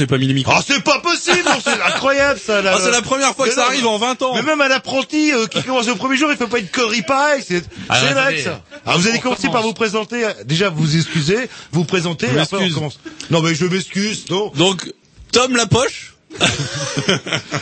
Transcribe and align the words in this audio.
J'ai 0.00 0.06
pas 0.06 0.18
mis. 0.18 0.44
Oh, 0.46 0.52
c'est 0.66 0.82
pas 0.82 0.98
possible, 1.00 1.48
c'est 1.64 1.80
incroyable 1.82 2.40
ça. 2.44 2.60
Là, 2.62 2.72
Ah, 2.74 2.80
c'est 2.82 2.90
la 2.90 3.02
première 3.02 3.34
fois 3.34 3.44
que 3.46 3.50
Mais 3.50 3.54
ça 3.56 3.62
non, 3.62 3.68
arrive 3.68 3.86
en 3.86 3.98
20 3.98 4.22
ans. 4.22 4.32
Mais 4.34 4.42
même 4.42 4.60
un 4.60 4.70
apprenti 4.70 5.32
euh, 5.32 5.46
qui 5.46 5.62
commence 5.62 5.86
au 5.88 5.96
premier 5.96 6.16
jour, 6.16 6.28
il 6.30 6.36
fait 6.36 6.46
pas 6.46 6.58
une 6.58 6.68
connerie 6.68 7.02
pareille. 7.02 7.44
C'est 7.46 7.62
Ah, 7.88 7.94
attendez. 7.96 8.14
dingue 8.14 8.38
ça. 8.44 8.62
Alors 8.86 8.98
vous 8.98 9.08
allez 9.08 9.18
commencer 9.20 9.48
par 9.48 9.62
vous 9.62 9.72
présenter. 9.74 10.26
Déjà 10.44 10.68
vous 10.70 10.96
excusez, 10.96 11.48
vous 11.72 11.84
présentez. 11.84 12.26
Je 12.32 12.36
et 12.36 12.40
après 12.40 12.56
on 12.64 12.70
commence. 12.74 12.98
Non 13.30 13.40
mais 13.42 13.54
je 13.54 13.66
m'excuse. 13.66 14.24
Non. 14.30 14.50
Donc, 14.56 14.92
Tom 15.32 15.54
la 15.56 15.66
poche. 15.66 16.14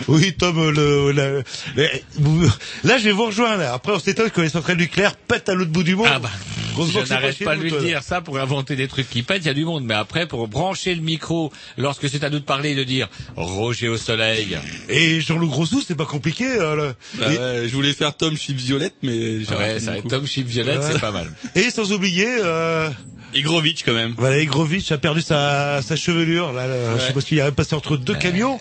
Oui, 0.09 0.35
Tom, 0.39 0.59
euh, 0.59 0.71
le, 0.71 1.13
le- 1.13 1.45
le- 1.77 2.49
là 2.85 2.99
je 2.99 3.05
vais 3.05 3.13
vous 3.13 3.27
rejoindre. 3.27 3.59
Là. 3.59 3.73
Après 3.75 3.93
on 3.93 3.99
s'étonne 3.99 4.31
que 4.31 4.41
les 4.41 4.49
centrales 4.49 4.77
nucléaires 4.77 5.17
pètent 5.17 5.49
à 5.49 5.55
l'autre 5.55 5.71
bout 5.71 5.83
du 5.83 5.97
monde. 5.97 6.09
Ah 6.11 6.19
bah, 6.19 6.31
Heureusement 6.79 7.05
je 7.05 7.11
n'arrête 7.11 7.39
pas 7.45 7.57
de 7.57 7.63
lui 7.63 7.73
dire 7.73 8.03
ça 8.03 8.21
pour 8.21 8.39
inventer 8.39 8.77
des 8.77 8.89
trucs 8.89 9.09
qui 9.11 9.23
pètent, 9.23 9.43
il 9.43 9.47
y 9.47 9.51
a 9.51 9.55
du 9.55 9.65
monde. 9.65 9.85
Mais 9.85 9.95
après, 9.95 10.27
pour 10.27 10.47
brancher 10.49 10.95
le 10.95 11.01
micro, 11.03 11.53
lorsque 11.77 12.09
c'est 12.09 12.25
à 12.25 12.31
nous 12.31 12.39
de 12.39 12.45
parler, 12.45 12.75
de 12.75 12.85
dire 12.85 13.09
Roger 13.37 13.89
au 13.89 13.97
soleil. 13.97 14.57
Et 14.89 15.21
Jean-Loup 15.21 15.49
Grossou, 15.49 15.83
c'est 15.87 15.97
pas 15.97 16.07
compliqué. 16.07 16.45
euh, 16.47 16.77
là. 16.77 16.93
Bah 17.19 17.27
Et- 17.33 17.39
ouais, 17.39 17.69
je 17.69 17.75
voulais 17.75 17.93
faire 17.93 18.17
Tom 18.17 18.37
Chip 18.37 18.57
Violette, 18.57 18.95
mais 19.03 19.45
j'ai 19.45 19.55
Ouais, 19.55 19.81
ça. 19.81 19.95
Tom 20.09 20.27
Chip 20.27 20.47
Violette, 20.47 20.83
c'est 20.83 21.01
pas 21.01 21.13
mal. 21.13 21.33
Et 21.55 21.71
sans 21.71 21.93
oublier, 21.93 22.27
euh, 22.29 22.89
Igrovitch 23.35 23.83
quand 23.85 23.93
même. 23.93 24.15
Valérie 24.17 24.47
Grovitch 24.47 24.91
a 24.91 24.99
perdu 24.99 25.21
sa, 25.21 25.81
sa 25.83 25.97
chevelure. 25.97 26.53
Là, 26.53 26.67
là, 26.67 26.75
Je 26.99 27.03
sais 27.03 27.13
pas 27.13 27.21
qu'il 27.21 27.41
a 27.41 27.53
passé 27.53 27.75
entre 27.75 27.97
deux 27.97 28.15
camions. 28.15 28.59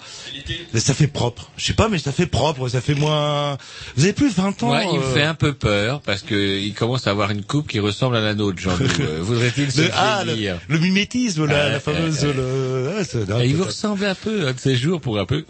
Mais 0.73 0.79
ça 0.79 0.93
fait 0.93 1.07
propre. 1.07 1.49
Je 1.57 1.65
sais 1.65 1.73
pas, 1.73 1.87
mais 1.89 1.97
ça 1.99 2.11
fait 2.11 2.25
propre. 2.25 2.67
Ça 2.67 2.81
fait 2.81 2.93
moins. 2.95 3.57
Vous 3.95 4.03
avez 4.03 4.13
plus 4.13 4.35
20 4.35 4.63
ans. 4.63 4.71
Ouais, 4.71 4.85
il 4.91 4.99
me 4.99 5.03
euh, 5.05 5.13
fait 5.13 5.23
un 5.23 5.35
peu 5.35 5.53
peur 5.53 6.01
parce 6.01 6.21
que 6.21 6.35
il 6.59 6.73
commence 6.73 7.07
à 7.07 7.11
avoir 7.11 7.31
une 7.31 7.43
coupe 7.43 7.67
qui 7.69 7.79
ressemble 7.79 8.17
à 8.17 8.21
la 8.21 8.33
nôtre, 8.35 8.59
Jean. 8.59 8.71
Euh, 8.99 9.19
Voudrait-il 9.21 9.71
se 9.71 9.81
le, 9.81 9.89
ah, 9.93 10.23
le, 10.25 10.77
mimétisme, 10.79 11.45
la, 11.45 11.55
Euh, 11.55 11.71
la 11.73 11.79
fameuse. 11.79 12.19
euh, 12.23 12.93
le- 13.03 13.03
ah, 13.29 13.33
non, 13.33 13.39
il 13.41 13.55
vous 13.55 13.65
ressemble 13.65 14.05
un 14.05 14.15
peu 14.15 14.47
un 14.47 14.53
de 14.53 14.59
ces 14.59 14.75
jours 14.75 14.99
pour 15.01 15.19
un 15.19 15.25
peu. 15.25 15.45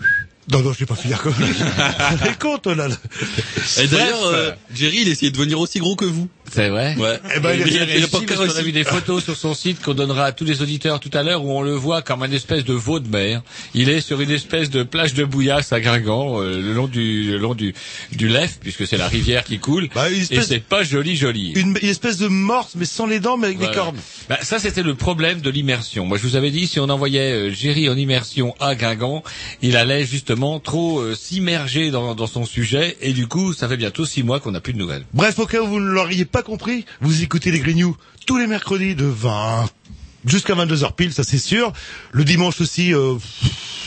non, 0.51 0.61
non, 0.61 0.73
je 0.73 0.79
vais 0.79 0.85
pas 0.85 0.95
finir 0.95 1.21
comme. 1.21 1.33
Rendez 1.33 2.35
compte 2.39 2.67
là. 2.67 2.87
là. 2.87 2.95
Et 3.81 3.87
d'ailleurs, 3.87 4.25
euh, 4.27 4.51
Jerry, 4.75 4.99
il 5.01 5.07
essayait 5.07 5.31
de 5.31 5.37
devenir 5.37 5.59
aussi 5.59 5.79
gros 5.79 5.95
que 5.95 6.05
vous. 6.05 6.27
C'est 6.51 6.69
vrai. 6.69 6.95
Ouais. 6.97 7.19
Eh 7.35 7.39
ben, 7.39 7.53
il 7.53 7.63
a- 7.63 7.67
Il 7.67 7.77
a 7.77 7.97
il 7.97 8.03
a 8.03 8.07
qu'on 8.07 8.49
a 8.57 8.61
vu 8.61 8.71
des 8.71 8.83
photos 8.83 9.23
sur 9.23 9.35
son 9.35 9.53
site 9.53 9.81
qu'on 9.83 9.93
donnera 9.93 10.25
à 10.25 10.31
tous 10.31 10.45
les 10.45 10.61
auditeurs 10.61 10.99
tout 10.99 11.09
à 11.13 11.23
l'heure 11.23 11.43
où 11.43 11.51
on 11.51 11.61
le 11.61 11.73
voit 11.75 12.01
comme 12.01 12.23
un 12.23 12.31
espèce 12.31 12.63
de 12.63 12.73
veau 12.73 12.99
de 12.99 13.07
mer. 13.09 13.41
Il 13.73 13.89
est 13.89 14.01
sur 14.01 14.21
une 14.21 14.31
espèce 14.31 14.69
de 14.69 14.83
plage 14.83 15.13
de 15.13 15.23
bouillasse 15.25 15.73
à 15.73 15.79
Guingamp, 15.79 16.41
euh, 16.41 16.61
le 16.61 16.73
long 16.73 16.87
du 16.87 17.31
le 17.31 17.37
long 17.37 17.53
du 17.53 17.73
du 18.11 18.27
Lef, 18.27 18.59
puisque 18.61 18.87
c'est 18.87 18.97
la 18.97 19.07
rivière 19.07 19.43
qui 19.43 19.59
coule. 19.59 19.89
Bah, 19.93 20.09
une 20.09 20.17
Et 20.17 20.21
espèce- 20.21 20.47
c'est 20.47 20.59
pas 20.63 20.83
joli 20.83 21.15
joli. 21.15 21.51
Une, 21.51 21.77
une 21.81 21.89
espèce 21.89 22.17
de 22.17 22.27
morse, 22.27 22.73
mais 22.75 22.85
sans 22.85 23.05
les 23.05 23.19
dents, 23.19 23.37
mais 23.37 23.47
avec 23.47 23.57
Voilà. 23.57 23.71
des 23.73 23.77
cornes. 23.77 23.97
Bah, 24.29 24.37
ça, 24.41 24.59
c'était 24.59 24.83
le 24.83 24.95
problème 24.95 25.41
de 25.41 25.49
l'immersion. 25.49 26.05
Moi, 26.05 26.17
je 26.17 26.23
vous 26.23 26.35
avais 26.35 26.51
dit, 26.51 26.67
si 26.67 26.79
on 26.79 26.89
envoyait 26.89 27.31
euh, 27.31 27.51
Géry 27.53 27.89
en 27.89 27.97
immersion 27.97 28.55
à 28.59 28.75
Guingamp, 28.75 29.23
il 29.61 29.75
allait 29.77 30.05
justement 30.05 30.59
trop 30.59 30.99
euh, 30.99 31.15
s'immerger 31.15 31.91
dans, 31.91 32.15
dans 32.15 32.27
son 32.27 32.45
sujet, 32.45 32.97
et 33.01 33.13
du 33.13 33.27
coup, 33.27 33.53
ça 33.53 33.67
fait 33.67 33.77
bientôt 33.77 34.05
six 34.05 34.23
mois 34.23 34.39
qu'on 34.39 34.51
n'a 34.51 34.61
plus 34.61 34.73
de 34.73 34.77
nouvelles. 34.79 35.03
Bref, 35.13 35.37
au 35.39 35.45
cas 35.45 35.61
où 35.61 35.67
vous 35.67 35.79
ne 35.79 35.89
l'auriez 35.89 36.25
pas 36.25 36.36
compris, 36.43 36.85
vous 37.01 37.23
écoutez 37.23 37.51
les 37.51 37.59
Grignoux 37.59 37.95
tous 38.25 38.37
les 38.37 38.47
mercredis 38.47 38.95
de 38.95 39.05
20 39.05 39.69
jusqu'à 40.25 40.53
22h 40.53 40.93
pile, 40.93 41.13
ça 41.13 41.23
c'est 41.23 41.37
sûr. 41.37 41.71
Le 42.11 42.23
dimanche 42.23 42.59
aussi, 42.61 42.93
euh, 42.93 43.15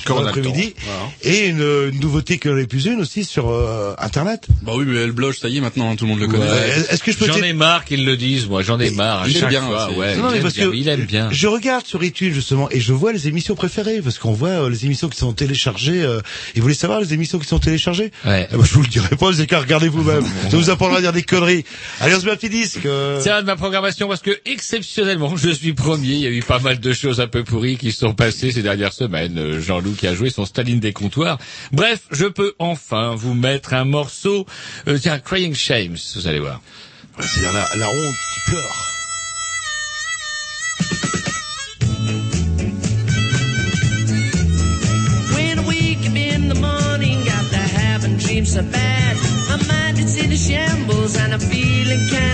Quand 0.04 0.14
on 0.16 0.18
a 0.18 0.20
le 0.20 0.26
l'après-midi. 0.26 0.70
temps, 0.72 0.80
voilà. 0.84 1.36
Et 1.36 1.46
une, 1.48 1.60
une 1.92 2.00
nouveauté 2.00 2.38
que 2.38 2.48
n'est 2.48 2.66
plus 2.66 2.86
une 2.86 3.00
aussi 3.00 3.24
sur 3.24 3.48
euh, 3.50 3.94
Internet. 3.98 4.46
Bah 4.62 4.72
oui, 4.76 4.84
mais 4.86 4.98
elle 5.00 5.12
bloge, 5.12 5.38
ça 5.38 5.48
y 5.48 5.56
est, 5.58 5.60
maintenant, 5.60 5.94
tout 5.96 6.04
le 6.04 6.10
monde 6.10 6.20
le 6.20 6.26
connaît. 6.28 6.44
Est-ce 6.90 7.02
que 7.02 7.12
je 7.12 7.18
peux 7.18 7.26
J'en 7.26 7.42
ai 7.42 7.52
marre 7.52 7.84
qu'ils 7.84 8.04
le 8.04 8.16
disent, 8.16 8.48
moi, 8.48 8.62
j'en 8.62 8.78
ai 8.80 8.90
marre. 8.90 9.22
À 9.22 9.28
il 9.28 9.36
aime 9.36 9.48
bien, 9.48 9.62
fois, 9.62 9.90
ouais, 9.92 10.16
Non, 10.16 10.28
il, 10.28 10.30
mais 10.32 10.36
aime 10.38 10.42
parce 10.42 10.54
bien, 10.54 10.64
que 10.66 10.70
mais 10.70 10.78
il 10.78 10.88
aime 10.88 11.04
bien. 11.04 11.28
Je 11.30 11.46
regarde 11.46 11.86
sur 11.86 12.02
iTunes 12.02 12.32
justement 12.32 12.68
et 12.70 12.80
je 12.80 12.92
vois 12.92 13.12
les 13.12 13.28
émissions 13.28 13.54
préférées 13.54 14.00
parce 14.02 14.18
qu'on 14.18 14.32
voit 14.32 14.48
euh, 14.48 14.70
les 14.70 14.84
émissions 14.86 15.08
qui 15.08 15.18
sont 15.18 15.32
téléchargées. 15.32 16.02
Euh, 16.02 16.20
et 16.54 16.58
vous 16.60 16.62
voulez 16.62 16.74
savoir 16.74 17.00
les 17.00 17.14
émissions 17.14 17.38
qui 17.38 17.46
sont 17.46 17.58
téléchargées? 17.58 18.10
Ouais. 18.24 18.48
Eh 18.52 18.56
ben, 18.56 18.64
Je 18.64 18.72
vous 18.74 18.82
le 18.82 18.88
dirai 18.88 19.08
pas, 19.16 19.30
vous 19.30 19.46
qu'à 19.46 19.60
regarder 19.60 19.88
vous-même. 19.88 20.24
ça 20.50 20.56
vous 20.56 20.70
apprendra 20.70 20.98
à 20.98 21.00
dire 21.00 21.12
des 21.12 21.22
conneries. 21.22 21.64
Allez, 22.00 22.14
on 22.14 22.20
se 22.20 22.24
met 22.26 22.32
un 22.32 22.36
petit 22.36 22.48
disque. 22.50 22.86
euh. 22.86 23.20
C'est 23.22 23.30
un 23.30 23.40
de 23.42 23.46
ma 23.46 23.56
programmation 23.56 24.08
parce 24.08 24.20
que 24.22 24.38
exceptionnellement, 24.46 25.36
je 25.36 25.50
suis 25.50 25.72
premier. 25.72 26.12
Il 26.14 26.20
y 26.20 26.26
a 26.26 26.30
eu 26.30 26.42
pas 26.42 26.58
mal 26.58 26.80
de 26.80 26.92
choses 26.92 27.20
un 27.20 27.26
peu 27.26 27.44
pourries 27.44 27.76
qui 27.76 27.92
se 27.92 27.98
sont 28.00 28.14
passées 28.14 28.50
ces 28.52 28.62
dernières 28.62 28.92
semaines. 28.92 29.38
Euh, 29.38 29.60
Jean-Loup 29.90 29.96
qui 29.96 30.06
a 30.06 30.14
joué 30.14 30.30
son 30.30 30.44
Staline 30.44 30.80
des 30.80 30.92
comptoirs. 30.92 31.38
Bref, 31.72 32.00
je 32.10 32.26
peux 32.26 32.54
enfin 32.58 33.14
vous 33.14 33.34
mettre 33.34 33.74
un 33.74 33.84
morceau. 33.84 34.46
Euh, 34.88 34.98
tiens, 35.00 35.18
Crying 35.18 35.54
Shames, 35.54 35.96
vous 36.16 36.26
allez 36.28 36.40
voir. 36.40 36.60
Ouais, 37.18 37.24
C'est-à-dire 37.26 37.52
la, 37.52 37.76
la 37.76 37.86
ronde 37.86 38.14
qui 38.34 38.50
pleure. 38.50 38.86
When 45.34 45.58
I 45.58 45.66
wake 45.66 46.06
up 46.08 46.16
in 46.16 46.48
the 46.48 46.54
morning, 46.54 47.24
got 47.24 47.50
to 47.50 47.56
having 47.56 48.16
dreams 48.18 48.52
so 48.54 48.62
bad. 48.62 49.16
My 49.48 49.58
mind 49.66 49.98
is 49.98 50.16
in 50.22 50.30
a 50.32 50.36
shambles 50.36 51.16
and 51.16 51.32
I'm 51.34 51.40
feeling 51.40 52.00
kinda 52.08 52.29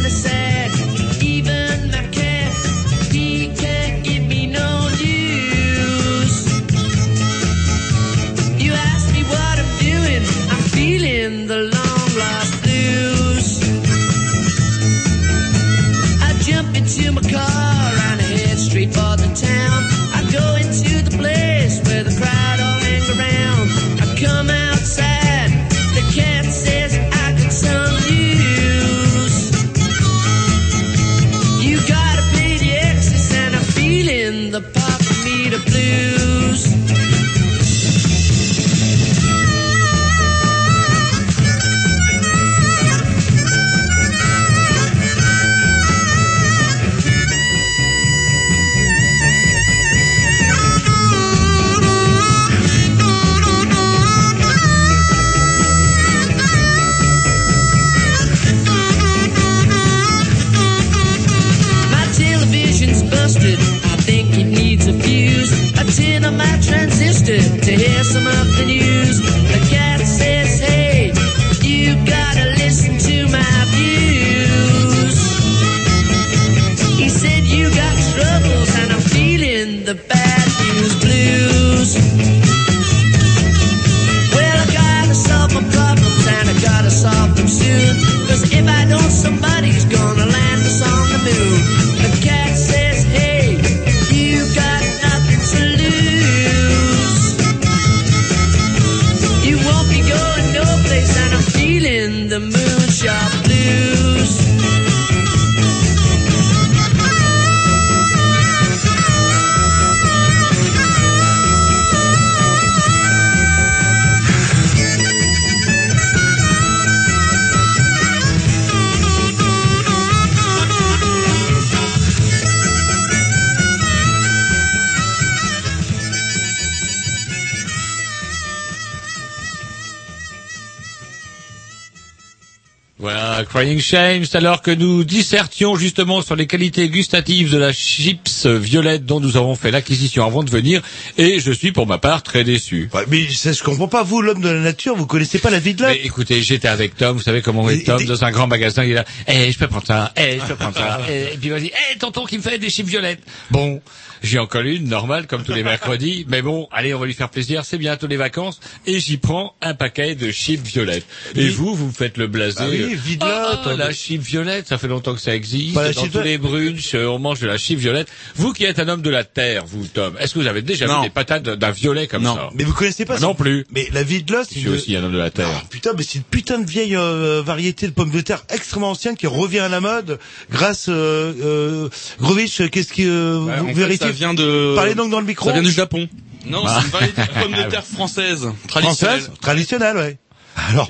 Crying 133.48 133.78
Shame, 133.80 134.24
c'est 134.24 134.36
alors 134.36 134.60
que 134.60 134.70
nous 134.70 135.04
dissertions 135.04 135.76
justement 135.76 136.20
sur 136.22 136.36
les 136.36 136.46
qualités 136.46 136.88
gustatives 136.88 137.50
de 137.52 137.58
la 137.58 137.72
chips 137.72 138.46
violette 138.46 139.06
dont 139.06 139.20
nous 139.20 139.36
avons 139.36 139.54
fait 139.54 139.70
l'acquisition 139.70 140.24
avant 140.26 140.42
de 140.42 140.50
venir, 140.50 140.82
et 141.16 141.40
je 141.40 141.52
suis 141.52 141.72
pour 141.72 141.86
ma 141.86 141.98
part 141.98 142.22
très 142.22 142.44
déçu. 142.44 142.90
Ouais, 142.92 143.04
mais 143.08 143.28
ça, 143.30 143.52
je 143.52 143.62
comprends 143.62 143.88
pas, 143.88 144.02
vous, 144.02 144.20
l'homme 144.20 144.40
de 144.42 144.48
la 144.48 144.60
nature, 144.60 144.94
vous 144.96 145.06
connaissez 145.06 145.38
pas 145.38 145.50
la 145.50 145.58
vie 145.58 145.74
de 145.74 145.82
l'homme 145.82 145.92
Mais 145.92 146.04
écoutez, 146.04 146.42
j'étais 146.42 146.68
avec 146.68 146.96
Tom, 146.96 147.16
vous 147.16 147.22
savez 147.22 147.40
comment 147.40 147.68
est 147.70 147.86
Tom, 147.86 148.00
et- 148.00 148.04
dans 148.04 148.24
un 148.24 148.30
grand 148.30 148.46
magasin, 148.46 148.84
il 148.84 148.90
est 148.90 148.94
là, 148.94 149.04
eh, 149.28 149.50
je 149.52 149.58
peux 149.58 149.68
prendre 149.68 149.86
ça, 149.86 150.12
eh, 150.16 150.38
je 150.40 150.46
peux 150.46 150.56
prendre 150.56 150.76
ça, 150.76 151.00
eh, 151.08 151.34
et 151.34 151.36
puis 151.38 151.48
vas-y, 151.50 151.66
eh, 151.92 151.98
tonton 151.98 152.24
qui 152.26 152.36
me 152.38 152.42
fait 152.42 152.58
des 152.58 152.68
chips 152.68 152.88
violettes. 152.88 153.22
Bon, 153.50 153.80
j'ai 154.22 154.38
encore 154.38 154.62
une, 154.62 154.88
normale, 154.88 155.26
comme 155.26 155.44
tous 155.44 155.52
les 155.52 155.62
mercredis, 155.62 156.24
mais 156.28 156.42
bon, 156.42 156.68
allez, 156.72 156.94
on 156.94 156.98
va 156.98 157.06
lui 157.06 157.14
faire 157.14 157.28
plaisir, 157.30 157.64
c'est 157.64 157.78
bientôt 157.78 158.06
les 158.06 158.16
vacances, 158.16 158.60
et 158.86 158.98
j'y 158.98 159.16
prends 159.18 159.54
un 159.62 159.74
paquet 159.74 160.14
de 160.14 160.30
chips 160.30 160.66
violettes. 160.66 161.06
Et 161.34 161.44
Oui. 161.44 161.48
vous, 161.50 161.74
vous 161.74 161.86
me 161.86 161.92
faites 161.92 162.16
le 162.18 162.26
blasé. 162.26 162.56
Bah 162.58 162.66
oui, 162.70 162.98
euh, 163.22 163.45
ah, 163.64 163.74
la 163.76 163.92
chip 163.92 164.20
violette, 164.22 164.68
ça 164.68 164.78
fait 164.78 164.88
longtemps 164.88 165.14
que 165.14 165.20
ça 165.20 165.34
existe. 165.34 165.74
Pas 165.74 165.84
la 165.84 165.92
Dans 165.92 166.06
tous 166.08 166.20
les 166.20 166.38
brunchs, 166.38 166.94
euh, 166.94 167.06
on 167.06 167.18
mange 167.18 167.40
de 167.40 167.46
la 167.46 167.58
chip 167.58 167.78
violette. 167.78 168.08
Vous 168.34 168.52
qui 168.52 168.64
êtes 168.64 168.78
un 168.78 168.88
homme 168.88 169.02
de 169.02 169.10
la 169.10 169.24
terre, 169.24 169.64
vous, 169.66 169.86
Tom, 169.86 170.14
est-ce 170.18 170.34
que 170.34 170.38
vous 170.40 170.46
avez 170.46 170.62
déjà 170.62 170.86
Non. 170.86 171.00
vu 171.00 171.06
des 171.08 171.10
patates 171.12 171.42
d'un 171.44 171.70
violet 171.70 172.06
comme 172.06 172.22
Non. 172.22 172.34
ça 172.36 172.50
Mais 172.54 172.64
vous 172.64 172.72
connaissez 172.72 173.04
pas 173.04 173.14
Ah, 173.16 173.20
ça 173.20 173.26
Non 173.26 173.34
plus. 173.34 173.66
Mais 173.70 173.88
la 173.92 174.02
vie 174.02 174.22
de 174.22 174.32
l'os, 174.32 174.46
Je 174.48 174.54
c'est 174.54 174.60
suis 174.60 174.68
une... 174.68 174.74
aussi 174.74 174.96
un 174.96 175.04
homme 175.04 175.12
de 175.12 175.18
la 175.18 175.30
terre. 175.30 175.48
Ah, 175.52 175.62
putain, 175.70 175.90
mais 175.96 176.02
c'est 176.02 176.16
une 176.18 176.24
putain 176.24 176.58
de 176.58 176.68
vieille 176.70 176.96
euh, 176.96 177.42
variété 177.44 177.86
de 177.86 177.92
pommes 177.92 178.10
de 178.10 178.20
terre 178.20 178.44
extrêmement 178.50 178.90
ancienne 178.90 179.16
qui 179.16 179.26
revient 179.26 179.60
à 179.60 179.68
la 179.68 179.80
mode 179.80 180.18
grâce 180.50 180.86
euh, 180.88 181.32
euh, 181.42 181.88
Grovitch, 182.20 182.68
qu'est-ce 182.70 182.92
qui 182.92 183.06
euh, 183.06 183.38
Ouais, 183.40 183.60
vous 183.60 183.74
vérifiez 183.74 184.06
ça 184.06 184.12
vient 184.12 184.34
de. 184.34 184.74
Parlez 184.74 184.94
donc 184.94 185.10
dans 185.10 185.20
le 185.20 185.26
micro. 185.26 185.46
Ça 185.48 185.52
vient 185.54 185.62
du 185.62 185.72
Japon. 185.72 186.08
Non, 186.46 186.62
Ah. 186.64 186.78
c'est 186.80 186.86
une 186.86 186.92
variété 186.92 187.22
de 187.22 187.40
pommes 187.42 187.52
de 187.64 187.70
terre 187.70 187.84
française, 187.84 188.46
traditionnelle. 188.68 189.20
Française, 189.20 189.30
traditionnelle, 189.40 189.96
ouais. 189.96 190.16
Alors, 190.56 190.88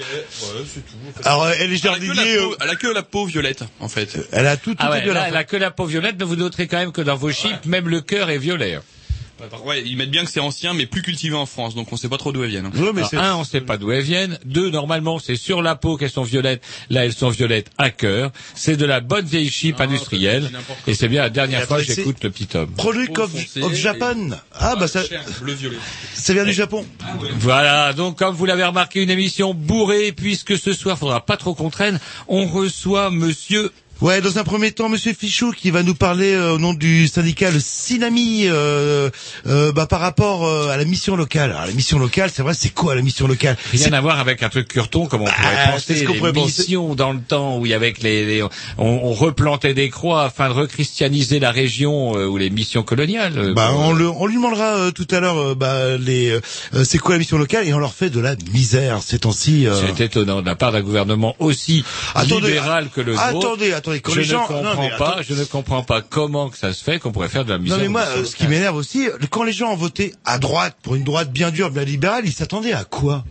alors 1.24 1.48
elle 1.48 1.72
est 1.72 1.84
Elle 1.84 1.90
a, 1.90 1.94
que 1.94 1.98
jardinier, 2.00 2.14
la 2.14 2.22
euh, 2.22 2.48
peau, 2.48 2.56
elle 2.60 2.70
a 2.70 2.76
que 2.76 2.86
la 2.86 3.02
peau 3.02 3.26
violette, 3.26 3.64
en 3.80 3.88
fait. 3.88 4.16
elle 4.32 4.46
a 4.46 4.56
tout, 4.56 4.74
tout 4.74 4.76
Ah 4.80 4.90
ouais, 4.90 5.04
là, 5.04 5.28
elle 5.28 5.36
a 5.36 5.44
que 5.44 5.56
la 5.56 5.70
peau 5.70 5.86
violette, 5.86 6.16
mais 6.18 6.24
vous 6.24 6.36
noterez 6.36 6.68
quand 6.68 6.78
même 6.78 6.92
que 6.92 7.02
dans 7.02 7.16
vos 7.16 7.32
chips, 7.32 7.64
même 7.66 7.88
le 7.88 8.00
cœur 8.00 8.30
est 8.30 8.38
violet. 8.38 8.78
Ouais, 9.64 9.82
ils 9.84 9.96
mettent 9.96 10.10
bien 10.10 10.24
que 10.24 10.30
c'est 10.30 10.40
ancien, 10.40 10.72
mais 10.72 10.86
plus 10.86 11.02
cultivé 11.02 11.34
en 11.36 11.46
France, 11.46 11.74
donc 11.74 11.92
on 11.92 11.96
sait 11.96 12.08
pas 12.08 12.16
trop 12.16 12.32
d'où 12.32 12.42
elles 12.42 12.50
viennent. 12.50 12.66
Ouais, 12.66 12.92
mais 12.94 13.02
Alors, 13.12 13.24
un, 13.24 13.36
on 13.36 13.44
sait 13.44 13.60
pas 13.60 13.76
d'où 13.76 13.92
elles 13.92 14.02
viennent. 14.02 14.38
Deux, 14.44 14.70
normalement, 14.70 15.18
c'est 15.18 15.36
sur 15.36 15.62
la 15.62 15.76
peau 15.76 15.96
qu'elles 15.96 16.10
sont 16.10 16.22
violettes. 16.22 16.62
Là, 16.88 17.04
elles 17.04 17.12
sont 17.12 17.28
violettes 17.28 17.70
à 17.76 17.90
cœur. 17.90 18.32
C'est 18.54 18.76
de 18.76 18.84
la 18.86 19.00
bonne 19.00 19.26
vieille 19.26 19.50
chip 19.50 19.76
Ah, 19.78 19.82
industrielle. 19.84 20.50
Et 20.86 20.94
c'est 20.94 21.08
bien 21.08 21.22
la 21.22 21.30
dernière 21.30 21.62
fois 21.64 21.78
que 21.78 21.84
j'écoute 21.84 22.22
le 22.24 22.30
petit 22.30 22.56
homme. 22.56 22.70
Product 22.76 23.14
Peau 23.14 23.22
of, 23.62 23.74
Japan. 23.74 24.16
Ah 24.54 24.74
bah 24.76 24.88
ça, 24.88 25.02
bleu 25.42 25.52
violet. 25.52 25.76
ça 26.14 26.32
vient 26.32 26.44
du 26.44 26.52
Japon. 26.52 26.86
Voilà, 27.38 27.92
donc 27.92 28.18
comme 28.18 28.34
vous 28.34 28.46
l'avez 28.46 28.64
remarqué, 28.64 29.02
une 29.02 29.10
émission 29.10 29.52
bourrée, 29.54 30.12
puisque 30.12 30.58
ce 30.58 30.72
soir, 30.72 30.98
faudra 30.98 31.24
pas 31.24 31.36
trop 31.36 31.54
qu'on 31.54 31.70
traîne. 31.70 32.00
On 32.28 32.46
reçoit 32.46 33.10
monsieur 33.10 33.70
Ouais, 34.02 34.20
dans 34.20 34.38
un 34.38 34.44
premier 34.44 34.72
temps, 34.72 34.90
Monsieur 34.90 35.14
Fichou 35.18 35.52
qui 35.52 35.70
va 35.70 35.82
nous 35.82 35.94
parler 35.94 36.32
euh, 36.34 36.52
au 36.52 36.58
nom 36.58 36.74
du 36.74 37.08
syndicat 37.08 37.50
le 37.50 37.58
Sinami 37.58 38.42
euh, 38.44 39.08
euh, 39.46 39.72
bah, 39.72 39.86
par 39.86 40.00
rapport 40.00 40.46
euh, 40.46 40.68
à 40.68 40.76
la 40.76 40.84
mission 40.84 41.16
locale. 41.16 41.50
Alors, 41.52 41.64
la 41.64 41.72
mission 41.72 41.98
locale, 41.98 42.28
c'est 42.30 42.42
vrai, 42.42 42.52
c'est 42.52 42.68
quoi 42.74 42.94
la 42.94 43.00
mission 43.00 43.26
locale? 43.26 43.56
Rien 43.72 43.94
à 43.94 44.00
voir 44.02 44.20
avec 44.20 44.42
un 44.42 44.50
truc 44.50 44.68
curton 44.68 45.06
comme 45.06 45.22
on 45.22 45.24
pourrait 45.24 45.56
Ah, 45.66 45.72
penser. 45.72 45.96
ce 45.96 46.04
qu'on 46.04 46.12
les 46.12 46.18
pourrait 46.18 46.32
penser. 46.34 46.62
missions 46.62 46.94
dans 46.94 47.14
le 47.14 47.20
temps 47.20 47.56
où 47.58 47.64
il 47.64 47.70
y 47.70 47.74
avait 47.74 47.94
les, 48.02 48.26
les- 48.26 48.42
on, 48.42 48.50
on 48.78 49.12
replantait 49.14 49.72
des 49.72 49.88
croix 49.88 50.24
afin 50.24 50.50
de 50.50 50.54
rechristianiser 50.54 51.40
la 51.40 51.50
région 51.50 52.18
euh, 52.18 52.26
ou 52.26 52.36
les 52.36 52.50
missions 52.50 52.82
coloniales. 52.82 53.54
Bah, 53.54 53.70
on, 53.74 53.94
le, 53.94 54.10
on 54.10 54.26
lui 54.26 54.34
demandera 54.36 54.76
euh, 54.76 54.90
tout 54.90 55.08
à 55.10 55.20
l'heure, 55.20 55.56
bah, 55.56 55.96
les, 55.96 56.32
euh, 56.74 56.84
c'est 56.84 56.98
quoi 56.98 57.14
la 57.14 57.18
mission 57.20 57.38
locale 57.38 57.66
et 57.66 57.72
on 57.72 57.78
leur 57.78 57.94
fait 57.94 58.10
de 58.10 58.20
la 58.20 58.36
misère 58.52 59.00
ces 59.02 59.20
temps-ci. 59.20 59.66
euh. 59.66 59.74
C'est 59.96 60.04
étonnant 60.04 60.42
de 60.42 60.46
la 60.46 60.54
part 60.54 60.72
d'un 60.72 60.82
gouvernement 60.82 61.34
aussi 61.38 61.82
Attendez, 62.14 62.48
libéral 62.48 62.90
que 62.94 63.00
le 63.00 63.12
nôtre. 63.12 63.24
Attendez, 63.24 63.72
attendez, 63.86 64.00
quand 64.00 64.12
je 64.12 64.20
les 64.20 64.24
gens, 64.24 64.42
ne 64.42 64.46
comprends 64.46 64.62
non, 64.62 64.80
mais 64.80 64.90
pas, 64.98 65.22
je 65.22 65.34
ne 65.34 65.44
comprends 65.44 65.82
pas 65.82 66.02
comment 66.02 66.48
que 66.48 66.58
ça 66.58 66.72
se 66.72 66.82
fait 66.82 66.98
qu'on 66.98 67.12
pourrait 67.12 67.28
faire 67.28 67.44
de 67.44 67.50
la 67.50 67.58
misère. 67.58 67.78
Non 67.78 67.82
mais 67.82 67.88
moi, 67.88 68.02
euh, 68.02 68.24
ce 68.24 68.36
qui 68.36 68.46
m'énerve 68.48 68.76
aussi, 68.76 69.08
quand 69.30 69.44
les 69.44 69.52
gens 69.52 69.72
ont 69.72 69.76
voté 69.76 70.14
à 70.24 70.38
droite 70.38 70.76
pour 70.82 70.94
une 70.94 71.04
droite 71.04 71.32
bien 71.32 71.50
dure, 71.50 71.70
bien 71.70 71.84
libérale, 71.84 72.24
ils 72.24 72.32
s'attendaient 72.32 72.72
à 72.72 72.84
quoi? 72.84 73.24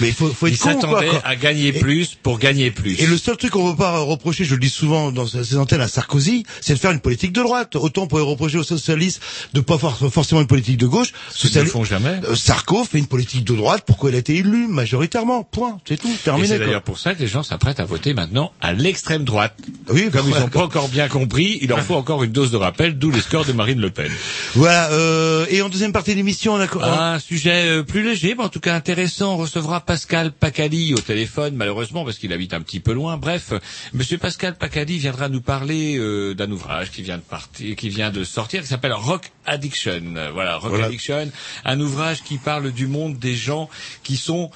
Mais 0.00 0.08
il 0.08 0.14
faut, 0.14 0.28
faut 0.28 0.46
être 0.46 0.58
con 0.58 0.74
quoi, 0.78 1.04
quoi 1.04 1.20
à 1.24 1.36
gagner 1.36 1.72
plus 1.72 2.14
pour 2.14 2.38
gagner 2.38 2.70
plus. 2.70 3.00
Et 3.00 3.06
le 3.06 3.16
seul 3.16 3.36
truc 3.36 3.52
qu'on 3.52 3.70
veut 3.70 3.76
pas 3.76 3.98
reprocher, 3.98 4.44
je 4.44 4.54
le 4.54 4.60
dis 4.60 4.68
souvent 4.68 5.12
dans 5.12 5.26
ces 5.26 5.56
antennes 5.56 5.80
à 5.80 5.88
Sarkozy, 5.88 6.44
c'est 6.60 6.74
de 6.74 6.78
faire 6.78 6.90
une 6.90 7.00
politique 7.00 7.32
de 7.32 7.42
droite. 7.42 7.76
Autant 7.76 8.02
on 8.02 8.06
pourrait 8.06 8.22
reprocher 8.22 8.58
aux 8.58 8.62
socialistes 8.62 9.20
de 9.52 9.60
pas 9.60 9.78
faire 9.78 9.96
forcément 10.10 10.40
une 10.40 10.46
politique 10.46 10.76
de 10.76 10.86
gauche. 10.86 11.12
Ils 11.42 11.56
ne 11.56 11.62
le 11.62 11.68
font 11.68 11.84
jamais. 11.84 12.20
Euh, 12.28 12.34
Sarko 12.34 12.84
fait 12.84 12.98
une 12.98 13.06
politique 13.06 13.44
de 13.44 13.54
droite 13.54 13.84
pourquoi 13.86 14.10
il 14.10 14.16
a 14.16 14.18
été 14.18 14.36
élu 14.36 14.68
majoritairement. 14.68 15.42
Point. 15.42 15.78
C'est 15.86 16.00
tout. 16.00 16.14
Terminé. 16.24 16.48
c'est 16.48 16.58
d'ailleurs 16.58 16.82
pour 16.82 16.98
ça 16.98 17.14
que 17.14 17.20
les 17.20 17.26
gens 17.26 17.42
s'apprêtent 17.42 17.80
à 17.80 17.84
voter 17.84 18.14
maintenant 18.14 18.52
à 18.60 18.72
l'extrême 18.72 19.24
droite. 19.24 19.54
Oui, 19.88 20.08
Comme 20.12 20.28
ils 20.28 20.38
n'ont 20.38 20.48
pas 20.48 20.62
encore 20.62 20.88
bien 20.88 21.08
compris, 21.08 21.58
il 21.62 21.68
leur 21.68 21.80
faut 21.80 21.94
encore 21.94 22.22
une 22.22 22.32
dose 22.32 22.50
de 22.50 22.56
rappel, 22.56 22.98
d'où 22.98 23.10
les 23.10 23.20
scores 23.20 23.44
de 23.44 23.52
Marine 23.52 23.80
Le 23.80 23.90
Pen. 23.90 24.10
Voilà. 24.54 24.90
Euh, 24.92 25.46
et 25.50 25.62
en 25.62 25.68
deuxième 25.68 25.92
partie 25.92 26.12
de 26.12 26.16
l'émission, 26.16 26.54
on 26.54 26.60
a. 26.60 26.68
Un 26.98 27.18
sujet 27.18 27.68
euh, 27.68 27.82
plus 27.82 28.02
léger, 28.02 28.34
mais 28.36 28.44
en 28.44 28.48
tout 28.48 28.60
cas 28.60 28.74
intéressant. 28.74 29.34
On 29.34 29.36
recevra 29.36 29.80
Pascal 29.88 30.32
Pacali 30.32 30.92
au 30.92 31.00
téléphone, 31.00 31.56
malheureusement, 31.56 32.04
parce 32.04 32.18
qu'il 32.18 32.34
habite 32.34 32.52
un 32.52 32.60
petit 32.60 32.78
peu 32.78 32.92
loin. 32.92 33.16
Bref, 33.16 33.54
Monsieur 33.94 34.18
Pascal 34.18 34.54
Pacali 34.54 34.98
viendra 34.98 35.30
nous 35.30 35.40
parler 35.40 35.96
euh, 35.96 36.34
d'un 36.34 36.50
ouvrage 36.50 36.90
qui 36.90 37.00
vient 37.00 37.16
de 37.16 37.22
partir, 37.22 37.74
qui 37.74 37.88
vient 37.88 38.10
de 38.10 38.22
sortir, 38.22 38.60
qui 38.60 38.66
s'appelle 38.66 38.92
Rock 38.92 39.32
Addiction. 39.46 40.02
Voilà, 40.34 40.58
Rock 40.58 40.72
Voilà. 40.72 40.88
Addiction, 40.88 41.32
un 41.64 41.80
ouvrage 41.80 42.22
qui 42.22 42.36
parle 42.36 42.70
du 42.70 42.86
monde 42.86 43.18
des 43.18 43.34
gens 43.34 43.70
qui 44.02 44.18
sont 44.18 44.50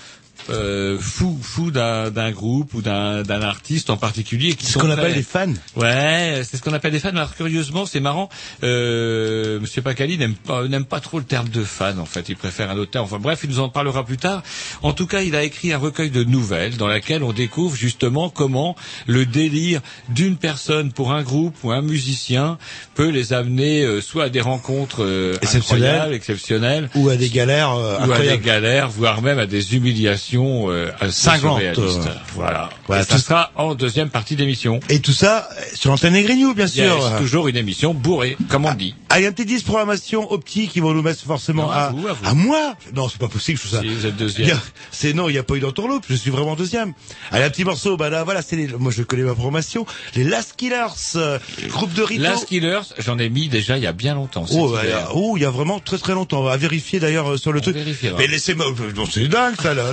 euh, 0.50 0.98
fous, 0.98 1.38
fous 1.40 1.70
d'un 1.70 2.10
d'un 2.10 2.30
groupe 2.30 2.74
ou 2.74 2.82
d'un 2.82 3.22
d'un 3.22 3.42
artiste 3.42 3.90
en 3.90 3.96
particulier. 3.96 4.56
C'est 4.58 4.72
ce 4.72 4.78
qu'on 4.78 4.90
appelle 4.90 5.14
des 5.14 5.22
fans. 5.22 5.52
Ouais, 5.76 6.42
c'est 6.44 6.56
ce 6.56 6.62
qu'on 6.62 6.72
appelle 6.72 6.92
des 6.92 6.98
fans. 7.00 7.10
Alors 7.10 7.34
curieusement, 7.34 7.86
c'est 7.86 8.00
marrant. 8.00 8.28
Euh, 8.62 9.60
Monsieur 9.60 9.82
Pacali 9.82 10.18
n'aime 10.18 10.34
pas 10.34 10.66
n'aime 10.68 10.84
pas 10.84 11.00
trop 11.00 11.18
le 11.18 11.24
terme 11.24 11.48
de 11.48 11.62
fan. 11.64 11.98
En 11.98 12.06
fait, 12.06 12.28
il 12.28 12.36
préfère 12.36 12.70
un 12.70 12.76
autre 12.78 12.90
terme. 12.90 13.04
Enfin 13.04 13.18
bref, 13.18 13.40
il 13.44 13.50
nous 13.50 13.60
en 13.60 13.68
parlera 13.68 14.04
plus 14.04 14.16
tard. 14.16 14.42
En 14.82 14.92
tout 14.92 15.06
cas, 15.06 15.22
il 15.22 15.34
a 15.36 15.42
écrit 15.44 15.72
un 15.72 15.78
recueil 15.78 16.10
de 16.10 16.24
nouvelles 16.24 16.76
dans 16.76 16.88
laquelle 16.88 17.22
on 17.22 17.32
découvre 17.32 17.76
justement 17.76 18.30
comment 18.30 18.74
le 19.06 19.26
délire 19.26 19.80
d'une 20.08 20.36
personne 20.36 20.92
pour 20.92 21.12
un 21.12 21.22
groupe 21.22 21.54
ou 21.62 21.70
un 21.72 21.82
musicien 21.82 22.58
peut 22.94 23.08
les 23.10 23.32
amener 23.32 23.82
euh, 23.82 24.00
soit 24.00 24.24
à 24.24 24.28
des 24.28 24.40
rencontres 24.40 25.02
euh, 25.04 25.36
Exceptionnelles. 25.42 25.88
incroyables, 25.90 26.14
exceptionnelles, 26.14 26.90
Ou 26.94 27.08
à 27.08 27.16
des 27.16 27.28
galères 27.30 27.72
euh, 27.72 28.06
ou 28.06 28.12
à 28.12 28.18
des 28.20 28.38
galères, 28.38 28.88
voire 28.88 29.22
même 29.22 29.38
à 29.38 29.46
des 29.46 29.74
humiliations 29.76 30.31
euh, 30.40 30.90
assez 31.00 31.38
surréalistes. 31.38 32.06
euh. 32.06 32.14
Voilà. 32.34 32.70
Voilà, 32.86 33.02
Et 33.02 33.06
tout- 33.06 33.18
sera 33.18 33.50
en 33.56 33.74
deuxième 33.74 34.08
partie 34.10 34.36
d'émission. 34.36 34.80
Et 34.88 35.00
tout 35.00 35.12
ça 35.12 35.48
euh, 35.52 35.62
sur 35.74 35.90
l'antenne 35.90 36.14
des 36.14 36.22
Grignoux, 36.22 36.54
bien 36.54 36.66
sûr. 36.66 36.84
Yes, 36.84 37.18
toujours 37.18 37.48
une 37.48 37.56
émission 37.56 37.94
bourrée, 37.94 38.36
comme 38.48 38.64
on 38.66 38.74
dit. 38.74 38.94
Ah, 39.08 39.20
il 39.20 39.22
y 39.24 39.26
a 39.26 39.28
un 39.28 39.32
petit 39.32 39.44
10 39.44 39.62
programmation 39.62 40.30
optique 40.32 40.72
qui 40.72 40.80
vont 40.80 40.92
nous 40.92 41.02
mettre 41.02 41.20
forcément 41.22 41.64
Non, 41.64 41.70
à 41.70 41.90
vous, 41.90 42.08
à 42.08 42.12
vous. 42.14 42.34
moi 42.34 42.74
Non, 42.94 43.08
c'est 43.08 43.18
pas 43.18 43.28
possible, 43.28 43.58
je 43.58 43.66
suis 43.66 43.76
ça. 43.76 43.82
Si 43.82 43.88
vous 43.88 44.06
êtes 44.06 44.16
deuxième. 44.16 44.58
C'est 44.90 45.12
non, 45.12 45.28
il 45.28 45.32
n'y 45.32 45.38
a 45.38 45.42
pas 45.42 45.54
eu 45.54 45.60
d'entourloupe, 45.60 46.04
je 46.08 46.14
suis 46.14 46.30
vraiment 46.30 46.56
deuxième. 46.56 46.92
Allez, 47.30 47.44
un 47.44 47.50
petit 47.50 47.64
morceau, 47.64 47.96
bah 47.96 48.08
là, 48.10 48.24
voilà, 48.24 48.42
c'est 48.42 48.56
les, 48.56 48.68
moi 48.68 48.90
je 48.90 49.02
connais 49.02 49.22
ma 49.22 49.34
programmation, 49.34 49.86
les 50.14 50.24
Last 50.24 50.54
Killers, 50.56 50.86
euh, 51.16 51.38
groupe 51.68 51.92
de 51.92 52.02
Rito. 52.02 52.22
Last 52.22 52.46
Killers, 52.46 52.80
j'en 52.98 53.18
ai 53.18 53.28
mis 53.28 53.48
déjà 53.48 53.76
il 53.76 53.82
y 53.84 53.86
a 53.86 53.92
bien 53.92 54.14
longtemps. 54.14 54.46
Oh, 54.52 54.74
il 54.82 54.88
y 54.88 54.92
a- 54.92 55.08
oh, 55.14 55.34
il 55.36 55.42
y 55.42 55.46
a 55.46 55.50
vraiment 55.50 55.78
très 55.80 55.98
très 55.98 56.14
longtemps. 56.14 56.46
À 56.46 56.56
vérifier 56.56 56.98
d'ailleurs 57.00 57.32
euh, 57.32 57.36
sur 57.36 57.52
le 57.52 57.58
On 57.58 57.62
truc. 57.62 57.74
vérifiera. 57.76 58.16
Mais 58.18 58.26
laissez-moi, 58.26 58.66
euh, 58.68 59.04
c'est 59.10 59.28
dingue 59.28 59.54
ça 59.62 59.74
là. 59.74 59.92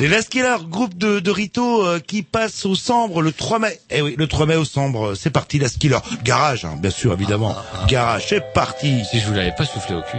Les, 0.00 0.08
Last 0.08 0.30
groupe 0.68 0.96
de, 0.96 1.20
de 1.20 1.30
Rito 1.30 1.86
euh, 1.86 1.98
qui 1.98 2.22
passe 2.22 2.64
au 2.66 2.74
Sambre 2.74 3.22
le 3.22 3.32
3 3.32 3.58
mai. 3.58 3.80
Eh 3.90 4.02
oui, 4.02 4.14
le 4.16 4.26
3 4.26 4.46
mai 4.46 4.56
au 4.56 4.64
Sambre, 4.64 5.14
c'est 5.14 5.30
parti 5.30 5.58
Last 5.58 5.78
Killers. 5.78 5.98
Garage, 6.24 6.64
hein, 6.64 6.76
bien 6.78 6.90
sûr, 6.90 7.12
évidemment. 7.12 7.54
Garage, 7.88 8.26
c'est 8.28 8.52
parti. 8.52 9.04
Si 9.10 9.20
je 9.20 9.26
vous 9.26 9.34
l'avais 9.34 9.54
pas 9.56 9.64
soufflé 9.64 9.94
au 9.94 10.02
cul. 10.02 10.18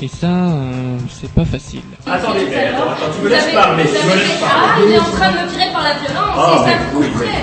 Et 0.00 0.08
ça, 0.08 0.26
euh, 0.26 0.98
c'est 1.08 1.30
pas 1.30 1.44
facile. 1.44 1.82
Attendez, 2.06 2.46
mais 2.50 2.66
attends, 2.66 2.90
attends, 2.90 3.12
tu 3.16 3.22
me 3.24 3.28
laisses 3.28 3.52
parler, 3.54 3.84
tu 3.84 3.90
me 3.90 3.94
laisses 4.14 4.42
Ah, 4.44 4.76
il 4.84 4.90
est 4.92 4.98
en 4.98 5.04
train 5.04 5.30
de 5.30 5.36
me 5.38 5.46
tirer 5.50 5.70
par 5.72 5.84
la 5.84 5.94
violence, 5.94 6.34
Ah, 6.36 6.64
c'est 6.66 6.72
ça 6.72 6.78
vous 6.92 7.02
voulez. 7.02 7.28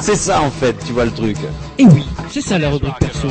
C'est 0.00 0.16
ça 0.16 0.40
en 0.40 0.50
fait, 0.50 0.74
tu 0.86 0.92
vois 0.92 1.04
le 1.04 1.10
truc. 1.10 1.36
Et 1.78 1.84
oui, 1.84 2.06
c'est 2.30 2.40
ça 2.40 2.58
la 2.58 2.70
rubrique 2.70 2.98
perso. 2.98 3.28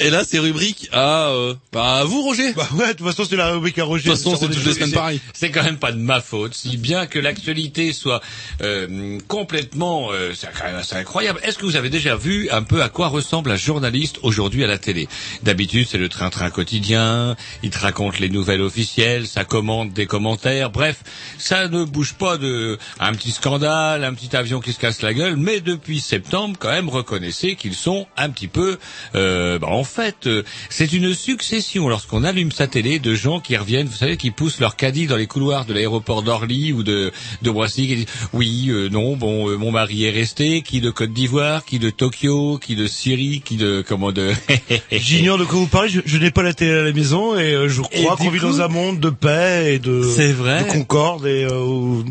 Et 0.00 0.10
là, 0.10 0.24
c'est 0.24 0.38
rubrique 0.38 0.88
à, 0.92 1.28
euh, 1.28 1.54
bah, 1.72 1.96
à 1.96 2.04
vous, 2.04 2.22
Roger. 2.22 2.52
Bah 2.52 2.68
ouais, 2.74 2.88
de 2.88 2.92
toute 2.92 3.06
façon, 3.06 3.24
c'est 3.28 3.36
la 3.36 3.52
rubrique 3.52 3.78
à 3.78 3.84
Roger. 3.84 4.10
De 4.10 4.14
toute 4.14 4.22
façon, 4.22 4.36
c'est 4.36 4.46
toutes 4.46 4.64
les 4.64 4.74
semaines 4.74 4.92
pareil. 4.92 5.20
C'est 5.32 5.50
quand 5.50 5.62
même 5.62 5.78
pas 5.78 5.92
de 5.92 5.98
ma 5.98 6.20
faute, 6.20 6.54
si 6.54 6.76
bien 6.76 7.06
que 7.06 7.18
l'actualité 7.18 7.92
soit 7.92 8.20
euh, 8.62 9.18
complètement, 9.28 10.08
euh, 10.12 10.32
c'est 10.34 10.48
quand 10.56 10.64
même 10.64 10.76
assez 10.76 10.96
incroyable. 10.96 11.40
Est-ce 11.42 11.58
que 11.58 11.66
vous 11.66 11.76
avez 11.76 11.90
déjà 11.90 12.16
vu 12.16 12.50
un 12.50 12.62
peu 12.62 12.82
à 12.82 12.88
quoi 12.88 13.08
ressemble 13.08 13.50
un 13.50 13.56
journaliste 13.56 14.18
aujourd'hui 14.22 14.64
à 14.64 14.66
la 14.66 14.78
télé? 14.78 15.08
D'habitude, 15.42 15.86
c'est 15.90 15.98
le 15.98 16.08
train-train 16.08 16.50
quotidien, 16.50 17.36
il 17.62 17.70
te 17.70 17.78
raconte 17.78 18.18
les 18.18 18.28
nouvelles 18.28 18.62
officielles, 18.62 19.26
ça 19.26 19.44
commente 19.44 19.92
des 19.92 20.06
commentaires, 20.06 20.70
bref, 20.70 21.02
ça 21.38 21.68
ne 21.68 21.84
bouge 21.84 22.14
pas 22.14 22.36
de 22.36 22.78
un 23.00 23.12
petit 23.12 23.32
scandale, 23.32 24.04
un 24.04 24.14
petit 24.14 24.36
avion 24.36 24.60
qui 24.60 24.72
se 24.72 24.78
casse 24.78 25.02
la 25.02 25.14
gueule, 25.14 25.36
mais 25.36 25.60
depuis 25.60 26.00
septembre, 26.00 26.56
quand 26.58 26.70
même, 26.70 26.88
reconnaissez 26.88 27.56
qu'ils 27.56 27.74
sont 27.74 28.06
un 28.16 28.30
petit 28.30 28.48
peu, 28.48 28.78
euh, 29.14 29.58
bah, 29.58 29.68
en 29.68 29.84
fait, 29.86 30.26
euh, 30.26 30.42
c'est 30.68 30.92
une 30.92 31.14
succession 31.14 31.88
lorsqu'on 31.88 32.22
allume 32.24 32.52
sa 32.52 32.66
télé 32.66 32.98
de 32.98 33.14
gens 33.14 33.40
qui 33.40 33.56
reviennent, 33.56 33.86
vous 33.86 33.96
savez, 33.96 34.16
qui 34.18 34.30
poussent 34.30 34.60
leur 34.60 34.76
caddie 34.76 35.06
dans 35.06 35.16
les 35.16 35.26
couloirs 35.26 35.64
de 35.64 35.72
l'aéroport 35.72 36.22
d'Orly 36.22 36.72
ou 36.72 36.82
de, 36.82 37.12
de 37.42 37.50
Roissy, 37.50 37.86
qui 37.88 37.96
disent 37.96 38.06
oui, 38.34 38.66
euh, 38.68 38.88
non, 38.90 39.16
bon, 39.16 39.48
euh, 39.48 39.56
mon 39.56 39.70
mari 39.70 40.04
est 40.04 40.10
resté, 40.10 40.62
qui 40.62 40.80
de 40.80 40.90
Côte 40.90 41.12
d'Ivoire, 41.12 41.64
qui 41.64 41.78
de 41.78 41.88
Tokyo, 41.90 42.58
qui 42.58 42.76
de 42.76 42.86
Syrie, 42.86 43.40
qui 43.44 43.56
de 43.56 43.82
comment 43.86 44.12
de. 44.12 44.30
J'ignore 44.92 45.38
de 45.38 45.44
quoi 45.44 45.58
vous 45.58 45.66
parlez, 45.66 45.88
je, 45.88 46.00
je 46.04 46.18
n'ai 46.18 46.30
pas 46.30 46.42
la 46.42 46.52
télé 46.52 46.72
à 46.72 46.82
la 46.82 46.92
maison 46.92 47.36
et 47.38 47.54
euh, 47.54 47.68
je 47.68 47.80
Et 47.92 48.02
crois 48.02 48.16
qu'on 48.16 48.30
vit 48.30 48.40
dans 48.40 48.60
un 48.60 48.68
monde 48.68 49.00
de 49.00 49.10
paix 49.10 49.74
et 49.74 49.78
de, 49.78 50.02
C'est 50.02 50.32
vrai. 50.32 50.64
de 50.64 50.70
concorde 50.70 51.26
et 51.26 51.44
euh, 51.50 52.02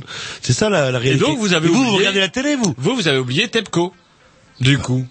c'est 0.42 0.54
ça 0.54 0.70
la, 0.70 0.92
la 0.92 0.98
Et 1.00 1.02
réalité. 1.02 1.26
donc 1.26 1.38
vous 1.40 1.54
avez 1.54 1.68
Et 1.68 1.70
vous, 1.70 1.76
vous 1.76 1.82
oublié- 1.90 1.98
regardez 2.00 2.20
la 2.22 2.30
télé 2.30 2.56
vous 2.56 2.74
Vous, 2.78 2.96
vous 2.96 3.08
avez 3.08 3.18
oublié 3.20 3.48
TEPCO, 3.48 3.94
du 4.62 4.78
coup. 4.78 5.06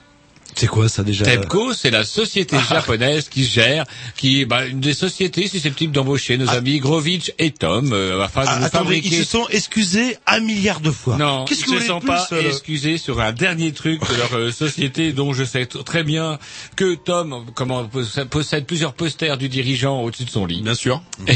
C'est 0.55 0.67
quoi 0.67 0.89
ça 0.89 1.03
déjà? 1.03 1.25
TEPCO, 1.25 1.73
c'est 1.75 1.91
la 1.91 2.05
société 2.05 2.57
japonaise 2.69 3.29
qui 3.29 3.45
gère, 3.45 3.85
qui 4.17 4.45
bah, 4.45 4.67
une 4.67 4.81
des 4.81 4.95
sociétés 4.95 5.49
susceptibles 5.49 5.93
d'embaucher 5.93 6.37
nos 6.39 6.49
amis 6.51 6.79
Grovitch 6.79 7.33
et 7.39 7.51
Tom, 7.51 7.93
euh, 7.93 8.23
afin 8.23 8.43
de 8.43 8.49
Ah, 8.49 8.59
nous 8.59 8.65
attendez, 8.67 8.85
fabriquer. 8.97 9.09
ils 9.09 9.25
se 9.25 9.31
sont 9.31 9.47
excusés 9.49 10.17
un 10.27 10.41
milliard 10.41 10.81
de 10.81 10.91
fois. 10.91 11.17
Non, 11.17 11.45
Qu'est-ce 11.45 11.61
ils 11.61 11.67
se 11.67 11.71
voulez 11.71 11.87
sont 11.87 12.01
pas 12.01 12.27
euh, 12.33 12.49
excusés 12.49 12.99
sur 12.99 13.21
un 13.21 13.33
dernier 13.33 13.73
truc 13.73 14.01
de 14.09 14.17
leur 14.17 14.35
euh, 14.35 14.53
société 14.53 15.13
dont 15.13 15.33
je 15.33 15.45
sais 15.45 15.67
très 15.67 16.05
bien 16.05 16.39
que 16.77 16.95
Tom 16.95 17.45
comment 17.55 17.89
possède 18.31 18.67
plusieurs 18.67 18.95
posters 18.95 19.39
du 19.39 19.49
dirigeant 19.49 20.01
au-dessus 20.03 20.25
de 20.25 20.31
son 20.31 20.47
lit. 20.47 20.63
Bien 20.63 20.75
sûr. 20.75 21.03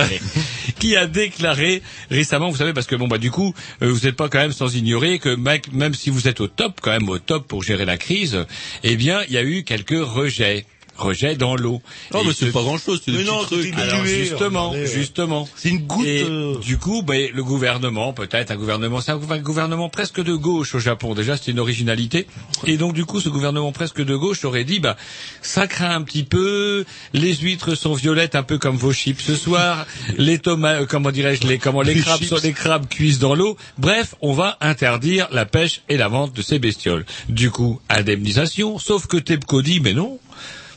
qui 0.78 0.96
a 0.96 1.06
déclaré 1.06 1.82
récemment, 2.10 2.50
vous 2.50 2.56
savez, 2.56 2.72
parce 2.72 2.86
que 2.86 2.96
bon 2.96 3.08
bah 3.08 3.18
du 3.18 3.30
coup, 3.30 3.54
euh, 3.82 3.90
vous 3.90 4.00
n'êtes 4.06 4.16
pas 4.16 4.28
quand 4.28 4.38
même 4.38 4.52
sans 4.52 4.74
ignorer 4.74 5.18
que 5.18 5.34
mec, 5.34 5.72
même 5.72 5.94
si 5.94 6.10
vous 6.10 6.28
êtes 6.28 6.40
au 6.40 6.48
top, 6.48 6.80
quand 6.82 6.90
même 6.90 7.08
au 7.08 7.18
top 7.18 7.46
pour 7.46 7.62
gérer 7.62 7.84
la 7.84 7.96
crise, 7.96 8.46
eh 8.82 8.96
bien 8.96 9.22
il 9.28 9.34
y 9.34 9.38
a 9.38 9.42
eu 9.42 9.64
quelques 9.64 9.90
rejets. 9.90 10.64
Rejets 10.96 11.36
dans 11.36 11.56
l'eau. 11.56 11.82
Oh, 12.12 12.18
Et 12.22 12.26
mais 12.26 12.32
ce- 12.32 12.46
c'est 12.46 12.52
pas 12.52 12.62
grand 12.62 12.78
chose, 12.78 13.00
c'est 13.04 13.12
des 13.12 13.24
non, 13.24 13.42
trucs. 13.44 13.72
alors 13.76 14.04
justement, 14.06 14.70
regardez, 14.70 14.86
justement. 14.92 15.48
C'est 15.56 15.68
une 15.68 15.86
goutte. 15.86 16.06
Et 16.06 16.22
euh, 16.22 16.56
du 16.58 16.78
coup, 16.78 17.02
ben, 17.02 17.30
le 17.34 17.44
gouvernement, 17.44 18.12
peut-être 18.12 18.50
un 18.50 18.56
gouvernement, 18.56 19.00
c'est 19.00 19.12
un 19.12 19.18
gouver- 19.18 19.40
gouvernement 19.40 19.88
presque 19.88 20.22
de 20.22 20.34
gauche 20.34 20.74
au 20.74 20.78
Japon. 20.78 21.14
Déjà, 21.14 21.36
c'est 21.36 21.50
une 21.50 21.58
originalité. 21.60 22.26
Et 22.66 22.76
donc, 22.76 22.94
du 22.94 23.04
coup, 23.04 23.20
ce 23.20 23.28
gouvernement 23.28 23.72
presque 23.72 24.02
de 24.02 24.16
gauche 24.16 24.44
aurait 24.44 24.64
dit, 24.64 24.80
bah, 24.80 24.96
ça 25.42 25.66
craint 25.66 25.94
un 25.94 26.02
petit 26.02 26.24
peu. 26.24 26.84
Les 27.12 27.34
huîtres 27.34 27.74
sont 27.74 27.94
violettes, 27.94 28.34
un 28.34 28.42
peu 28.42 28.58
comme 28.58 28.76
vos 28.76 28.92
chips 28.92 29.20
ce 29.22 29.36
soir. 29.36 29.86
Les 30.18 30.38
tomates, 30.38 30.82
euh, 30.82 30.86
comment 30.86 31.10
dirais-je, 31.10 31.46
les 31.46 31.58
comment 31.58 31.82
les 31.82 31.94
Les 31.94 32.00
crabes 32.00 32.18
chips. 32.20 32.28
sont 32.30 32.38
les 32.42 32.52
crabes 32.52 32.88
cuisent 32.88 33.18
dans 33.18 33.34
l'eau. 33.34 33.56
Bref, 33.78 34.14
on 34.22 34.32
va 34.32 34.56
interdire 34.60 35.28
la 35.30 35.44
pêche 35.46 35.82
et 35.88 35.96
la 35.96 36.08
vente 36.08 36.32
de 36.32 36.42
ces 36.42 36.58
bestioles. 36.58 37.04
Du 37.28 37.50
coup, 37.50 37.80
indemnisation. 37.88 38.78
Sauf 38.78 39.06
que 39.06 39.16
TEPCO 39.16 39.62
dit, 39.62 39.80
mais 39.80 39.92
non. 39.92 40.18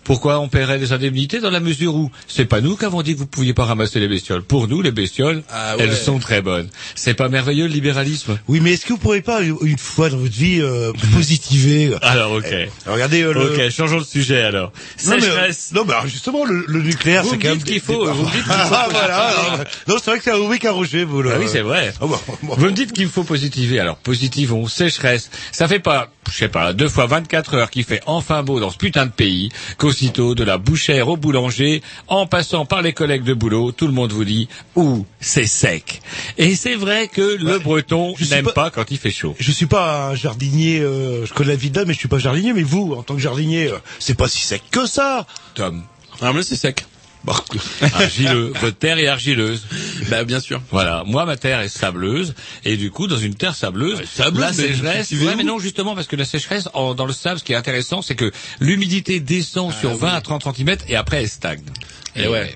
Pourquoi 0.10 0.40
on 0.40 0.48
paierait 0.48 0.80
des 0.80 0.92
indemnités 0.92 1.40
dans 1.40 1.52
la 1.52 1.60
mesure 1.60 1.94
où 1.94 2.10
c'est 2.28 2.46
pas 2.46 2.62
nous 2.62 2.76
qui 2.76 2.84
avons 2.84 3.04
dit 3.04 3.14
que 3.14 3.20
vous 3.20 3.28
pouviez 3.28 3.54
pas 3.54 3.66
ramasser 3.66 4.00
les 4.00 4.08
bestioles. 4.08 4.42
Pour 4.42 4.68
nous, 4.68 4.82
les 4.82 4.90
bestioles, 4.90 5.44
Ah 5.52 5.78
ouais. 5.78 5.84
elles 5.84 5.96
sont 5.96 6.18
très 6.18 6.42
bonnes. 6.42 6.68
C'est 6.96 7.14
pas 7.14 7.30
merveilleux 7.30 7.68
le 7.68 7.72
libéralisme? 7.74 8.40
Oui, 8.48 8.60
mais 8.60 8.74
est-ce 8.74 8.88
que 8.88 8.94
vous 8.94 8.98
pourriez 8.98 9.22
pas 9.22 9.42
une 9.44 9.78
fois 9.78 10.10
dans 10.10 10.18
votre 10.18 10.34
vie 10.34 10.62
euh, 10.62 10.92
positiver 11.14 11.90
euh, 11.94 12.00
Alors 12.02 12.32
ok. 12.32 12.52
Regardez 12.88 13.22
euh, 13.22 13.34
le. 13.34 13.54
Ok, 13.68 13.70
changeons 13.70 14.00
de 14.00 14.04
sujet 14.04 14.42
alors. 14.42 14.72
Non 15.06 15.12
mais, 15.14 15.22
Sécheresse. 15.22 15.72
non 15.76 15.84
mais 15.86 15.94
alors, 15.94 16.08
justement 16.08 16.44
le, 16.44 16.66
le 16.68 16.82
nucléaire 16.82 17.24
c'est 17.24 17.38
quand 17.38 17.50
même 17.50 17.58
dites 17.60 17.68
qu'il 17.68 17.80
faut- 17.80 18.12
vous 18.12 18.24
me 18.26 18.32
dites 18.32 18.44
qu'il 18.44 18.52
faut 18.52 18.52
ah 18.74 18.88
voilà 18.90 19.34
non, 19.58 19.64
non, 19.94 20.00
c'est 20.04 20.10
vrai 20.10 20.18
que 20.18 20.24
c'est 20.24 20.32
un 20.32 20.40
week 20.40 20.66
à 20.66 20.72
Roger 20.72 21.04
vous 21.04 21.22
là 21.22 21.34
Ah 21.36 21.40
oui, 21.40 21.46
c'est 21.48 21.62
vrai. 21.62 21.94
Ah 22.02 22.08
bon, 22.08 22.18
bon. 22.42 22.56
Vous 22.58 22.66
me 22.66 22.72
dites 22.72 22.94
qu'il 22.94 23.10
faut 23.10 23.24
positiver. 23.24 23.80
Alors, 23.80 23.98
positivons, 23.98 24.68
sécheresse. 24.68 25.30
Ça 25.52 25.68
fait 25.68 25.80
pas, 25.80 26.10
je 26.32 26.38
sais 26.38 26.48
pas, 26.50 26.74
deux 26.74 26.88
fois 26.90 27.06
24 27.08 27.54
heures 27.56 27.70
qu'il 27.70 27.84
fait 27.84 28.02
enfin 28.06 28.44
beau 28.44 28.60
dans 28.60 28.70
ce 28.70 28.78
putain 28.78 29.06
de 29.06 29.12
pays, 29.12 29.50
qu'aussitôt, 29.78 30.36
de 30.36 30.44
la 30.44 30.58
bouchère 30.58 31.08
au 31.10 31.18
boulanger, 31.18 31.82
en 32.08 32.26
passant 32.28 32.66
par 32.66 32.82
les 32.82 32.94
collègues 32.94 33.24
de 33.24 33.34
boulot, 33.34 33.72
tout 33.72 33.88
le 33.88 33.94
monde 33.94 34.12
vous 34.12 34.26
dit, 34.26 34.48
ouh, 34.76 35.06
c'est 35.20 35.46
sec. 35.48 36.02
Et 36.38 36.56
c'est 36.56 36.76
vrai 36.76 37.08
que 37.08 37.22
le 37.22 37.60
breton 37.60 38.14
n'aime 38.30 38.46
pas- 38.46 38.52
pas... 38.54 38.70
quand 38.72 38.92
il 38.92 38.98
fait 38.98 39.12
chaud. 39.12 39.36
Je 39.40 39.52
suis 39.52 39.66
pas 39.66 40.10
un 40.10 40.16
jardinier, 40.16 40.80
euh, 40.80 41.26
je 41.26 41.34
connais 41.34 41.50
la 41.50 41.56
vie 41.56 41.70
de 41.72 41.84
mais 41.84 41.94
je 41.94 42.00
suis 42.00 42.08
pas 42.08 42.20
jardinier. 42.20 42.54
Mais 42.54 42.64
vous, 42.64 42.94
en 42.94 43.04
tant 43.04 43.16
que 43.16 43.22
jardinier, 43.22 43.68
euh, 43.72 43.78
c'est 44.00 44.16
pas 44.18 44.28
si 44.28 44.42
sec 44.42 44.62
que 44.72 44.86
ça. 44.86 45.26
Tom. 45.56 45.84
Ah, 46.22 46.32
mais 46.34 46.44
c'est 46.44 46.56
sec. 46.56 46.86
Argileux. 47.82 48.54
Votre 48.62 48.78
terre 48.78 48.98
est 49.00 49.08
argileuse. 49.08 49.64
Bah, 50.10 50.24
bien 50.24 50.40
sûr. 50.40 50.62
Voilà, 50.72 51.04
moi 51.06 51.26
ma 51.26 51.38
terre 51.38 51.60
est 51.62 51.70
sableuse 51.70 52.34
et 52.66 52.78
du 52.78 52.92
coup 52.92 53.08
dans 53.08 53.18
une 53.18 53.36
terre 53.36 53.56
sableuse, 53.56 54.02
sableuse, 54.06 54.42
la 54.42 54.54
sécheresse. 54.54 55.12
Ouais, 55.28 55.36
mais 55.36 55.44
non 55.44 55.60
justement 55.60 55.96
parce 55.96 56.08
que 56.08 56.16
la 56.16 56.26
sécheresse 56.26 56.68
en- 56.74 56.94
dans 56.96 57.06
le 57.06 57.14
sable, 57.14 57.40
ce 57.40 57.44
qui 57.44 57.54
est 57.54 57.56
intéressant, 57.58 58.02
c'est 58.02 58.16
que 58.16 58.32
l'humidité 58.60 59.20
descend 59.20 59.74
sur 59.74 59.96
20 59.96 60.14
à 60.14 60.22
30 60.22 60.44
cm 60.56 60.78
et 60.88 60.96
après 60.96 61.22
elle 61.22 61.30
stagne. 61.30 61.62
Et 62.16 62.28
ouais. 62.28 62.54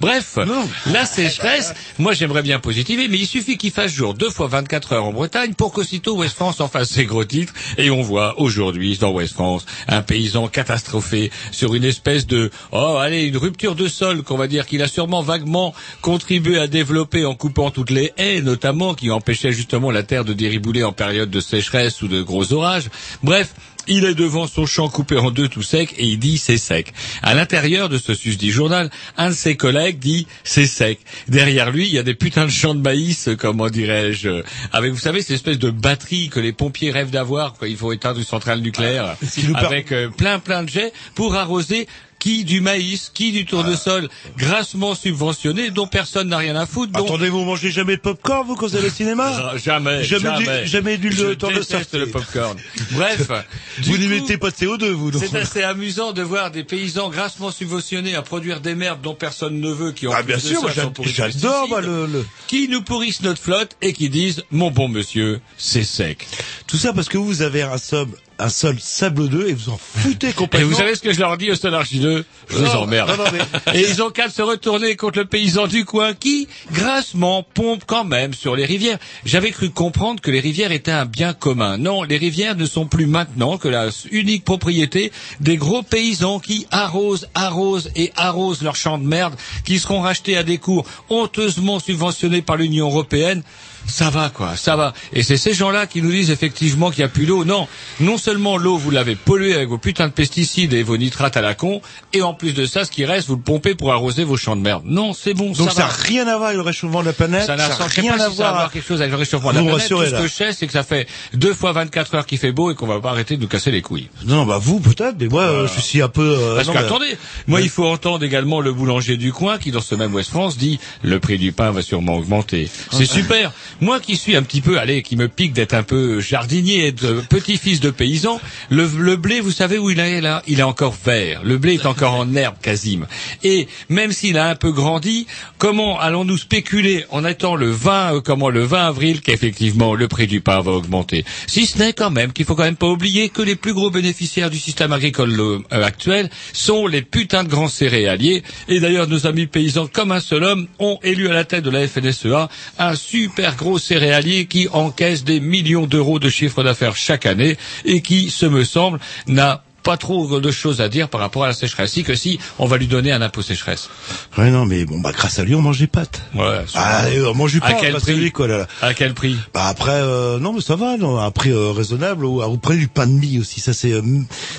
Bref, 0.00 0.38
la 0.86 1.06
sécheresse, 1.06 1.74
moi 1.98 2.12
j'aimerais 2.12 2.42
bien 2.42 2.58
positiver, 2.58 3.08
mais 3.08 3.18
il 3.18 3.26
suffit 3.26 3.56
qu'il 3.56 3.70
fasse 3.70 3.92
jour 3.92 4.14
deux 4.14 4.30
fois 4.30 4.48
24 4.48 4.92
heures 4.92 5.04
en 5.04 5.12
Bretagne 5.12 5.54
pour 5.54 5.72
qu'aussitôt 5.72 6.16
West 6.16 6.34
France 6.34 6.60
en 6.60 6.68
fasse 6.68 6.90
ses 6.90 7.04
gros 7.06 7.24
titres. 7.24 7.52
Et 7.78 7.90
on 7.90 8.02
voit 8.02 8.40
aujourd'hui 8.40 8.96
dans 8.98 9.10
West 9.10 9.34
France 9.34 9.66
un 9.88 10.02
paysan 10.02 10.48
catastrophé 10.48 11.30
sur 11.52 11.74
une 11.74 11.84
espèce 11.84 12.26
de, 12.26 12.50
oh 12.72 12.96
allez, 13.00 13.24
une 13.24 13.36
rupture 13.36 13.74
de 13.74 13.88
sol 13.88 14.22
qu'on 14.22 14.36
va 14.36 14.46
dire 14.46 14.66
qu'il 14.66 14.82
a 14.82 14.88
sûrement 14.88 15.22
vaguement 15.22 15.74
contribué 16.00 16.58
à 16.58 16.66
développer 16.66 17.24
en 17.24 17.34
coupant 17.34 17.70
toutes 17.70 17.90
les 17.90 18.12
haies, 18.16 18.42
notamment 18.42 18.94
qui 18.94 19.10
empêchaient 19.10 19.52
justement 19.52 19.90
la 19.90 20.02
terre 20.02 20.24
de 20.24 20.32
déribouler 20.32 20.84
en 20.84 20.92
période 20.92 21.30
de 21.30 21.40
sécheresse 21.40 22.02
ou 22.02 22.08
de 22.08 22.22
gros 22.22 22.52
orages. 22.52 22.88
Bref, 23.22 23.54
il 23.88 24.04
est 24.04 24.14
devant 24.14 24.46
son 24.46 24.66
champ 24.66 24.88
coupé 24.88 25.16
en 25.16 25.30
deux 25.30 25.48
tout 25.48 25.62
sec 25.62 25.94
et 25.98 26.04
il 26.06 26.18
dit 26.18 26.38
c'est 26.38 26.58
sec. 26.58 26.92
À 27.22 27.34
l'intérieur 27.34 27.88
de 27.88 27.98
ce 27.98 28.14
susdit 28.14 28.50
journal, 28.50 28.90
un 29.16 29.28
de 29.30 29.34
ses 29.34 29.56
collègues 29.56 29.98
dit 29.98 30.26
c'est 30.44 30.66
sec. 30.66 30.98
Derrière 31.28 31.70
lui, 31.70 31.86
il 31.86 31.92
y 31.94 31.98
a 31.98 32.02
des 32.02 32.14
putains 32.14 32.44
de 32.46 32.50
champs 32.50 32.74
de 32.74 32.80
maïs, 32.80 33.28
comment 33.38 33.68
dirais-je, 33.68 34.42
avec 34.72 34.92
vous 34.92 34.98
savez 34.98 35.20
cette 35.22 35.32
espèce 35.36 35.58
de 35.58 35.70
batterie 35.70 36.28
que 36.28 36.40
les 36.40 36.52
pompiers 36.52 36.90
rêvent 36.90 37.10
d'avoir 37.10 37.54
quand 37.54 37.66
il 37.66 37.76
faut 37.76 37.92
éteindre 37.92 38.18
une 38.18 38.24
centrale 38.24 38.60
nucléaire, 38.60 39.16
per- 39.18 39.66
avec 39.66 39.92
euh, 39.92 40.08
plein 40.08 40.38
plein 40.38 40.62
de 40.62 40.68
jets 40.68 40.92
pour 41.14 41.34
arroser 41.34 41.86
qui 42.18 42.44
du 42.44 42.60
maïs, 42.60 43.10
qui 43.14 43.30
du 43.32 43.44
tournesol, 43.44 44.08
grassement 44.36 44.94
subventionné, 44.94 45.70
dont 45.70 45.86
personne 45.86 46.28
n'a 46.28 46.38
rien 46.38 46.56
à 46.56 46.66
foutre. 46.66 46.92
dont- 46.92 47.04
attendez, 47.04 47.28
vous 47.28 47.44
mangez 47.44 47.70
jamais 47.70 47.96
de 47.96 48.00
popcorn 48.00 48.46
vous 48.46 48.54
quand 48.56 48.66
vous 48.68 48.76
allez 48.76 48.88
au 48.88 48.90
cinéma 48.90 49.30
Ah, 49.52 49.56
Jamais, 49.58 50.02
Jamais 50.04 50.22
jamais, 50.24 50.62
du- 50.62 50.66
jamais 50.68 50.96
du- 50.98 51.12
Je 51.12 51.34
tournesol. 51.34 51.82
le 51.94 52.06
popcorn. 52.06 52.56
Bref, 52.92 53.28
Vous 53.82 53.92
coup, 53.92 53.98
n'émettez 53.98 54.38
pas 54.38 54.50
de 54.50 54.56
CO2 54.56 54.90
vous 54.90 55.10
donc. 55.10 55.22
c'est 55.24 55.36
assez 55.38 55.62
amusant 55.62 56.12
de 56.12 56.22
voir 56.22 56.50
des 56.50 56.64
paysans 56.64 57.10
grassement 57.10 57.50
subventionnés 57.50 58.14
à 58.14 58.22
produire 58.22 58.60
des 58.60 58.74
merdes 58.74 59.02
dont 59.02 59.14
personne 59.14 59.60
ne 59.60 59.70
veut, 59.70 59.92
qui 59.92 60.06
ont 60.06 60.12
Ah 60.14 60.22
bien 60.22 60.38
sûr, 60.38 60.62
j'adore 61.04 61.68
moi, 61.68 61.80
le, 61.80 62.06
le- 62.06 62.26
qui 62.46 62.68
nous 62.68 62.82
pourrissent 62.82 63.22
notre 63.22 63.40
flotte 63.40 63.76
et 63.82 63.92
qui 63.92 64.08
disent 64.08 64.42
mon 64.50 64.70
bon 64.70 64.88
monsieur, 64.88 65.40
c'est 65.58 65.84
sec. 65.84 66.26
tout 66.66 66.76
ça 66.76 66.92
parce 66.92 67.08
que 67.08 67.18
vous 67.18 67.42
avez 67.42 67.62
un 67.62 67.78
sol, 67.78 68.08
un 68.38 68.48
sol 68.48 68.76
sablonneux 68.78 69.48
et 69.48 69.54
vous 69.54 69.70
en 69.70 69.78
foutez 69.78 70.28
Et 70.28 70.32
complètement. 70.32 70.68
vous 70.68 70.74
savez 70.76 70.94
ce 70.94 71.00
que 71.00 71.12
je 71.12 71.20
leur 71.20 71.36
dis 71.38 71.50
au 71.50 71.54
sol 71.54 71.74
argileux 71.74 72.24
Je 72.48 72.56
les 72.58 72.62
Non, 72.64 72.82
emmerde. 72.82 73.10
non, 73.10 73.24
non, 73.24 73.30
mais- 73.32 73.74
Et 73.80 73.88
ils 73.88 74.02
ont 74.02 74.10
qu'à 74.10 74.28
se 74.28 74.42
retourner 74.42 74.94
contre 74.96 75.18
le 75.20 75.24
paysan 75.24 75.66
du 75.66 75.84
coin 75.84 76.12
qui, 76.14 76.46
grassement, 76.72 77.42
pompe 77.54 77.84
quand 77.86 78.04
même 78.04 78.34
sur 78.34 78.54
les 78.56 78.64
rivières. 78.66 78.98
J'avais 79.24 79.50
cru 79.50 79.70
comprendre 79.70 80.20
que 80.20 80.30
les 80.30 80.40
rivières 80.40 80.72
étaient 80.72 80.90
un 80.92 81.06
bien 81.06 81.32
commun. 81.32 81.78
Non, 81.78 82.02
les 82.02 82.16
rivières 82.18 82.56
ne 82.56 82.66
sont 82.66 82.86
plus 82.86 83.06
maintenant 83.06 83.58
que 83.58 83.68
la 83.68 83.88
unique 84.10 84.44
propriété 84.44 85.12
des 85.40 85.56
gros 85.56 85.82
paysans 85.82 86.38
qui 86.38 86.66
arrosent, 86.70 87.28
arrosent 87.34 87.90
et 87.96 88.12
arrosent 88.16 88.62
leurs 88.62 88.76
champs 88.76 88.98
de 88.98 89.06
merde, 89.06 89.34
qui 89.64 89.78
seront 89.78 90.00
rachetés 90.00 90.36
à 90.36 90.42
des 90.42 90.58
cours 90.58 90.84
honteusement 91.08 91.78
subventionnés 91.80 92.42
par 92.42 92.56
l'Union 92.56 92.88
européenne. 92.88 93.42
Ça 93.86 94.10
va 94.10 94.30
quoi, 94.30 94.56
ça 94.56 94.76
va. 94.76 94.92
Et 95.12 95.22
c'est 95.22 95.36
ces 95.36 95.54
gens-là 95.54 95.86
qui 95.86 96.02
nous 96.02 96.10
disent 96.10 96.30
effectivement 96.30 96.90
qu'il 96.90 97.00
n'y 97.00 97.04
a 97.04 97.08
plus 97.08 97.26
d'eau. 97.26 97.44
Non, 97.44 97.68
non 98.00 98.18
seulement 98.18 98.56
l'eau 98.56 98.76
vous 98.76 98.90
l'avez 98.90 99.14
polluée 99.16 99.54
avec 99.54 99.68
vos 99.68 99.78
putains 99.78 100.08
de 100.08 100.12
pesticides 100.12 100.72
et 100.72 100.82
vos 100.82 100.96
nitrates 100.96 101.36
à 101.36 101.40
la 101.40 101.54
con, 101.54 101.80
et 102.12 102.22
en 102.22 102.34
plus 102.34 102.52
de 102.52 102.66
ça, 102.66 102.84
ce 102.84 102.90
qui 102.90 103.04
reste, 103.04 103.28
vous 103.28 103.36
le 103.36 103.42
pompez 103.42 103.74
pour 103.74 103.92
arroser 103.92 104.24
vos 104.24 104.36
champs 104.36 104.56
de 104.56 104.60
merde. 104.62 104.82
Non, 104.84 105.12
c'est 105.12 105.34
bon, 105.34 105.52
Donc 105.52 105.70
ça 105.70 105.80
n'a 105.82 105.86
rien 105.86 106.26
à 106.26 106.36
voir 106.36 106.48
avec 106.48 106.56
le 106.56 106.62
réchauffement 106.62 107.00
de 107.00 107.06
la 107.06 107.12
planète. 107.12 107.46
Ça 107.46 107.56
n'a 107.56 107.68
rien 107.68 108.16
pas 108.16 108.24
à 108.24 108.30
si 108.30 108.36
voir. 108.36 108.48
avoir 108.50 108.70
quelque 108.72 108.86
chose 108.86 109.00
avec 109.00 109.12
le 109.12 109.18
réchauffement 109.18 109.52
de 109.52 109.56
la 109.58 109.62
planète. 109.62 109.88
Tout 109.88 110.04
ce 110.04 110.10
là. 110.12 110.20
que 110.20 110.26
je 110.26 110.32
sais, 110.32 110.52
c'est 110.52 110.66
que 110.66 110.72
ça 110.72 110.82
fait 110.82 111.06
deux 111.34 111.54
fois 111.54 111.72
24 111.72 112.14
heures 112.14 112.26
qu'il 112.26 112.38
fait 112.38 112.52
beau 112.52 112.70
et 112.70 112.74
qu'on 112.74 112.86
va 112.86 113.00
pas 113.00 113.10
arrêter 113.10 113.36
de 113.36 113.42
nous 113.42 113.48
casser 113.48 113.70
les 113.70 113.82
couilles. 113.82 114.08
Non, 114.24 114.44
bah 114.46 114.58
vous 114.60 114.80
peut-être, 114.80 115.16
mais 115.20 115.28
moi 115.28 115.42
euh, 115.42 115.68
je 115.74 115.80
suis 115.80 116.02
un 116.02 116.08
peu. 116.08 116.22
euh, 116.22 116.56
Parce 116.56 116.68
mais- 116.68 117.16
moi, 117.46 117.60
il 117.60 117.68
faut 117.68 117.86
entendre 117.86 118.24
également 118.24 118.60
le 118.60 118.72
boulanger 118.72 119.16
du 119.16 119.32
coin 119.32 119.58
qui, 119.58 119.70
dans 119.70 119.80
ce 119.80 119.94
même 119.94 120.14
West 120.14 120.30
France, 120.30 120.56
dit 120.56 120.78
le 121.02 121.20
prix 121.20 121.38
du 121.38 121.52
pain 121.52 121.70
va 121.70 121.82
sûrement 121.82 122.16
augmenter. 122.16 122.68
C'est 122.92 123.06
super. 123.06 123.52
Moi 123.80 124.00
qui 124.00 124.16
suis 124.16 124.36
un 124.36 124.42
petit 124.42 124.60
peu, 124.60 124.78
allez, 124.78 125.02
qui 125.02 125.16
me 125.16 125.28
pique 125.28 125.52
d'être 125.52 125.74
un 125.74 125.82
peu 125.82 126.20
jardinier, 126.20 126.92
de 126.92 127.22
petit-fils 127.28 127.80
de 127.80 127.90
paysan, 127.90 128.40
le, 128.70 128.88
le 128.98 129.16
blé, 129.16 129.40
vous 129.40 129.50
savez 129.50 129.78
où 129.78 129.90
il 129.90 130.00
est 130.00 130.20
là? 130.20 130.42
Il 130.46 130.60
est 130.60 130.64
encore 130.64 130.94
vert. 131.04 131.42
Le 131.44 131.58
blé 131.58 131.74
est 131.74 131.86
encore 131.86 132.14
en 132.14 132.34
herbe, 132.34 132.56
Casim. 132.62 133.06
Et 133.42 133.68
même 133.88 134.12
s'il 134.12 134.38
a 134.38 134.48
un 134.48 134.54
peu 134.54 134.72
grandi, 134.72 135.26
comment 135.58 135.98
allons-nous 135.98 136.38
spéculer 136.38 137.04
en 137.10 137.24
étant 137.24 137.54
le 137.56 137.70
20, 137.70 138.16
euh, 138.16 138.20
comment 138.20 138.50
le 138.50 138.64
20 138.64 138.86
avril 138.86 139.20
qu'effectivement 139.20 139.94
le 139.94 140.08
prix 140.08 140.26
du 140.26 140.40
pain 140.40 140.60
va 140.60 140.72
augmenter? 140.72 141.24
Si 141.46 141.66
ce 141.66 141.78
n'est 141.78 141.92
quand 141.92 142.10
même 142.10 142.32
qu'il 142.32 142.44
faut 142.44 142.54
quand 142.54 142.64
même 142.64 142.76
pas 142.76 142.88
oublier 142.88 143.28
que 143.28 143.42
les 143.42 143.56
plus 143.56 143.74
gros 143.74 143.90
bénéficiaires 143.90 144.50
du 144.50 144.58
système 144.58 144.92
agricole 144.92 145.38
euh, 145.38 145.58
actuel 145.70 146.30
sont 146.52 146.86
les 146.86 147.02
putains 147.02 147.44
de 147.44 147.48
grands 147.48 147.68
céréaliers. 147.68 148.42
Et 148.68 148.80
d'ailleurs, 148.80 149.08
nos 149.08 149.26
amis 149.26 149.46
paysans, 149.46 149.86
comme 149.86 150.12
un 150.12 150.20
seul 150.20 150.44
homme, 150.44 150.66
ont 150.78 150.98
élu 151.02 151.28
à 151.28 151.32
la 151.32 151.44
tête 151.44 151.64
de 151.64 151.70
la 151.70 151.86
FNSEA 151.86 152.48
un 152.78 152.94
super 152.94 153.55
gros 153.56 153.78
céréalier 153.78 154.46
qui 154.46 154.68
encaisse 154.72 155.24
des 155.24 155.40
millions 155.40 155.86
d'euros 155.86 156.18
de 156.18 156.28
chiffre 156.28 156.62
d'affaires 156.62 156.96
chaque 156.96 157.26
année 157.26 157.56
et 157.84 158.02
qui, 158.02 158.30
ce 158.30 158.46
me 158.46 158.64
semble, 158.64 159.00
n'a 159.26 159.62
pas 159.82 159.96
trop 159.96 160.40
de 160.40 160.50
choses 160.50 160.80
à 160.80 160.88
dire 160.88 161.08
par 161.08 161.20
rapport 161.20 161.44
à 161.44 161.46
la 161.46 161.52
sécheresse. 161.52 161.92
Si 161.92 162.02
que 162.02 162.16
si, 162.16 162.40
on 162.58 162.66
va 162.66 162.76
lui 162.76 162.88
donner 162.88 163.12
un 163.12 163.22
impôt 163.22 163.40
sécheresse. 163.40 163.88
Ouais, 164.36 164.50
non, 164.50 164.66
mais 164.66 164.84
bon, 164.84 164.98
bah, 164.98 165.12
grâce 165.12 165.38
à 165.38 165.44
lui, 165.44 165.54
on 165.54 165.62
mange 165.62 165.78
des 165.78 165.86
pâtes. 165.86 166.22
Ouais. 166.34 166.64
Ah, 166.74 167.04
on 167.28 167.34
mange 167.34 167.52
du 167.52 167.58
À 167.58 167.70
pain, 167.70 167.76
quel 167.80 167.94
à 167.94 168.00
prix 168.00 168.14
lui, 168.16 168.32
quoi, 168.32 168.48
là. 168.48 168.58
là. 168.58 168.66
À 168.82 168.94
quel 168.94 169.14
prix? 169.14 169.36
Bah, 169.54 169.66
après, 169.68 169.92
euh, 169.92 170.40
non, 170.40 170.52
mais 170.52 170.60
ça 170.60 170.74
va, 170.74 170.96
non, 170.96 171.20
un 171.20 171.30
prix 171.30 171.50
euh, 171.50 171.70
raisonnable, 171.70 172.24
ou, 172.24 172.42
ou 172.42 172.56
prenez 172.58 172.80
du 172.80 172.88
pain 172.88 173.06
de 173.06 173.12
mie 173.12 173.38
aussi, 173.38 173.60
ça, 173.60 173.72
c'est, 173.72 173.92
euh, 173.92 174.02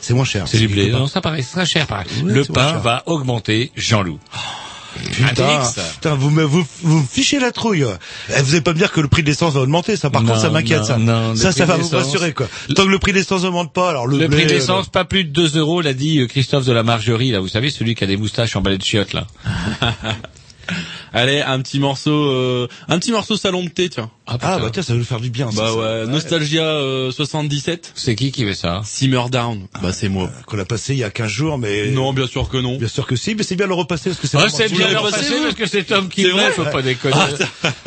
c'est 0.02 0.14
moins 0.14 0.24
cher. 0.24 0.46
C'est 0.48 0.60
du 0.60 0.70
blé. 0.70 0.92
Non, 0.92 1.08
ça 1.08 1.20
paraît 1.20 1.44
très 1.44 1.66
cher. 1.66 1.88
pareil. 1.88 2.08
Ouais, 2.24 2.32
le 2.32 2.46
pain 2.46 2.70
cher. 2.70 2.80
va 2.80 3.04
augmenter, 3.06 3.74
Jean-Loup. 3.76 4.20
Putain, 5.12 5.62
putain, 5.96 6.16
vous 6.16 6.30
me, 6.30 6.44
vous, 6.44 6.66
vous 6.84 7.00
me 7.02 7.06
fichez 7.08 7.40
la 7.40 7.52
trouille. 7.52 7.86
Eh, 8.30 8.42
vous 8.42 8.52
allez 8.52 8.62
pas 8.62 8.74
me 8.74 8.78
dire 8.78 8.92
que 8.92 9.00
le 9.02 9.08
prix 9.08 9.24
de 9.24 9.28
l'essence 9.28 9.54
va 9.54 9.62
augmenter, 9.62 9.96
ça, 9.98 10.10
par 10.10 10.22
Non, 10.22 10.30
contre, 10.30 10.42
ça 10.42 10.50
m'inquiète, 10.50 10.86
ça. 10.86 10.98
non, 10.98 11.36
ça, 11.36 11.52
ça 11.52 11.66
va 11.66 11.78
vous 11.78 11.90
rassurer, 11.90 12.34
quoi. 12.34 12.48
Tant 12.76 12.84
que 12.86 12.90
le 12.90 13.00
prix 13.00 13.12
de 13.14 13.18
l'essence 13.18 13.44
n'augmente 13.44 13.74
pas, 13.74 13.90
alors 13.90 14.08
le, 14.08 14.18
Le 14.18 14.28
blé, 14.28 14.38
prix 14.38 14.46
de 14.48 14.52
euh, 14.52 14.56
l'essence, 14.56 14.90
pas 14.90 15.06
plus 15.06 15.24
de 15.24 15.30
2 15.32 15.58
euros, 15.58 15.82
l'a 15.82 15.94
dit 15.94 16.20
euh, 16.20 16.28
Christophe 16.28 16.66
de 16.66 16.74
la 16.74 16.84
Margerie, 16.84 17.32
là, 17.32 17.40
vous 17.40 17.48
savez, 17.48 17.70
celui 17.70 17.96
qui 17.96 18.04
a 18.04 18.08
des 18.08 18.18
moustaches 18.18 18.56
emballées 18.56 18.78
de 18.78 18.84
chiottes, 18.84 19.14
là. 19.14 19.28
Allez, 21.14 21.42
un 21.42 21.60
petit 21.62 21.80
morceau, 21.80 22.12
euh, 22.32 22.68
un 22.90 23.00
petit 23.00 23.12
morceau 23.12 23.38
salon 23.38 23.64
de 23.64 23.70
thé, 23.70 23.90
tiens. 23.90 24.10
Ah, 24.28 24.38
bah, 24.38 24.60
tiens, 24.74 24.84
ça 24.84 24.94
va 24.94 25.00
nous 25.00 25.06
faire 25.06 25.20
du 25.22 25.30
bien, 25.30 25.50
ça. 25.52 25.62
Bah 25.62 25.68
ça. 25.70 25.76
ouais, 25.76 26.06
Nostalgia 26.08 26.64
euh, 26.64 27.12
77. 27.12 27.94
C'est 27.96 28.16
qui 28.16 28.32
qui 28.32 28.44
fait 28.44 28.54
ça 28.54 28.82
Simmer 28.84 29.24
Down. 29.32 29.68
Bah 29.82 29.94
c'est 29.94 30.10
moi. 30.10 30.30
Qu'on 30.46 30.60
a 30.60 30.66
passé 30.66 30.94
il 30.94 31.00
y 31.00 31.04
a 31.06 31.10
15 31.10 31.30
jours, 31.32 31.58
mais... 31.58 31.88
Non, 31.92 32.12
bien 32.14 32.28
sûr 32.28 32.50
que 32.50 32.58
non. 32.58 32.78
Bien 32.78 32.88
sûr 32.90 33.08
que 33.08 33.16
si, 33.16 33.36
mais 33.36 33.44
c'est 33.44 33.56
bien 33.56 33.68
le 33.68 33.74
repasser, 33.74 34.10
parce 34.10 34.20
que 34.20 34.28
c'est 34.28 34.38
Ah, 34.38 34.50
c'est 34.50 34.70
bien 34.72 34.90
le 34.92 34.98
repasser 34.98 35.34
parce 35.44 35.56
que 35.56 35.66
c'est 35.66 35.84
Tom 35.84 36.10
qui 36.10 36.26
vrai 36.26 36.52
faut 36.52 36.64
pas 36.66 36.82
déconner. 36.82 37.16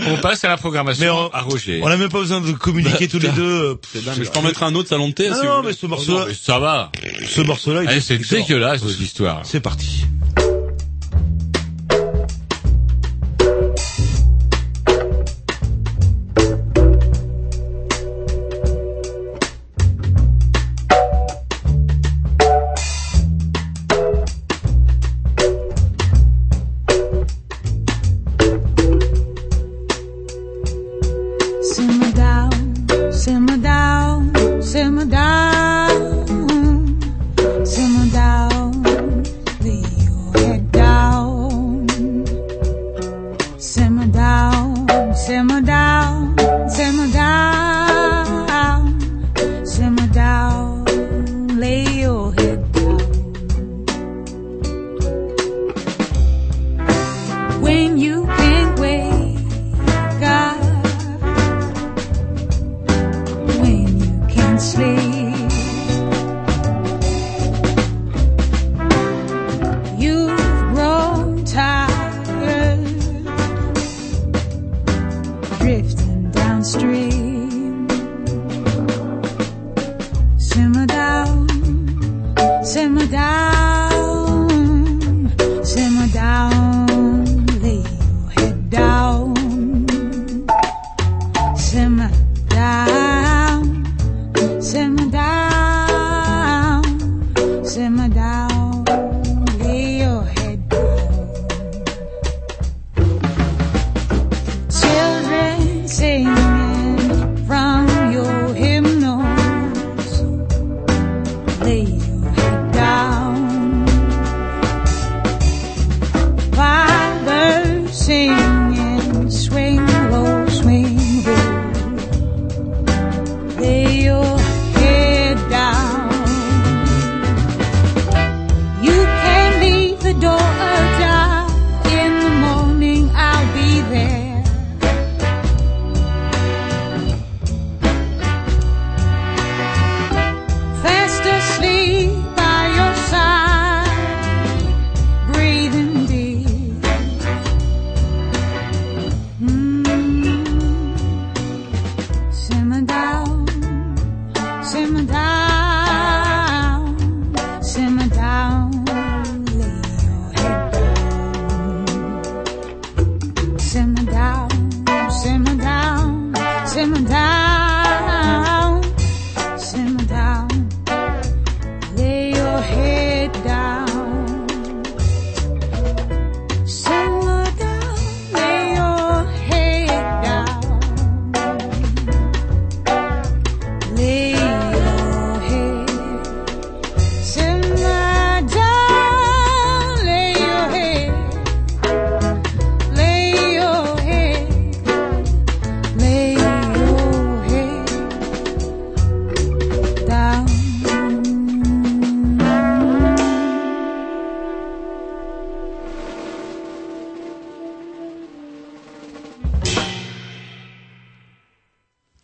on 0.07 0.17
passe 0.17 0.43
à 0.45 0.49
la 0.49 0.57
programmation 0.57 1.05
Mais 1.05 1.11
on- 1.11 1.29
à 1.35 1.43
Roger. 1.43 1.81
On 1.83 1.89
n'a 1.89 1.97
même 1.99 2.09
pas 2.09 2.21
besoin 2.21 2.41
de 2.41 2.53
communiquer 2.53 3.07
tous 3.09 3.19
les 3.19 3.29
deux. 3.29 3.43
euh, 3.43 3.75
C'est 3.93 4.05
dingue. 4.05 4.23
Je 4.23 4.31
peux 4.31 4.39
en 4.39 4.43
mettre 4.43 4.63
un 4.63 4.75
autre 4.75 4.89
salon 4.89 5.09
de 5.09 5.13
thé, 5.15 5.29
Ah 5.31 5.35
si 5.39 5.45
non, 5.47 5.57
voulez. 5.61 5.69
mais 5.69 5.73
ce 5.75 5.85
Oh 5.85 5.89
morceau-là, 5.89 6.21
non, 6.21 6.27
mais 6.29 6.35
ça 6.35 6.59
va. 6.59 6.91
ce 7.29 7.41
morceau-là, 7.43 7.85
il 7.85 7.91
est 7.91 8.01
c'est 8.01 8.17
dégueulasse, 8.19 8.81
cette 8.87 9.01
histoire. 9.01 9.41
C'est 9.45 9.61
parti. 9.61 10.05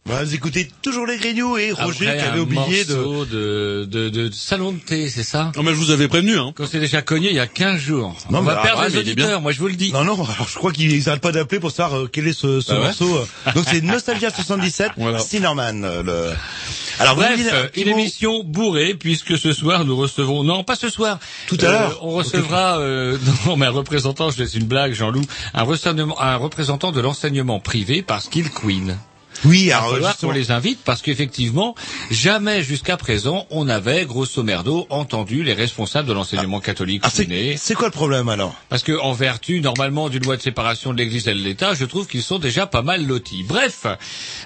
Bah, 0.07 0.23
vous 0.23 0.35
écoutez 0.35 0.69
toujours 0.83 1.05
les 1.05 1.17
Grignoux 1.17 1.57
et 1.57 1.73
Roger 1.73 2.07
Après, 2.09 2.19
qui 2.19 2.25
avait 2.25 2.39
un 2.39 2.43
oublié 2.43 2.85
de... 2.85 2.95
morceau 2.95 3.25
de... 3.25 3.89
De, 3.91 4.09
de, 4.09 4.31
salon 4.33 4.71
de 4.73 4.79
thé, 4.79 5.09
c'est 5.11 5.25
ça? 5.25 5.51
Non 5.57 5.65
mais 5.65 5.73
je 5.73 5.77
vous 5.77 5.91
avais 5.91 6.07
prévenu, 6.07 6.39
hein. 6.39 6.53
Qu'on 6.57 6.67
s'est 6.67 6.79
déjà 6.79 7.03
cogné 7.03 7.31
il 7.31 7.35
y 7.35 7.41
a 7.41 7.49
15 7.49 7.81
jours. 7.81 8.17
Non, 8.31 8.39
on 8.39 8.43
mais 8.43 8.55
va 8.55 8.63
perdre 8.63 8.83
ah, 8.85 8.89
les 8.89 8.97
auditeurs, 8.99 9.41
moi 9.41 9.51
je 9.51 9.59
vous 9.59 9.67
le 9.67 9.75
dis. 9.75 9.93
Non, 9.93 10.05
non, 10.05 10.15
alors 10.15 10.49
je 10.49 10.55
crois 10.55 10.71
qu'ils 10.73 11.03
n'arrêtent 11.05 11.21
pas 11.23 11.33
d'appeler 11.33 11.59
pour 11.61 11.73
savoir 11.73 12.03
euh, 12.03 12.09
quel 12.11 12.29
est 12.29 12.33
ce, 12.33 12.61
ce 12.61 12.73
Ah 12.73 12.79
morceau. 12.79 13.17
euh. 13.17 13.53
Donc 13.55 13.65
c'est 13.69 13.81
Nostalgia 13.83 14.31
77, 14.31 14.93
Voilà. 14.97 15.19
Cinnamon. 15.19 15.83
euh, 15.83 16.03
le... 16.05 16.33
Alors, 17.01 17.17
Bref, 17.17 17.41
euh, 17.53 17.69
une 17.75 17.91
mot 17.91 17.99
émission 17.99 18.43
bourrée 18.45 18.95
puisque 18.95 19.37
ce 19.37 19.53
soir 19.53 19.85
nous 19.85 19.97
recevons 19.97 20.45
non 20.45 20.63
pas 20.63 20.77
ce 20.77 20.89
soir 20.89 21.19
Tout 21.49 21.59
à 21.61 21.65
Euh, 21.65 21.73
l'heure. 21.73 21.99
on 22.03 22.11
recevra 22.11 22.79
euh, 22.79 23.19
non 23.47 23.57
mais 23.57 23.67
un 23.67 23.71
représentant 23.71 24.31
je 24.31 24.39
laisse 24.39 24.55
une 24.55 24.65
blague 24.67 24.95
Jean-Loup 24.95 25.23
un, 25.53 25.65
un 25.65 26.37
représentant 26.37 26.93
de 26.93 27.01
l'enseignement 27.01 27.59
privé 27.61 28.03
parce 28.03 28.29
qu'il 28.29 28.49
queen 28.51 28.97
Oui, 29.47 29.63
Il 29.65 29.71
va 29.71 29.79
alors, 29.79 29.95
justement- 29.97 30.31
qu'on 30.33 30.37
les 30.39 30.51
invite 30.51 30.81
parce 30.85 31.03
qu'effectivement, 31.03 31.75
jamais 32.11 32.63
jusqu'à 32.63 32.97
présent, 32.97 33.47
on 33.51 33.69
avait, 33.69 34.05
grosso 34.05 34.43
merdo, 34.43 34.87
entendu 34.91 35.43
les 35.43 35.53
responsables 35.55 36.09
de 36.09 36.13
l'enseignement 36.13 36.61
catholique 36.61 37.03
Ah, 37.05 37.11
c'est 37.11 37.75
quoi 37.75 37.87
le 37.89 37.93
problème 37.93 38.29
alors? 38.29 38.55
Parce 38.69 38.83
que, 38.83 38.99
en 39.01 39.13
vertu, 39.13 39.61
normalement, 39.61 40.09
d'une 40.09 40.25
loi 40.25 40.37
de 40.37 40.43
séparation 40.43 40.93
de 40.93 40.99
l'Église 40.99 41.29
et 41.29 41.35
de 41.35 41.39
l'État, 41.41 41.75
je 41.75 41.85
trouve 41.85 42.07
qu'ils 42.07 42.23
sont 42.23 42.39
déjà 42.39 42.67
pas 42.67 42.83
mal 42.83 43.07
lotis. 43.07 43.45
Bref, 43.47 43.87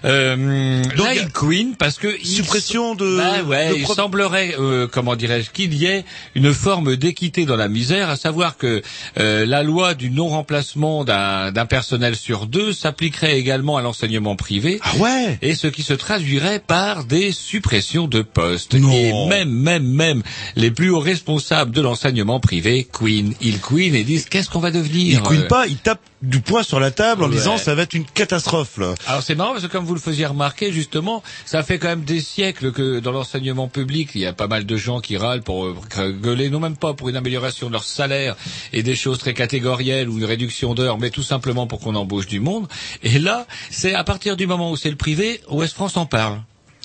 euh, 0.05 0.83
Donc, 0.97 1.07
là, 1.07 1.15
ils 1.15 1.31
queen 1.33 1.77
parce 1.77 1.99
que 1.99 2.09
Suppression 2.25 2.95
de. 2.95 3.17
bah 3.17 3.43
ouais, 3.45 3.71
de 3.71 3.75
il 3.77 3.83
pro- 3.83 3.95
semblerait, 3.95 4.55
euh, 4.59 4.87
comment 4.87 5.17
dirais-je, 5.17 5.51
qu'il 5.51 5.75
y 5.75 5.87
ait 5.87 6.05
une 6.35 6.53
forme 6.53 6.97
d'équité 6.97 7.45
dans 7.47 7.57
la 7.57 7.69
misère, 7.69 8.09
à 8.11 8.17
savoir 8.17 8.57
que 8.57 8.83
euh, 9.19 9.47
la 9.47 9.63
loi 9.63 9.95
du 9.95 10.11
non-remplacement 10.11 11.05
d'un 11.05 11.53
d'un 11.53 11.67
personnel 11.67 12.17
sur 12.17 12.47
deux 12.47 12.73
s'appliquerait 12.73 13.39
également 13.39 13.77
à 13.77 13.83
l'enseignement 13.83 14.37
privé. 14.37 14.79
Ah 14.83 14.90
ouais 14.99 15.39
Et 15.43 15.55
ce 15.55 15.67
qui 15.67 15.83
se 15.83 15.95
traduirait 15.95 16.61
par 16.61 17.05
des 17.05 17.33
suppressions 17.33 18.09
de 18.09 18.23
postes. 18.23 18.75
Non. 18.75 18.91
Et 18.93 19.13
même, 19.29 19.51
même, 19.51 19.87
même, 19.87 20.23
les 20.57 20.71
plus 20.71 20.91
hauts 20.91 21.01
responsables 21.01 21.71
de 21.71 21.81
l'enseignement 21.81 22.41
privé, 22.41 22.89
Queen, 22.93 23.35
ils 23.41 23.61
Queen 23.61 23.95
et 23.95 24.05
disent 24.05 24.27
qu'est-ce 24.27 24.51
qu'on 24.51 24.61
va 24.61 24.71
devenir? 24.71 25.19
Il 25.19 25.21
couine 25.21 25.43
euh, 25.43 25.49
pas, 25.49 25.67
il 25.67 25.77
tape 25.77 26.01
du 26.23 26.41
poing 26.41 26.63
sur 26.63 26.81
la 26.81 26.91
table 26.91 27.25
en 27.25 27.29
Ouais. 27.29 27.35
disant 27.37 27.57
ça 27.57 27.75
va 27.75 27.83
être 27.83 27.95
une 27.95 28.05
catastrophe 28.05 28.77
là. 28.77 28.95
Alors 29.07 29.23
c'est 29.23 29.35
marrant 29.35 29.53
parce 29.53 29.63
que 29.67 29.69
comme 29.73 29.85
vous 29.85 29.95
le 29.95 30.01
faisiez 30.01 30.27
remarquer 30.27 30.71
justement, 30.73 31.23
ça 31.47 31.63
fait 31.63 31.79
quand 31.79 31.89
même 31.89 32.05
des 32.05 32.21
siècles 32.21 32.73
que 32.73 33.01
dans 33.01 33.13
l'enseignement 33.13 33.69
public, 33.69 34.11
il 34.15 34.21
y 34.21 34.27
a 34.27 34.33
pas 34.33 34.47
mal 34.47 34.67
de 34.67 34.77
gens 34.77 35.01
qui 35.01 35.17
râlent 35.17 35.43
pour 35.43 35.65
euh, 35.67 35.77
gueuler, 36.13 36.51
non 36.51 36.61
même 36.61 36.77
pas 36.77 36.93
pour 36.95 37.09
une 37.09 37.17
amélioration 37.17 37.69
de 37.69 37.73
leur 37.73 37.85
salaire 37.85 38.37
et 38.73 38.83
des 38.83 38.95
choses 38.97 39.19
très 39.19 39.33
catégorielles 39.35 40.09
ou 40.09 40.19
une 40.19 40.25
réduction 40.25 40.75
d'heures, 40.75 40.99
mais 40.99 41.11
tout 41.11 41.23
simplement 41.23 41.67
pour 41.67 41.81
qu'on 41.81 41.95
embauche 41.95 42.27
du 42.27 42.41
monde. 42.41 42.69
Et 43.03 43.19
là, 43.19 43.47
c'est 43.71 43.95
à 43.95 44.05
partir 44.05 44.37
du 44.37 44.47
moment 44.47 44.71
où 44.71 44.77
c'est 44.77 44.91
le 44.91 44.97
privé, 44.97 45.41
Ouest 45.49 45.75
France 45.75 45.97
en 45.97 46.07
parle. 46.07 46.41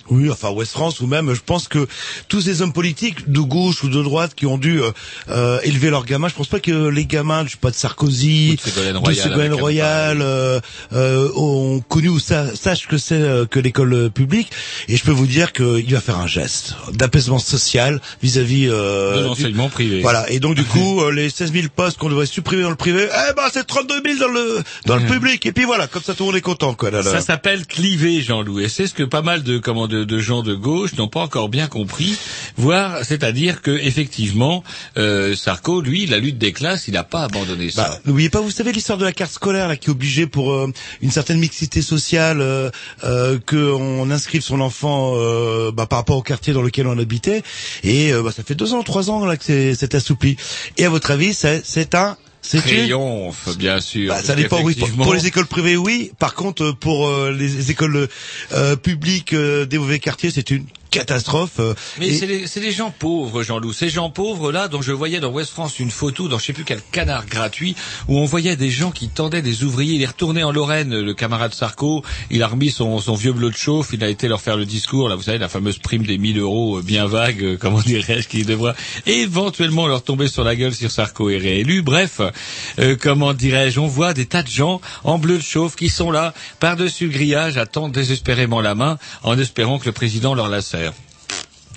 Oui, 0.09 0.29
enfin 0.29 0.49
Ouest 0.51 0.71
France 0.71 0.99
ou 0.99 1.07
même, 1.07 1.33
je 1.33 1.41
pense 1.45 1.67
que 1.67 1.87
tous 2.27 2.41
ces 2.41 2.61
hommes 2.61 2.73
politiques 2.73 3.29
de 3.31 3.39
gauche 3.39 3.83
ou 3.83 3.89
de 3.89 4.01
droite 4.03 4.33
qui 4.35 4.45
ont 4.45 4.57
dû 4.57 4.81
euh, 4.81 4.91
euh, 5.29 5.59
élever 5.63 5.89
leurs 5.89 6.05
gamins, 6.05 6.27
je 6.27 6.35
pense 6.35 6.47
pas 6.47 6.59
que 6.59 6.87
les 6.89 7.05
gamins, 7.05 7.43
je 7.45 7.51
sais 7.51 7.57
pas 7.59 7.71
de 7.71 7.75
Sarkozy, 7.75 8.57
de 8.99 9.01
Ségolène 9.23 9.53
Royal 9.53 10.21
euh, 10.21 10.59
euh, 10.93 11.29
ont 11.35 11.79
connu 11.81 12.09
ou 12.09 12.19
sa- 12.19 12.55
sachent 12.55 12.87
que 12.87 12.97
c'est 12.97 13.15
euh, 13.15 13.45
que 13.45 13.59
l'école 13.59 13.93
euh, 13.93 14.09
publique. 14.09 14.49
Et 14.87 14.95
je 14.97 15.03
peux 15.03 15.11
vous 15.11 15.25
dire 15.27 15.53
qu'il 15.53 15.91
va 15.93 16.01
faire 16.01 16.17
un 16.19 16.27
geste 16.27 16.75
d'apaisement 16.93 17.39
social 17.39 17.99
vis-à-vis 18.21 18.67
euh, 18.69 19.17
de 19.21 19.23
l'enseignement 19.25 19.69
privé. 19.69 20.01
Voilà. 20.01 20.29
Et 20.31 20.39
donc 20.39 20.55
du 20.55 20.63
coup, 20.65 21.09
les 21.09 21.29
16 21.29 21.51
000 21.53 21.65
postes 21.75 21.97
qu'on 21.97 22.09
devrait 22.09 22.25
supprimer 22.25 22.61
dans 22.63 22.69
le 22.69 22.75
privé, 22.75 23.07
eh 23.11 23.33
ben 23.35 23.43
c'est 23.51 23.65
32 23.65 24.01
000 24.05 24.19
dans 24.19 24.27
le 24.33 24.63
dans 24.85 24.95
le 24.97 25.05
public. 25.05 25.45
Et 25.45 25.51
puis 25.51 25.63
voilà, 25.65 25.87
comme 25.87 26.03
ça 26.03 26.13
tout 26.13 26.23
le 26.23 26.27
monde 26.27 26.35
est 26.37 26.41
content 26.41 26.73
quoi. 26.75 26.91
Là, 26.91 27.01
là. 27.01 27.11
Ça 27.11 27.21
s'appelle 27.21 27.65
cliver, 27.65 28.21
Jean-Loup. 28.21 28.59
Et 28.59 28.69
c'est 28.69 28.87
ce 28.87 28.93
que 28.93 29.03
pas 29.03 29.21
mal 29.21 29.43
de, 29.43 29.57
comment, 29.57 29.87
de, 29.95 30.03
de 30.03 30.19
gens 30.19 30.43
de 30.43 30.53
gauche 30.53 30.95
n'ont 30.95 31.07
pas 31.07 31.21
encore 31.21 31.49
bien 31.49 31.67
compris. 31.67 32.17
Voire, 32.57 33.03
c'est-à-dire 33.03 33.61
que, 33.61 33.71
effectivement, 33.71 34.63
euh, 34.97 35.35
Sarko, 35.35 35.81
lui, 35.81 36.05
la 36.05 36.19
lutte 36.19 36.37
des 36.37 36.51
classes, 36.51 36.87
il 36.87 36.93
n'a 36.93 37.03
pas 37.03 37.23
abandonné 37.23 37.69
ça. 37.69 37.89
Bah, 37.89 37.99
n'oubliez 38.05 38.29
pas, 38.29 38.41
vous 38.41 38.51
savez 38.51 38.71
l'histoire 38.71 38.97
de 38.97 39.05
la 39.05 39.11
carte 39.11 39.31
scolaire 39.31 39.67
là, 39.67 39.75
qui 39.77 39.89
obligée 39.89 40.27
pour 40.27 40.53
euh, 40.53 40.71
une 41.01 41.11
certaine 41.11 41.39
mixité 41.39 41.81
sociale 41.81 42.41
euh, 42.41 42.69
euh, 43.03 43.39
qu'on 43.45 44.09
inscrive 44.11 44.41
son 44.41 44.61
enfant 44.61 45.13
euh, 45.15 45.71
bah, 45.71 45.85
par 45.85 45.99
rapport 45.99 46.17
au 46.17 46.23
quartier 46.23 46.53
dans 46.53 46.61
lequel 46.61 46.87
on 46.87 46.97
habitait. 46.97 47.43
Et 47.83 48.13
euh, 48.13 48.23
bah, 48.23 48.31
ça 48.31 48.43
fait 48.43 48.55
deux 48.55 48.73
ans, 48.73 48.83
trois 48.83 49.09
ans 49.09 49.25
là 49.25 49.37
que 49.37 49.43
c'est 49.45 49.95
assoupli. 49.95 50.37
Et 50.77 50.85
à 50.85 50.89
votre 50.89 51.11
avis, 51.11 51.33
c'est 51.33 51.95
un 51.95 52.17
Triomphe, 52.53 53.57
bien 53.57 53.79
sûr. 53.81 54.09
bah, 54.13 54.21
ça 54.21 54.35
dépend, 54.35 54.61
oui. 54.61 54.75
Pour 54.75 55.13
les 55.13 55.27
écoles 55.27 55.47
privées, 55.47 55.77
oui. 55.77 56.11
Par 56.19 56.35
contre, 56.35 56.63
euh, 56.63 56.73
pour 56.73 57.07
euh, 57.07 57.31
les 57.31 57.71
écoles 57.71 58.07
euh, 58.53 58.75
publiques 58.75 59.33
euh, 59.33 59.65
des 59.65 59.77
mauvais 59.77 59.99
quartiers, 59.99 60.31
c'est 60.31 60.51
une 60.51 60.65
catastrophe. 60.99 61.59
euh, 61.59 61.73
Mais 61.99 62.07
et- 62.07 62.47
c'est 62.47 62.59
les, 62.59 62.71
gens 62.71 62.91
pauvres, 62.97 63.43
Jean-Loup. 63.43 63.73
Ces 63.73 63.89
gens 63.89 64.09
pauvres 64.09 64.51
là, 64.51 64.67
dont 64.67 64.81
je 64.81 64.91
voyais 64.91 65.19
dans 65.19 65.29
West 65.29 65.51
France 65.51 65.79
une 65.79 65.91
photo 65.91 66.27
dans 66.27 66.39
je 66.39 66.45
sais 66.45 66.53
plus 66.53 66.63
quel 66.63 66.81
canard 66.91 67.25
gratuit, 67.25 67.75
où 68.07 68.17
on 68.17 68.25
voyait 68.25 68.55
des 68.55 68.69
gens 68.71 68.91
qui 68.91 69.09
tendaient 69.09 69.41
des 69.41 69.63
ouvriers. 69.63 69.95
Il 69.95 70.01
est 70.01 70.07
retourné 70.07 70.43
en 70.43 70.51
Lorraine, 70.51 70.97
le 70.99 71.13
camarade 71.13 71.53
Sarko. 71.53 72.03
Il 72.31 72.43
a 72.43 72.47
remis 72.47 72.71
son, 72.71 72.99
son 72.99 73.15
vieux 73.15 73.33
bleu 73.33 73.49
de 73.49 73.55
chauffe. 73.57 73.89
Il 73.93 74.03
a 74.03 74.09
été 74.09 74.27
leur 74.27 74.41
faire 74.41 74.57
le 74.57 74.65
discours, 74.65 75.09
là, 75.09 75.15
vous 75.15 75.23
savez, 75.23 75.37
la 75.37 75.49
fameuse 75.49 75.77
prime 75.79 76.03
des 76.05 76.17
1000 76.17 76.39
euros 76.39 76.77
euh, 76.77 76.81
bien 76.81 77.05
vague, 77.07 77.43
euh, 77.43 77.57
comment 77.59 77.81
dirais-je, 77.85 78.27
qui 78.27 78.43
devra 78.43 78.73
éventuellement 79.05 79.87
leur 79.87 80.03
tomber 80.03 80.27
sur 80.27 80.43
la 80.43 80.55
gueule 80.55 80.73
si 80.73 80.89
Sarko 80.89 81.29
est 81.29 81.37
réélu. 81.37 81.81
Bref, 81.81 82.21
euh, 82.79 82.95
comment 82.99 83.33
dirais-je, 83.33 83.79
on 83.79 83.87
voit 83.87 84.13
des 84.13 84.25
tas 84.25 84.43
de 84.43 84.49
gens 84.49 84.81
en 85.03 85.17
bleu 85.17 85.37
de 85.37 85.43
chauffe 85.43 85.75
qui 85.75 85.89
sont 85.89 86.11
là, 86.11 86.33
par-dessus 86.59 87.07
le 87.07 87.11
grillage, 87.13 87.57
à 87.57 87.65
tendre 87.65 87.93
désespérément 87.93 88.61
la 88.61 88.75
main, 88.75 88.97
en 89.23 89.37
espérant 89.37 89.79
que 89.79 89.85
le 89.85 89.91
président 89.91 90.33
leur 90.33 90.47
la 90.49 90.61
serre. 90.61 90.84
Yeah. 90.85 91.14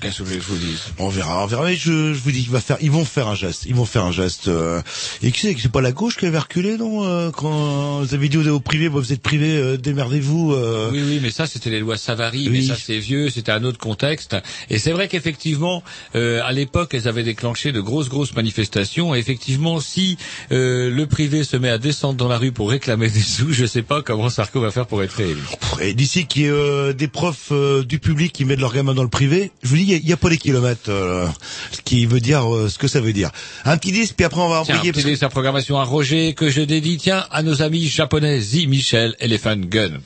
Qu'est-ce 0.01 0.19
que 0.19 0.23
vous 0.23 0.29
voulez 0.29 0.39
que 0.39 0.45
je 0.45 0.49
vous 0.51 0.57
dise? 0.57 0.79
On 0.97 1.09
verra, 1.09 1.43
on 1.43 1.47
verra. 1.47 1.65
Mais 1.65 1.75
je, 1.75 2.13
je 2.13 2.19
vous 2.19 2.31
dis 2.31 2.43
qu'ils 2.43 2.51
va 2.51 2.61
faire, 2.61 2.77
ils 2.79 2.89
vont 2.91 3.03
faire 3.03 3.27
un 3.27 3.35
geste, 3.35 3.65
ils 3.65 3.75
vont 3.75 3.83
faire 3.85 4.05
un 4.05 4.11
geste. 4.13 4.47
euh, 4.47 4.81
et 5.21 5.31
qui 5.31 5.41
c'est 5.41 5.53
que 5.55 5.61
c'est 5.61 5.71
pas 5.71 5.81
la 5.81 5.91
gauche 5.91 6.15
qui 6.15 6.25
avait 6.25 6.37
reculé, 6.39 6.77
non 6.77 7.03
euh, 7.05 7.31
Quand 7.31 7.99
vous 8.01 8.13
avez 8.13 8.29
dit 8.29 8.37
au, 8.37 8.59
privé, 8.61 8.87
vous 8.87 9.11
êtes 9.11 9.21
privé, 9.21 9.57
euh, 9.57 9.75
démerdez-vous. 9.77 10.53
euh. 10.53 10.89
Oui, 10.91 11.01
oui, 11.05 11.19
mais 11.21 11.31
ça, 11.31 11.47
c'était 11.47 11.69
les 11.69 11.79
lois 11.81 11.97
Savary, 11.97 12.47
mais 12.49 12.61
ça, 12.61 12.75
c'est 12.75 12.97
vieux, 12.99 13.29
c'était 13.29 13.51
un 13.51 13.63
autre 13.65 13.77
contexte. 13.77 14.37
Et 14.69 14.77
c'est 14.79 14.91
vrai 14.93 15.07
qu'effectivement, 15.09 15.83
euh, 16.15 16.41
à 16.45 16.53
l'époque, 16.53 16.93
elles 16.93 17.07
avaient 17.09 17.23
déclenché 17.23 17.71
de 17.73 17.81
grosses, 17.81 18.07
grosses 18.09 18.33
manifestations. 18.35 19.13
Et 19.15 19.19
effectivement, 19.19 19.79
si 19.81 20.17
euh, 20.51 20.89
le 20.89 21.05
privé 21.07 21.43
se 21.43 21.57
met 21.57 21.69
à 21.69 21.77
descendre 21.77 22.15
dans 22.15 22.27
la 22.29 22.37
rue 22.37 22.51
pour 22.53 22.69
réclamer 22.69 23.09
des 23.09 23.19
sous, 23.19 23.51
je 23.51 23.65
sais 23.65 23.81
pas 23.81 24.01
comment 24.01 24.29
Sarko 24.29 24.61
va 24.61 24.71
faire 24.71 24.87
pour 24.87 25.03
être 25.03 25.13
réélu. 25.13 25.41
Et 25.81 25.93
d'ici 25.93 26.25
qu'il 26.25 26.43
y 26.43 26.45
ait 26.45 26.49
euh, 26.51 26.93
des 26.93 27.07
profs 27.09 27.49
euh, 27.51 27.83
du 27.83 27.99
public 27.99 28.31
qui 28.31 28.45
mettent 28.45 28.61
leurs 28.61 28.73
gamins 28.73 28.93
dans 28.93 29.03
le 29.03 29.09
privé, 29.09 29.51
je 29.63 29.67
vous 29.69 29.75
dis, 29.75 29.88
il 29.95 30.07
y 30.07 30.11
a- 30.11 30.13
a 30.15 30.17
pas 30.17 30.29
les 30.29 30.37
kilomètres, 30.37 30.89
euh, 30.89 31.27
ce 31.71 31.81
qui 31.81 32.05
veut 32.05 32.19
dire 32.19 32.43
euh, 32.53 32.69
ce 32.69 32.77
que 32.77 32.87
ça 32.87 32.99
veut 32.99 33.13
dire. 33.13 33.31
Un 33.65 33.77
petit 33.77 33.91
disque, 33.91 34.15
puis 34.15 34.25
après 34.25 34.41
on 34.41 34.49
va 34.49 34.61
envoyer. 34.61 34.91
c'est 34.95 35.15
sa 35.15 35.29
programmation 35.29 35.77
à 35.79 35.83
Roger 35.83 36.33
que 36.33 36.49
je 36.49 36.61
dédie, 36.61 36.97
tiens, 36.97 37.25
à 37.31 37.43
nos 37.43 37.61
amis 37.61 37.87
japonais, 37.87 38.39
Z, 38.39 38.65
Michel, 38.67 39.15
Elephant 39.19 39.55
Gun. 39.57 39.99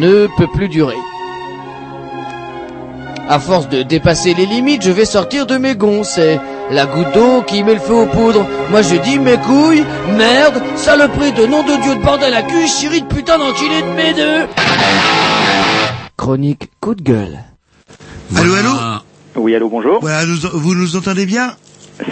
Ne 0.00 0.26
peut 0.38 0.48
plus 0.52 0.68
durer. 0.68 0.96
À 3.28 3.38
force 3.38 3.68
de 3.68 3.82
dépasser 3.82 4.34
les 4.34 4.46
limites, 4.46 4.82
je 4.82 4.90
vais 4.90 5.04
sortir 5.04 5.46
de 5.46 5.56
mes 5.56 5.76
gonds. 5.76 6.02
C'est 6.02 6.40
la 6.70 6.86
goutte 6.86 7.12
d'eau 7.14 7.42
qui 7.46 7.62
met 7.62 7.74
le 7.74 7.80
feu 7.80 7.94
aux 7.94 8.06
poudres. 8.06 8.44
Moi 8.70 8.82
je 8.82 8.96
dis 8.96 9.18
mes 9.20 9.36
couilles, 9.36 9.84
merde, 10.16 10.60
saloperie 10.76 11.32
de 11.32 11.46
nom 11.46 11.62
de 11.62 11.80
Dieu 11.82 11.94
de 11.94 12.02
bordel 12.02 12.34
à 12.34 12.42
cul, 12.42 12.66
chérie 12.66 13.02
de 13.02 13.06
putain 13.06 13.38
d'enculé 13.38 13.82
de 13.82 13.88
mes 13.96 14.14
deux. 14.14 14.46
Chronique 16.16 16.70
coup 16.80 16.94
de 16.94 17.02
gueule. 17.02 17.38
Allô, 18.36 18.54
allô 18.54 18.70
Oui, 19.36 19.54
allô, 19.54 19.68
bonjour. 19.68 20.00
Voilà, 20.00 20.24
nous- 20.26 20.36
vous 20.54 20.74
nous 20.74 20.96
entendez 20.96 21.26
bien 21.26 21.54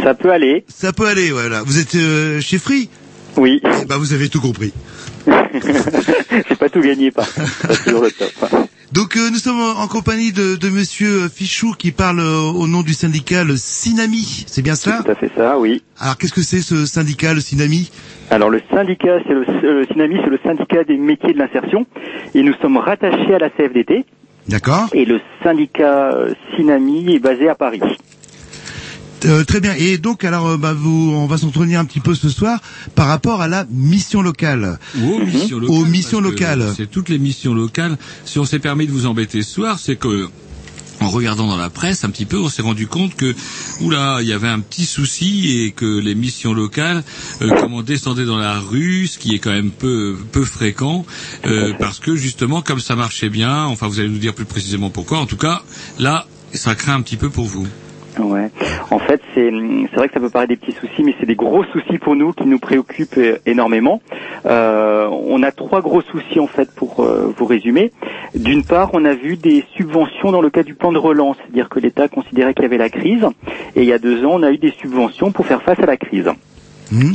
Ça 0.05 0.15
peut 0.15 0.31
aller. 0.31 0.65
Ça 0.69 0.93
peut 0.93 1.07
aller, 1.07 1.31
voilà. 1.31 1.63
Vous 1.65 1.79
êtes 1.79 1.95
euh, 1.97 2.41
chez 2.41 2.59
Free? 2.59 2.89
Oui. 3.37 3.61
Eh 3.83 3.85
ben, 3.87 3.97
vous 3.97 4.13
avez 4.13 4.29
tout 4.29 4.41
compris. 4.41 4.73
J'ai 6.49 6.57
pas 6.57 6.69
tout 6.69 6.81
gagné, 6.81 7.11
pas. 7.11 7.25
C'est 7.25 7.69
pas 7.69 7.77
toujours 7.77 8.03
le 8.03 8.11
top. 8.11 8.33
Donc 8.93 9.17
euh, 9.17 9.29
nous 9.31 9.37
sommes 9.37 9.61
en 9.61 9.87
compagnie 9.87 10.33
de, 10.33 10.57
de 10.57 10.69
Monsieur 10.71 11.29
Fichou 11.29 11.73
qui 11.73 11.93
parle 11.93 12.21
euh, 12.21 12.41
au 12.41 12.67
nom 12.67 12.83
du 12.83 12.95
syndicat 12.95 13.45
le 13.45 13.57
Synami. 13.57 14.45
C'est 14.47 14.63
bien 14.63 14.75
cela 14.75 15.03
Tout 15.05 15.11
à 15.11 15.15
fait 15.15 15.31
ça, 15.37 15.59
oui. 15.59 15.83
Alors 16.01 16.17
qu'est-ce 16.17 16.33
que 16.33 16.41
c'est 16.41 16.63
ce 16.63 16.87
syndicat 16.87 17.35
le 17.35 17.41
Synami 17.41 17.91
Alors 18.31 18.49
le 18.49 18.63
syndicat, 18.73 19.19
c'est 19.27 19.35
le, 19.35 19.45
le 19.45 19.87
c'est 19.89 20.31
le 20.31 20.39
syndicat 20.43 20.85
des 20.85 20.97
métiers 20.97 21.35
de 21.35 21.39
l'insertion, 21.39 21.87
et 22.35 22.43
nous 22.43 22.55
sommes 22.63 22.79
rattachés 22.79 23.35
à 23.35 23.39
la 23.39 23.51
CFDT. 23.51 24.07
D'accord. 24.49 24.89
Et 24.95 25.05
le 25.05 25.21
syndicat 25.43 26.11
euh, 26.15 26.33
SYNAMI 26.55 27.15
est 27.17 27.19
basé 27.19 27.49
à 27.49 27.55
Paris. 27.55 27.83
Euh, 29.25 29.45
très 29.45 29.61
bien. 29.61 29.75
Et 29.75 29.99
donc 29.99 30.25
alors 30.25 30.49
euh, 30.49 30.57
bah, 30.57 30.75
vous, 30.75 31.13
on 31.15 31.27
va 31.27 31.39
s'entretenir 31.39 31.81
un 31.81 31.85
petit 31.85 32.01
peu 32.01 32.15
ce 32.15 32.29
soir 32.29 32.61
par 32.95 33.09
rapport 33.09 33.41
à 33.41 33.49
la 33.49 33.67
mission 33.71 34.23
locale. 34.23 34.79
Ou 35.01 35.15
aux 35.15 35.25
missions 35.25 35.59
locales. 35.59 35.77
Aux 35.77 35.85
missions 35.85 36.21
locales. 36.21 36.75
C'est 36.77 36.91
toutes 36.91 37.09
les 37.09 37.19
missions 37.19 37.55
locales. 37.55 37.99
Si 38.25 38.39
on 38.39 38.45
s'est 38.45 38.59
permis 38.59 38.87
de 38.87 38.93
vous 38.93 39.07
embêter 39.07 39.43
ce 39.43 39.53
soir, 39.53 39.79
c'est 39.79 39.97
que 39.97 40.29
en 41.01 41.11
regardant 41.11 41.47
dans 41.47 41.57
la 41.57 41.71
presse 41.71 42.05
un 42.05 42.11
petit 42.11 42.25
peu, 42.25 42.39
on 42.39 42.49
s'est 42.49 42.63
rendu 42.63 42.87
compte 42.87 43.15
que, 43.15 43.35
oula, 43.81 44.19
il 44.21 44.29
y 44.29 44.33
avait 44.33 44.49
un 44.49 44.61
petit 44.61 44.85
souci 44.85 45.63
et 45.63 45.71
que 45.71 46.01
les 46.01 46.15
missions 46.15 46.53
locales, 46.53 47.05
euh, 47.43 47.51
comment 47.61 47.83
descendaient 47.83 48.25
dans 48.25 48.39
la 48.39 48.59
rue, 48.59 49.07
ce 49.07 49.19
qui 49.19 49.35
est 49.35 49.39
quand 49.39 49.53
même 49.53 49.71
peu 49.71 50.17
peu 50.33 50.45
fréquent, 50.45 51.07
euh, 51.47 51.73
parce 51.79 52.01
que 52.01 52.17
justement, 52.17 52.63
comme 52.63 52.81
ça 52.81 52.97
marchait 52.97 53.31
bien, 53.31 53.65
enfin, 53.65 53.87
vous 53.87 54.01
allez 54.01 54.09
nous 54.09 54.19
dire 54.19 54.35
plus 54.35 54.45
précisément 54.45 54.91
pourquoi. 54.91 55.19
En 55.19 55.27
tout 55.27 55.37
cas, 55.37 55.63
là, 55.99 56.27
ça 56.53 56.75
craint 56.75 56.95
un 56.95 57.03
petit 57.03 57.17
peu 57.17 57.31
pour 57.31 57.47
vous. 57.47 57.67
Ouais. 58.19 58.51
En 58.91 58.99
fait, 58.99 59.21
c'est 59.35 59.51
c'est 59.91 59.97
vrai 59.97 60.09
que 60.09 60.15
ça 60.15 60.21
peut 60.21 60.31
paraître 60.31 60.51
des 60.51 60.57
petits 60.57 60.73
soucis, 60.73 61.05
mais 61.05 61.15
c'est 61.21 61.27
des 61.27 61.37
gros 61.37 61.65
soucis 61.65 61.99
pour 61.99 62.17
nous 62.17 62.33
qui 62.33 62.47
nous 62.47 62.59
préoccupent 62.59 63.19
euh, 63.19 63.39
énormément. 63.47 64.01
Euh, 64.47 65.09
on 65.09 65.43
a 65.43 65.53
trois 65.53 65.81
gros 65.81 66.03
soucis 66.03 66.41
en 66.41 66.47
fait 66.47 66.71
pour 66.75 67.01
euh, 67.01 67.33
vous 67.37 67.47
résumer. 67.47 67.93
D'une 68.35 68.65
part, 68.65 68.91
on 68.93 69.05
a 69.05 69.15
vu 69.15 69.37
des 69.37 69.65
subventions 69.77 70.33
dans 70.33 70.41
le 70.41 70.51
cas 70.51 70.63
du 70.63 70.75
plan 70.75 70.93
de 70.93 70.99
relance, 70.99 71.37
c'est-à-dire 71.43 71.69
que 71.69 71.79
l'État 71.79 72.09
considérait 72.09 72.55
qu'il 72.55 72.65
y 72.65 72.67
avait 72.67 72.79
la 72.79 72.91
crise, 72.91 73.27
et 73.77 73.83
il 73.83 73.87
y 73.89 73.93
a 73.93 73.99
deux 73.99 74.25
ans, 74.25 74.33
on 74.35 74.43
a 74.43 74.51
eu 74.51 74.59
des 74.59 74.73
subventions 74.73 75.31
pour 75.31 75.47
faire 75.47 75.63
face 75.63 75.79
à 75.79 75.87
la 75.87 75.97
crise. 75.97 76.31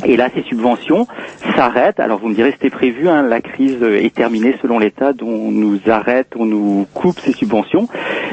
Et 0.05 0.17
là, 0.17 0.29
ces 0.33 0.43
subventions 0.43 1.07
s'arrêtent. 1.55 1.99
Alors 1.99 2.19
vous 2.19 2.29
me 2.29 2.35
direz, 2.35 2.51
c'était 2.51 2.69
prévu, 2.69 3.09
hein, 3.09 3.23
la 3.23 3.41
crise 3.41 3.81
est 3.81 4.13
terminée 4.13 4.55
selon 4.61 4.79
l'État, 4.79 5.13
dont 5.13 5.27
on 5.27 5.51
nous 5.51 5.79
arrête, 5.87 6.27
on 6.37 6.45
nous 6.45 6.87
coupe 6.93 7.19
ces 7.19 7.33
subventions. 7.33 7.87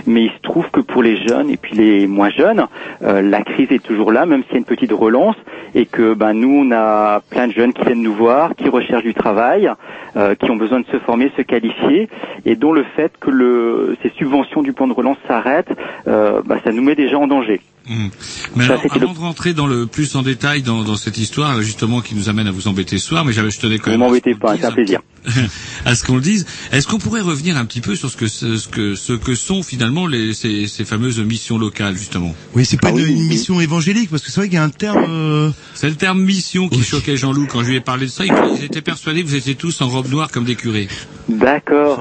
Mais 0.06 0.24
il 0.24 0.30
se 0.30 0.40
trouve 0.42 0.70
que 0.70 0.80
pour 0.80 1.02
les 1.02 1.16
jeunes 1.26 1.50
et 1.50 1.56
puis 1.56 1.74
les 1.76 2.06
moins 2.06 2.30
jeunes, 2.30 2.66
euh, 3.02 3.22
la 3.22 3.42
crise 3.42 3.68
est 3.70 3.82
toujours 3.82 4.12
là, 4.12 4.26
même 4.26 4.42
s'il 4.44 4.52
y 4.52 4.56
a 4.56 4.58
une 4.58 4.64
petite 4.64 4.92
relance, 4.92 5.36
et 5.74 5.86
que 5.86 6.14
ben 6.14 6.34
nous, 6.34 6.64
on 6.66 6.72
a 6.72 7.20
plein 7.30 7.46
de 7.46 7.52
jeunes 7.52 7.72
qui 7.72 7.84
viennent 7.84 8.02
nous 8.02 8.14
voir, 8.14 8.54
qui 8.56 8.68
recherchent 8.68 9.04
du 9.04 9.14
travail, 9.14 9.70
euh, 10.16 10.34
qui 10.34 10.50
ont 10.50 10.56
besoin 10.56 10.80
de 10.80 10.86
se 10.86 10.98
former, 10.98 11.30
se 11.36 11.42
qualifier, 11.42 12.08
et 12.44 12.56
dont 12.56 12.72
le 12.72 12.84
fait 12.96 13.12
que 13.20 13.30
le, 13.30 13.96
ces 14.02 14.10
subventions 14.10 14.62
du 14.62 14.72
plan 14.72 14.88
de 14.88 14.92
relance 14.92 15.18
s'arrêtent, 15.28 15.72
euh, 16.08 16.42
ben, 16.44 16.58
ça 16.64 16.72
nous 16.72 16.82
met 16.82 16.94
déjà 16.94 17.18
en 17.18 17.26
danger. 17.26 17.60
Hmm. 17.88 18.08
Mais 18.56 18.64
alors, 18.64 18.82
avant 18.90 19.12
de 19.12 19.18
rentrer 19.18 19.52
dans 19.54 19.66
le 19.66 19.86
plus 19.86 20.14
en 20.14 20.22
détail 20.22 20.62
dans, 20.62 20.82
dans 20.82 20.96
cette 20.96 21.18
histoire, 21.18 21.60
justement, 21.62 22.00
qui 22.00 22.14
nous 22.14 22.28
amène 22.28 22.46
à 22.46 22.50
vous 22.52 22.68
embêter 22.68 22.98
ce 22.98 23.06
soir, 23.08 23.24
mais 23.24 23.32
je 23.32 23.40
tenais 23.58 23.78
quand 23.78 23.90
Ne 23.90 23.96
même. 23.96 24.02
à 24.02 24.06
ce 24.06 24.08
m'embêtez 24.10 24.32
qu'on 24.34 24.38
pas, 24.38 24.52
le 24.54 24.58
c'est 24.60 24.64
un 24.66 24.68
dise 24.68 24.74
plaisir. 24.74 25.00
à 25.84 25.94
ce 25.94 26.04
qu'on 26.04 26.14
le 26.16 26.20
dise. 26.20 26.46
Est-ce 26.72 26.86
qu'on 26.86 26.98
pourrait 26.98 27.20
revenir 27.20 27.56
un 27.56 27.64
petit 27.64 27.80
peu 27.80 27.94
sur 27.96 28.10
ce 28.10 28.16
que 28.16 28.26
ce, 28.28 28.68
que 28.68 28.94
ce 28.94 29.12
que 29.12 29.34
sont 29.34 29.62
finalement 29.62 30.06
les, 30.06 30.32
ces, 30.34 30.66
ces 30.66 30.84
fameuses 30.84 31.20
missions 31.20 31.58
locales 31.58 31.96
justement? 31.96 32.34
Oui, 32.54 32.64
c'est 32.64 32.80
pas 32.80 32.88
Ah 32.88 32.90
une, 32.92 32.96
oui, 33.04 33.10
une 33.12 33.18
oui. 33.22 33.28
mission 33.28 33.60
évangélique 33.60 34.08
parce 34.10 34.22
que 34.22 34.30
c'est 34.30 34.40
vrai 34.40 34.48
qu'il 34.48 34.56
y 34.56 34.58
a 34.58 34.64
un 34.64 34.70
terme. 34.70 35.04
euh, 35.08 35.50
C'est 35.74 35.88
le 35.88 35.94
terme 35.96 36.20
mission 36.22 36.68
qui 36.68 36.82
choquait 36.82 37.16
Jean-Loup 37.16 37.48
quand 37.50 37.62
je 37.64 37.70
lui 37.70 37.76
ai 37.76 37.80
parlé 37.80 38.06
de 38.06 38.10
ça. 38.10 38.24
Il, 38.24 38.32
il 38.58 38.64
était 38.64 38.80
persuadé 38.82 39.22
que 39.22 39.28
vous 39.28 39.34
étiez 39.36 39.54
tous 39.56 39.80
en 39.82 39.88
robe 39.88 40.08
noire 40.10 40.30
comme 40.30 40.44
des 40.44 40.54
curés. 40.56 40.88
D'accord. 41.28 42.00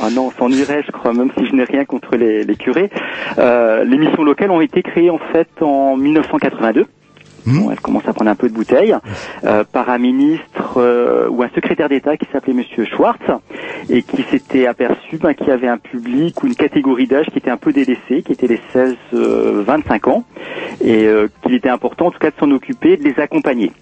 Ah 0.00 0.10
non, 0.10 0.28
on 0.34 0.38
s'ennuierait, 0.38 0.82
je 0.86 0.92
crois, 0.92 1.12
même 1.12 1.30
si 1.36 1.44
je 1.46 1.54
n'ai 1.54 1.64
rien 1.64 1.84
contre 1.84 2.16
les, 2.16 2.44
les 2.44 2.56
curés. 2.56 2.90
Euh, 3.38 3.84
les 3.84 3.98
missions 3.98 4.22
locales 4.24 4.50
ont 4.50 4.60
été 4.60 4.82
créées 4.82 5.10
en 5.10 5.18
fait 5.32 5.48
en 5.62 5.96
1982. 5.96 6.86
Bon, 7.46 7.70
elles 7.70 7.80
commencent 7.80 8.06
à 8.06 8.12
prendre 8.12 8.30
un 8.30 8.34
peu 8.34 8.48
de 8.48 8.54
bouteille 8.54 8.94
euh, 9.44 9.64
par 9.64 9.88
un 9.88 9.98
ministre 9.98 10.74
euh, 10.76 11.28
ou 11.28 11.42
un 11.42 11.48
secrétaire 11.54 11.88
d'État 11.88 12.16
qui 12.16 12.26
s'appelait 12.30 12.52
Monsieur 12.52 12.84
Schwartz 12.84 13.22
et 13.88 14.02
qui 14.02 14.22
s'était 14.24 14.66
aperçu 14.66 15.16
ben, 15.16 15.32
qu'il 15.34 15.48
y 15.48 15.50
avait 15.50 15.68
un 15.68 15.78
public 15.78 16.42
ou 16.42 16.46
une 16.46 16.54
catégorie 16.54 17.06
d'âge 17.06 17.26
qui 17.26 17.38
était 17.38 17.50
un 17.50 17.56
peu 17.56 17.72
délaissée, 17.72 18.22
qui 18.22 18.32
était 18.32 18.46
les 18.46 18.60
16-25 18.74 20.10
ans, 20.10 20.24
et 20.82 21.06
euh, 21.06 21.28
qu'il 21.42 21.54
était 21.54 21.70
important 21.70 22.08
en 22.08 22.10
tout 22.10 22.18
cas 22.18 22.30
de 22.30 22.36
s'en 22.38 22.50
occuper, 22.50 22.96
de 22.96 23.04
les 23.04 23.18
accompagner. 23.18 23.72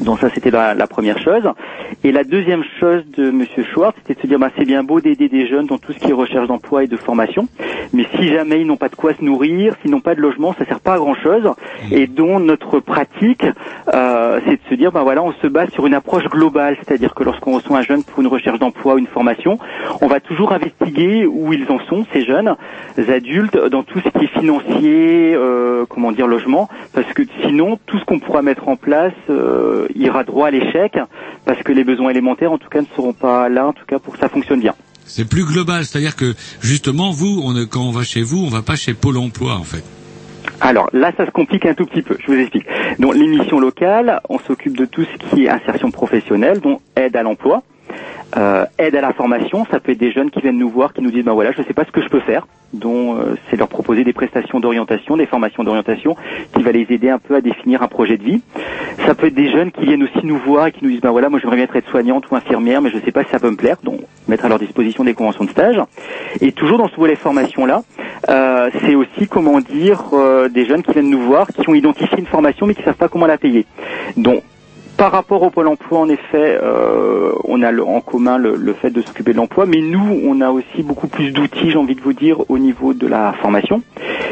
Donc 0.00 0.20
ça 0.20 0.28
c'était 0.34 0.50
la, 0.50 0.74
la 0.74 0.86
première 0.86 1.18
chose. 1.18 1.42
Et 2.02 2.12
la 2.12 2.24
deuxième 2.24 2.64
chose 2.80 3.02
de 3.16 3.30
Monsieur 3.30 3.64
Schwartz, 3.64 3.96
c'était 3.98 4.14
de 4.14 4.20
se 4.20 4.26
dire 4.26 4.38
bah, 4.38 4.50
c'est 4.58 4.64
bien 4.64 4.82
beau 4.82 5.00
d'aider 5.00 5.28
des 5.28 5.46
jeunes 5.46 5.66
dans 5.66 5.78
tout 5.78 5.92
ce 5.92 5.98
qui 5.98 6.10
est 6.10 6.14
recherche 6.14 6.48
d'emploi 6.48 6.84
et 6.84 6.86
de 6.86 6.96
formation, 6.96 7.48
mais 7.92 8.06
si 8.16 8.28
jamais 8.28 8.60
ils 8.60 8.66
n'ont 8.66 8.76
pas 8.76 8.88
de 8.88 8.96
quoi 8.96 9.14
se 9.14 9.24
nourrir, 9.24 9.74
s'ils 9.80 9.90
n'ont 9.90 10.00
pas 10.00 10.14
de 10.14 10.20
logement, 10.20 10.54
ça 10.58 10.64
sert 10.64 10.80
pas 10.80 10.94
à 10.94 10.98
grand 10.98 11.14
chose. 11.14 11.50
Et 11.90 12.06
dont 12.06 12.40
notre 12.40 12.80
pratique, 12.80 13.44
euh, 13.92 14.40
c'est 14.46 14.56
de 14.56 14.68
se 14.68 14.74
dire 14.74 14.92
bah 14.92 15.02
voilà, 15.02 15.22
on 15.22 15.32
se 15.32 15.46
base 15.46 15.70
sur 15.70 15.86
une 15.86 15.94
approche 15.94 16.24
globale, 16.24 16.76
c'est-à-dire 16.82 17.14
que 17.14 17.24
lorsqu'on 17.24 17.54
reçoit 17.56 17.78
un 17.78 17.82
jeune 17.82 18.04
pour 18.04 18.20
une 18.20 18.28
recherche 18.28 18.58
d'emploi 18.58 18.94
ou 18.94 18.98
une 18.98 19.06
formation, 19.06 19.58
on 20.00 20.06
va 20.06 20.20
toujours 20.20 20.52
investiguer 20.52 21.26
où 21.26 21.52
ils 21.52 21.70
en 21.70 21.78
sont 21.88 22.04
ces 22.12 22.24
jeunes 22.24 22.56
adultes 23.08 23.56
dans 23.56 23.82
tout 23.82 24.00
ce 24.00 24.08
qui 24.08 24.24
est 24.24 24.38
financier, 24.38 25.34
euh, 25.34 25.84
comment 25.88 26.12
dire 26.12 26.26
logement, 26.26 26.68
parce 26.92 27.10
que 27.12 27.22
sinon 27.42 27.78
tout 27.86 27.98
ce 27.98 28.04
qu'on 28.04 28.18
pourra 28.18 28.42
mettre 28.42 28.68
en 28.68 28.76
place 28.76 29.12
euh, 29.30 29.83
ira 29.94 30.24
droit 30.24 30.48
à 30.48 30.50
l'échec, 30.50 30.96
parce 31.44 31.62
que 31.62 31.72
les 31.72 31.84
besoins 31.84 32.10
élémentaires 32.10 32.52
en 32.52 32.58
tout 32.58 32.68
cas 32.68 32.80
ne 32.80 32.86
seront 32.96 33.12
pas 33.12 33.48
là, 33.48 33.66
en 33.66 33.72
tout 33.72 33.84
cas 33.86 33.98
pour 33.98 34.14
que 34.14 34.20
ça 34.20 34.28
fonctionne 34.28 34.60
bien. 34.60 34.74
C'est 35.06 35.28
plus 35.28 35.44
global, 35.44 35.84
c'est-à-dire 35.84 36.16
que 36.16 36.34
justement 36.60 37.10
vous, 37.10 37.42
on, 37.44 37.54
quand 37.66 37.82
on 37.82 37.90
va 37.90 38.04
chez 38.04 38.22
vous, 38.22 38.38
on 38.44 38.48
va 38.48 38.62
pas 38.62 38.76
chez 38.76 38.94
Pôle 38.94 39.18
Emploi 39.18 39.54
en 39.54 39.64
fait. 39.64 39.84
Alors 40.60 40.88
là, 40.92 41.12
ça 41.16 41.26
se 41.26 41.30
complique 41.30 41.66
un 41.66 41.74
tout 41.74 41.84
petit 41.84 42.02
peu. 42.02 42.16
Je 42.20 42.32
vous 42.32 42.38
explique. 42.38 42.64
Donc 42.98 43.14
l'émission 43.14 43.58
locale, 43.58 44.20
on 44.28 44.38
s'occupe 44.38 44.76
de 44.76 44.86
tout 44.86 45.04
ce 45.04 45.28
qui 45.28 45.44
est 45.44 45.48
insertion 45.48 45.90
professionnelle, 45.90 46.60
dont 46.60 46.80
aide 46.96 47.16
à 47.16 47.22
l'emploi, 47.22 47.62
euh, 48.36 48.64
aide 48.78 48.96
à 48.96 49.00
la 49.00 49.12
formation. 49.12 49.66
Ça 49.70 49.80
peut 49.80 49.92
être 49.92 49.98
des 49.98 50.12
jeunes 50.12 50.30
qui 50.30 50.40
viennent 50.40 50.58
nous 50.58 50.68
voir, 50.68 50.92
qui 50.92 51.02
nous 51.02 51.10
disent, 51.10 51.24
ben 51.24 51.32
voilà, 51.32 51.52
je 51.52 51.60
ne 51.60 51.66
sais 51.66 51.74
pas 51.74 51.84
ce 51.84 51.92
que 51.92 52.02
je 52.02 52.08
peux 52.08 52.20
faire. 52.20 52.46
dont 52.72 53.16
euh, 53.16 53.36
c'est 53.48 53.56
leur 53.56 53.68
proposer 53.68 54.02
des 54.02 54.12
prestations 54.12 54.60
d'orientation, 54.60 55.16
des 55.16 55.26
formations 55.26 55.62
d'orientation, 55.62 56.16
qui 56.54 56.62
va 56.62 56.72
les 56.72 56.86
aider 56.90 57.08
un 57.08 57.18
peu 57.18 57.36
à 57.36 57.40
définir 57.40 57.82
un 57.82 57.88
projet 57.88 58.16
de 58.16 58.24
vie. 58.24 58.42
Ça 59.06 59.14
peut 59.14 59.28
être 59.28 59.34
des 59.34 59.50
jeunes 59.50 59.70
qui 59.70 59.84
viennent 59.84 60.02
aussi 60.02 60.24
nous 60.24 60.38
voir 60.38 60.66
et 60.66 60.72
qui 60.72 60.84
nous 60.84 60.90
disent, 60.90 61.00
ben 61.00 61.10
voilà, 61.10 61.28
moi 61.28 61.38
j'aimerais 61.40 61.56
bien 61.56 61.68
être 61.72 61.88
soignante 61.88 62.30
ou 62.30 62.36
infirmière, 62.36 62.82
mais 62.82 62.90
je 62.90 62.96
ne 62.96 63.02
sais 63.02 63.12
pas 63.12 63.22
si 63.24 63.30
ça 63.30 63.38
peut 63.38 63.50
me 63.50 63.56
plaire, 63.56 63.76
donc 63.82 64.00
mettre 64.28 64.44
à 64.44 64.48
leur 64.48 64.58
disposition 64.58 65.04
des 65.04 65.14
conventions 65.14 65.44
de 65.44 65.50
stage. 65.50 65.80
Et 66.40 66.52
toujours 66.52 66.78
dans 66.78 66.88
ce 66.88 66.96
volet 66.96 67.16
formation-là, 67.16 67.82
euh, 68.28 68.70
c'est 68.80 68.94
aussi, 68.94 69.28
comment 69.28 69.60
dire, 69.60 70.02
euh, 70.12 70.48
des 70.48 70.64
jeunes 70.66 70.82
qui 70.82 70.92
viennent 70.92 71.10
nous 71.10 71.22
voir, 71.22 71.46
qui 71.48 71.68
ont 71.68 71.74
identifié 71.74 72.18
une 72.18 72.26
formation 72.26 72.66
mais 72.66 72.74
qui 72.74 72.82
savent 72.82 72.94
pas 72.94 73.08
comment 73.08 73.26
la 73.26 73.38
payer. 73.38 73.66
Donc, 74.16 74.42
par 74.96 75.12
rapport 75.12 75.42
au 75.42 75.50
pôle 75.50 75.68
emploi, 75.68 75.98
en 75.98 76.08
effet, 76.08 76.58
euh, 76.62 77.32
on 77.44 77.62
a 77.62 77.72
en 77.82 78.00
commun 78.00 78.38
le, 78.38 78.72
fait 78.74 78.90
de 78.90 79.02
s'occuper 79.02 79.32
de 79.32 79.38
l'emploi, 79.38 79.66
mais 79.66 79.80
nous, 79.80 80.20
on 80.24 80.40
a 80.40 80.50
aussi 80.50 80.82
beaucoup 80.82 81.08
plus 81.08 81.32
d'outils, 81.32 81.70
j'ai 81.70 81.78
envie 81.78 81.94
de 81.94 82.00
vous 82.00 82.12
dire, 82.12 82.48
au 82.48 82.58
niveau 82.58 82.94
de 82.94 83.06
la 83.06 83.32
formation. 83.40 83.82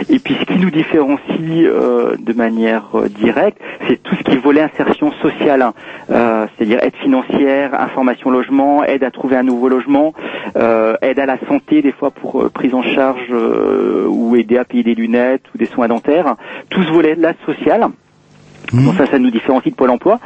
Et 0.08 0.18
puis, 0.18 0.36
ce 0.38 0.44
qui 0.44 0.58
nous 0.58 0.70
différencie 0.70 1.28
euh, 1.40 2.16
de 2.18 2.32
manière 2.32 2.90
euh, 2.94 3.08
directe, 3.08 3.58
c'est 3.88 4.02
tout 4.02 4.14
ce 4.14 4.22
qui 4.22 4.32
est 4.32 4.60
insertion 4.60 5.12
sociale, 5.22 5.62
hein. 5.62 5.72
C'est-à-dire 6.08 6.78
aide 6.82 6.94
financière, 6.96 7.80
information 7.80 8.30
logement, 8.30 8.84
aide 8.84 9.02
à 9.02 9.10
trouver 9.10 9.36
un 9.36 9.42
nouveau 9.42 9.68
logement, 9.68 10.12
aide 10.54 11.18
à 11.18 11.26
la 11.26 11.38
santé, 11.48 11.80
des 11.80 11.92
fois 11.92 12.10
pour 12.10 12.50
prise 12.50 12.74
en 12.74 12.82
charge 12.82 13.32
ou 14.08 14.36
aider 14.36 14.58
à 14.58 14.64
payer 14.64 14.82
des 14.82 14.94
lunettes 14.94 15.42
ou 15.54 15.58
des 15.58 15.66
soins 15.66 15.88
dentaires. 15.88 16.36
Tout 16.68 16.82
ce 16.82 16.92
volet-là 16.92 17.32
social. 17.46 17.88
Donc 18.72 18.94
ça, 18.96 19.06
ça 19.06 19.18
nous 19.18 19.30
différencie 19.30 19.70
de 19.72 19.76
Pôle 19.76 19.90
emploi. 19.90 20.18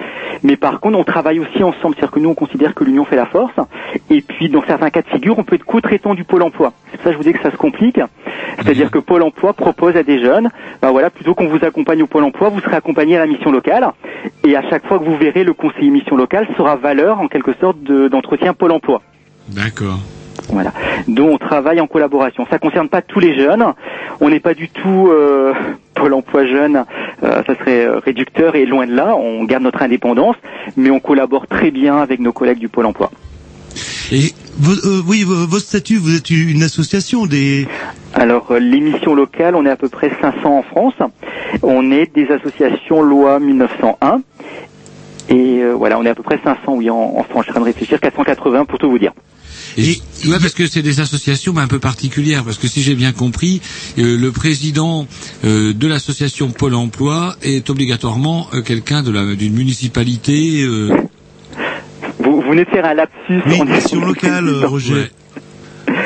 Mais 0.43 0.57
par 0.57 0.81
contre, 0.81 0.99
on 0.99 1.05
travaille 1.05 1.41
aussi 1.41 1.63
ensemble. 1.65 1.95
C'est-à-dire 1.97 2.11
que 2.13 2.21
nous, 2.21 2.29
on 2.31 2.35
considère 2.35 2.75
que 2.75 2.85
l'union 2.85 3.05
fait 3.05 3.17
la 3.17 3.27
force. 3.27 3.55
Et 4.11 4.21
puis, 4.21 4.49
dans 4.49 4.63
certains 4.67 4.91
cas 4.91 5.03
de 5.03 5.09
figure, 5.09 5.39
on 5.39 5.45
peut 5.45 5.57
être 5.57 5.65
co-traitant 5.65 6.15
du 6.15 6.25
Pôle 6.25 6.43
emploi. 6.43 6.73
C'est 6.91 6.97
pour 6.99 7.05
ça 7.05 7.11
que 7.11 7.13
je 7.13 7.17
vous 7.19 7.25
dis 7.25 7.33
que 7.33 7.43
ça 7.43 7.51
se 7.51 7.57
complique. 7.57 7.99
C'est-à-dire 8.59 8.91
que 8.91 8.99
Pôle 8.99 9.23
emploi 9.23 9.53
propose 9.53 9.97
à 9.97 10.03
des 10.03 10.21
jeunes, 10.21 10.51
ben 10.81 10.91
voilà, 10.91 11.11
plutôt 11.11 11.35
qu'on 11.35 11.49
vous 11.49 11.65
accompagne 11.65 12.03
au 12.03 12.07
Pôle 12.07 12.25
emploi, 12.25 12.49
vous 12.49 12.61
serez 12.61 12.77
accompagné 12.77 13.17
à 13.17 13.21
la 13.21 13.27
mission 13.27 13.51
locale. 13.51 13.91
Et 14.47 14.57
à 14.57 14.63
chaque 14.71 14.87
fois 14.87 14.99
que 14.99 15.05
vous 15.05 15.17
verrez, 15.17 15.43
le 15.45 15.53
conseiller 15.53 15.91
mission 15.91 16.17
locale 16.17 16.47
sera 16.57 16.77
valeur, 16.77 17.21
en 17.21 17.29
quelque 17.29 17.53
sorte, 17.61 17.83
de- 17.83 18.09
d'entretien 18.09 18.55
Pôle 18.55 18.73
emploi. 18.73 19.03
D'accord. 19.49 19.99
Voilà. 20.51 20.73
Donc 21.09 21.31
on 21.33 21.39
travaille 21.39 21.81
en 21.81 21.87
collaboration. 21.87 22.47
Ça 22.51 22.59
concerne 22.59 22.89
pas 22.89 23.03
tous 23.03 23.19
les 23.21 23.35
jeunes. 23.37 23.65
On 24.21 24.29
n'est 24.29 24.41
pas 24.41 24.55
du 24.55 24.69
tout 24.69 25.09
euh, 25.11 25.53
Pôle 25.97 26.15
Emploi 26.15 26.47
jeune. 26.47 26.85
Euh, 27.25 27.43
ça 27.47 27.57
serait 27.59 27.87
euh, 27.87 27.99
réducteur 27.99 28.55
et 28.55 28.67
loin 28.67 28.87
de 28.87 28.95
là. 28.95 29.17
On 29.17 29.45
garde 29.45 29.65
notre 29.65 29.83
indépendance, 29.83 30.37
mais 30.77 30.91
on 30.91 31.01
collabore 31.01 31.47
très 31.49 31.71
bien 31.71 31.97
avec 31.97 32.21
nos 32.21 32.33
collègues 32.33 32.59
du 32.59 32.69
Pôle 32.69 32.87
Emploi. 32.87 33.11
Et 34.13 34.33
euh, 34.65 35.03
oui, 35.09 35.25
vo- 35.25 35.47
votre 35.47 35.65
statut, 35.65 35.97
vous 35.97 36.15
êtes 36.17 36.31
une 36.31 36.63
association 36.63 37.27
des. 37.27 37.67
Alors 38.15 38.53
euh, 38.53 38.59
les 38.61 38.81
missions 38.81 39.15
locales, 39.15 39.55
on 39.57 39.67
est 39.67 39.71
à 39.71 39.77
peu 39.77 39.89
près 39.89 40.11
500 40.21 40.59
en 40.59 40.63
France. 40.63 40.95
On 41.63 41.91
est 41.91 42.15
des 42.15 42.29
associations 42.31 43.03
loi 43.03 43.41
1901. 43.41 44.21
Et 45.29 45.59
euh, 45.63 45.73
voilà, 45.73 45.99
on 45.99 46.05
est 46.05 46.09
à 46.09 46.15
peu 46.15 46.23
près 46.23 46.39
500, 46.45 46.61
oui, 46.75 46.89
en, 46.89 46.95
en 46.97 47.23
France. 47.25 47.39
Je 47.39 47.43
suis 47.43 47.51
en 47.51 47.55
train 47.55 47.61
de 47.61 47.65
réfléchir, 47.67 47.99
480 48.01 48.65
pour 48.67 48.79
tout 48.79 48.89
vous 48.89 48.99
dire. 48.99 49.13
Et, 49.79 50.01
ouais, 50.27 50.39
parce 50.41 50.55
que 50.55 50.67
c'est 50.67 50.83
des 50.83 51.01
associations 51.01 51.53
bah, 51.53 51.63
un 51.63 51.69
peu 51.69 51.79
particulières, 51.79 52.45
parce 52.45 52.59
que 52.59 52.67
si 52.69 52.83
j'ai 52.83 52.95
bien 52.95 53.13
compris, 53.13 53.61
euh, 53.99 54.17
le 54.17 54.33
président 54.33 55.07
euh, 55.45 55.73
de 55.73 55.87
l'association 55.87 56.51
Pôle 56.51 56.75
Emploi 56.75 57.37
est 57.43 57.69
obligatoirement 57.69 58.49
euh, 58.55 58.63
quelqu'un 58.63 59.03
de 59.03 59.11
la 59.11 59.35
d'une 59.35 59.53
municipalité. 59.55 60.63
euh, 60.63 60.91
Vous, 62.21 62.41
vous 62.41 62.51
venez 62.51 62.65
de 62.65 62.71
faire 62.71 62.87
un 62.87 62.95
lapsus. 62.95 63.43
Oui, 63.47 63.61
en 63.61 63.65
mission 63.67 64.01
locale, 64.05 64.49
Roger. 64.65 65.11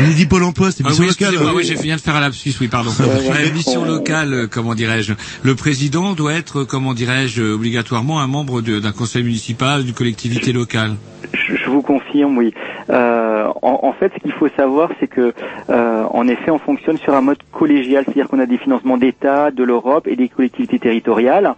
J'ai 0.00 0.14
dit 0.14 0.26
Pôle 0.26 0.42
Emploi, 0.44 0.70
c'est 0.70 0.82
Ah 0.84 0.88
mission 0.88 1.04
oui, 1.04 1.08
locale. 1.08 1.28
excusez-moi, 1.28 1.54
oui, 1.56 1.64
j'ai 1.64 1.74
viens 1.74 1.96
de 1.96 2.00
faire 2.00 2.16
un 2.16 2.20
lapsus, 2.20 2.52
oui, 2.60 2.68
pardon. 2.68 2.90
Ouais, 2.90 3.50
mission 3.52 3.84
locale, 3.84 4.32
euh, 4.34 4.46
comment 4.50 4.74
dirais-je 4.74 5.14
Le 5.42 5.54
président 5.54 6.12
doit 6.12 6.34
être, 6.34 6.60
euh, 6.60 6.64
comment 6.64 6.94
dirais-je, 6.94 7.42
euh, 7.42 7.54
obligatoirement 7.54 8.20
un 8.20 8.26
membre 8.26 8.60
d'un 8.60 8.92
conseil 8.92 9.22
municipal, 9.22 9.84
d'une 9.84 9.94
collectivité 9.94 10.52
locale. 10.52 10.92
Je, 11.32 11.54
je 11.56 11.70
vous 11.70 11.82
confirme, 11.82 12.36
oui. 12.38 12.52
Euh, 12.90 13.46
en, 13.62 13.80
en 13.82 13.92
fait, 13.92 14.12
ce 14.16 14.20
qu'il 14.20 14.32
faut 14.32 14.48
savoir, 14.56 14.90
c'est 15.00 15.06
que, 15.06 15.32
euh, 15.70 16.04
en 16.10 16.26
effet, 16.28 16.50
on 16.50 16.58
fonctionne 16.58 16.98
sur 16.98 17.14
un 17.14 17.20
mode 17.20 17.38
collégial, 17.52 18.04
c'est-à-dire 18.04 18.28
qu'on 18.28 18.40
a 18.40 18.46
des 18.46 18.58
financements 18.58 18.96
d'État, 18.96 19.50
de 19.50 19.62
l'Europe 19.62 20.08
et 20.08 20.16
des 20.16 20.28
collectivités 20.28 20.78
territoriales. 20.78 21.54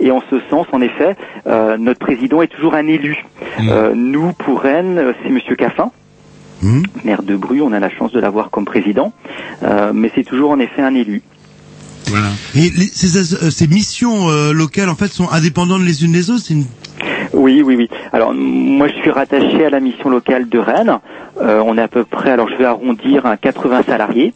Et 0.00 0.10
en 0.10 0.22
ce 0.30 0.36
sens, 0.50 0.66
en 0.72 0.80
effet, 0.80 1.16
euh, 1.46 1.76
notre 1.78 2.00
président 2.00 2.42
est 2.42 2.48
toujours 2.48 2.74
un 2.74 2.86
élu. 2.86 3.16
Euh, 3.68 3.94
nous, 3.94 4.32
pour 4.32 4.60
Rennes, 4.60 4.98
euh, 4.98 5.12
c'est 5.22 5.30
Monsieur 5.30 5.56
Caffin. 5.56 5.90
Maire 7.04 7.22
de 7.22 7.36
Bru, 7.36 7.60
on 7.60 7.72
a 7.72 7.80
la 7.80 7.90
chance 7.90 8.12
de 8.12 8.20
l'avoir 8.20 8.50
comme 8.50 8.64
président, 8.64 9.12
Euh, 9.62 9.92
mais 9.94 10.10
c'est 10.14 10.24
toujours 10.24 10.50
en 10.50 10.58
effet 10.58 10.82
un 10.82 10.94
élu. 10.94 11.22
Voilà. 12.08 12.28
Et 12.54 12.70
les- 12.70 12.86
ces, 12.92 13.16
as- 13.16 13.34
euh, 13.42 13.50
ces 13.50 13.66
missions 13.66 14.28
euh, 14.28 14.52
locales, 14.52 14.88
en 14.90 14.94
fait, 14.96 15.08
sont 15.12 15.28
indépendantes 15.30 15.82
les 15.82 16.04
unes 16.04 16.12
des 16.12 16.30
autres. 16.30 16.42
C'est 16.46 16.54
une... 16.54 16.66
Oui, 17.34 17.62
oui, 17.64 17.74
oui. 17.76 17.88
Alors 18.12 18.32
moi, 18.34 18.88
je 18.88 18.94
suis 18.94 19.10
rattaché 19.10 19.64
à 19.66 19.70
la 19.70 19.80
mission 19.80 20.08
locale 20.08 20.48
de 20.48 20.58
Rennes. 20.58 20.98
Euh, 21.40 21.60
on 21.66 21.76
est 21.76 21.82
à 21.82 21.88
peu 21.88 22.04
près, 22.04 22.30
alors 22.30 22.48
je 22.48 22.54
vais 22.56 22.64
arrondir, 22.64 23.26
à 23.26 23.36
80 23.36 23.82
salariés, 23.82 24.32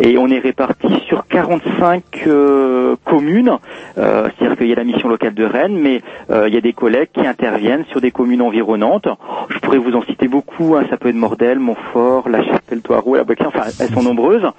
et 0.00 0.18
on 0.18 0.26
est 0.26 0.40
répartis 0.40 1.00
sur 1.06 1.24
45 1.28 2.02
euh, 2.26 2.96
communes. 3.04 3.52
Euh, 3.98 4.28
C'est-à-dire 4.36 4.58
qu'il 4.58 4.66
y 4.66 4.72
a 4.72 4.76
la 4.76 4.82
mission 4.84 5.08
locale 5.08 5.34
de 5.34 5.44
Rennes, 5.44 5.78
mais 5.80 6.02
euh, 6.30 6.48
il 6.48 6.54
y 6.54 6.58
a 6.58 6.60
des 6.60 6.72
collègues 6.72 7.10
qui 7.12 7.24
interviennent 7.24 7.84
sur 7.90 8.00
des 8.00 8.10
communes 8.10 8.42
environnantes. 8.42 9.06
Je 9.50 9.58
pourrais 9.60 9.78
vous 9.78 9.94
en 9.94 10.02
citer 10.02 10.26
beaucoup. 10.26 10.74
hein. 10.74 10.84
Ça 10.90 10.96
peut 10.96 11.08
être 11.10 11.14
Mordel, 11.14 11.60
Montfort, 11.60 12.28
La 12.28 12.42
Chapelle, 12.42 12.80
Toiroux, 12.82 13.14
La 13.14 13.22
Beaucaire. 13.24 13.48
Enfin, 13.54 13.70
elles 13.78 13.90
sont 13.94 14.02
nombreuses. 14.02 14.50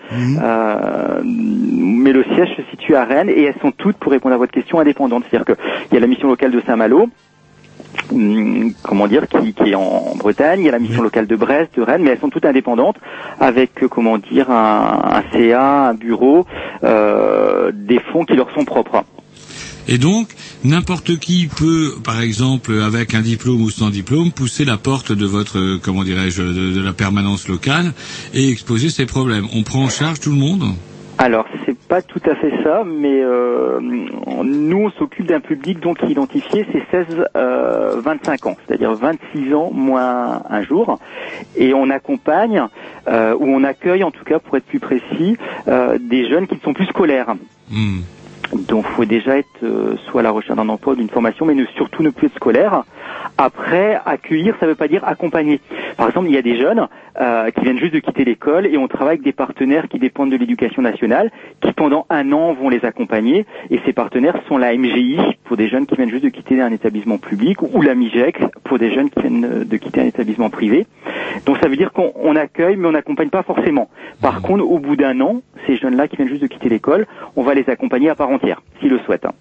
Euh, 0.42 1.22
mais 1.26 2.14
le 2.14 2.24
siège 2.36 2.56
se 2.56 2.62
situe 2.72 2.96
à 2.96 3.04
Rennes 3.04 3.30
et 3.30 3.44
elles 3.44 3.60
sont 3.62 3.72
toutes, 3.72 3.98
pour 3.98 4.14
répondre 4.14 4.34
à 4.36 4.38
votre 4.38 4.54
question, 4.54 4.80
indépendantes. 4.80 5.24
C'est-à-dire 5.30 5.56
qu'il 5.58 5.94
y 5.94 5.98
a 5.98 6.00
la 6.00 6.08
mission 6.08 6.30
locale 6.30 6.52
de 6.52 6.62
Saint-Malo, 6.66 7.10
comment 8.84 9.08
dire, 9.08 9.28
qui, 9.28 9.54
qui 9.54 9.72
est 9.72 9.76
en 9.76 10.16
Bretagne, 10.18 10.62
il 10.62 10.66
y 10.66 10.70
a 10.70 10.72
la 10.72 10.80
mission 10.80 11.02
locale 11.02 11.28
de 11.28 11.36
Brest, 11.36 11.72
de 11.78 11.82
Rennes, 11.82 12.04
mais 12.04 12.12
elles 12.12 12.20
sont 12.20 12.30
toutes 12.30 12.46
indépendantes, 12.46 12.98
avec, 13.40 13.84
euh, 13.84 13.88
comment 13.88 14.18
dire, 14.18 14.50
un, 14.52 15.02
un 15.04 15.24
CA, 15.32 15.90
un 15.90 15.94
bureau, 15.94 16.46
euh, 16.84 17.72
des 17.74 18.00
fonds 18.12 18.26
qui 18.26 18.34
leur 18.34 18.52
sont 18.54 18.66
propres. 18.66 19.04
Et 19.88 19.98
donc, 19.98 20.30
n'importe 20.64 21.18
qui 21.18 21.48
peut, 21.48 21.96
par 22.04 22.22
exemple, 22.22 22.74
avec 22.82 23.16
un 23.16 23.22
diplôme 23.22 23.62
ou 23.62 23.70
sans 23.70 23.90
diplôme, 23.90 24.32
pousser 24.32 24.64
la 24.64 24.78
porte 24.78 25.12
de 25.12 25.26
votre, 25.26 25.58
euh, 25.58 25.80
comment 25.82 26.04
dirais-je, 26.04 26.44
de, 26.44 26.72
de 26.74 26.82
la 26.82 26.94
permanence 26.94 27.48
locale 27.48 27.94
et 28.34 28.50
exposer 28.50 28.90
ses 28.90 29.06
problèmes. 29.06 29.48
On 29.56 29.64
prend 29.64 29.84
en 29.84 29.90
charge 29.90 30.20
tout 30.20 30.32
le 30.32 30.38
monde? 30.38 30.64
Alors, 31.24 31.46
c'est 31.68 31.78
pas 31.78 32.02
tout 32.02 32.22
à 32.26 32.34
fait 32.34 32.52
ça, 32.64 32.84
mais 32.84 33.22
euh, 33.22 33.80
nous, 33.80 34.86
on 34.86 34.90
s'occupe 34.90 35.28
d'un 35.28 35.40
public 35.40 35.80
donc 35.80 36.02
identifié, 36.02 36.66
c'est 36.72 37.06
16-25 37.36 38.50
ans, 38.50 38.58
c'est-à-dire 38.66 38.96
26 38.96 39.54
ans 39.54 39.70
moins 39.72 40.42
un 40.50 40.64
jour, 40.64 40.98
et 41.56 41.76
on 41.76 41.92
accompagne, 41.92 42.64
euh, 43.08 43.36
ou 43.40 43.46
on 43.46 43.64
accueille 43.64 44.04
en 44.04 44.10
tout 44.10 44.24
cas, 44.24 44.40
pour 44.40 44.58
être 44.58 44.66
plus 44.66 44.80
précis, 44.80 45.38
euh, 45.68 46.00
des 46.02 46.28
jeunes 46.28 46.48
qui 46.48 46.56
ne 46.56 46.62
sont 46.62 46.74
plus 46.74 46.88
scolaires. 46.88 47.36
Hmm. 47.70 48.00
Donc, 48.54 48.88
faut 48.88 49.06
déjà 49.06 49.38
être 49.38 49.48
euh, 49.62 49.98
soit 50.10 50.22
à 50.22 50.24
la 50.24 50.32
recherche 50.32 50.58
d'un 50.58 50.70
emploi, 50.70 50.94
ou 50.94 50.96
d'une 50.96 51.10
formation, 51.10 51.46
mais 51.46 51.54
ne, 51.54 51.66
surtout 51.76 52.02
ne 52.02 52.10
plus 52.10 52.28
être 52.28 52.36
scolaire. 52.36 52.84
Après, 53.44 54.00
accueillir, 54.06 54.56
ça 54.60 54.68
ne 54.68 54.72
veut 54.72 54.76
pas 54.76 54.88
dire 54.88 55.04
accompagner. 55.04 55.60
Par 55.98 56.08
exemple, 56.08 56.28
il 56.30 56.36
y 56.36 56.38
a 56.38 56.44
des 56.44 56.58
jeunes 56.60 56.88
euh, 57.20 57.50
qui 57.50 57.62
viennent 57.62 57.80
juste 57.80 57.96
de 57.96 58.00
quitter 58.00 58.24
l'école 58.24 58.68
et 58.68 58.78
on 58.78 58.88
travaille 58.88 59.14
avec 59.16 59.24
des 59.24 59.32
partenaires 59.32 59.88
qui 59.88 59.98
dépendent 59.98 60.30
de 60.30 60.38
l'éducation 60.38 60.84
nationale, 60.84 61.32
qui 61.60 61.72
pendant 61.74 62.06
un 62.12 62.32
an 62.34 62.54
vont 62.54 62.70
les 62.70 62.86
accompagner. 62.86 63.48
Et 63.72 63.80
ces 63.84 63.94
partenaires 63.94 64.36
sont 64.48 64.60
la 64.60 64.76
MGI 64.78 65.18
pour 65.46 65.58
des 65.58 65.68
jeunes 65.70 65.88
qui 65.88 65.96
viennent 65.96 66.12
juste 66.12 66.24
de 66.24 66.30
quitter 66.30 66.62
un 66.62 66.72
établissement 66.72 67.18
public 67.18 67.64
ou 67.64 67.82
la 67.82 67.96
MIGEC 67.96 68.38
pour 68.64 68.78
des 68.78 68.94
jeunes 68.94 69.10
qui 69.10 69.20
viennent 69.22 69.46
euh, 69.46 69.66
de 69.66 69.78
quitter 69.78 70.02
un 70.02 70.06
établissement 70.06 70.52
privé. 70.52 70.86
Donc 71.48 71.58
ça 71.64 71.68
veut 71.68 71.78
dire 71.78 71.94
qu'on 71.94 72.14
on 72.16 72.36
accueille, 72.36 72.76
mais 72.76 72.88
on 72.88 72.92
n'accompagne 72.92 73.30
pas 73.30 73.42
forcément. 73.42 73.90
Par 74.22 74.44
contre, 74.44 74.64
au 74.64 74.78
bout 74.78 74.96
d'un 74.96 75.20
an, 75.20 75.42
ces 75.66 75.78
jeunes-là 75.78 76.08
qui 76.08 76.16
viennent 76.16 76.30
juste 76.30 76.44
de 76.44 76.48
quitter 76.48 76.70
l'école, 76.70 77.08
on 77.36 77.42
va 77.42 77.56
les 77.56 77.68
accompagner 77.72 78.10
à 78.10 78.16
part 78.16 78.30
entière, 78.30 78.62
s'ils 78.80 78.92
le 78.92 79.00
souhaitent. 79.00 79.26
hein. 79.26 79.34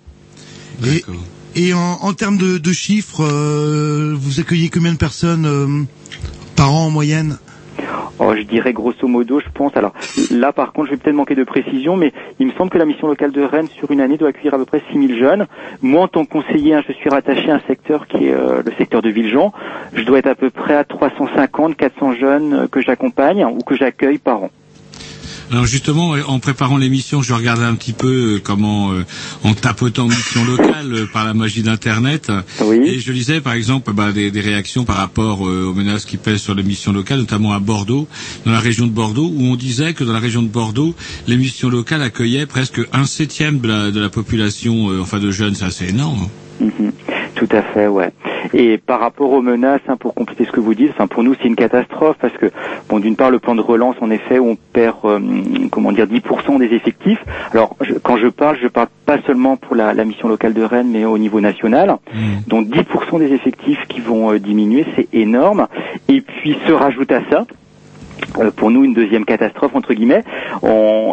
Et, 1.56 1.74
en, 1.74 1.98
en 2.02 2.12
termes 2.12 2.38
de, 2.38 2.58
de 2.58 2.72
chiffres, 2.72 3.24
euh, 3.24 4.14
vous 4.16 4.40
accueillez 4.40 4.68
combien 4.68 4.92
de 4.92 4.98
personnes 4.98 5.46
euh, 5.46 5.84
par 6.56 6.72
an 6.72 6.86
en 6.86 6.90
moyenne? 6.90 7.38
Oh, 8.22 8.34
je 8.36 8.42
dirais 8.42 8.74
grosso 8.74 9.08
modo, 9.08 9.40
je 9.40 9.48
pense. 9.52 9.74
Alors 9.76 9.94
là, 10.30 10.52
par 10.52 10.72
contre, 10.74 10.88
je 10.88 10.92
vais 10.92 10.98
peut-être 10.98 11.16
manquer 11.16 11.34
de 11.34 11.42
précision, 11.42 11.96
mais 11.96 12.12
il 12.38 12.48
me 12.48 12.52
semble 12.52 12.70
que 12.70 12.76
la 12.76 12.84
mission 12.84 13.06
locale 13.08 13.32
de 13.32 13.40
Rennes 13.40 13.68
sur 13.68 13.90
une 13.90 14.02
année 14.02 14.18
doit 14.18 14.28
accueillir 14.28 14.52
à 14.52 14.58
peu 14.58 14.66
près 14.66 14.82
6000 14.92 15.18
jeunes. 15.18 15.46
Moi, 15.80 16.02
en 16.02 16.08
tant 16.08 16.26
que 16.26 16.30
conseiller, 16.30 16.74
hein, 16.74 16.82
je 16.86 16.92
suis 16.92 17.08
rattaché 17.08 17.50
à 17.50 17.54
un 17.54 17.62
secteur 17.66 18.06
qui 18.06 18.26
est 18.26 18.34
euh, 18.34 18.62
le 18.62 18.72
secteur 18.76 19.00
de 19.00 19.08
Villejean. 19.08 19.54
Je 19.94 20.02
dois 20.02 20.18
être 20.18 20.26
à 20.26 20.34
peu 20.34 20.50
près 20.50 20.74
à 20.76 20.84
350, 20.84 21.76
400 21.78 22.12
jeunes 22.12 22.52
euh, 22.52 22.66
que 22.68 22.82
j'accompagne 22.82 23.42
ou 23.46 23.60
que 23.60 23.74
j'accueille 23.74 24.18
par 24.18 24.42
an. 24.42 24.50
Alors 25.50 25.66
justement, 25.66 26.10
en 26.28 26.38
préparant 26.38 26.76
l'émission, 26.76 27.22
je 27.22 27.32
regardais 27.34 27.64
un 27.64 27.74
petit 27.74 27.92
peu 27.92 28.36
euh, 28.36 28.40
comment, 28.42 28.92
euh, 28.92 29.04
en 29.42 29.52
tapotant 29.52 30.06
mission 30.06 30.44
locale 30.44 30.92
euh, 30.94 31.06
par 31.12 31.24
la 31.24 31.34
magie 31.34 31.62
d'Internet, 31.62 32.30
et 32.86 33.00
je 33.00 33.10
lisais 33.10 33.40
par 33.40 33.54
exemple 33.54 33.92
bah, 33.92 34.12
des, 34.12 34.30
des 34.30 34.40
réactions 34.40 34.84
par 34.84 34.96
rapport 34.96 35.48
euh, 35.48 35.64
aux 35.64 35.74
menaces 35.74 36.04
qui 36.04 36.18
pèsent 36.18 36.40
sur 36.42 36.54
les 36.54 36.62
missions 36.62 36.92
locales, 36.92 37.18
notamment 37.18 37.52
à 37.52 37.58
Bordeaux, 37.58 38.06
dans 38.46 38.52
la 38.52 38.60
région 38.60 38.86
de 38.86 38.92
Bordeaux, 38.92 39.28
où 39.34 39.42
on 39.42 39.56
disait 39.56 39.92
que 39.92 40.04
dans 40.04 40.12
la 40.12 40.20
région 40.20 40.42
de 40.42 40.48
Bordeaux, 40.48 40.94
les 41.26 41.36
missions 41.36 41.68
locales 41.68 42.02
accueillaient 42.02 42.46
presque 42.46 42.80
un 42.92 43.04
septième 43.04 43.58
de 43.58 43.66
la, 43.66 43.90
de 43.90 43.98
la 44.00 44.08
population, 44.08 44.90
euh, 44.90 45.00
enfin 45.00 45.18
de 45.18 45.32
jeunes, 45.32 45.56
c'est 45.56 45.64
assez 45.64 45.88
énorme. 45.88 46.28
Mhm. 46.60 46.92
Tout 47.34 47.48
à 47.52 47.62
fait, 47.62 47.86
ouais. 47.86 48.10
Et 48.52 48.76
par 48.78 49.00
rapport 49.00 49.32
aux 49.32 49.40
menaces, 49.40 49.80
hein, 49.88 49.96
pour 49.96 50.14
compléter 50.14 50.44
ce 50.44 50.52
que 50.52 50.60
vous 50.60 50.74
dites, 50.74 50.90
enfin 50.90 51.06
pour 51.06 51.22
nous 51.22 51.34
c'est 51.40 51.48
une 51.48 51.56
catastrophe 51.56 52.16
parce 52.20 52.32
que 52.36 52.50
bon 52.88 52.98
d'une 52.98 53.16
part 53.16 53.30
le 53.30 53.38
plan 53.38 53.54
de 53.54 53.60
relance 53.62 53.96
en 54.00 54.10
effet 54.10 54.38
on 54.38 54.56
perd 54.72 54.96
euh, 55.04 55.18
comment 55.70 55.92
dire 55.92 56.06
10% 56.06 56.58
des 56.58 56.74
effectifs. 56.74 57.24
Alors 57.52 57.76
je- 57.80 57.94
quand 57.94 58.16
je 58.18 58.26
parle, 58.28 58.58
je 58.60 58.68
parle 58.68 58.88
pas 59.06 59.18
seulement 59.26 59.56
pour 59.56 59.74
la, 59.74 59.94
la 59.94 60.04
mission 60.04 60.28
locale 60.28 60.52
de 60.52 60.62
Rennes, 60.62 60.90
mais 60.92 61.04
au 61.06 61.16
niveau 61.18 61.40
national. 61.40 61.96
Donc 62.46 62.66
10% 62.68 63.18
des 63.18 63.32
effectifs 63.32 63.80
qui 63.88 64.00
vont 64.00 64.32
euh, 64.32 64.38
diminuer, 64.38 64.84
c'est 64.96 65.08
énorme. 65.14 65.66
Et 66.08 66.20
puis 66.20 66.56
se 66.66 66.72
rajoute 66.72 67.12
à 67.12 67.20
ça. 67.30 67.46
euh, 68.38 68.50
pour 68.50 68.70
nous, 68.70 68.84
une 68.84 68.94
deuxième 68.94 69.24
catastrophe 69.24 69.74
entre 69.74 69.94
guillemets. 69.94 70.24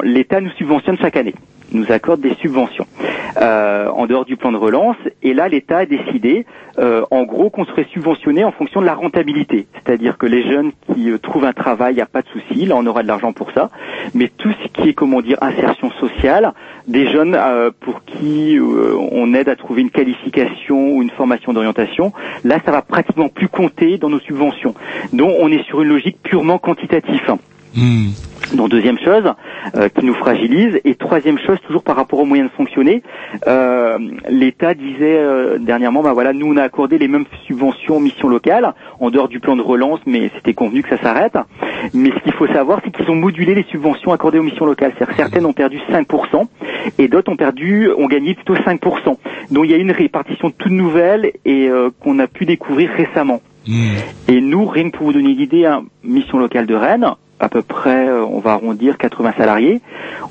L'État 0.04 0.42
nous 0.42 0.52
subventionne 0.52 0.98
chaque 0.98 1.16
année. 1.18 1.36
Nous 1.72 1.92
accorde 1.92 2.22
des 2.22 2.36
subventions 2.36 2.86
euh, 3.40 3.88
en 3.90 4.06
dehors 4.08 4.26
du 4.26 4.38
plan 4.38 4.52
de 4.52 4.58
relance. 4.58 4.98
Et 5.22 5.34
là, 5.34 5.48
l'État 5.48 5.80
a 5.80 5.86
décidé, 5.86 6.46
euh, 6.80 7.04
en 7.12 7.24
gros, 7.24 7.50
qu'on 7.50 7.66
serait 7.66 7.88
subventionné 7.92 8.44
en 8.44 8.52
fonction 8.52 8.82
de 8.82 8.86
la 8.86 8.96
rentabilité. 8.96 9.68
C'est-à-dire 9.74 10.18
que 10.18 10.26
les 10.26 10.44
jeunes 10.50 10.72
qui 10.94 11.10
euh, 11.10 11.18
trouvent 11.18 11.46
un 11.46 11.54
travail, 11.54 11.94
il 11.94 11.98
n'y 11.98 12.02
a 12.02 12.08
pas 12.08 12.22
de 12.22 12.28
souci, 12.28 12.66
là 12.66 12.76
on 12.78 12.86
aura 12.86 13.04
de 13.04 13.08
l'argent 13.08 13.34
pour 13.34 13.52
ça. 13.52 13.70
Mais 14.14 14.30
tout 14.36 14.52
ce 14.52 14.68
qui 14.70 14.90
est, 14.90 14.94
comment 14.94 15.22
dire, 15.22 15.38
insertion 15.42 15.92
sociale, 15.92 16.54
des 16.88 17.08
jeunes 17.12 17.36
euh, 17.36 17.72
pour 17.80 18.04
qui 18.04 18.58
euh, 18.58 18.96
on 19.12 19.34
aide 19.34 19.50
à 19.50 19.56
trouver 19.56 19.82
une 19.82 19.92
qualification 19.92 20.96
ou 20.96 21.02
une 21.02 21.12
formation 21.12 21.54
d'orientation, 21.54 22.14
là 22.44 22.60
ça 22.66 22.72
va 22.72 22.82
pratiquement 22.82 23.30
plus 23.30 23.50
compter 23.50 23.98
dans 23.98 24.10
nos 24.10 24.20
subventions. 24.20 24.74
Donc 25.14 25.32
on 25.40 25.52
est 25.52 25.64
sur 25.64 25.82
une 25.82 25.90
logique 25.90 26.18
purement 26.24 26.58
quantitative. 26.58 27.38
Donc 28.54 28.70
deuxième 28.70 28.98
chose 29.00 29.34
euh, 29.76 29.90
qui 29.90 30.06
nous 30.06 30.14
fragilise 30.14 30.80
et 30.86 30.96
troisième 30.96 31.38
chose 31.40 31.58
toujours 31.66 31.84
par 31.84 31.96
rapport 31.96 32.20
aux 32.20 32.26
moyens 32.26 32.50
de 32.50 32.56
fonctionner, 32.56 33.04
euh, 33.48 33.98
l'État 34.30 34.74
disait 34.74 35.18
euh, 35.18 35.58
dernièrement 35.60 36.02
bah 36.02 36.14
voilà 36.14 36.34
nous 36.34 36.54
on 36.54 36.58
a 36.58 36.64
accordé 36.64 36.98
les 36.98 37.08
mêmes 37.08 37.26
subventions 37.46 37.98
aux 37.98 38.00
missions 38.00 38.30
locales 38.30 38.74
en 39.00 39.10
dehors 39.10 39.28
du 39.28 39.40
plan 39.40 39.56
de 39.56 39.62
relance 39.62 40.00
mais 40.06 40.32
c'était 40.36 40.54
convenu 40.54 40.82
que 40.82 40.90
ça 40.90 41.02
s'arrête. 41.02 41.38
Mais 41.94 42.10
ce 42.12 42.24
qu'il 42.24 42.34
faut 42.34 42.48
savoir 42.48 42.80
c'est 42.84 42.92
qu'ils 42.92 43.10
ont 43.12 43.16
modulé 43.16 43.54
les 43.54 43.64
subventions 43.64 44.14
accordées 44.14 44.40
aux 44.40 44.44
missions 44.44 44.66
locales, 44.66 44.94
c'est-à-dire 44.98 45.16
certaines 45.18 45.46
ont 45.46 45.54
perdu 45.54 45.80
5% 45.90 46.48
et 46.98 47.08
d'autres 47.08 47.32
ont 47.32 47.38
perdu 47.38 47.90
ont 47.98 48.08
gagné 48.08 48.34
plutôt 48.34 48.56
5%. 48.56 49.18
Donc 49.52 49.66
il 49.66 49.72
y 49.72 49.74
a 49.74 49.78
une 49.78 49.92
répartition 49.92 50.52
toute 50.52 50.72
nouvelle 50.72 51.32
et 51.46 51.68
euh, 51.70 51.90
qu'on 52.02 52.20
a 52.20 52.28
pu 52.28 52.46
découvrir 52.46 52.92
récemment. 52.92 53.42
Et 54.30 54.40
nous, 54.40 54.66
rien 54.66 54.90
que 54.90 54.98
pour 54.98 55.08
vous 55.08 55.14
donner 55.14 55.32
une 55.32 55.42
idée, 55.42 55.66
hein, 55.66 55.84
mission 56.04 56.40
locale 56.40 56.68
de 56.68 56.76
Rennes, 56.76 57.16
à 57.40 57.50
peu 57.50 57.62
près, 57.62 58.08
euh, 58.08 58.24
on 58.26 58.40
va 58.40 58.52
arrondir 58.54 58.98
80 58.98 59.34
salariés. 59.38 59.82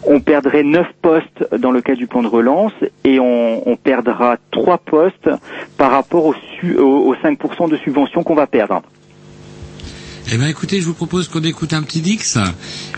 On 0.07 0.21
perdrait 0.21 0.63
9 0.63 0.87
postes 1.03 1.47
dans 1.59 1.71
le 1.71 1.81
cas 1.81 1.95
du 1.95 2.07
plan 2.07 2.23
de 2.23 2.29
relance 2.29 2.73
et 3.05 3.21
on, 3.21 3.69
on 3.69 3.77
perdra 3.77 4.37
3 4.51 4.79
postes 4.79 5.31
par 5.79 5.91
rapport 5.93 6.25
aux, 6.27 6.35
su- 6.59 6.77
aux, 6.79 7.07
aux 7.09 7.15
5% 7.15 7.69
de 7.71 7.77
subventions 7.77 8.23
qu'on 8.23 8.35
va 8.35 8.47
perdre. 8.47 8.83
Eh 10.33 10.39
ben 10.39 10.47
écoutez, 10.49 10.81
je 10.81 10.87
vous 10.87 10.95
propose 10.95 11.29
qu'on 11.29 11.43
écoute 11.45 11.73
un 11.73 11.83
petit 11.83 12.01
Dix. 12.01 12.37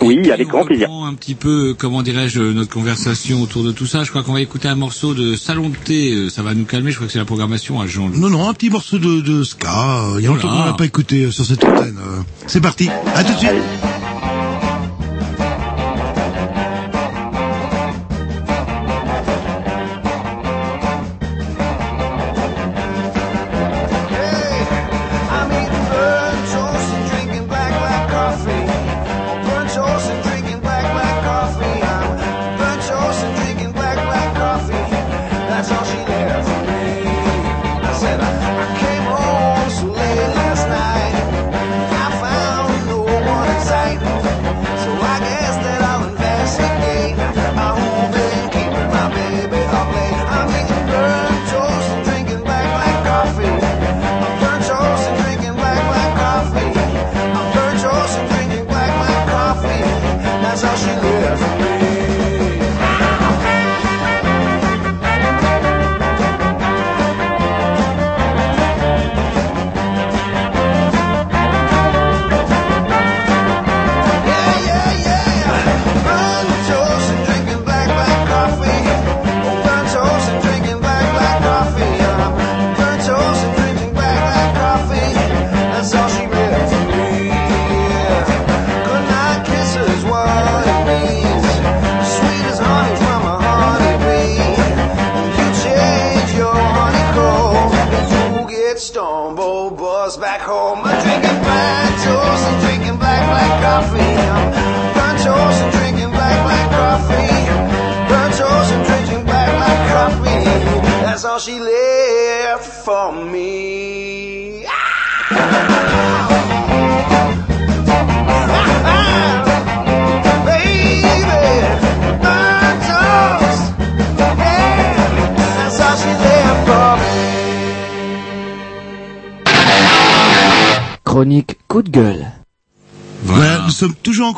Oui, 0.00 0.30
avec 0.30 0.48
grand 0.48 0.64
plaisir. 0.64 0.90
Un 0.90 1.12
petit 1.14 1.34
peu, 1.34 1.74
comment 1.76 2.02
dirais-je, 2.02 2.40
notre 2.40 2.70
conversation 2.72 3.42
autour 3.42 3.64
de 3.64 3.70
tout 3.72 3.84
ça. 3.86 4.02
Je 4.02 4.08
crois 4.10 4.22
qu'on 4.22 4.32
va 4.32 4.40
écouter 4.40 4.66
un 4.68 4.76
morceau 4.76 5.12
de 5.12 5.36
Salon 5.36 5.68
de 5.68 5.76
thé. 5.76 6.14
euh, 6.14 6.30
Ça 6.30 6.42
va 6.42 6.54
nous 6.54 6.64
calmer. 6.64 6.90
Je 6.90 6.96
crois 6.96 7.06
que 7.06 7.12
c'est 7.12 7.18
la 7.18 7.26
programmation 7.26 7.80
à 7.82 7.86
Jean. 7.86 8.08
Non, 8.08 8.30
non, 8.30 8.48
un 8.48 8.54
petit 8.54 8.70
morceau 8.70 8.98
de, 8.98 9.20
de 9.20 9.42
ska. 9.44 10.04
euh, 10.06 10.16
Il 10.18 10.24
y 10.24 10.26
a 10.26 10.30
longtemps 10.30 10.48
qu'on 10.48 10.64
l'a 10.64 10.72
pas 10.72 10.86
écouté 10.86 11.24
euh, 11.24 11.30
sur 11.30 11.44
cette 11.44 11.62
antenne. 11.64 11.98
euh. 11.98 12.20
C'est 12.46 12.62
parti. 12.62 12.88
À 13.14 13.22
tout 13.22 13.34
de 13.34 13.38
suite. 13.38 13.50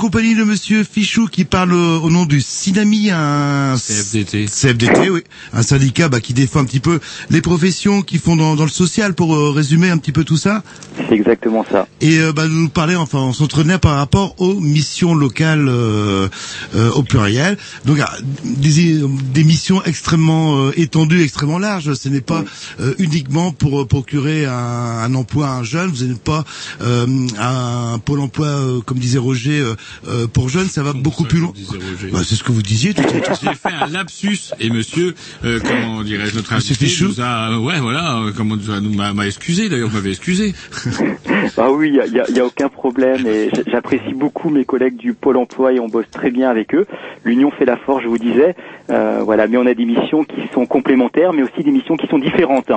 Compagnie 0.01 0.35
de 0.35 0.45
Monsieur 0.45 0.83
Fichou 0.83 1.27
qui 1.27 1.45
parle 1.45 1.75
au, 1.75 2.01
au 2.01 2.11
nom 2.11 2.25
du 2.25 2.41
Sinami, 2.41 3.11
un 3.11 3.77
CFDT. 3.77 4.47
CFDT, 4.47 5.11
oui, 5.11 5.21
un 5.53 5.63
syndicat 5.63 6.09
bah, 6.09 6.23
qui 6.23 6.33
défend 6.33 6.61
un 6.61 6.65
petit 6.65 6.81
peu 6.81 7.01
les 7.29 7.43
professions 7.43 8.01
qui 8.01 8.17
font 8.17 8.35
dans, 8.35 8.57
dans 8.57 8.65
le 8.65 8.71
social, 8.71 9.13
pour 9.13 9.35
euh, 9.35 9.51
résumer 9.51 9.91
un 9.91 9.99
petit 9.99 10.13
peu 10.13 10.25
tout 10.25 10.39
ça. 10.39 10.63
C'est 11.11 11.17
exactement 11.17 11.67
ça. 11.69 11.89
Et 12.01 12.21
euh, 12.21 12.33
bah, 12.33 12.47
nous 12.47 12.69
parlait, 12.69 12.95
enfin, 12.95 13.19
on 13.19 13.33
s'entraînait 13.33 13.79
par 13.79 13.97
rapport 13.97 14.37
aux 14.41 14.55
missions 14.61 15.13
locales 15.13 15.67
euh, 15.69 16.29
euh, 16.77 16.91
au 16.93 17.03
pluriel. 17.03 17.59
Donc 17.85 17.99
ah, 18.01 18.13
des, 18.45 19.01
des 19.35 19.43
missions 19.43 19.83
extrêmement 19.83 20.67
euh, 20.69 20.73
étendues, 20.77 21.21
extrêmement 21.23 21.59
larges. 21.59 21.93
Ce 21.95 22.09
n'est 22.09 22.21
pas 22.21 22.45
euh, 22.81 22.95
uniquement 22.99 23.51
pour 23.51 23.81
euh, 23.81 23.87
procurer 23.87 24.47
un, 24.47 24.53
un 24.53 25.15
emploi 25.17 25.49
à 25.49 25.51
un 25.55 25.65
jeune. 25.65 25.91
Vous 25.91 26.05
n'êtes 26.05 26.23
pas 26.23 26.45
euh, 26.81 27.07
un 27.41 27.99
pôle 27.99 28.21
emploi, 28.21 28.47
euh, 28.47 28.81
comme 28.81 28.99
disait 28.99 29.19
Roger, 29.19 29.65
pour 30.33 30.49
jeunes. 30.49 30.69
Ça 30.69 30.85
va 30.85 30.93
beaucoup 30.93 31.25
plus 31.25 31.41
loin. 31.41 31.53
Bah, 32.13 32.21
c'est 32.25 32.37
ce 32.37 32.45
que 32.45 32.53
vous 32.53 32.63
disiez 32.63 32.95
tout 32.95 33.03
à 33.03 33.13
l'heure. 33.13 33.39
J'ai 33.43 33.55
fait 33.55 33.75
un 33.75 33.89
lapsus 33.89 34.53
et 34.61 34.71
monsieur, 34.71 35.17
euh, 35.45 35.59
comment 35.61 36.05
dirais-je, 36.05 36.37
notre 36.37 36.53
invité 36.53 36.87
Fichou 36.87 37.09
nous 37.09 37.21
a, 37.21 37.59
ouais, 37.59 37.81
voilà, 37.81 38.19
euh, 38.19 38.33
comment 38.37 38.55
nous 38.57 38.95
m'a 38.95 39.13
m'a 39.13 39.27
excusé. 39.27 39.69
D'ailleurs, 39.69 39.89
vous 39.89 39.97
m'avez 39.97 40.11
excusé. 40.11 40.55
Ah 41.57 41.71
oui, 41.71 41.89
il 41.89 41.95
y 41.95 42.21
a, 42.21 42.31
y 42.31 42.41
a- 42.41 42.45
aucun 42.45 42.69
problème 42.69 43.27
et 43.27 43.51
j'apprécie 43.67 44.15
beaucoup 44.15 44.51
mes 44.51 44.65
collègues 44.65 44.97
du 44.97 45.15
Pôle 45.15 45.37
Emploi 45.37 45.73
et 45.73 45.81
on 45.81 45.89
bosse 45.89 46.11
très 46.13 46.31
bien 46.31 46.49
avec 46.51 46.75
eux. 46.75 46.87
L'union 47.25 47.51
fait 47.51 47.65
la 47.65 47.77
force, 47.77 48.03
je 48.03 48.09
vous 48.09 48.19
disais. 48.19 48.55
Euh, 48.91 49.21
voilà, 49.25 49.47
mais 49.47 49.57
on 49.57 49.67
a 49.67 49.75
des 49.75 49.85
missions 49.85 50.25
qui 50.25 50.41
sont 50.55 50.67
complémentaires, 50.67 51.33
mais 51.33 51.43
aussi 51.43 51.63
des 51.63 51.71
missions 51.71 51.97
qui 51.97 52.07
sont 52.07 52.19
différentes. 52.19 52.71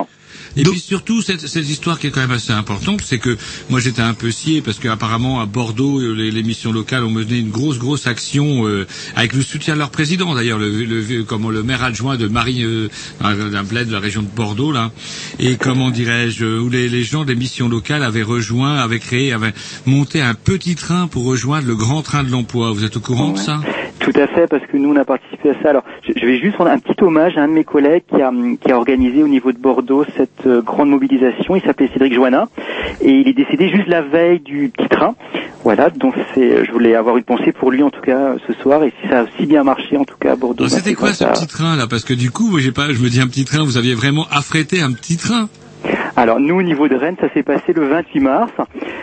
Et 0.56 0.62
puis 0.62 0.78
surtout 0.78 1.20
cette, 1.20 1.40
cette 1.40 1.68
histoire 1.68 1.98
qui 1.98 2.06
est 2.06 2.10
quand 2.10 2.20
même 2.20 2.30
assez 2.30 2.52
importante, 2.52 3.00
c'est 3.02 3.18
que 3.18 3.36
moi 3.70 3.80
j'étais 3.80 4.02
un 4.02 4.14
peu 4.14 4.30
scié 4.30 4.62
parce 4.62 4.78
qu'apparemment 4.78 5.40
à 5.40 5.46
Bordeaux 5.46 5.98
euh, 6.00 6.12
les, 6.14 6.30
les 6.30 6.42
missions 6.42 6.72
locales 6.72 7.04
ont 7.04 7.10
mené 7.10 7.38
une 7.38 7.50
grosse 7.50 7.78
grosse 7.78 8.06
action 8.06 8.66
euh, 8.66 8.86
avec 9.16 9.32
le 9.32 9.42
soutien 9.42 9.74
de 9.74 9.78
leur 9.80 9.90
président 9.90 10.34
d'ailleurs 10.34 10.58
le, 10.58 10.70
le 10.84 11.22
comment 11.24 11.50
le 11.50 11.62
maire 11.62 11.82
adjoint 11.82 12.16
de 12.16 12.28
Marie 12.28 12.64
euh, 12.64 12.88
d'un 13.20 13.62
bled 13.64 13.88
de 13.88 13.92
la 13.92 14.00
région 14.00 14.22
de 14.22 14.28
Bordeaux 14.28 14.72
là 14.72 14.90
et 15.40 15.56
comment 15.56 15.90
dirais-je 15.90 16.44
où 16.44 16.68
les, 16.70 16.88
les 16.88 17.02
gens 17.02 17.24
des 17.24 17.34
missions 17.34 17.68
locales 17.68 18.02
avaient 18.02 18.22
rejoint 18.22 18.76
avaient 18.76 19.00
créé 19.00 19.32
avaient 19.32 19.54
monté 19.86 20.20
un 20.20 20.34
petit 20.34 20.74
train 20.76 21.08
pour 21.08 21.24
rejoindre 21.24 21.66
le 21.66 21.74
grand 21.74 22.02
train 22.02 22.22
de 22.22 22.30
l'emploi. 22.30 22.72
Vous 22.72 22.84
êtes 22.84 22.96
au 22.96 23.00
courant 23.00 23.32
de 23.32 23.38
ça? 23.38 23.60
Tout 24.00 24.12
à 24.16 24.26
fait, 24.26 24.46
parce 24.48 24.64
que 24.66 24.76
nous 24.76 24.90
on 24.90 24.96
a 24.96 25.04
participé 25.04 25.50
à 25.50 25.62
ça. 25.62 25.70
Alors, 25.70 25.82
je, 26.06 26.12
je 26.14 26.26
vais 26.26 26.38
juste 26.38 26.56
rendre 26.56 26.70
un 26.70 26.78
petit 26.78 27.02
hommage 27.02 27.38
à 27.38 27.42
un 27.44 27.48
de 27.48 27.54
mes 27.54 27.64
collègues 27.64 28.02
qui 28.08 28.20
a, 28.20 28.30
qui 28.60 28.70
a 28.70 28.76
organisé 28.76 29.22
au 29.22 29.28
niveau 29.28 29.50
de 29.52 29.58
Bordeaux 29.58 30.04
cette 30.16 30.43
euh, 30.46 30.62
grande 30.62 30.90
mobilisation. 30.90 31.56
Il 31.56 31.62
s'appelait 31.62 31.88
Cédric 31.92 32.12
Joannin 32.14 32.48
et 33.00 33.10
il 33.10 33.28
est 33.28 33.32
décédé 33.32 33.68
juste 33.68 33.88
la 33.88 34.02
veille 34.02 34.40
du 34.40 34.68
petit 34.68 34.88
train. 34.88 35.14
Voilà, 35.64 35.88
donc 35.90 36.14
c'est, 36.34 36.64
je 36.64 36.70
voulais 36.72 36.94
avoir 36.94 37.16
une 37.16 37.24
pensée 37.24 37.52
pour 37.52 37.70
lui 37.70 37.82
en 37.82 37.90
tout 37.90 38.02
cas 38.02 38.34
ce 38.46 38.52
soir 38.54 38.84
et 38.84 38.92
si 39.02 39.08
ça 39.08 39.20
a 39.20 39.22
aussi 39.24 39.46
bien 39.46 39.64
marché 39.64 39.96
en 39.96 40.04
tout 40.04 40.16
cas 40.20 40.32
à 40.32 40.36
Bordeaux. 40.36 40.64
Alors, 40.64 40.70
bah, 40.76 40.82
C'était 40.82 40.94
quoi 40.94 41.12
ce 41.12 41.24
à- 41.24 41.28
petit 41.28 41.46
train 41.46 41.76
là? 41.76 41.86
Parce 41.88 42.04
que 42.04 42.12
du 42.14 42.30
coup, 42.30 42.48
moi, 42.50 42.60
j'ai 42.60 42.72
pas, 42.72 42.92
je 42.92 43.02
me 43.02 43.08
dis 43.08 43.20
un 43.20 43.26
petit 43.26 43.44
train. 43.46 43.64
Vous 43.64 43.78
aviez 43.78 43.94
vraiment 43.94 44.26
affrété 44.30 44.82
un 44.82 44.92
petit 44.92 45.16
train. 45.16 45.48
Alors 46.16 46.38
nous 46.40 46.54
au 46.54 46.62
niveau 46.62 46.88
de 46.88 46.94
Rennes, 46.94 47.16
ça 47.20 47.28
s'est 47.34 47.42
passé 47.42 47.72
le 47.74 47.86
28 47.88 48.20
mars. 48.20 48.52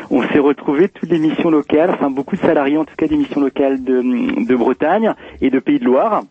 On 0.09 0.23
s'est 0.29 0.39
retrouvés 0.39 0.87
toutes 0.89 1.09
les 1.09 1.19
missions 1.19 1.49
locales, 1.49 1.89
enfin 1.93 2.09
beaucoup 2.09 2.35
de 2.35 2.41
salariés 2.41 2.77
en 2.77 2.85
tout 2.85 2.95
cas 2.97 3.07
des 3.07 3.17
missions 3.17 3.39
locales 3.41 3.83
de, 3.83 4.01
de 4.45 4.55
Bretagne 4.55 5.13
et 5.41 5.49
de 5.49 5.59
Pays 5.59 5.79
de 5.79 5.85
Loire. 5.85 6.23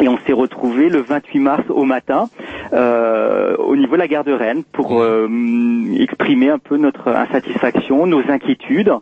Et 0.00 0.08
on 0.08 0.18
s'est 0.26 0.32
retrouvés 0.32 0.88
le 0.88 1.00
28 1.00 1.38
mars 1.40 1.62
au 1.68 1.84
matin 1.84 2.28
euh, 2.72 3.56
au 3.56 3.76
niveau 3.76 3.94
de 3.94 4.00
la 4.00 4.08
gare 4.08 4.24
de 4.24 4.32
Rennes 4.32 4.62
pour 4.72 5.00
euh, 5.00 5.28
exprimer 5.98 6.50
un 6.50 6.58
peu 6.58 6.76
notre 6.76 7.08
insatisfaction, 7.08 8.06
nos 8.06 8.22
inquiétudes, 8.28 8.92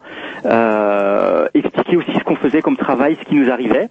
euh, 0.44 1.46
expliquer 1.54 1.96
aussi 1.96 2.12
ce 2.12 2.24
qu'on 2.24 2.36
faisait 2.36 2.62
comme 2.62 2.76
travail, 2.76 3.16
ce 3.20 3.28
qui 3.28 3.34
nous 3.34 3.50
arrivait. 3.50 3.88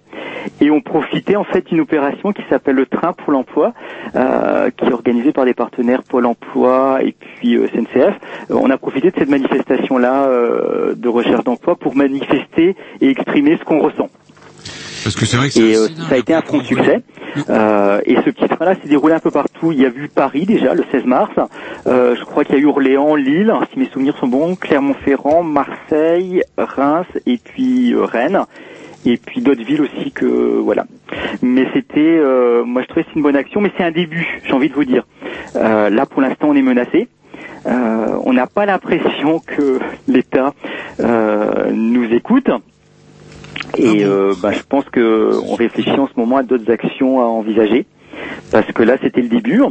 Et 0.60 0.70
on 0.70 0.80
profitait 0.80 1.36
en 1.36 1.44
fait 1.44 1.66
d'une 1.66 1.80
opération 1.80 2.32
qui 2.32 2.42
s'appelle 2.48 2.76
le 2.76 2.86
Train 2.86 3.12
pour 3.12 3.32
l'emploi, 3.32 3.72
euh, 4.14 4.70
qui 4.76 4.86
est 4.86 4.92
organisée 4.92 5.32
par 5.32 5.44
des 5.44 5.54
partenaires 5.54 6.02
Pôle 6.02 6.26
Emploi 6.26 7.00
et 7.02 7.12
puis 7.12 7.56
euh, 7.56 7.66
SNCF. 7.68 8.14
Euh, 8.50 8.54
on 8.60 8.70
a 8.70 8.76
profité 8.76 9.10
de 9.10 9.16
cette 9.18 9.30
manifestation-là 9.30 10.28
de 10.94 11.08
recherche 11.08 11.44
d'emploi 11.44 11.76
pour 11.76 11.96
manifester 11.96 12.76
et 13.00 13.08
exprimer 13.08 13.56
ce 13.58 13.64
qu'on 13.64 13.80
ressent. 13.80 14.08
Parce 15.04 15.16
que 15.16 15.26
c'est 15.26 15.36
vrai 15.36 15.50
que 15.50 15.58
Et 15.58 15.76
euh, 15.76 15.86
ça 16.08 16.14
a 16.14 16.18
été 16.18 16.32
un 16.32 16.40
franc 16.40 16.62
succès. 16.64 17.02
Euh, 17.50 18.00
et 18.06 18.16
ce 18.16 18.30
petit 18.30 18.48
train-là 18.48 18.74
s'est 18.80 18.88
déroulé 18.88 19.12
un 19.12 19.18
peu 19.18 19.30
partout. 19.30 19.70
Il 19.70 19.80
y 19.80 19.84
a 19.84 19.90
vu 19.90 20.08
Paris 20.08 20.46
déjà 20.46 20.72
le 20.72 20.82
16 20.90 21.04
mars. 21.04 21.30
Euh, 21.86 22.16
je 22.16 22.24
crois 22.24 22.44
qu'il 22.44 22.54
y 22.54 22.58
a 22.58 22.60
eu 22.62 22.66
Orléans, 22.66 23.14
Lille, 23.14 23.52
si 23.70 23.78
mes 23.78 23.88
souvenirs 23.90 24.16
sont 24.18 24.28
bons, 24.28 24.56
Clermont-Ferrand, 24.56 25.42
Marseille, 25.42 26.42
Reims 26.56 27.06
et 27.26 27.36
puis 27.36 27.92
euh, 27.92 28.04
Rennes. 28.04 28.40
Et 29.04 29.18
puis 29.18 29.42
d'autres 29.42 29.62
villes 29.62 29.82
aussi 29.82 30.12
que 30.12 30.24
voilà. 30.24 30.86
Mais 31.42 31.66
c'était, 31.74 32.00
euh, 32.00 32.64
moi 32.64 32.80
je 32.80 32.86
trouvais 32.88 33.02
que 33.02 33.10
c'est 33.12 33.16
une 33.16 33.22
bonne 33.22 33.36
action, 33.36 33.60
mais 33.60 33.70
c'est 33.76 33.84
un 33.84 33.90
début. 33.90 34.40
J'ai 34.46 34.54
envie 34.54 34.70
de 34.70 34.74
vous 34.74 34.86
dire. 34.86 35.04
Euh, 35.56 35.90
là 35.90 36.06
pour 36.06 36.22
l'instant 36.22 36.48
on 36.48 36.56
est 36.56 36.62
menacé. 36.62 37.08
Euh, 37.66 38.18
on 38.24 38.32
n'a 38.32 38.46
pas 38.46 38.66
l'impression 38.66 39.40
que 39.40 39.78
l'État 40.08 40.54
euh, 41.00 41.70
nous 41.72 42.10
écoute. 42.12 42.48
Et 43.76 44.04
euh, 44.04 44.34
bah, 44.40 44.52
je 44.52 44.62
pense 44.62 44.84
que 44.86 45.32
on 45.46 45.54
réfléchit 45.54 45.98
en 45.98 46.06
ce 46.06 46.12
moment 46.16 46.36
à 46.38 46.42
d'autres 46.42 46.70
actions 46.70 47.20
à 47.20 47.24
envisager, 47.24 47.86
parce 48.50 48.70
que 48.72 48.82
là 48.82 48.96
c'était 49.02 49.22
le 49.22 49.28
début. 49.28 49.62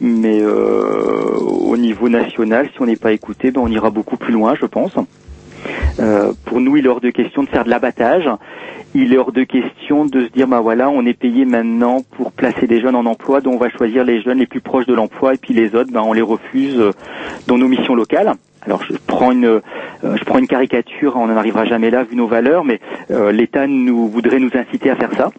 Mais 0.00 0.40
euh, 0.40 1.34
au 1.40 1.76
niveau 1.76 2.08
national, 2.08 2.68
si 2.72 2.80
on 2.80 2.86
n'est 2.86 2.96
pas 2.96 3.12
écouté, 3.12 3.50
ben, 3.50 3.62
on 3.64 3.68
ira 3.68 3.90
beaucoup 3.90 4.16
plus 4.16 4.32
loin, 4.32 4.54
je 4.54 4.66
pense. 4.66 4.92
Euh, 5.98 6.32
pour 6.44 6.60
nous, 6.60 6.76
il 6.76 6.86
est 6.86 6.88
hors 6.88 7.00
de 7.00 7.10
question 7.10 7.42
de 7.42 7.48
faire 7.48 7.64
de 7.64 7.70
l'abattage. 7.70 8.28
Il 8.94 9.12
est 9.12 9.18
hors 9.18 9.32
de 9.32 9.42
question 9.42 10.06
de 10.06 10.20
se 10.20 10.28
dire, 10.28 10.46
bah 10.46 10.60
voilà, 10.60 10.88
on 10.88 11.04
est 11.04 11.18
payé 11.18 11.44
maintenant 11.44 12.02
pour 12.16 12.32
placer 12.32 12.66
des 12.66 12.80
jeunes 12.80 12.94
en 12.94 13.06
emploi, 13.06 13.40
donc 13.40 13.54
on 13.54 13.58
va 13.58 13.68
choisir 13.68 14.04
les 14.04 14.22
jeunes 14.22 14.38
les 14.38 14.46
plus 14.46 14.60
proches 14.60 14.86
de 14.86 14.94
l'emploi, 14.94 15.34
et 15.34 15.36
puis 15.36 15.52
les 15.52 15.74
autres, 15.74 15.92
ben, 15.92 16.00
on 16.00 16.12
les 16.12 16.22
refuse 16.22 16.78
euh, 16.78 16.92
dans 17.46 17.58
nos 17.58 17.68
missions 17.68 17.94
locales. 17.94 18.32
Alors 18.66 18.82
je 18.84 18.94
prends 19.06 19.32
une, 19.32 19.44
euh, 19.46 19.60
je 20.02 20.24
prends 20.24 20.38
une 20.38 20.46
caricature, 20.48 21.14
on 21.16 21.26
n'en 21.28 21.36
arrivera 21.36 21.64
jamais 21.64 21.90
là 21.90 22.04
vu 22.04 22.16
nos 22.16 22.26
valeurs, 22.26 22.64
mais 22.64 22.80
euh, 23.10 23.32
l'État 23.32 23.66
nous 23.66 24.08
voudrait 24.08 24.40
nous 24.40 24.50
inciter 24.54 24.90
à 24.90 24.96
faire 24.96 25.10
ça. 25.16 25.30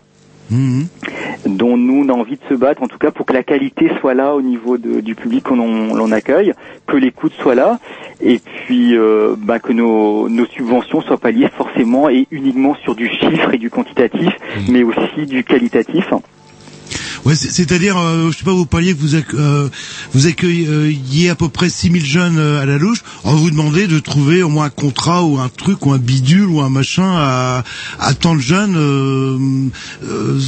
Dont 1.46 1.78
nous 1.78 2.04
on 2.06 2.10
a 2.10 2.14
envie 2.14 2.38
de 2.38 2.42
se 2.50 2.56
battre, 2.56 2.82
en 2.82 2.88
tout 2.88 2.98
cas 2.98 3.12
pour 3.12 3.26
que 3.28 3.34
la 3.34 3.44
qualité 3.44 3.92
soit 4.00 4.16
là 4.16 4.34
au 4.36 4.42
niveau 4.42 4.78
de- 4.80 5.00
du 5.00 5.14
public 5.14 5.44
qu'on 5.44 5.94
l'on 5.94 6.12
accueille, 6.12 6.54
que 6.88 6.98
l'écoute 6.98 7.34
soit 7.34 7.54
là, 7.56 7.78
et 8.20 8.40
puis 8.40 8.98
euh, 8.98 9.36
bah, 9.38 9.60
que 9.60 9.72
nos, 9.74 10.28
nos 10.28 10.46
subventions 10.48 11.02
soient 11.02 11.20
pas 11.20 11.30
liées 11.32 11.50
forcément 11.56 12.10
et 12.10 12.26
uniquement 12.32 12.74
sur 12.84 12.96
du 12.96 13.08
chiffre 13.10 13.54
et 13.54 13.58
du 13.60 13.70
quantitatif, 13.70 14.34
mais 14.70 14.82
aussi 14.84 15.28
du 15.28 15.44
qualitatif. 15.44 16.12
Ouais, 17.26 17.36
c'est- 17.36 17.50
c'est-à-dire, 17.52 17.98
euh, 17.98 18.32
je 18.32 18.38
sais 18.38 18.46
pas, 18.46 18.52
vous 18.52 18.66
parliez 18.66 18.94
que 18.94 19.00
vous, 19.00 19.16
acc- 19.16 19.36
euh, 19.36 19.68
vous 20.14 20.28
accueilliez 20.28 21.30
à 21.30 21.36
peu 21.36 21.50
près 21.50 21.70
6000 21.70 22.04
jeunes 22.06 22.38
euh, 22.38 22.62
à 22.62 22.66
la 22.66 22.78
louche. 22.78 23.04
On 23.26 23.34
vous 23.36 23.52
demandez 23.52 23.88
de 23.88 24.00
trouver 24.00 24.42
au 24.44 24.50
moins 24.50 24.66
un 24.66 24.70
contrat 24.70 25.24
ou 25.24 25.38
un 25.38 25.50
truc 25.50 25.86
ou 25.86 25.92
un 25.92 25.98
bidule 25.98 26.46
ou 26.48 26.62
un 26.62 26.70
machin 26.70 27.04
à, 27.08 27.64
à 28.00 28.14
tant 28.14 28.36
de 28.36 28.40
jeunes. 28.42 28.76
Euh, 28.78 29.38
euh, 30.04 30.40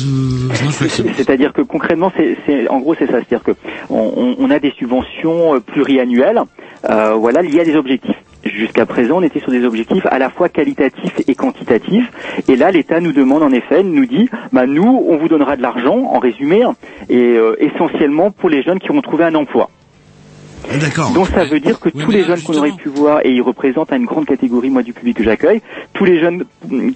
C'est- 0.90 1.06
C'est-à-dire 1.18 1.54
que 1.54 1.62
concrètement, 1.62 2.12
c'est, 2.18 2.68
en 2.70 2.80
gros, 2.80 2.96
c'est 2.98 3.08
ça. 3.08 3.14
C'est-à-dire 3.20 3.44
que 3.44 3.52
on, 3.90 4.50
a 4.50 4.60
des 4.60 4.72
subventions 4.78 5.56
euh, 5.56 5.60
pluriannuelles, 5.60 6.42
euh, 6.90 7.14
voilà, 7.16 7.42
liées 7.42 7.60
à 7.62 7.66
des 7.66 7.76
objectifs. 7.76 8.16
Jusqu'à 8.44 8.86
présent, 8.86 9.18
on 9.18 9.22
était 9.22 9.40
sur 9.40 9.52
des 9.52 9.66
objectifs 9.66 10.06
à 10.08 10.18
la 10.18 10.30
fois 10.30 10.50
qualitatifs 10.50 11.22
et 11.28 11.36
quantitatifs. 11.36 12.12
Et 12.48 12.56
là, 12.56 12.72
l'État 12.72 13.00
nous 13.00 13.12
demande 13.12 13.44
en 13.44 13.52
effet, 13.52 13.84
nous 13.84 14.06
dit, 14.06 14.30
bah 14.52 14.66
nous, 14.66 15.06
on 15.08 15.18
vous 15.18 15.28
donnera 15.28 15.56
de 15.58 15.62
l'argent, 15.62 16.10
en 16.12 16.20
résumé, 16.20 16.64
et 17.10 17.38
euh, 17.38 17.56
essentiellement 17.60 18.32
pour 18.32 18.50
les 18.50 18.64
jeunes 18.64 18.80
qui 18.80 18.90
auront 18.90 19.02
trouvé 19.02 19.26
un 19.26 19.36
emploi. 19.36 19.70
D'accord. 20.80 21.12
Donc 21.12 21.28
ça 21.28 21.44
veut 21.44 21.60
dire 21.60 21.80
que 21.80 21.90
tous 21.90 22.12
les 22.12 22.24
jeunes 22.24 22.42
qu'on 22.42 22.58
aurait 22.58 22.72
pu 22.72 22.90
voir, 22.90 23.22
et 23.26 23.32
ils 23.32 23.42
représentent 23.42 23.92
une 23.92 24.06
grande 24.06 24.26
catégorie 24.26 24.70
moi 24.70 24.84
du 24.84 24.94
public 24.94 25.18
que 25.18 25.24
j'accueille, 25.24 25.62
tous 25.94 26.06
les 26.06 26.20
jeunes 26.20 26.46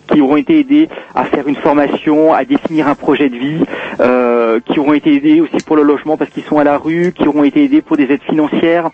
qui 0.07 0.21
auront 0.21 0.37
été 0.37 0.59
aidés 0.59 0.89
à 1.13 1.25
faire 1.25 1.47
une 1.47 1.55
formation, 1.55 2.33
à 2.33 2.45
définir 2.45 2.87
un 2.87 2.95
projet 2.95 3.29
de 3.29 3.35
vie, 3.35 3.63
euh, 3.99 4.59
qui 4.65 4.79
auront 4.79 4.93
été 4.93 5.15
aidés 5.15 5.41
aussi 5.41 5.57
pour 5.65 5.75
le 5.75 5.83
logement 5.83 6.17
parce 6.17 6.31
qu'ils 6.31 6.43
sont 6.43 6.59
à 6.59 6.63
la 6.63 6.77
rue, 6.77 7.13
qui 7.13 7.27
auront 7.27 7.43
été 7.43 7.63
aidés 7.63 7.81
pour 7.81 7.97
des 7.97 8.03
aides 8.03 8.23
financières, 8.23 8.89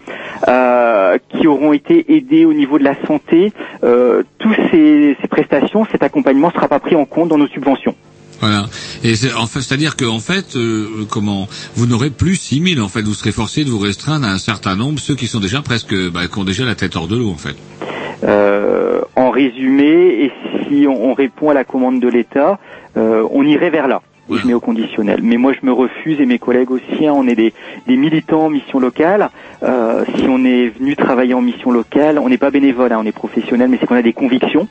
euh, 0.47 1.17
qui 1.29 1.47
auront 1.47 1.73
été 1.73 2.15
aidés 2.15 2.45
au 2.45 2.53
niveau 2.53 2.79
de 2.79 2.83
la 2.83 2.95
santé, 3.05 3.51
euh, 3.83 4.23
tous 4.39 4.53
ces, 4.71 5.17
ces 5.21 5.27
prestations, 5.27 5.85
cet 5.91 6.03
accompagnement 6.03 6.47
ne 6.47 6.53
sera 6.53 6.67
pas 6.67 6.79
pris 6.79 6.95
en 6.95 7.05
compte 7.05 7.29
dans 7.29 7.37
nos 7.37 7.47
subventions. 7.47 7.95
Voilà. 8.41 8.65
Et 9.03 9.15
c'est 9.15 9.33
en 9.33 9.45
fait, 9.45 9.61
c'est-à-dire 9.61 9.95
que 9.95 10.05
en 10.05 10.19
fait, 10.19 10.55
euh, 10.55 11.05
comment, 11.09 11.47
vous 11.75 11.85
n'aurez 11.85 12.09
plus 12.09 12.35
6000 12.35 12.81
en 12.81 12.89
fait. 12.89 13.03
Vous 13.03 13.13
serez 13.13 13.31
forcé 13.31 13.63
de 13.63 13.69
vous 13.69 13.79
restreindre 13.79 14.27
à 14.27 14.31
un 14.31 14.39
certain 14.39 14.75
nombre, 14.75 14.99
ceux 14.99 15.15
qui 15.15 15.27
sont 15.27 15.39
déjà 15.39 15.61
presque, 15.61 15.95
bah, 16.11 16.27
qui 16.27 16.39
ont 16.39 16.43
déjà 16.43 16.65
la 16.65 16.75
tête 16.75 16.95
hors 16.95 17.07
de 17.07 17.15
l'eau 17.15 17.29
en 17.29 17.37
fait. 17.37 17.55
Euh, 18.23 19.01
en 19.15 19.29
résumé, 19.29 20.25
et 20.25 20.31
si 20.67 20.87
on, 20.87 21.11
on 21.11 21.13
répond 21.13 21.49
à 21.49 21.53
la 21.53 21.63
commande 21.63 21.99
de 21.99 22.07
l'État, 22.07 22.59
euh, 22.97 23.27
on 23.31 23.43
irait 23.43 23.69
vers 23.69 23.87
là. 23.87 24.01
Je 24.37 24.47
mets 24.47 24.53
au 24.53 24.59
conditionnel. 24.59 25.19
Mais 25.23 25.37
moi, 25.37 25.53
je 25.53 25.65
me 25.65 25.71
refuse, 25.71 26.19
et 26.21 26.25
mes 26.25 26.39
collègues 26.39 26.71
aussi, 26.71 27.05
hein, 27.05 27.13
on 27.15 27.27
est 27.27 27.35
des, 27.35 27.53
des 27.87 27.97
militants 27.97 28.45
en 28.45 28.49
mission 28.49 28.79
locale. 28.79 29.29
Euh, 29.63 30.03
si 30.15 30.25
on 30.27 30.43
est 30.45 30.69
venu 30.69 30.95
travailler 30.95 31.33
en 31.33 31.41
mission 31.41 31.71
locale, 31.71 32.19
on 32.19 32.29
n'est 32.29 32.37
pas 32.37 32.51
bénévole, 32.51 32.93
hein, 32.93 32.99
on 33.01 33.05
est 33.05 33.11
professionnel, 33.11 33.69
mais 33.69 33.77
c'est 33.79 33.87
qu'on 33.87 33.95
a 33.95 34.01
des 34.01 34.13
convictions. 34.13 34.67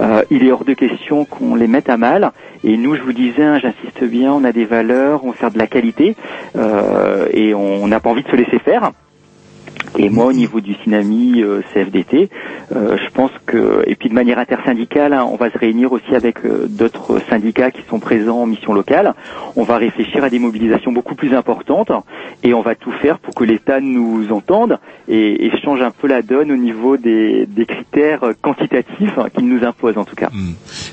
Euh, 0.00 0.22
il 0.30 0.44
est 0.44 0.52
hors 0.52 0.64
de 0.64 0.74
question 0.74 1.24
qu'on 1.24 1.54
les 1.54 1.66
mette 1.66 1.88
à 1.88 1.96
mal. 1.96 2.32
Et 2.64 2.76
nous, 2.76 2.96
je 2.96 3.02
vous 3.02 3.12
disais, 3.12 3.42
hein, 3.42 3.58
j'insiste 3.58 4.04
bien, 4.04 4.32
on 4.32 4.44
a 4.44 4.52
des 4.52 4.64
valeurs, 4.64 5.24
on 5.24 5.32
faire 5.32 5.50
de 5.50 5.58
la 5.58 5.66
qualité, 5.66 6.16
euh, 6.56 7.26
et 7.32 7.54
on 7.54 7.86
n'a 7.86 8.00
pas 8.00 8.10
envie 8.10 8.22
de 8.22 8.28
se 8.28 8.36
laisser 8.36 8.58
faire. 8.58 8.92
Et 9.98 10.10
moi, 10.10 10.26
au 10.26 10.32
niveau 10.32 10.60
du 10.60 10.74
Synami 10.74 11.42
euh, 11.42 11.60
CFDT, 11.72 12.28
euh, 12.74 12.96
je 12.96 13.10
pense 13.12 13.30
que, 13.46 13.82
et 13.86 13.94
puis 13.94 14.08
de 14.08 14.14
manière 14.14 14.38
intersyndicale, 14.38 15.12
hein, 15.12 15.26
on 15.30 15.36
va 15.36 15.50
se 15.50 15.58
réunir 15.58 15.92
aussi 15.92 16.14
avec 16.14 16.44
euh, 16.44 16.66
d'autres 16.68 17.20
syndicats 17.28 17.70
qui 17.70 17.82
sont 17.88 17.98
présents 17.98 18.42
en 18.42 18.46
mission 18.46 18.72
locale. 18.72 19.14
On 19.56 19.64
va 19.64 19.76
réfléchir 19.78 20.22
à 20.22 20.30
des 20.30 20.38
mobilisations 20.38 20.92
beaucoup 20.92 21.14
plus 21.14 21.34
importantes 21.34 21.90
et 22.42 22.54
on 22.54 22.62
va 22.62 22.74
tout 22.74 22.92
faire 23.02 23.18
pour 23.18 23.34
que 23.34 23.44
l'État 23.44 23.80
nous 23.80 24.28
entende 24.30 24.78
et, 25.08 25.46
et 25.46 25.50
change 25.64 25.80
un 25.80 25.90
peu 25.90 26.06
la 26.06 26.22
donne 26.22 26.52
au 26.52 26.56
niveau 26.56 26.96
des, 26.96 27.46
des 27.46 27.66
critères 27.66 28.20
quantitatifs 28.42 29.16
hein, 29.16 29.28
qu'il 29.34 29.48
nous 29.48 29.64
impose 29.64 29.96
en 29.96 30.04
tout 30.04 30.16
cas. 30.16 30.30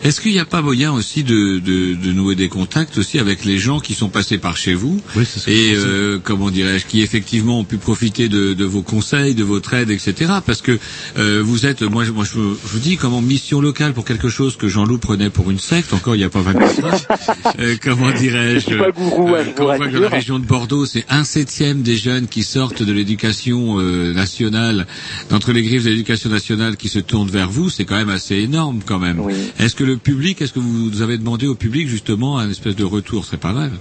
Est-ce 0.03 0.21
qu'il 0.21 0.31
n'y 0.31 0.39
a 0.39 0.45
pas 0.45 0.61
moyen 0.61 0.93
aussi 0.93 1.23
de, 1.23 1.59
de, 1.59 1.95
de 1.95 2.11
nouer 2.13 2.35
des 2.35 2.49
contacts 2.49 2.97
aussi 2.97 3.19
avec 3.19 3.45
les 3.45 3.57
gens 3.57 3.79
qui 3.79 3.93
sont 3.93 4.09
passés 4.09 4.37
par 4.37 4.57
chez 4.57 4.73
vous 4.73 4.99
et 5.47 5.73
euh, 5.75 6.19
comment 6.23 6.49
dirais-je, 6.49 6.85
qui 6.85 7.01
effectivement 7.01 7.59
ont 7.59 7.63
pu 7.63 7.77
profiter 7.77 8.29
de, 8.29 8.53
de 8.53 8.65
vos 8.65 8.81
conseils, 8.85 9.35
de 9.35 9.43
votre 9.43 9.73
aide, 9.73 9.89
etc. 9.89 10.31
Parce 10.45 10.61
que 10.61 10.79
euh, 11.17 11.41
vous 11.43 11.65
êtes, 11.65 11.81
moi, 11.81 12.03
je, 12.03 12.11
moi, 12.11 12.23
je, 12.23 12.31
je 12.33 12.37
vous 12.39 12.79
dis, 12.79 12.97
comment 12.97 13.21
mission 13.21 13.59
locale 13.59 13.93
pour 13.93 14.05
quelque 14.05 14.29
chose 14.29 14.55
que 14.55 14.67
Jean-Loup 14.67 14.99
prenait 14.99 15.29
pour 15.29 15.51
une 15.51 15.59
secte, 15.59 15.93
encore 15.93 16.15
il 16.15 16.19
n'y 16.19 16.23
a 16.23 16.29
pas 16.29 16.41
20 16.41 16.53
minutes. 16.53 16.81
euh, 17.59 17.75
comment 17.83 18.11
dirais-je 18.11 18.59
Je 18.59 18.59
suis 18.59 18.77
pas 18.77 18.91
vous 18.95 19.09
Quand 19.09 19.23
on 19.23 19.27
voit 19.27 19.43
que 19.43 19.93
dans 19.93 19.99
la 19.99 20.09
région 20.09 20.39
de 20.39 20.45
Bordeaux, 20.45 20.85
c'est 20.85 21.05
un 21.09 21.23
septième 21.23 21.81
des 21.81 21.97
jeunes 21.97 22.27
qui 22.27 22.43
sortent 22.43 22.83
de 22.83 22.93
l'éducation 22.93 23.79
euh, 23.79 24.13
nationale, 24.13 24.87
d'entre 25.29 25.51
les 25.51 25.63
griffes 25.63 25.83
de 25.83 25.89
l'éducation 25.89 26.29
nationale, 26.29 26.77
qui 26.77 26.89
se 26.89 26.99
tournent 26.99 27.29
vers 27.29 27.49
vous, 27.49 27.69
c'est 27.69 27.85
quand 27.85 27.95
même 27.97 28.09
assez 28.09 28.35
énorme 28.35 28.79
quand 28.85 28.99
même. 28.99 29.21
Est-ce 29.59 29.75
que 29.75 29.83
le 29.83 29.97
public, 29.97 30.41
est-ce 30.41 30.53
que 30.53 30.59
vous 30.59 31.01
avez 31.01 31.17
demandé 31.17 31.47
au 31.47 31.55
public 31.55 31.87
justement 31.87 32.37
un 32.37 32.49
espèce 32.49 32.75
de 32.75 32.83
retour, 32.83 33.25
c'est 33.25 33.39
pas 33.39 33.53
mal 33.53 33.71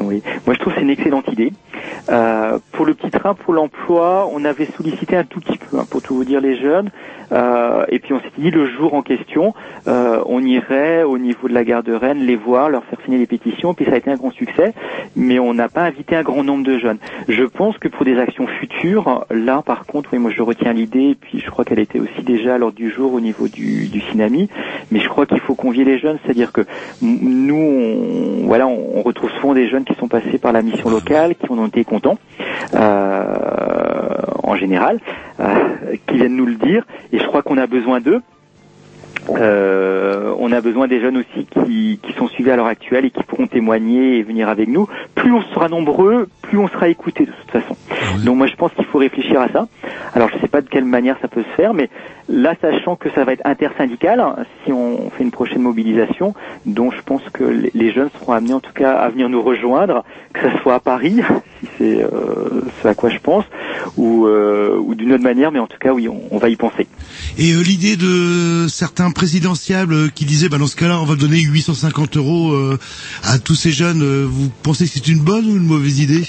Oui, 0.00 0.22
moi 0.46 0.54
je 0.54 0.60
trouve 0.60 0.72
que 0.72 0.78
c'est 0.78 0.84
une 0.84 0.90
excellente 0.90 1.26
idée. 1.32 1.52
Euh, 2.10 2.58
pour 2.72 2.84
le 2.84 2.94
petit 2.94 3.10
train 3.10 3.34
pour 3.34 3.54
l'emploi, 3.54 4.28
on 4.32 4.44
avait 4.44 4.66
sollicité 4.66 5.16
un 5.16 5.24
tout 5.24 5.40
petit 5.40 5.58
peu, 5.58 5.78
hein, 5.78 5.86
pour 5.88 6.02
tout 6.02 6.14
vous 6.14 6.24
dire 6.24 6.40
les 6.40 6.56
jeunes. 6.56 6.90
Euh, 7.32 7.84
et 7.88 7.98
puis 7.98 8.12
on 8.12 8.20
s'est 8.20 8.32
dit 8.38 8.50
le 8.50 8.66
jour 8.66 8.94
en 8.94 9.02
question, 9.02 9.54
euh, 9.88 10.22
on 10.26 10.42
irait 10.42 11.02
au 11.02 11.18
niveau 11.18 11.48
de 11.48 11.54
la 11.54 11.64
gare 11.64 11.82
de 11.82 11.92
Rennes 11.92 12.20
les 12.20 12.36
voir, 12.36 12.68
leur 12.68 12.84
faire 12.84 12.98
signer 13.04 13.18
les 13.18 13.26
pétitions. 13.26 13.74
Puis 13.74 13.86
ça 13.86 13.92
a 13.92 13.96
été 13.96 14.10
un 14.10 14.16
grand 14.16 14.30
succès, 14.30 14.74
mais 15.16 15.38
on 15.38 15.54
n'a 15.54 15.68
pas 15.68 15.82
invité 15.82 16.16
un 16.16 16.22
grand 16.22 16.44
nombre 16.44 16.64
de 16.64 16.78
jeunes. 16.78 16.98
Je 17.28 17.44
pense 17.44 17.78
que 17.78 17.88
pour 17.88 18.04
des 18.04 18.18
actions 18.18 18.46
futures, 18.46 19.24
là 19.30 19.62
par 19.64 19.86
contre, 19.86 20.10
oui, 20.12 20.18
moi 20.18 20.30
je 20.30 20.42
retiens 20.42 20.72
l'idée. 20.72 21.10
Et 21.10 21.14
puis 21.14 21.40
je 21.40 21.50
crois 21.50 21.64
qu'elle 21.64 21.78
était 21.78 22.00
aussi 22.00 22.22
déjà 22.22 22.54
à 22.54 22.58
l'ordre 22.58 22.76
du 22.76 22.90
jour 22.90 23.14
au 23.14 23.20
niveau 23.20 23.48
du, 23.48 23.88
du. 23.88 24.02
Mais 24.92 25.00
je 25.00 25.08
crois 25.08 25.26
qu'il 25.26 25.40
faut 25.40 25.54
convier 25.54 25.84
les 25.84 25.98
jeunes, 25.98 26.18
c'est-à-dire 26.22 26.52
que 26.52 26.60
nous, 27.02 27.54
on, 27.56 28.46
voilà, 28.46 28.66
on, 28.66 28.98
on 28.98 29.02
retrouve 29.02 29.30
souvent 29.40 29.54
des 29.54 29.68
jeunes 29.68 29.84
qui 29.84 29.94
sont 29.94 30.08
passés 30.08 30.38
par 30.38 30.52
la 30.52 30.62
mission 30.62 30.90
locale, 30.90 31.34
qui 31.34 31.50
ont 31.50 31.66
été 31.66 31.84
euh, 32.74 33.24
en 34.42 34.56
général, 34.56 35.00
euh, 35.40 35.96
qui 36.06 36.16
viennent 36.16 36.36
nous 36.36 36.46
le 36.46 36.56
dire. 36.56 36.84
Et 37.12 37.18
je 37.18 37.26
crois 37.26 37.42
qu'on 37.42 37.58
a 37.58 37.66
besoin 37.66 38.00
d'eux. 38.00 38.20
Euh, 39.30 40.34
on 40.38 40.52
a 40.52 40.60
besoin 40.60 40.88
des 40.88 41.00
jeunes 41.00 41.16
aussi 41.18 41.46
qui, 41.46 41.98
qui 42.02 42.12
sont 42.14 42.28
suivis 42.28 42.50
à 42.50 42.56
l'heure 42.56 42.66
actuelle 42.66 43.04
et 43.04 43.10
qui 43.10 43.22
pourront 43.24 43.46
témoigner 43.46 44.18
et 44.18 44.22
venir 44.22 44.48
avec 44.48 44.68
nous. 44.68 44.88
Plus 45.14 45.32
on 45.32 45.42
sera 45.54 45.68
nombreux, 45.68 46.28
plus 46.42 46.58
on 46.58 46.68
sera 46.68 46.88
écouté 46.88 47.24
de 47.26 47.30
toute 47.32 47.50
façon. 47.50 47.76
Donc 48.24 48.36
moi 48.36 48.46
je 48.46 48.54
pense 48.56 48.72
qu'il 48.74 48.84
faut 48.86 48.98
réfléchir 48.98 49.40
à 49.40 49.48
ça. 49.48 49.66
Alors 50.14 50.28
je 50.34 50.38
sais 50.40 50.48
pas 50.48 50.60
de 50.60 50.68
quelle 50.68 50.84
manière 50.84 51.16
ça 51.22 51.28
peut 51.28 51.42
se 51.42 51.56
faire, 51.56 51.74
mais 51.74 51.88
là 52.28 52.54
sachant 52.60 52.96
que 52.96 53.08
ça 53.10 53.24
va 53.24 53.32
être 53.32 53.46
intersyndical, 53.46 54.22
si 54.64 54.72
on 54.72 55.10
fait 55.10 55.24
une 55.24 55.30
prochaine 55.30 55.62
mobilisation, 55.62 56.34
dont 56.66 56.90
je 56.90 57.00
pense 57.02 57.22
que 57.32 57.44
les- 57.44 57.92
jeunes 57.94 58.10
seront 58.20 58.32
amenés 58.32 58.54
en 58.54 58.60
tout 58.60 58.72
cas 58.72 58.92
à 58.94 59.08
venir 59.08 59.28
nous 59.28 59.40
rejoindre, 59.42 60.04
que 60.32 60.40
ça 60.40 60.58
soit 60.62 60.74
à 60.74 60.80
Paris, 60.80 61.20
si 61.60 61.68
c'est 61.78 62.02
euh, 62.02 62.62
ce 62.82 62.88
à 62.88 62.94
quoi 62.94 63.08
je 63.08 63.18
pense, 63.18 63.44
ou, 63.96 64.26
euh, 64.26 64.76
ou 64.78 64.94
d'une 64.96 65.12
autre 65.12 65.22
manière, 65.22 65.52
mais 65.52 65.60
en 65.60 65.66
tout 65.68 65.78
cas 65.78 65.92
oui, 65.92 66.08
on, 66.08 66.20
on 66.32 66.38
va 66.38 66.48
y 66.48 66.56
penser. 66.56 66.86
Et 67.38 67.52
l'idée 67.52 67.96
de 67.96 68.66
certains 68.68 69.10
présidentiables 69.14 69.94
euh, 69.94 70.08
qui 70.14 70.24
disaient, 70.24 70.48
bah, 70.48 70.58
dans 70.58 70.66
ce 70.66 70.76
cas-là, 70.76 71.00
on 71.00 71.04
va 71.04 71.14
donner 71.16 71.40
850 71.40 72.16
euros 72.16 72.52
euh, 72.52 72.78
à 73.22 73.38
tous 73.38 73.54
ces 73.54 73.72
jeunes, 73.72 74.02
euh, 74.02 74.26
vous 74.28 74.50
pensez 74.62 74.84
que 74.84 74.90
c'est 74.92 75.08
une 75.08 75.20
bonne 75.20 75.46
ou 75.46 75.56
une 75.56 75.64
mauvaise 75.66 76.00
idée? 76.00 76.26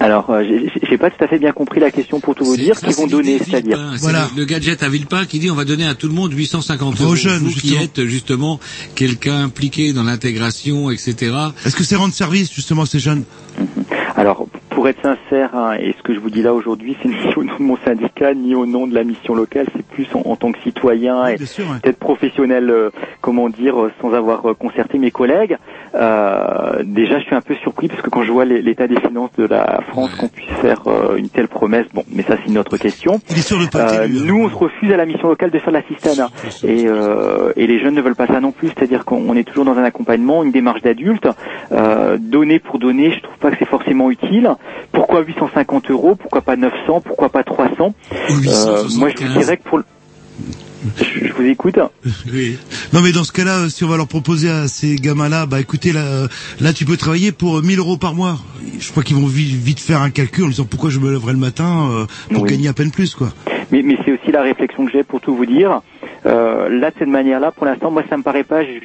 Alors, 0.00 0.28
euh, 0.30 0.42
j'ai 0.88 0.98
pas 0.98 1.08
tout 1.10 1.22
à 1.24 1.28
fait 1.28 1.38
bien 1.38 1.52
compris 1.52 1.80
la 1.80 1.90
question 1.90 2.20
pour 2.20 2.34
tout 2.34 2.44
vous 2.44 2.56
dire. 2.56 2.78
Qu'ils 2.78 2.94
vont 2.94 3.06
donner, 3.06 3.38
c'est-à-dire. 3.38 3.78
C'est 3.96 4.12
le, 4.12 4.18
le 4.36 4.44
gadget 4.44 4.82
à 4.82 4.88
Villepin 4.88 5.24
qui 5.24 5.38
dit 5.38 5.50
on 5.50 5.54
va 5.54 5.64
donner 5.64 5.86
à 5.86 5.94
tout 5.94 6.08
le 6.08 6.14
monde 6.14 6.32
850 6.32 7.00
Aux 7.00 7.04
euros. 7.04 7.16
jeunes, 7.16 7.42
Vous 7.44 7.52
qui 7.52 7.74
êtes 7.76 8.04
justement 8.06 8.60
quelqu'un 8.96 9.44
impliqué 9.44 9.92
dans 9.92 10.02
l'intégration, 10.02 10.90
etc. 10.90 11.32
Est-ce 11.64 11.76
que 11.76 11.84
c'est 11.84 11.96
rendre 11.96 12.12
service 12.12 12.52
justement 12.52 12.82
à 12.82 12.86
ces 12.86 12.98
jeunes? 12.98 13.24
Alors, 14.16 14.46
pour 14.74 14.88
être 14.88 15.00
sincère, 15.02 15.54
hein, 15.54 15.76
et 15.78 15.94
ce 15.96 16.02
que 16.02 16.12
je 16.12 16.18
vous 16.18 16.30
dis 16.30 16.42
là 16.42 16.52
aujourd'hui, 16.52 16.96
c'est 17.00 17.08
ni 17.08 17.34
au 17.36 17.44
nom 17.44 17.56
de 17.56 17.62
mon 17.62 17.76
syndicat, 17.78 18.34
ni 18.34 18.54
au 18.56 18.66
nom 18.66 18.86
de 18.86 18.94
la 18.94 19.04
mission 19.04 19.34
locale, 19.34 19.66
c'est 19.74 19.86
plus 19.86 20.06
en, 20.14 20.22
en 20.28 20.36
tant 20.36 20.50
que 20.50 20.58
citoyen 20.60 21.26
et 21.28 21.36
peut-être 21.36 21.98
professionnel, 21.98 22.68
euh, 22.70 22.90
comment 23.20 23.48
dire, 23.48 23.80
euh, 23.80 23.92
sans 24.00 24.12
avoir 24.12 24.44
euh, 24.46 24.54
concerté 24.54 24.98
mes 24.98 25.12
collègues. 25.12 25.56
Euh, 25.94 26.82
déjà, 26.84 27.18
je 27.20 27.24
suis 27.24 27.34
un 27.34 27.40
peu 27.40 27.54
surpris 27.56 27.88
parce 27.88 28.02
que 28.02 28.10
quand 28.10 28.22
je 28.24 28.32
vois 28.32 28.44
l'état 28.44 28.86
des 28.88 28.98
finances 29.00 29.30
de 29.38 29.44
la 29.46 29.80
France, 29.88 30.14
qu'on 30.16 30.28
puisse 30.28 30.48
faire 30.60 30.82
euh, 30.86 31.16
une 31.16 31.28
telle 31.28 31.48
promesse, 31.48 31.86
bon, 31.94 32.02
mais 32.10 32.22
ça 32.24 32.36
c'est 32.42 32.50
une 32.50 32.58
autre 32.58 32.76
question. 32.76 33.20
Euh, 33.92 34.06
nous, 34.26 34.44
on 34.44 34.48
se 34.50 34.54
refuse 34.56 34.90
à 34.92 34.96
la 34.96 35.06
mission 35.06 35.28
locale 35.28 35.50
de 35.50 35.58
faire 35.58 35.72
l'assistanat, 35.72 36.30
et, 36.64 36.86
euh, 36.86 37.52
et 37.56 37.66
les 37.66 37.78
jeunes 37.78 37.94
ne 37.94 38.02
veulent 38.02 38.16
pas 38.16 38.26
ça 38.26 38.40
non 38.40 38.50
plus. 38.52 38.68
C'est-à-dire 38.68 39.04
qu'on 39.04 39.22
on 39.28 39.36
est 39.36 39.44
toujours 39.44 39.64
dans 39.64 39.76
un 39.78 39.84
accompagnement, 39.84 40.42
une 40.42 40.52
démarche 40.52 40.82
d'adulte. 40.82 41.28
Euh, 41.72 42.18
donner 42.18 42.58
pour 42.58 42.78
donner, 42.78 43.12
je 43.12 43.20
trouve 43.20 43.36
pas 43.38 43.50
que 43.50 43.56
c'est 43.58 43.68
forcément 43.68 44.10
utile. 44.10 44.50
Pourquoi 44.92 45.20
850 45.22 45.90
euros? 45.90 46.14
Pourquoi 46.16 46.40
pas 46.42 46.56
900 46.56 47.02
Pourquoi 47.02 47.28
pas 47.28 47.44
300 47.44 47.94
Euh, 48.12 48.84
Moi, 48.98 49.10
je 49.10 49.24
vous 49.24 49.38
dirais 49.38 49.56
que 49.56 49.62
pour 49.62 49.78
le... 49.78 49.84
Je, 50.96 51.32
vous 51.32 51.42
écoute. 51.44 51.78
Oui. 52.32 52.58
Non 52.92 53.00
mais 53.02 53.12
dans 53.12 53.24
ce 53.24 53.32
cas-là, 53.32 53.60
euh, 53.60 53.68
si 53.68 53.84
on 53.84 53.88
va 53.88 53.96
leur 53.96 54.06
proposer 54.08 54.50
à 54.50 54.68
ces 54.68 54.96
gamins-là, 54.96 55.46
bah 55.46 55.60
écoutez, 55.60 55.92
là, 55.92 56.04
euh, 56.04 56.28
là 56.60 56.72
tu 56.72 56.84
peux 56.84 56.96
travailler 56.96 57.32
pour 57.32 57.58
euh, 57.58 57.62
1000 57.62 57.78
euros 57.78 57.96
par 57.96 58.14
mois. 58.14 58.38
Je 58.78 58.90
crois 58.90 59.02
qu'ils 59.02 59.16
vont 59.16 59.26
vite, 59.26 59.54
vite 59.54 59.80
faire 59.80 60.02
un 60.02 60.10
calcul 60.10 60.44
en 60.44 60.48
disant 60.48 60.64
pourquoi 60.64 60.90
je 60.90 60.98
me 60.98 61.10
lèverai 61.12 61.32
le 61.32 61.38
matin 61.38 61.88
euh, 61.90 62.06
pour 62.32 62.42
Oui. 62.42 62.50
gagner 62.50 62.68
à 62.68 62.72
peine 62.72 62.90
plus 62.90 63.14
quoi. 63.14 63.32
Mais, 63.72 63.82
mais 63.82 63.96
c'est 64.04 64.12
aussi 64.12 64.30
la 64.30 64.42
réflexion 64.42 64.84
que 64.84 64.92
j'ai 64.92 65.02
pour 65.04 65.20
tout 65.20 65.34
vous 65.34 65.46
dire. 65.46 65.80
Euh, 66.26 66.68
là, 66.68 66.90
de 66.90 66.96
cette 66.98 67.08
manière-là, 67.08 67.50
pour 67.50 67.66
l'instant, 67.66 67.90
moi, 67.90 68.02
ça 68.08 68.16
me 68.16 68.22
paraît 68.22 68.44
pas 68.44 68.62
ju- 68.64 68.80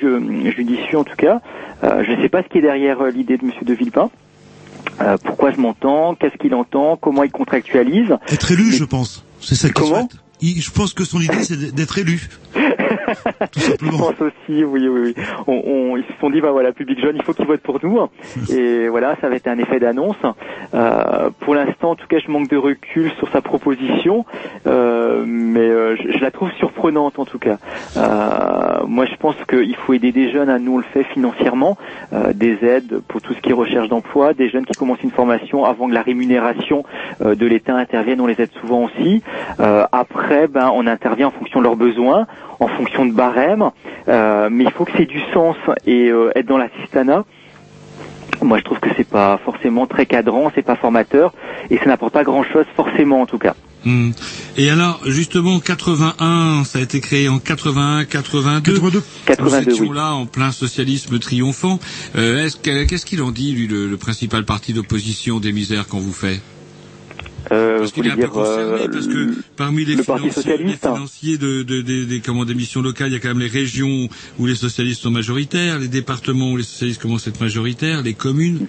judicieux 0.56 0.98
en 0.98 1.04
tout 1.04 1.16
cas. 1.18 1.42
Euh, 1.84 2.04
je 2.06 2.12
ne 2.14 2.22
sais 2.22 2.30
pas 2.30 2.44
ce 2.44 2.48
qui 2.50 2.58
est 2.60 2.62
derrière 2.62 3.02
euh, 3.02 3.12
l'idée 3.12 3.38
de 3.38 3.46
Monsieur 3.46 3.66
de 3.66 3.74
Villepin. 3.74 4.10
Euh, 5.02 5.18
pourquoi 5.24 5.52
je 5.52 5.58
m'entends? 5.60 6.16
Qu'est-ce 6.16 6.38
qu'il 6.38 6.54
entend? 6.56 6.98
Comment 6.98 7.24
il 7.24 7.32
contractualise? 7.32 8.16
Être 8.30 8.52
élu, 8.52 8.72
je 8.74 8.84
pense. 8.84 9.24
C'est 9.42 9.56
ça 9.56 9.70
qu'il 9.70 9.86
souhaite. 9.86 10.12
Il- 10.42 10.62
je 10.62 10.72
pense 10.72 10.94
que 10.94 11.04
son 11.04 11.20
idée 11.20 11.44
c'est 11.44 11.74
d'être 11.76 11.98
élu. 11.98 12.20
Je 13.56 13.90
pense 13.90 14.22
aussi, 14.22 14.64
oui, 14.64 14.88
oui, 14.88 15.14
oui. 15.16 15.16
On, 15.48 15.62
on- 15.66 15.98
ils 15.98 16.04
se 16.04 16.14
sont 16.20 16.30
dit, 16.30 16.42
bah 16.42 16.52
voilà, 16.52 16.72
public 16.72 17.00
jeune, 17.02 17.16
il 17.16 17.24
faut 17.24 17.34
qu'il 17.34 17.46
vote 17.46 17.62
pour 17.62 17.80
nous. 17.84 18.00
Et 18.54 18.88
voilà, 18.88 19.16
ça 19.22 19.30
va 19.30 19.36
être 19.36 19.48
un 19.48 19.58
effet 19.58 19.80
d'annonce. 19.80 20.16
Euh, 20.74 21.30
pour 21.40 21.56
l'instant, 21.56 21.92
en 21.92 21.96
tout 21.96 22.08
cas, 22.08 22.18
je 22.26 22.30
manque 22.32 22.50
de 22.50 22.58
recul 22.58 23.12
sur 23.18 23.30
sa 23.32 23.42
proposition, 23.42 24.26
euh, 24.68 25.24
mais 25.28 25.60
euh, 25.62 25.96
je, 25.98 26.18
je 26.18 26.20
la 26.20 26.32
trouve 26.32 26.52
surprenante 26.60 27.20
en 27.20 27.26
tout 27.26 27.40
cas. 27.40 27.58
Moi, 28.88 29.06
je 29.06 29.16
pense 29.18 29.36
qu'il 29.48 29.76
faut 29.76 29.94
aider 29.94 30.12
des 30.12 30.32
jeunes. 30.32 30.50
À 30.50 30.60
nous, 30.60 30.74
on 30.76 30.78
le 30.78 30.84
fait 30.94 31.04
financièrement, 31.06 31.78
des 32.34 32.58
aides 32.64 33.00
pour 33.08 33.22
tout 33.22 33.34
ce 33.34 33.40
qui 33.42 33.50
est 33.50 33.54
recherche 33.54 33.90
d'emploi, 33.90 34.34
des 34.34 34.50
jeunes 34.50 34.66
qui 34.66 34.74
commencent 34.78 35.04
une 35.04 35.12
formation 35.12 35.66
avant 35.66 35.88
que 35.88 35.94
la 35.94 36.02
rémunération 36.02 36.84
de 37.24 37.46
l'État 37.46 37.76
intervienne. 37.76 38.22
On 38.22 38.28
les 38.28 38.40
aide 38.42 38.52
souvent 38.62 38.86
aussi. 38.86 39.22
Euh, 39.60 39.86
après, 40.30 40.48
ben, 40.48 40.72
on 40.76 40.86
intervient 40.86 41.28
en 41.28 41.32
fonction 41.32 41.60
de 41.60 41.64
leurs 41.64 41.76
besoins, 41.76 42.28
en 42.60 42.68
fonction 42.68 43.06
de 43.06 43.12
barème, 43.14 43.72
euh, 44.08 44.50
mais 44.52 44.66
il 44.66 44.72
faut 44.72 44.86
que 44.86 44.92
c'est 44.96 45.06
du 45.08 45.20
sens 45.34 45.56
et 45.88 46.10
euh, 46.10 46.32
être 46.36 46.46
dans 46.46 46.58
l'assistanat. 46.60 47.26
Moi, 48.44 48.60
je 48.60 48.64
trouve 48.64 48.80
que 48.80 48.90
c'est 48.96 49.08
pas 49.08 49.40
forcément 49.44 49.88
très 49.88 50.06
cadrant, 50.06 50.52
c'est 50.54 50.62
pas 50.62 50.76
formateur, 50.76 51.34
et 51.72 51.78
ça 51.78 51.86
n'apporte 51.88 52.14
pas 52.14 52.24
grand-chose 52.24 52.66
forcément 52.76 53.22
en 53.22 53.26
tout 53.26 53.40
cas. 53.40 53.56
Hmm. 53.86 54.12
Et 54.58 54.70
alors, 54.70 55.00
justement, 55.06 55.60
81, 55.60 56.64
ça 56.64 56.78
a 56.80 56.82
été 56.84 57.00
créé 57.02 57.28
en 57.28 57.40
81, 57.40 58.06
82. 58.06 58.74
82. 58.74 59.04
82, 59.26 59.50
Nous 59.66 59.70
étions 59.74 59.86
oui. 59.90 59.96
là 59.96 60.14
en 60.14 60.26
plein 60.28 60.52
socialisme 60.52 61.18
triomphant. 61.18 61.80
Euh, 62.16 62.46
est-ce 62.46 62.58
que- 62.58 62.86
Qu'est-ce 62.86 63.06
qu'il 63.06 63.22
en 63.24 63.32
dit, 63.32 63.54
lui, 63.54 63.68
le, 63.68 63.88
le 63.88 63.98
principal 63.98 64.46
parti 64.46 64.74
d'opposition 64.74 65.40
des 65.40 65.52
misères 65.54 65.88
qu'on 65.88 66.00
vous 66.00 66.14
fait? 66.14 66.40
Euh, 67.52 67.80
Parce 67.80 67.92
qu'il 67.94 68.06
est 68.06 68.12
un 68.12 68.16
peu 68.16 68.28
concerné, 68.28 68.84
euh, 68.84 68.88
parce 68.92 69.08
que 69.08 69.34
parmi 69.58 69.84
les 69.84 69.96
le 69.96 70.04
financiers, 70.04 70.28
les 70.28 70.32
socialiste 70.34 70.82
financiers 70.86 71.38
de, 71.40 71.64
de- 71.64 71.82
des- 71.82 72.06
des, 72.06 72.20
comment, 72.20 72.46
des 72.46 72.54
missions 72.54 72.82
locales, 72.82 73.10
il 73.10 73.14
y 73.14 73.16
a 73.16 73.20
quand 73.20 73.30
même 73.30 73.40
les 73.40 73.48
régions 73.48 74.08
où 74.38 74.46
les 74.46 74.54
socialistes 74.56 75.02
sont 75.02 75.10
majoritaires, 75.10 75.80
les 75.80 75.88
départements 75.88 76.52
où 76.52 76.58
les 76.58 76.64
socialistes 76.64 77.02
commencent 77.02 77.26
à 77.28 77.32
être 77.32 77.42
majoritaires, 77.42 78.04
les 78.04 78.14
communes. 78.14 78.68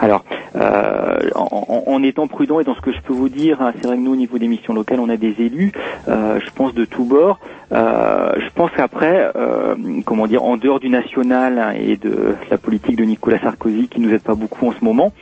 Alors, 0.00 0.24
euh, 0.56 1.18
en, 1.34 1.84
en- 1.86 2.02
étant 2.04 2.26
prudent 2.26 2.60
et 2.60 2.64
dans 2.64 2.74
ce 2.74 2.80
que 2.82 2.92
je 2.92 3.00
peux 3.00 3.14
vous 3.14 3.30
dire, 3.30 3.62
hein, 3.62 3.72
c'est 3.76 3.86
vrai 3.86 3.96
que 3.96 4.02
nous, 4.02 4.12
au 4.12 4.16
niveau 4.16 4.36
des 4.38 4.46
missions 4.46 4.74
locales, 4.74 5.00
on 5.00 5.08
a 5.08 5.16
des 5.16 5.34
élus, 5.38 5.72
euh, 6.06 6.38
je 6.44 6.50
pense 6.54 6.74
de 6.74 6.84
tous 6.84 7.04
bords. 7.04 7.38
Euh, 7.72 8.32
je 8.36 8.50
pense 8.54 8.70
qu'après, 8.76 9.30
euh, 9.36 9.74
comment 10.04 10.26
dire, 10.26 10.44
en 10.44 10.56
dehors 10.58 10.80
du 10.80 10.90
national 10.90 11.58
hein, 11.58 11.72
et 11.74 11.96
de 11.96 12.34
la 12.50 12.58
politique 12.58 12.96
de 12.96 13.04
Nicolas 13.04 13.38
Sarkozy, 13.40 13.88
qui 13.88 14.00
nous 14.00 14.12
aide 14.12 14.20
pas 14.22 14.34
beaucoup 14.34 14.66
en 14.68 14.72
ce 14.72 14.84
moment, 14.84 15.12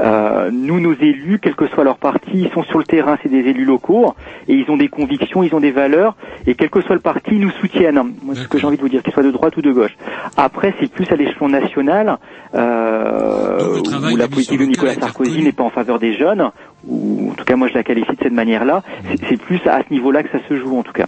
euh, 0.00 0.50
nous, 0.52 0.80
nos 0.80 0.94
élus, 0.94 1.38
quel 1.40 1.54
que 1.54 1.68
soit 1.68 1.84
leur 1.84 1.98
parti, 1.98 2.30
ils 2.34 2.50
sont 2.50 2.64
sur 2.64 2.78
le 2.78 2.84
terrain, 2.84 3.16
c'est 3.22 3.28
des 3.28 3.48
élus 3.48 3.64
locaux, 3.64 4.14
et 4.48 4.54
ils 4.54 4.68
ont 4.70 4.76
des 4.76 4.88
convictions, 4.88 5.42
ils 5.44 5.54
ont 5.54 5.60
des 5.60 5.70
valeurs, 5.70 6.16
et 6.46 6.54
quel 6.56 6.70
que 6.70 6.80
soit 6.82 6.96
le 6.96 7.00
parti, 7.00 7.30
ils 7.32 7.40
nous 7.40 7.50
soutiennent. 7.60 7.94
Moi, 7.94 8.34
c'est 8.34 8.42
ce 8.42 8.48
que 8.48 8.58
j'ai 8.58 8.66
envie 8.66 8.76
de 8.78 8.82
vous 8.82 8.88
dire, 8.88 9.02
qu'ils 9.02 9.12
soient 9.12 9.22
de 9.22 9.30
droite 9.30 9.56
ou 9.56 9.62
de 9.62 9.70
gauche. 9.72 9.96
Après, 10.36 10.74
c'est 10.80 10.90
plus 10.90 11.10
à 11.12 11.16
l'échelon 11.16 11.48
national, 11.48 12.18
euh, 12.54 13.78
où 14.12 14.16
la 14.16 14.28
politique 14.28 14.58
de 14.58 14.64
Nicolas 14.90 15.06
Sarkozy 15.06 15.42
n'est 15.42 15.52
pas 15.52 15.64
en 15.64 15.70
faveur 15.70 15.98
des 15.98 16.14
jeunes, 16.16 16.50
ou 16.86 17.30
en 17.30 17.34
tout 17.34 17.44
cas, 17.44 17.56
moi, 17.56 17.68
je 17.68 17.74
la 17.74 17.82
qualifie 17.82 18.12
de 18.12 18.22
cette 18.22 18.32
manière-là. 18.32 18.82
C'est- 19.28 19.36
plus 19.42 19.60
à 19.66 19.80
ce 19.86 19.92
niveau-là 19.92 20.22
que 20.22 20.28
ça 20.30 20.38
se 20.48 20.56
joue, 20.56 20.78
en 20.78 20.82
tout 20.82 20.92
cas. 20.92 21.06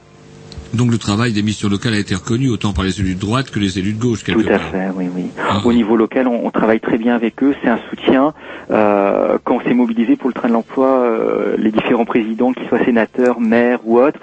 Donc 0.73 0.91
le 0.91 0.99
travail 0.99 1.33
des 1.33 1.43
missions 1.43 1.69
locales 1.69 1.95
a 1.95 1.99
été 1.99 2.17
reconnu 2.17 2.49
autant 2.51 2.73
par 2.73 2.85
les 2.85 2.99
élus 3.01 3.15
de 3.15 3.21
droite 3.21 3.49
que 3.51 3.61
les 3.61 3.79
élus 3.79 3.93
de 3.93 4.01
gauche, 4.01 4.25
quelque 4.25 4.41
Tout 4.43 4.49
à 4.49 4.59
part. 4.59 4.71
fait, 4.71 4.89
oui, 4.97 5.05
oui. 5.15 5.27
Au 5.65 5.73
niveau 5.73 5.95
local, 5.97 6.27
on, 6.27 6.45
on 6.45 6.51
travaille 6.51 6.81
très 6.81 6.99
bien 6.99 7.15
avec 7.15 7.41
eux. 7.45 7.55
C'est 7.63 7.69
un 7.69 7.79
soutien. 7.91 8.35
Euh, 8.73 9.39
quand 9.45 9.57
on 9.57 9.61
s'est 9.61 9.75
mobilisé 9.75 10.17
pour 10.17 10.29
le 10.29 10.35
train 10.35 10.49
de 10.49 10.53
l'emploi, 10.53 10.89
euh, 10.89 11.55
les 11.59 11.71
différents 11.71 12.05
présidents, 12.07 12.53
qu'ils 12.53 12.67
soient 12.67 12.85
sénateurs, 12.85 13.39
maires 13.41 13.79
ou 13.85 14.01
autres, 14.01 14.19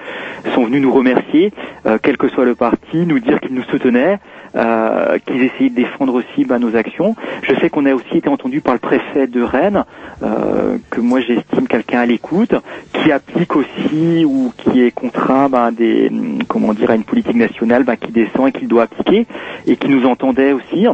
sont 0.54 0.66
venus 0.66 0.82
nous 0.82 0.92
remercier, 0.92 1.54
euh, 1.86 1.98
quel 2.04 2.18
que 2.18 2.28
soit 2.28 2.44
le 2.44 2.56
parti, 2.56 2.98
nous 3.06 3.20
dire 3.20 3.40
qu'ils 3.40 3.54
nous 3.56 3.64
soutenaient, 3.72 4.20
euh, 4.56 5.18
qu'ils 5.26 5.44
essayaient 5.44 5.70
de 5.70 5.76
défendre 5.76 6.14
aussi 6.14 6.46
ben, 6.46 6.60
nos 6.60 6.76
actions. 6.76 7.16
Je 7.44 7.56
sais 7.56 7.70
qu'on 7.70 7.86
a 7.86 7.94
aussi 7.94 8.18
été 8.18 8.30
entendu 8.30 8.62
par 8.62 8.74
le 8.74 8.80
préfet 8.80 9.28
de 9.28 9.42
Rennes, 9.42 9.86
euh, 10.24 10.78
que 10.90 11.02
moi 11.02 11.20
j'estime 11.22 11.68
quelqu'un 11.68 12.00
à 12.00 12.06
l'écoute, 12.06 12.54
qui 12.94 13.12
applique 13.12 13.56
aussi 13.56 14.26
ou 14.26 14.54
qui 14.58 14.82
est 14.82 14.92
contraint 14.92 15.50
ben, 15.50 15.72
des, 15.72 16.12
comment 16.48 16.74
dire, 16.74 16.92
à 16.92 16.96
une 16.96 17.04
politique 17.04 17.36
nationale 17.36 17.84
ben, 17.84 17.96
qui 17.96 18.12
descend 18.12 18.50
et 18.50 18.52
qu'il 18.52 18.68
doit 18.68 18.84
appliquer, 18.84 19.26
et 19.68 19.76
qui 19.76 19.90
nous 19.90 20.06
entendait 20.06 20.54
aussi. 20.54 20.88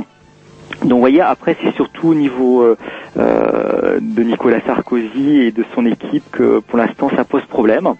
Donc 0.81 0.91
vous 0.91 0.99
voyez, 0.99 1.21
après 1.21 1.55
c'est 1.63 1.73
surtout 1.75 2.09
au 2.09 2.13
niveau 2.13 2.61
euh, 2.61 2.77
euh, 3.17 3.99
de 4.01 4.23
Nicolas 4.23 4.61
Sarkozy 4.61 5.39
et 5.41 5.51
de 5.51 5.65
son 5.73 5.85
équipe 5.85 6.23
que 6.31 6.59
pour 6.59 6.77
l'instant 6.77 7.09
ça 7.15 7.23
pose 7.23 7.43
problème 7.45 7.93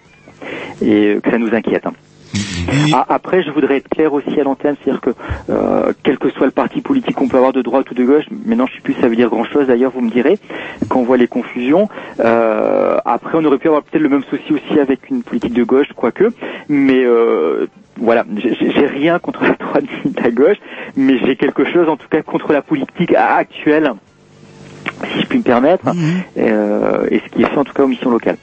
et 0.80 1.18
que 1.22 1.30
ça 1.30 1.38
nous 1.38 1.52
inquiète. 1.52 1.86
Ah, 2.92 3.04
après, 3.08 3.42
je 3.42 3.50
voudrais 3.50 3.76
être 3.76 3.88
clair 3.88 4.12
aussi 4.12 4.38
à 4.40 4.44
l'antenne, 4.44 4.76
c'est-à-dire 4.82 5.00
que 5.00 5.10
euh, 5.50 5.92
quel 6.02 6.18
que 6.18 6.30
soit 6.30 6.46
le 6.46 6.52
parti 6.52 6.80
politique 6.80 7.16
qu'on 7.16 7.28
peut 7.28 7.36
avoir 7.36 7.52
de 7.52 7.62
droite 7.62 7.90
ou 7.90 7.94
de 7.94 8.04
gauche, 8.04 8.24
maintenant 8.44 8.66
je 8.66 8.74
sais 8.74 8.80
plus 8.80 8.94
si 8.94 9.00
ça 9.00 9.08
veut 9.08 9.16
dire 9.16 9.28
grand-chose. 9.28 9.66
D'ailleurs, 9.66 9.92
vous 9.92 10.00
me 10.00 10.10
direz 10.10 10.38
quand 10.88 11.00
on 11.00 11.04
voit 11.04 11.16
les 11.16 11.28
confusions. 11.28 11.88
Euh, 12.20 12.98
après, 13.04 13.38
on 13.38 13.44
aurait 13.44 13.58
pu 13.58 13.68
avoir 13.68 13.82
peut-être 13.82 14.02
le 14.02 14.08
même 14.08 14.24
souci 14.24 14.52
aussi 14.52 14.78
avec 14.78 15.08
une 15.10 15.22
politique 15.22 15.54
de 15.54 15.64
gauche, 15.64 15.88
quoique. 15.94 16.30
Mais 16.68 17.04
euh, 17.04 17.66
voilà, 18.00 18.24
j'ai 18.36 18.86
rien 18.86 19.18
contre 19.18 19.42
la 19.44 19.54
droite 19.54 19.84
ni 20.04 20.12
la 20.22 20.30
gauche, 20.30 20.58
mais 20.96 21.18
j'ai 21.18 21.36
quelque 21.36 21.64
chose 21.64 21.88
en 21.88 21.96
tout 21.96 22.08
cas 22.08 22.22
contre 22.22 22.52
la 22.52 22.62
politique 22.62 23.14
actuelle, 23.14 23.92
si 25.12 25.22
je 25.22 25.26
puis 25.26 25.38
me 25.38 25.44
permettre, 25.44 25.86
euh, 26.36 27.06
et 27.10 27.20
ce 27.20 27.34
qui 27.34 27.42
est 27.42 27.46
fait 27.46 27.58
en 27.58 27.64
tout 27.64 27.72
cas 27.72 27.84
aux 27.84 27.88
missions 27.88 28.10
locales. 28.10 28.36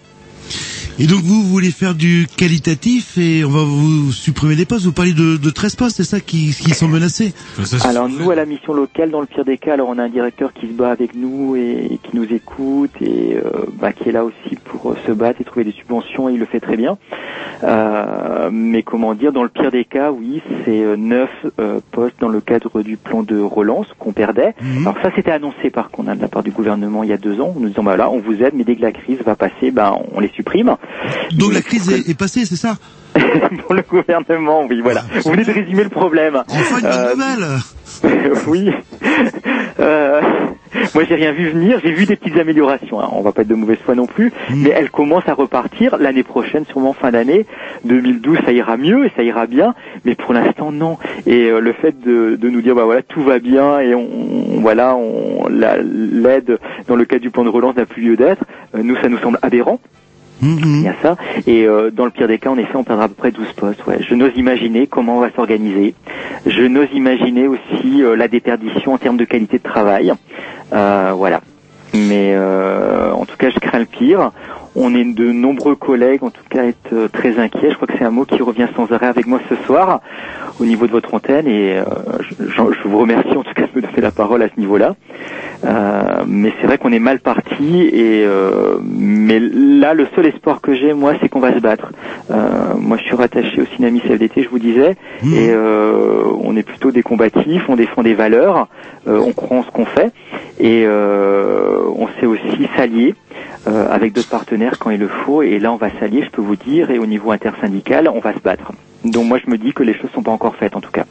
Et 0.97 1.07
donc 1.07 1.19
vous, 1.23 1.43
vous 1.43 1.49
voulez 1.49 1.71
faire 1.71 1.93
du 1.93 2.25
qualitatif 2.37 3.17
et 3.17 3.43
on 3.43 3.49
va 3.49 3.63
vous 3.63 4.13
supprimer 4.13 4.55
des 4.55 4.65
postes. 4.65 4.85
Vous 4.85 4.93
parlez 4.93 5.11
de, 5.11 5.35
de 5.35 5.49
13 5.49 5.75
postes, 5.75 5.97
c'est 5.97 6.05
ça 6.05 6.21
qui, 6.21 6.55
qui 6.55 6.69
sont 6.69 6.87
menacés 6.87 7.33
Alors 7.83 8.07
nous 8.07 8.31
à 8.31 8.35
la 8.35 8.45
mission 8.45 8.73
locale, 8.73 9.11
dans 9.11 9.19
le 9.19 9.25
pire 9.25 9.43
des 9.43 9.57
cas, 9.57 9.73
alors 9.73 9.89
on 9.89 9.97
a 9.97 10.03
un 10.03 10.09
directeur 10.09 10.53
qui 10.53 10.67
se 10.67 10.71
bat 10.71 10.91
avec 10.91 11.13
nous 11.13 11.57
et 11.57 11.99
qui 12.01 12.15
nous 12.15 12.33
écoute 12.33 12.91
et 13.01 13.35
euh, 13.35 13.65
bah, 13.77 13.91
qui 13.91 14.07
est 14.07 14.13
là 14.13 14.23
aussi 14.23 14.55
pour 14.63 14.91
euh, 14.91 14.97
se 15.05 15.11
battre 15.11 15.41
et 15.41 15.43
trouver 15.43 15.65
des 15.65 15.73
subventions 15.73 16.29
et 16.29 16.33
il 16.33 16.39
le 16.39 16.45
fait 16.45 16.61
très 16.61 16.77
bien. 16.77 16.97
Euh, 17.63 18.49
mais 18.51 18.83
comment 18.83 19.13
dire, 19.15 19.31
dans 19.31 19.43
le 19.43 19.49
pire 19.49 19.71
des 19.71 19.85
cas, 19.85 20.11
oui, 20.11 20.41
c'est 20.63 20.83
euh, 20.83 20.95
neuf 20.95 21.29
euh, 21.59 21.79
postes 21.91 22.19
dans 22.19 22.29
le 22.29 22.41
cadre 22.41 22.81
du 22.81 22.97
plan 22.97 23.23
de 23.23 23.39
relance 23.39 23.87
qu'on 23.99 24.13
perdait. 24.13 24.53
Alors 24.81 24.95
ça 25.01 25.11
c'était 25.15 25.31
annoncé 25.31 25.69
par 25.69 25.89
contre 25.89 26.09
hein, 26.09 26.15
de 26.15 26.21
la 26.21 26.27
part 26.27 26.43
du 26.43 26.51
gouvernement 26.51 27.03
il 27.03 27.09
y 27.09 27.13
a 27.13 27.17
deux 27.17 27.41
ans, 27.41 27.53
en 27.55 27.59
nous 27.59 27.69
disant 27.69 27.83
bah 27.83 27.97
là 27.97 28.09
on 28.09 28.19
vous 28.19 28.43
aide, 28.43 28.53
mais 28.55 28.63
dès 28.63 28.75
que 28.75 28.81
la 28.81 28.91
crise 28.91 29.19
va 29.25 29.35
passer, 29.35 29.71
ben 29.71 29.97
on 30.13 30.19
les 30.19 30.29
supprime. 30.29 30.75
Donc 31.37 31.53
la 31.53 31.61
crise 31.61 31.89
est, 31.91 32.09
est 32.09 32.17
passée, 32.17 32.45
c'est 32.45 32.55
ça 32.55 32.77
pour 33.65 33.73
le 33.73 33.81
gouvernement, 33.81 34.65
oui, 34.69 34.81
voilà. 34.81 35.03
Vous 35.23 35.31
venez 35.31 35.45
de 35.45 35.51
résumer 35.51 35.83
le 35.85 35.89
problème. 35.89 36.43
Enfin 36.49 36.79
une 36.79 36.87
bonne 36.89 37.11
nouvelle 37.11 38.33
oui. 38.47 38.69
Euh, 39.79 40.21
moi, 40.93 41.03
j'ai 41.07 41.15
rien 41.15 41.31
vu 41.31 41.49
venir. 41.49 41.79
J'ai 41.81 41.91
vu 41.93 42.05
des 42.05 42.17
petites 42.17 42.37
améliorations. 42.37 42.99
hein. 42.99 43.07
On 43.13 43.21
va 43.21 43.31
pas 43.31 43.43
être 43.43 43.47
de 43.47 43.55
mauvaise 43.55 43.77
foi 43.85 43.95
non 43.95 44.05
plus, 44.05 44.33
mais 44.53 44.69
elles 44.69 44.89
commencent 44.89 45.27
à 45.29 45.33
repartir 45.33 45.97
l'année 45.97 46.23
prochaine, 46.23 46.65
sûrement 46.65 46.91
fin 46.91 47.11
d'année. 47.11 47.45
2012, 47.85 48.39
ça 48.45 48.51
ira 48.51 48.75
mieux 48.75 49.05
et 49.05 49.11
ça 49.15 49.23
ira 49.23 49.47
bien, 49.47 49.73
mais 50.03 50.15
pour 50.15 50.33
l'instant, 50.33 50.73
non. 50.73 50.97
Et 51.25 51.45
euh, 51.49 51.59
le 51.59 51.71
fait 51.71 51.97
de, 52.01 52.35
de 52.35 52.49
nous 52.49 52.61
dire, 52.61 52.75
bah 52.75 52.83
voilà, 52.83 53.01
tout 53.01 53.23
va 53.23 53.39
bien 53.39 53.79
et 53.79 53.95
on, 53.95 54.01
on- 54.57 54.59
voilà, 54.59 54.95
on 54.97 55.47
la- 55.49 55.77
l'aide 55.81 56.59
dans 56.89 56.95
le 56.97 57.05
cadre 57.05 57.21
du 57.21 57.29
plan 57.29 57.43
de 57.45 57.49
relance 57.49 57.75
n'a 57.77 57.85
plus 57.85 58.01
lieu 58.01 58.17
d'être. 58.17 58.43
euh, 58.75 58.81
nous, 58.83 58.97
ça 58.97 59.07
nous 59.07 59.19
semble 59.19 59.39
aberrant. 59.41 59.79
Il 60.41 60.81
y 60.81 60.87
a 60.87 60.95
ça. 61.01 61.15
Et 61.47 61.65
euh, 61.65 61.91
dans 61.91 62.05
le 62.05 62.11
pire 62.11 62.27
des 62.27 62.37
cas, 62.37 62.49
en 62.49 62.57
effet, 62.57 62.75
on 62.75 62.83
perdra 62.83 63.05
à 63.05 63.07
peu 63.07 63.13
près 63.15 63.31
12 63.31 63.53
postes. 63.53 63.81
Je 63.99 64.15
n'ose 64.15 64.31
imaginer 64.35 64.87
comment 64.87 65.17
on 65.17 65.21
va 65.21 65.31
s'organiser. 65.31 65.95
Je 66.45 66.63
n'ose 66.63 66.89
imaginer 66.93 67.47
aussi 67.47 68.03
euh, 68.03 68.15
la 68.15 68.27
déperdition 68.27 68.93
en 68.93 68.97
termes 68.97 69.17
de 69.17 69.25
qualité 69.25 69.57
de 69.57 69.63
travail. 69.63 70.13
Euh, 70.73 71.13
voilà. 71.15 71.41
Mais 71.93 72.35
en 72.37 73.25
tout 73.25 73.37
cas, 73.37 73.49
je 73.49 73.59
crains 73.59 73.79
le 73.79 73.85
pire. 73.85 74.31
On 74.75 74.93
est 74.93 75.05
de 75.05 75.31
nombreux 75.31 75.75
collègues, 75.75 76.23
en 76.23 76.31
tout 76.31 76.43
cas, 76.49 76.61
à 76.61 76.65
être 76.65 76.91
euh, 76.93 77.07
très 77.07 77.39
inquiets. 77.39 77.69
Je 77.69 77.75
crois 77.75 77.87
que 77.87 77.93
c'est 77.97 78.03
un 78.03 78.11
mot 78.11 78.25
qui 78.25 78.41
revient 78.41 78.67
sans 78.75 78.91
arrêt 78.91 79.07
avec 79.07 79.25
moi 79.25 79.39
ce 79.49 79.55
soir 79.65 80.01
au 80.59 80.65
niveau 80.65 80.85
de 80.87 80.91
votre 80.91 81.13
antenne. 81.13 81.47
Et 81.47 81.77
euh, 81.77 81.83
je, 82.19 82.45
je- 82.49 82.87
vous 82.87 82.97
remercie 82.99 83.35
en 83.35 83.43
tout 83.43 83.53
cas 83.53 83.63
de 83.63 83.69
me 83.75 83.81
donner 83.81 84.01
la 84.01 84.11
parole 84.11 84.41
à 84.43 84.49
ce 84.53 84.59
niveau-là. 84.59 84.95
Euh, 85.63 86.23
mais 86.27 86.51
c'est 86.59 86.67
vrai 86.67 86.77
qu'on 86.77 86.91
est 86.91 86.99
mal 86.99 87.19
parti. 87.19 87.81
Et 87.91 88.25
euh, 88.25 88.77
mais 88.83 89.39
là, 89.39 89.93
le 89.93 90.07
seul 90.15 90.25
espoir 90.27 90.59
que 90.61 90.73
j'ai, 90.73 90.93
moi, 90.93 91.13
c'est 91.21 91.29
qu'on 91.29 91.39
va 91.39 91.53
se 91.53 91.59
battre. 91.59 91.91
Euh, 92.29 92.73
moi, 92.77 92.97
je 92.97 93.03
suis 93.03 93.15
rattaché 93.15 93.61
au 93.61 93.65
Cinémis 93.75 94.01
CFDT, 94.01 94.43
je 94.43 94.49
vous 94.49 94.59
disais, 94.59 94.95
et 95.33 95.49
euh, 95.51 96.23
on 96.43 96.55
est 96.57 96.63
plutôt 96.63 96.91
des 96.91 97.01
combatifs. 97.01 97.63
On 97.69 97.75
défend 97.75 98.03
des 98.03 98.13
valeurs. 98.13 98.67
euh, 99.07 99.19
on 99.19 99.31
croit 99.33 99.57
en 99.59 99.63
ce 99.63 99.71
qu'on 99.71 99.85
fait, 99.85 100.11
et 100.59 100.83
euh, 100.85 101.79
on 101.95 102.07
sait 102.19 102.25
aussi 102.25 102.67
s'allier. 102.75 103.15
Euh, 103.67 103.87
avec 103.89 104.13
d'autres 104.13 104.29
partenaires 104.29 104.77
quand 104.79 104.89
il 104.89 104.99
le 104.99 105.09
faut. 105.25 105.41
Et 105.41 105.59
là 105.59 105.71
on 105.71 105.77
va 105.77 105.89
s'allier 105.99 106.23
je 106.23 106.29
peux 106.29 106.41
vous 106.41 106.55
dire. 106.55 106.89
Et 106.91 106.99
au 106.99 107.05
niveau 107.05 107.31
intersyndical 107.31 108.07
on 108.07 108.19
va 108.19 108.33
se 108.33 108.39
battre. 108.39 108.71
Donc 109.03 109.27
moi 109.27 109.39
je 109.43 109.49
me 109.49 109.57
dis 109.57 109.73
que 109.73 109.83
les 109.83 109.93
choses 109.93 110.09
sont 110.13 110.23
pas 110.23 110.31
encore 110.31 110.55
faites 110.55 110.75
en 110.75 110.81
tout 110.81 110.91
cas. 110.91 111.05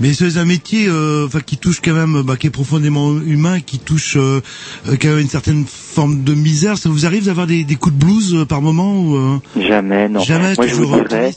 Mais 0.00 0.14
c'est 0.14 0.38
un 0.38 0.46
métier 0.46 0.86
euh, 0.88 1.28
qui 1.44 1.58
touche 1.58 1.80
quand 1.82 1.92
même, 1.92 2.22
bah, 2.22 2.36
qui 2.36 2.46
est 2.46 2.50
profondément 2.50 3.12
humain, 3.20 3.60
qui 3.60 3.78
touche 3.78 4.16
euh, 4.16 4.40
euh, 4.88 4.96
quand 5.00 5.08
même 5.08 5.18
une 5.18 5.28
certaine 5.28 5.64
forme 5.66 6.22
de 6.22 6.32
misère. 6.32 6.78
Ça 6.78 6.88
vous 6.88 7.04
arrive 7.04 7.26
d'avoir 7.26 7.46
des, 7.46 7.64
des 7.64 7.74
coups 7.74 7.94
de 7.94 8.04
blues 8.04 8.34
euh, 8.34 8.44
par 8.46 8.62
moment 8.62 8.98
ou, 8.98 9.16
euh? 9.16 9.38
Jamais, 9.60 10.08
non. 10.08 10.20
Jamais, 10.20 10.54
Moi, 10.56 10.66
je 10.66 10.70
toujours 10.72 10.96
vous 10.96 11.04
dirais, 11.04 11.34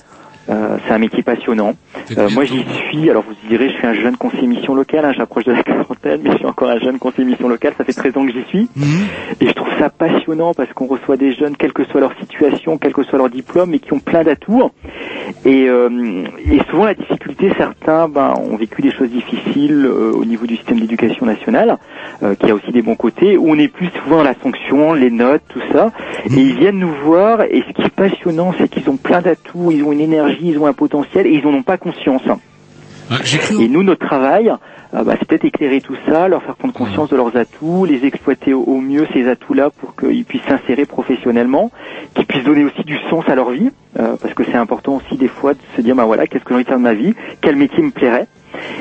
euh, 0.50 0.78
c'est 0.86 0.94
un 0.94 0.98
métier 0.98 1.24
passionnant. 1.24 1.74
Euh, 2.18 2.30
moi, 2.32 2.44
j'y 2.44 2.64
suis. 2.90 3.10
Alors, 3.10 3.24
vous 3.24 3.34
direz, 3.48 3.70
je 3.70 3.76
suis 3.76 3.88
un 3.88 3.94
jeune 3.94 4.18
conseiller 4.18 4.48
mission 4.48 4.76
locale. 4.76 5.06
hein, 5.06 5.14
J'approche 5.16 5.46
de 5.46 5.54
la 5.54 5.64
quarantaine, 5.64 6.22
mais 6.24 6.32
je 6.32 6.38
suis 6.38 6.46
encore 6.46 6.70
un 6.70 6.80
jeune 6.80 7.00
conseiller 7.00 7.26
mission 7.28 7.48
locale. 7.48 7.74
Ça 7.78 7.84
fait 7.86 7.94
13 7.94 8.18
ans 8.18 8.26
que 8.26 8.32
j'y 8.34 8.44
suis. 8.50 8.70
Et 9.40 9.48
je 9.48 9.54
trouve 9.54 9.70
ça 9.80 9.90
passionnant 9.90 10.54
parce 10.54 10.72
qu'on 10.74 10.86
reçoit 10.88 11.18
des 11.18 11.34
jeunes, 11.34 11.56
quelle 11.56 11.74
que 11.74 11.84
soit 11.86 12.02
leur 12.02 12.14
situation, 12.20 12.78
quel 12.78 12.94
que 12.94 13.04
soit 13.04 13.18
leur 13.18 13.30
diplôme, 13.30 13.70
mais 13.72 13.80
qui 13.80 13.94
ont 13.94 14.00
plein 14.00 14.24
d'atouts. 14.24 14.70
Et, 15.46 15.68
euh, 15.70 16.24
et 16.46 16.60
souvent, 16.70 16.86
la 16.86 16.94
difficulté, 16.94 17.52
certains 17.58 18.08
ben, 18.10 18.34
ont 18.38 18.58
vécu 18.58 18.82
des 18.82 18.92
choses 18.92 19.10
difficiles 19.10 19.86
euh, 19.86 20.12
au 20.14 20.26
niveau 20.26 20.46
du 20.46 20.56
système 20.58 20.80
d'éducation 20.80 21.26
nationale, 21.26 21.78
euh, 22.22 22.36
qui 22.36 22.50
a 22.52 22.56
aussi 22.56 22.72
des 22.72 22.82
bons 22.82 22.96
côtés, 22.96 23.38
où 23.38 23.50
on 23.50 23.58
est 23.58 23.68
plus 23.68 23.90
souvent 24.04 24.18
dans 24.18 24.24
la 24.24 24.36
sanction, 24.42 24.94
les 24.94 25.10
notes, 25.12 25.42
tout 25.50 25.62
ça. 25.72 25.92
Et 26.26 26.34
ils 26.40 26.56
viennent 26.58 26.80
nous 26.80 26.94
voir, 27.06 27.42
et 27.44 27.64
ce 27.68 27.74
qui 27.74 27.82
est 27.84 27.90
passionnant, 27.96 28.54
c'est 28.58 28.68
qu'ils 28.70 28.90
ont 28.90 28.98
plein 28.98 29.22
d'atouts, 29.22 29.72
ils 29.72 29.84
ont 29.84 29.92
une 29.92 30.02
énergie, 30.02 30.33
ils 30.42 30.58
ont 30.58 30.66
un 30.66 30.74
potentiel, 30.74 31.28
et 31.28 31.32
ils 31.32 31.46
en 31.46 31.54
ont 31.54 31.64
pas 31.64 31.78
conscience. 31.78 32.22
Et 33.62 33.68
nous, 33.68 33.84
notre 33.84 34.06
travail, 34.06 34.52
euh, 34.94 35.04
bah, 35.04 35.16
c'est 35.20 35.28
peut-être 35.28 35.46
éclairer 35.46 35.82
tout 35.82 35.96
ça, 36.08 36.28
leur 36.28 36.42
faire 36.44 36.56
prendre 36.56 36.74
conscience 36.74 37.10
de 37.10 37.16
leurs 37.16 37.36
atouts, 37.36 37.86
les 37.86 38.06
exploiter 38.06 38.54
au, 38.54 38.62
au 38.62 38.80
mieux 38.80 39.06
ces 39.14 39.28
atouts-là 39.28 39.70
pour 39.70 39.96
qu'ils 39.96 40.24
puissent 40.26 40.44
s'insérer 40.48 40.86
professionnellement, 40.86 41.70
qu'ils 42.16 42.26
puissent 42.26 42.46
donner 42.46 42.64
aussi 42.64 42.84
du 42.84 42.98
sens 43.10 43.28
à 43.28 43.36
leur 43.36 43.52
vie, 43.52 43.72
euh, 44.00 44.16
parce 44.22 44.34
que 44.34 44.44
c'est 44.46 44.56
important 44.56 44.96
aussi 44.96 45.18
des 45.18 45.28
fois 45.28 45.54
de 45.54 45.60
se 45.76 45.82
dire, 45.82 45.96
bah 45.96 46.06
voilà, 46.06 46.28
qu'est-ce 46.28 46.44
que 46.44 46.50
j'ai 46.50 46.56
envie 46.56 46.64
de 46.64 46.70
faire 46.70 46.78
de 46.78 46.84
ma 46.84 46.94
vie, 46.94 47.14
quel 47.42 47.56
métier 47.56 47.84
me 47.84 47.92
plairait? 47.92 48.28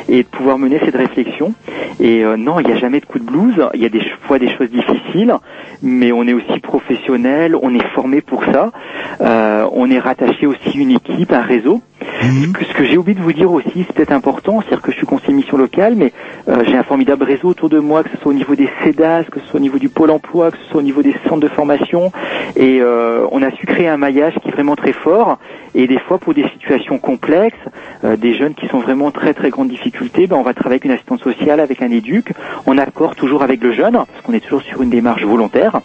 Et 0.09 0.23
de 0.23 0.29
pouvoir 0.29 0.59
mener 0.59 0.79
cette 0.85 0.97
réflexion. 0.97 1.55
Et 2.01 2.25
euh, 2.25 2.37
non, 2.37 2.61
il 2.61 2.67
n'y 2.67 2.73
a 2.73 2.77
jamais 2.77 3.01
de 3.01 3.07
coup 3.07 3.19
de 3.19 3.25
blues. 3.25 3.55
Il 3.75 3.81
y 3.81 3.87
a 3.87 3.89
des 3.89 4.03
fois 4.23 4.39
des 4.39 4.49
choses 4.57 4.71
difficiles, 4.71 5.35
mais 5.83 6.13
on 6.13 6.27
est 6.27 6.33
aussi 6.33 6.59
professionnel, 6.61 7.57
on 7.61 7.75
est 7.75 7.87
formé 7.95 8.21
pour 8.21 8.45
ça. 8.45 8.73
Euh, 9.21 9.69
on 9.73 9.91
est 9.91 9.99
rattaché 9.99 10.47
aussi 10.47 10.77
à 10.77 10.81
une 10.81 10.93
équipe, 10.93 11.33
un 11.33 11.43
réseau. 11.43 11.81
Ce 12.23 12.53
que, 12.53 12.65
ce 12.65 12.73
que 12.75 12.85
j'ai 12.85 12.97
oublié 12.99 13.19
de 13.19 13.23
vous 13.23 13.33
dire 13.33 13.51
aussi, 13.53 13.71
c'est 13.87 13.93
peut-être 13.93 14.13
important, 14.13 14.61
c'est-à-dire 14.61 14.83
que 14.83 14.93
je 14.93 14.97
suis 14.99 15.07
conseiller 15.07 15.35
mission 15.35 15.57
locale, 15.57 15.95
mais 15.97 16.13
euh, 16.49 16.63
j'ai 16.67 16.77
un 16.77 16.83
formidable 16.83 17.25
réseau 17.25 17.49
autour 17.49 17.69
de 17.69 17.79
moi, 17.79 18.03
que 18.03 18.11
ce 18.11 18.17
soit 18.19 18.31
au 18.31 18.35
niveau 18.35 18.55
des 18.55 18.69
CEDAS, 18.85 19.25
que 19.25 19.41
ce 19.41 19.47
soit 19.47 19.59
au 19.61 19.63
niveau 19.63 19.79
du 19.79 19.89
Pôle 19.89 20.11
emploi, 20.11 20.51
que 20.51 20.59
ce 20.59 20.65
soit 20.71 20.81
au 20.81 20.85
niveau 20.85 21.03
des 21.03 21.15
centres 21.29 21.41
de 21.41 21.49
formation. 21.49 22.13
Et 22.57 22.81
euh, 22.81 23.27
on 23.33 23.43
a 23.43 23.51
su 23.53 23.67
créer 23.67 23.89
un 23.89 23.97
maillage 23.97 24.35
qui 24.43 24.49
est 24.49 24.53
vraiment 24.53 24.77
très 24.77 24.93
fort. 24.93 25.39
Et 25.75 25.87
des 25.87 25.99
fois, 26.01 26.19
pour 26.19 26.35
des 26.35 26.45
situations 26.53 26.99
complexes, 26.99 27.57
euh, 28.05 28.17
des 28.17 28.35
jeunes 28.35 28.55
qui 28.55 28.67
sont 28.69 28.79
vraiment 28.81 29.07
en 29.07 29.11
très 29.11 29.33
très 29.35 29.51
grande 29.51 29.69
difficulté, 29.69 30.27
ben, 30.27 30.37
on 30.37 30.43
va 30.43 30.53
travailler 30.55 30.75
avec 30.75 30.85
une 30.85 30.91
assistante 30.93 31.23
sociale, 31.23 31.61
avec 31.61 31.81
un 31.83 31.91
éduc, 31.91 32.33
en 32.67 32.77
accord 32.79 33.15
toujours 33.17 33.43
avec 33.43 33.63
le 33.63 33.73
jeune, 33.73 33.93
parce 33.95 34.21
qu'on 34.25 34.33
est 34.35 34.41
toujours 34.41 34.63
sur 34.63 34.83
une 34.83 34.91
démarche 34.91 35.23
volontaire. 35.25 35.81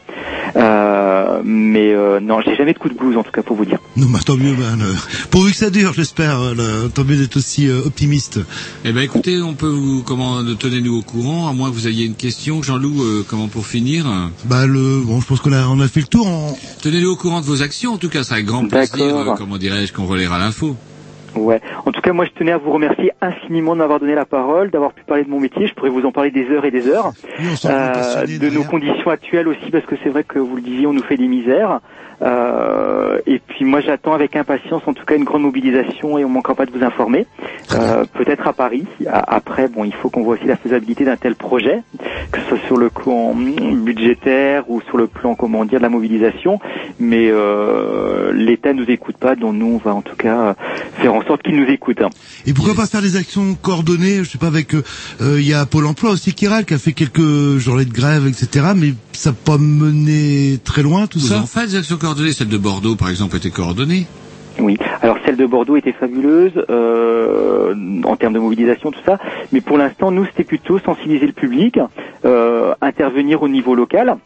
Mais 1.43 1.95
non, 2.21 2.41
j'ai 2.41 2.55
jamais 2.55 2.73
de 2.73 2.79
coup 2.79 2.89
de 2.89 2.95
blues 2.95 3.17
en 3.17 3.23
tout 3.23 3.31
cas 3.31 3.41
pour 3.43 3.55
vous 3.55 3.65
dire. 3.65 3.79
Non, 3.95 4.07
bah, 4.11 4.19
tant 4.25 4.35
mieux. 4.35 4.51
le- 4.51 5.27
Pourvu 5.31 5.51
que 5.51 5.57
ça 5.57 5.69
dure, 5.69 5.93
j'espère. 6.07 6.39
euh, 6.39 6.87
Tant 6.87 7.03
mieux 7.03 7.17
d'être 7.17 7.35
aussi 7.35 7.67
euh, 7.67 7.81
optimiste. 7.85 8.39
Eh 8.85 8.93
ben 8.93 9.01
écoutez, 9.01 9.41
on 9.41 9.53
peut 9.55 9.67
vous 9.67 10.03
comment 10.03 10.41
tenez-nous 10.57 10.99
au 10.99 11.01
courant, 11.01 11.49
à 11.49 11.53
moins 11.53 11.69
que 11.69 11.75
vous 11.75 11.87
ayez 11.87 12.05
une 12.05 12.15
question, 12.15 12.63
Jean-Loup, 12.63 13.01
euh, 13.03 13.25
comment 13.27 13.47
pour 13.47 13.65
finir? 13.65 14.05
Bah 14.45 14.65
le, 14.65 15.01
bon, 15.01 15.19
je 15.19 15.27
pense 15.27 15.41
qu'on 15.41 15.51
a, 15.51 15.67
on 15.67 15.79
a 15.81 15.87
fait 15.89 15.99
le 15.99 16.07
tour. 16.07 16.25
On... 16.25 16.55
Tenez-nous 16.81 17.11
au 17.11 17.15
courant 17.17 17.41
de 17.41 17.45
vos 17.45 17.61
actions, 17.61 17.93
en 17.93 17.97
tout 17.97 18.07
cas, 18.09 18.23
ça 18.23 18.35
avec 18.35 18.45
grand 18.45 18.65
plaisir, 18.67 19.17
euh, 19.17 19.33
comment 19.37 19.57
dirais-je, 19.57 19.91
qu'on 19.91 20.05
relaiera 20.05 20.39
l'info. 20.39 20.77
Ouais. 21.35 21.61
En 21.85 21.91
tout 21.91 22.01
cas, 22.01 22.13
moi, 22.13 22.25
je 22.25 22.31
tenais 22.39 22.53
à 22.53 22.57
vous 22.57 22.71
remercier 22.71 23.11
infiniment 23.21 23.73
de 23.73 23.79
m'avoir 23.79 23.99
donné 23.99 24.15
la 24.15 24.25
parole, 24.25 24.71
d'avoir 24.71 24.93
pu 24.93 25.03
parler 25.03 25.23
de 25.25 25.29
mon 25.29 25.39
métier. 25.41 25.67
Je 25.67 25.73
pourrais 25.73 25.89
vous 25.91 26.03
en 26.05 26.11
parler 26.13 26.31
des 26.31 26.47
heures 26.49 26.63
et 26.65 26.71
des 26.71 26.87
heures. 26.87 27.11
Euh, 27.65 28.25
de 28.25 28.49
nos 28.49 28.63
conditions 28.63 29.11
actuelles 29.11 29.47
aussi, 29.49 29.69
parce 29.71 29.85
que 29.85 29.95
c'est 30.03 30.09
vrai 30.09 30.23
que 30.23 30.39
vous 30.39 30.55
le 30.55 30.61
disiez, 30.61 30.87
on 30.87 30.93
nous 30.93 31.03
fait 31.03 31.17
des 31.17 31.27
misères. 31.27 31.81
Euh, 32.21 33.19
et 33.27 33.39
puis 33.39 33.63
moi, 33.65 33.79
j'attends 33.81 34.13
avec 34.13 34.35
impatience, 34.35 34.81
en 34.87 34.93
tout 34.93 35.05
cas, 35.05 35.15
une 35.15 35.23
grande 35.23 35.43
mobilisation 35.43 36.17
et 36.17 36.25
on 36.25 36.29
manquera 36.29 36.55
pas 36.55 36.65
de 36.65 36.71
vous 36.71 36.83
informer. 36.83 37.27
Euh, 37.73 38.05
Peut-être 38.13 38.47
à 38.47 38.53
Paris. 38.53 38.85
Après, 39.07 39.67
bon, 39.67 39.83
il 39.85 39.93
faut 39.93 40.09
qu'on 40.09 40.23
voit 40.23 40.35
aussi 40.35 40.45
la 40.45 40.57
faisabilité 40.57 41.05
d'un 41.05 41.15
tel 41.17 41.35
projet, 41.35 41.81
que 42.31 42.39
ce 42.41 42.47
soit 42.47 42.59
sur 42.65 42.77
le 42.77 42.89
plan 42.89 43.35
budgétaire 43.35 44.69
ou 44.69 44.81
sur 44.81 44.97
le 44.97 45.07
plan, 45.07 45.35
comment 45.35 45.65
dire, 45.65 45.79
de 45.79 45.83
la 45.83 45.89
mobilisation. 45.89 46.59
Mais 46.99 47.29
euh, 47.29 48.31
l'État 48.33 48.73
nous 48.73 48.85
écoute 48.89 49.17
pas, 49.17 49.35
donc 49.35 49.55
nous, 49.55 49.67
on 49.67 49.77
va 49.77 49.93
en 49.93 50.01
tout 50.01 50.15
cas 50.15 50.55
faire 50.99 51.13
en 51.13 51.23
sorte 51.23 51.43
qu'ils 51.43 51.55
nous 51.59 51.69
écoutent. 51.69 52.01
hein. 52.01 52.09
Et 52.45 52.53
pourquoi 52.53 52.73
pas 52.73 52.87
faire 52.87 53.01
des 53.01 53.15
actions 53.15 53.55
coordonnées, 53.61 54.23
je 54.23 54.29
sais 54.31 54.37
pas, 54.37 54.47
avec, 54.47 54.73
euh, 54.73 54.83
euh, 55.21 55.39
il 55.39 55.47
y 55.47 55.53
a 55.53 55.65
Pôle 55.65 55.85
emploi 55.85 56.11
aussi 56.11 56.33
qui 56.33 56.47
qui 56.47 56.73
a 56.73 56.77
fait 56.77 56.93
quelques 56.93 57.57
journées 57.57 57.83
de 57.85 57.91
grève, 57.93 58.25
etc., 58.25 58.67
mais 58.75 58.93
ça 59.17 59.31
n'a 59.31 59.35
pas 59.35 59.57
mené 59.57 60.59
très 60.63 60.83
loin, 60.83 61.07
tout 61.07 61.19
ça 61.19 61.39
en 61.39 61.47
faites 61.47 61.71
des 61.71 61.77
actions 61.77 61.97
coordonnées 61.97 62.33
Celle 62.33 62.49
de 62.49 62.57
Bordeaux, 62.57 62.95
par 62.95 63.09
exemple, 63.09 63.35
était 63.35 63.49
coordonnée 63.49 64.05
Oui. 64.59 64.77
Alors 65.01 65.17
celle 65.25 65.37
de 65.37 65.45
Bordeaux 65.47 65.75
était 65.75 65.91
fabuleuse 65.91 66.51
euh, 66.69 67.73
en 68.03 68.15
termes 68.15 68.33
de 68.33 68.39
mobilisation, 68.39 68.91
tout 68.91 69.01
ça. 69.05 69.17
Mais 69.51 69.61
pour 69.61 69.77
l'instant, 69.79 70.11
nous, 70.11 70.25
c'était 70.25 70.43
plutôt 70.43 70.77
sensibiliser 70.79 71.25
le 71.25 71.33
public, 71.33 71.79
euh, 72.25 72.75
intervenir 72.81 73.41
au 73.41 73.47
niveau 73.47 73.73
local. 73.73 74.17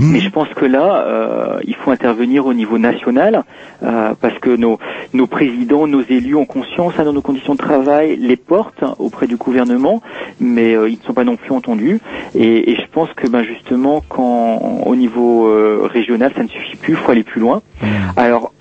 Mais 0.00 0.20
je 0.20 0.30
pense 0.30 0.48
que 0.48 0.64
là, 0.64 1.04
euh, 1.06 1.60
il 1.64 1.74
faut 1.74 1.90
intervenir 1.90 2.46
au 2.46 2.54
niveau 2.54 2.78
national 2.78 3.44
euh, 3.82 4.14
parce 4.20 4.38
que 4.38 4.50
nos, 4.56 4.78
nos 5.12 5.26
présidents, 5.26 5.86
nos 5.86 6.02
élus 6.02 6.34
ont 6.34 6.46
conscience 6.46 6.94
hein, 6.98 7.04
dans 7.04 7.12
nos 7.12 7.22
conditions 7.22 7.54
de 7.54 7.58
travail, 7.58 8.16
les 8.16 8.36
portent 8.36 8.82
hein, 8.82 8.94
auprès 8.98 9.26
du 9.26 9.36
gouvernement, 9.36 10.02
mais 10.40 10.74
euh, 10.74 10.88
ils 10.88 10.98
ne 10.98 11.04
sont 11.04 11.12
pas 11.12 11.24
non 11.24 11.36
plus 11.36 11.52
entendus. 11.52 12.00
Et, 12.34 12.70
et 12.70 12.76
je 12.76 12.86
pense 12.90 13.12
que 13.14 13.28
ben, 13.28 13.42
justement, 13.42 14.02
quand 14.08 14.82
au 14.86 14.96
niveau 14.96 15.48
euh, 15.48 15.88
régional, 15.92 16.32
ça 16.34 16.42
ne 16.42 16.48
suffit 16.48 16.76
plus, 16.76 16.92
il 16.94 16.96
faut 16.96 17.10
aller 17.10 17.24
plus 17.24 17.40
loin. 17.40 17.62
Alors 18.16 18.52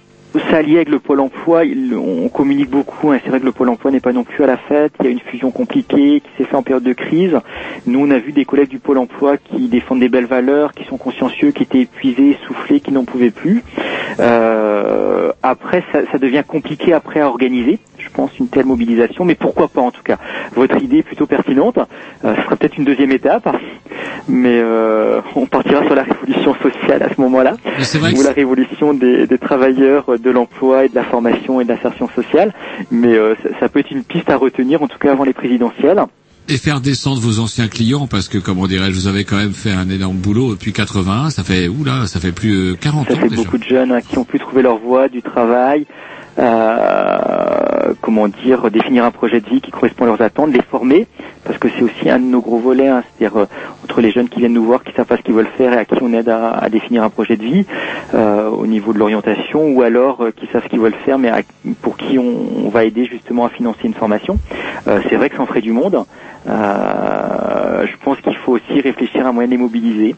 ça 0.52 0.62
lié 0.62 0.76
avec 0.76 0.90
le 0.90 1.00
pôle 1.00 1.20
emploi, 1.22 1.66
il- 1.66 1.96
on 1.96 2.30
communique 2.30 2.70
beaucoup. 2.70 3.12
hein. 3.12 3.20
C'est 3.24 3.30
vrai 3.30 3.40
que 3.40 3.46
le 3.46 3.52
pôle 3.52 3.70
emploi 3.70 3.90
n'est 3.92 4.00
pas 4.00 4.12
non 4.14 4.24
plus 4.24 4.44
à 4.44 4.48
la 4.48 4.58
fête. 4.58 4.94
Il 5.00 5.06
y 5.06 5.10
a 5.10 5.12
une 5.12 5.20
fusion 5.20 5.50
compliquée 5.52 6.22
qui 6.22 6.30
s'est 6.38 6.44
faite 6.44 6.56
en 6.56 6.62
période 6.62 6.84
de 6.84 6.94
crise. 6.94 7.36
Nous, 7.88 8.00
on 8.00 8.12
a 8.12 8.20
vu 8.20 8.32
des 8.32 8.46
collègues 8.46 8.70
du 8.70 8.80
pôle 8.80 9.00
emploi 9.00 9.38
qui 9.38 9.68
défendent 9.68 10.00
des 10.02 10.10
belles 10.10 10.26
valeurs, 10.28 10.74
qui 10.74 10.84
sont 10.86 10.98
consciencieux, 10.98 11.52
qui 11.52 11.64
étaient 11.64 11.80
épuisés, 11.82 12.38
essoufflés, 12.42 12.80
qui 12.80 12.92
n'en 12.92 13.06
pouvaient 13.06 13.32
plus. 13.32 13.64
Euh, 14.20 15.32
après, 15.42 15.84
ça, 15.92 16.00
ça 16.12 16.18
devient 16.18 16.44
compliqué 16.48 16.94
après 16.94 17.20
à 17.22 17.28
organiser. 17.28 17.80
Je 17.98 18.10
pense 18.10 18.38
une 18.40 18.48
telle 18.48 18.66
mobilisation, 18.66 19.26
mais 19.26 19.36
pourquoi 19.36 19.68
pas 19.68 19.82
en 19.82 19.92
tout 19.92 20.04
cas. 20.04 20.18
Votre 20.56 20.82
idée 20.82 20.98
est 21.00 21.04
plutôt 21.04 21.26
pertinente. 21.26 21.78
Euh, 22.24 22.36
ce 22.36 22.42
sera 22.44 22.56
peut-être 22.56 22.78
une 22.78 22.86
deuxième 22.86 23.12
étape, 23.12 23.48
mais 24.28 24.60
euh, 24.64 25.22
on 25.36 25.46
partira 25.46 25.84
sur 25.86 25.96
la 25.96 26.04
révolution 26.04 26.56
sociale 26.62 27.04
à 27.04 27.10
ce 27.14 27.20
moment-là, 27.22 27.56
ou 28.20 28.24
la 28.24 28.32
révolution 28.32 28.94
des, 28.94 29.28
des 29.28 29.38
travailleurs 29.38 30.19
de 30.22 30.30
l'emploi 30.32 30.86
et 30.86 30.90
de 30.90 30.96
la 30.96 31.04
formation 31.04 31.60
et 31.62 31.64
de 31.66 31.70
l'insertion 31.70 32.08
sociale. 32.16 32.54
Mais 32.92 33.14
euh, 33.14 33.36
ça, 33.44 33.50
ça 33.60 33.70
peut 33.70 33.80
être 33.80 33.92
une 33.92 34.04
piste 34.04 34.30
à 34.30 34.38
retenir, 34.38 34.82
en 34.82 34.88
tout 34.88 34.98
cas 35.00 35.12
avant 35.12 35.24
les 35.24 35.34
présidentielles. 35.34 36.02
Et 36.52 36.58
faire 36.58 36.82
descendre 36.82 37.20
vos 37.22 37.40
anciens 37.40 37.68
clients, 37.68 38.08
parce 38.08 38.28
que, 38.28 38.40
comment 38.40 38.66
dirais-je, 38.66 38.96
vous 38.96 39.08
avez 39.08 39.24
quand 39.24 39.36
même 39.38 39.54
fait 39.54 39.72
un 39.72 39.88
énorme 39.90 40.18
boulot 40.18 40.52
depuis 40.56 40.74
81, 40.74 41.30
ça 41.30 41.44
fait, 41.44 41.68
oula, 41.68 42.08
ça 42.08 42.20
fait 42.20 42.32
plus 42.32 42.72
de 42.72 42.74
40 42.74 43.08
Ça 43.08 43.14
ans 43.14 43.18
fait 43.18 43.30
déjà. 43.30 43.44
beaucoup 43.44 43.60
de 43.60 43.64
jeunes 43.64 43.92
hein, 43.92 44.00
qui 44.02 44.18
ont 44.18 44.24
pu 44.24 44.40
trouver 44.40 44.64
leur 44.64 44.78
voie 44.80 45.10
du 45.10 45.22
travail, 45.22 45.86
euh, 46.40 47.94
comment 48.02 48.28
dire, 48.28 48.70
définir 48.72 49.04
un 49.06 49.12
projet 49.12 49.42
de 49.42 49.50
vie 49.50 49.62
qui 49.62 49.72
correspond 49.72 50.04
à 50.06 50.08
leurs 50.08 50.22
attentes, 50.22 50.52
les 50.54 50.62
former, 50.62 51.08
parce 51.44 51.58
que 51.58 51.68
c'est 51.76 51.84
aussi 51.84 52.10
un 52.10 52.20
de 52.20 52.26
nos 52.26 52.42
gros 52.42 52.60
volets, 52.60 52.88
hein, 52.88 53.04
c'est-à-dire 53.18 53.38
euh, 53.40 53.46
entre 53.84 54.02
les 54.02 54.12
jeunes 54.12 54.30
qui 54.30 54.40
viennent 54.40 54.54
nous 54.54 54.64
voir, 54.66 54.84
qui 54.84 54.94
savent 54.94 55.06
pas 55.06 55.18
ce 55.18 55.22
qu'ils 55.22 55.34
veulent 55.34 55.48
faire 55.58 55.74
et 55.74 55.78
à 55.78 55.86
qui 55.86 55.96
on 56.02 56.14
aide 56.14 56.30
à, 56.30 56.52
à 56.52 56.70
définir 56.70 57.04
un 57.04 57.10
projet 57.10 57.36
de 57.38 57.44
vie 57.44 57.66
euh, 58.14 58.50
au 58.50 58.68
niveau 58.68 58.94
de 58.94 59.00
l'orientation, 59.00 59.68
ou 59.70 59.82
alors 59.82 60.22
euh, 60.22 60.32
qui 60.32 60.48
savent 60.48 60.64
ce 60.64 60.70
qu'ils 60.70 60.80
veulent 60.80 60.94
faire, 61.06 61.20
mais 61.20 61.30
à- 61.30 61.42
pour 61.82 61.98
qui 61.98 62.18
on, 62.20 62.66
on 62.66 62.70
va 62.70 62.84
aider 62.86 63.06
justement 63.06 63.46
à 63.46 63.50
financer 63.50 63.82
une 63.84 63.94
formation. 63.94 64.40
Euh, 64.88 65.02
c'est 65.10 65.16
vrai 65.16 65.30
que 65.30 65.36
ça 65.36 65.42
en 65.42 65.46
ferait 65.48 65.62
du 65.62 65.72
monde. 65.74 66.06
Euh, 66.48 67.86
je 67.88 67.96
pense 68.04 68.20
qu'il 68.22 68.36
faut 68.38 68.54
aussi 68.54 68.80
réfléchir 68.82 69.26
à 69.26 69.30
un 69.30 69.32
moyen 69.34 69.48
de 69.48 69.54
les 69.54 69.58
mobiliser, 69.58 70.16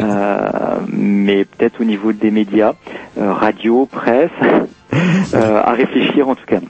Euh, 0.00 0.78
mais 0.88 1.44
peut-être 1.44 1.80
au 1.80 1.84
niveau 1.84 2.12
des 2.12 2.30
médias, 2.30 2.72
euh, 3.18 3.32
radio, 3.32 3.86
presse, 3.86 4.30
euh, 4.92 5.62
à 5.62 5.72
réfléchir 5.72 6.28
en 6.28 6.34
tout 6.34 6.46
cas. 6.46 6.60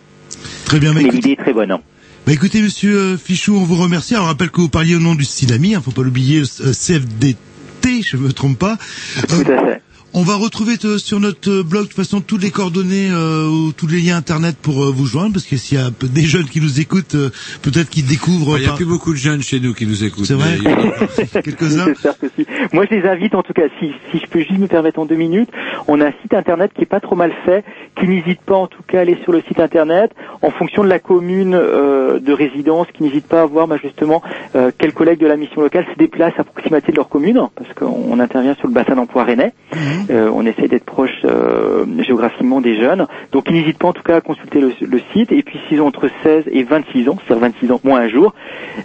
Très 0.65 0.79
bien, 0.81 0.93
mais 0.93 1.03
l'idée 1.03 1.31
est 1.33 1.37
très 1.41 1.53
bonne. 1.53 1.71
hein. 1.71 1.81
Bah 2.27 2.33
écoutez, 2.33 2.61
monsieur 2.61 2.95
euh, 2.97 3.17
Fichou, 3.17 3.57
on 3.57 3.65
vous 3.65 3.77
remercie. 3.81 4.15
Alors, 4.15 4.27
on 4.27 4.29
rappelle 4.29 4.51
que 4.51 4.61
vous 4.61 4.69
parliez 4.69 4.95
au 4.97 5.01
nom 5.01 5.15
du 5.15 5.25
Synami, 5.25 5.75
hein, 5.75 5.83
faut 5.83 5.93
pas 5.93 6.03
l'oublier, 6.03 6.41
euh, 6.61 6.73
CFDT, 6.73 8.03
je 8.03 8.17
me 8.19 8.33
trompe 8.33 8.59
pas. 8.59 8.77
Tout 9.29 9.51
à 9.51 9.65
fait. 9.65 9.83
On 10.15 10.23
va 10.23 10.37
retrouver 10.37 10.75
euh, 10.85 10.97
sur 10.99 11.21
notre 11.21 11.51
euh, 11.51 11.63
blog 11.63 11.83
de 11.83 11.89
toute 11.89 11.97
façon 11.97 12.21
toutes 12.23 12.43
les 12.43 12.51
coordonnées 12.51 13.09
euh, 13.11 13.47
ou 13.47 13.73
tous 13.73 13.87
les 13.87 14.01
liens 14.01 14.17
internet 14.17 14.57
pour 14.61 14.83
euh, 14.83 14.91
vous 14.91 15.05
joindre 15.07 15.35
parce 15.35 15.45
que 15.45 15.57
s'il 15.57 15.79
y 15.79 15.81
a 15.81 15.91
peu- 15.91 16.09
des 16.09 16.23
jeunes 16.23 16.47
qui 16.47 16.61
nous 16.63 16.81
écoutent, 16.81 17.15
euh, 17.15 17.31
peut-être 17.63 17.91
qu'ils 17.91 18.07
découvrent. 18.07 18.57
Il 18.59 18.63
n'y 18.63 18.69
a 18.69 18.73
plus 18.73 18.87
beaucoup 18.87 19.13
de 19.13 19.19
jeunes 19.19 19.43
chez 19.43 19.61
nous 19.61 19.75
qui 19.75 19.87
nous 19.87 20.03
écoutent. 20.05 20.25
C'est 20.25 20.35
vrai 20.35 20.57
Quelques-uns. 21.45 21.85
J'espère 21.87 22.19
que 22.19 22.27
si. 22.35 22.47
Moi, 22.73 22.87
je 22.91 22.97
les 22.97 23.07
invite, 23.07 23.35
en 23.35 23.43
tout 23.43 23.53
cas, 23.53 23.65
si, 23.79 23.91
si 24.11 24.19
je 24.19 24.27
peux 24.27 24.41
juste 24.41 24.59
me 24.59 24.67
permettre 24.67 24.99
en 24.99 25.05
deux 25.05 25.15
minutes, 25.15 25.51
on 25.87 26.01
a 26.01 26.07
un 26.07 26.13
site 26.23 26.33
internet 26.35 26.73
qui 26.75 26.83
est 26.83 26.87
pas 26.87 27.01
trop 27.01 27.15
mal 27.15 27.33
fait, 27.45 27.63
qui 28.01 28.09
n'hésite 28.09 28.41
pas, 28.41 28.57
en 28.57 28.67
tout 28.67 28.83
cas, 28.89 28.99
à 28.99 29.01
aller 29.03 29.19
sur 29.25 29.33
le 29.33 29.43
site 29.47 29.61
internet, 29.61 30.11
en 30.43 30.51
fonction 30.51 30.83
de 30.83 30.89
la 30.89 30.99
commune 30.99 31.55
euh, 31.55 32.19
de 32.19 32.33
résidence, 32.33 32.87
qui 32.95 33.03
n'hésite 33.03 33.27
pas 33.27 33.43
à 33.43 33.47
voir, 33.47 33.69
bah, 33.69 33.77
justement, 33.81 34.23
euh, 34.57 34.71
quels 34.77 34.95
collègues 34.95 35.21
de 35.21 35.27
la 35.27 35.37
mission 35.37 35.61
locale 35.61 35.85
se 35.93 35.99
déplacent 35.99 36.39
à 36.39 36.45
proximité 36.45 36.93
de 36.93 36.97
leur 36.97 37.11
commune, 37.11 37.41
parce 37.55 37.73
qu'on 37.75 38.19
intervient 38.19 38.55
sur 38.55 38.69
le 38.69 38.73
bassin 38.75 38.97
d'emploi 38.97 39.25
rennais. 39.25 39.53
Euh, 40.11 40.31
on 40.33 40.45
essaie 40.47 40.69
d'être 40.69 40.85
proche 40.85 41.11
euh, 41.25 41.85
géographiquement 42.01 42.61
des 42.61 42.77
jeunes. 42.81 43.07
Donc, 43.33 43.47
ils 43.49 43.55
n'hésitent 43.55 43.79
pas, 43.79 43.89
en 43.89 43.93
tout 43.93 44.03
cas, 44.03 44.17
à 44.17 44.21
consulter 44.21 44.61
le, 44.61 44.73
le 44.81 45.01
site. 45.13 45.33
Et 45.33 45.43
puis, 45.43 45.59
s'ils 45.69 45.81
ont 45.81 45.87
entre 45.87 46.09
16 46.23 46.45
et 46.51 46.63
26 46.63 47.09
ans, 47.09 47.19
c'est-à-dire 47.27 47.49
26 47.49 47.73
ans 47.73 47.81
moins 47.85 48.01
un 48.01 48.09
jour, 48.09 48.35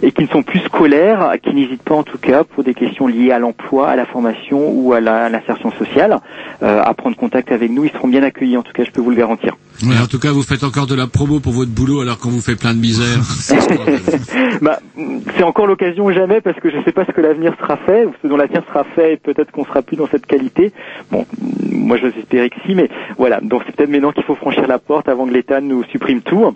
et 0.02 0.12
qui 0.12 0.22
ne 0.22 0.28
sont 0.28 0.42
plus 0.42 0.60
scolaires, 0.60 1.34
qui 1.42 1.54
n'hésitent 1.54 1.82
pas, 1.82 1.94
en 1.94 2.02
tout 2.02 2.18
cas, 2.18 2.44
pour 2.44 2.64
des 2.64 2.74
questions 2.74 3.06
liées 3.06 3.32
à 3.32 3.38
l'emploi, 3.38 3.88
à 3.88 3.96
la 3.96 4.06
formation 4.06 4.70
ou 4.70 4.92
à 4.92 5.00
l'insertion 5.00 5.70
sociale, 5.72 6.18
euh, 6.62 6.82
à 6.82 6.94
prendre 6.94 7.16
contact 7.16 7.52
avec 7.52 7.70
nous. 7.70 7.84
Ils 7.84 7.90
seront 7.90 8.08
bien 8.08 8.22
accueillis, 8.22 8.56
en 8.56 8.62
tout 8.62 8.72
cas, 8.72 8.84
je 8.84 8.90
peux 8.90 9.00
vous 9.00 9.10
le 9.10 9.16
garantir. 9.16 9.56
Mais 9.82 9.98
en 9.98 10.06
tout 10.06 10.18
cas, 10.18 10.30
vous 10.30 10.42
faites 10.42 10.62
encore 10.62 10.86
de 10.86 10.94
la 10.94 11.06
promo 11.06 11.40
pour 11.40 11.52
votre 11.52 11.70
boulot 11.70 12.00
alors 12.00 12.18
qu'on 12.18 12.30
vous 12.30 12.40
fait 12.40 12.54
plein 12.54 12.74
de 12.74 12.78
misère. 12.78 13.18
bah, 14.62 14.78
c'est 15.36 15.42
encore 15.42 15.66
l'occasion 15.66 16.04
ou 16.06 16.12
jamais 16.12 16.40
parce 16.40 16.58
que 16.60 16.70
je 16.70 16.76
ne 16.76 16.84
sais 16.84 16.92
pas 16.92 17.04
ce 17.04 17.10
que 17.10 17.20
l'avenir 17.20 17.54
sera 17.60 17.76
fait 17.78 18.04
ou 18.04 18.12
ce 18.22 18.28
dont 18.28 18.36
l'avenir 18.36 18.62
sera 18.68 18.84
fait 18.94 19.14
et 19.14 19.16
peut-être 19.16 19.50
qu'on 19.50 19.64
sera 19.64 19.82
plus 19.82 19.96
dans 19.96 20.06
cette 20.06 20.26
qualité. 20.26 20.72
Bon, 21.10 21.26
moi 21.70 21.96
j'ose 21.98 22.12
espérer 22.18 22.50
que 22.50 22.56
si, 22.66 22.74
mais 22.74 22.88
voilà. 23.18 23.40
Donc 23.40 23.62
c'est 23.66 23.74
peut-être 23.76 23.90
maintenant 23.90 24.12
qu'il 24.12 24.24
faut 24.24 24.34
franchir 24.36 24.66
la 24.66 24.78
porte 24.78 25.08
avant 25.08 25.26
que 25.26 25.32
l'État 25.32 25.60
nous 25.60 25.84
supprime 25.84 26.22
tout. 26.22 26.54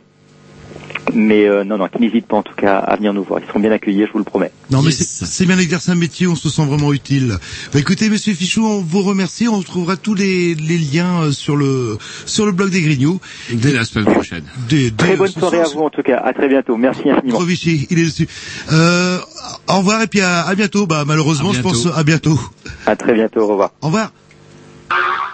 Mais 1.14 1.46
euh, 1.48 1.64
non, 1.64 1.78
non, 1.78 1.88
qu'ils 1.88 2.02
n'hésitent 2.02 2.26
pas 2.26 2.36
en 2.36 2.42
tout 2.42 2.54
cas 2.54 2.76
à 2.76 2.96
venir 2.96 3.14
nous 3.14 3.22
voir. 3.22 3.40
Ils 3.42 3.46
seront 3.48 3.60
bien 3.60 3.70
accueillis, 3.72 4.04
je 4.06 4.12
vous 4.12 4.18
le 4.18 4.24
promets. 4.24 4.50
Non, 4.70 4.82
mais 4.82 4.90
c'est- 4.90 5.24
c'est 5.24 5.46
bien 5.46 5.56
d'exercer 5.56 5.90
un 5.90 5.94
métier, 5.94 6.26
on 6.26 6.34
se 6.36 6.50
sent 6.50 6.64
vraiment 6.66 6.92
utile. 6.92 7.36
Bah, 7.72 7.78
écoutez, 7.78 8.10
monsieur 8.10 8.34
Fichou, 8.34 8.66
on 8.66 8.80
vous 8.82 9.00
remercie. 9.02 9.48
On 9.48 9.58
retrouvera 9.58 9.96
tous 9.96 10.14
les, 10.14 10.54
les 10.54 10.76
liens 10.76 11.22
euh, 11.22 11.30
sur 11.30 11.56
le 11.56 11.96
sur 12.26 12.44
le 12.44 12.52
blog 12.52 12.70
des 12.70 12.82
Grignoux. 12.82 13.20
Dès 13.50 13.72
la 13.72 13.84
semaine 13.84 14.12
prochaine. 14.12 14.44
Dès, 14.68 14.90
dès 14.90 14.96
Très 14.96 15.16
bonne 15.16 15.28
soirée 15.28 15.60
à 15.60 15.64
vous 15.64 15.80
en 15.80 15.90
tout 15.90 16.02
cas. 16.02 16.18
À 16.18 16.32
très 16.34 16.48
bientôt. 16.48 16.76
Merci 16.76 17.08
infiniment. 17.10 17.40
Vichy, 17.40 17.86
il 17.90 17.98
est 17.98 18.04
dessus. 18.04 18.28
Euh, 18.72 19.18
au 19.68 19.78
revoir 19.78 20.02
et 20.02 20.06
puis 20.08 20.20
à, 20.20 20.42
à 20.46 20.54
bientôt. 20.54 20.86
Bah 20.86 21.04
malheureusement, 21.06 21.50
À 21.50 21.54
je 21.54 21.60
pense 21.62 21.86
à 21.94 22.04
bientôt. 22.04 22.38
À 22.86 22.96
très 22.96 23.14
bientôt. 23.14 23.40
Au 23.40 23.46
revoir. 23.48 23.70
Au 23.80 23.86
revoir. 23.86 24.12
Thank 24.90 25.22
you. 25.22 25.27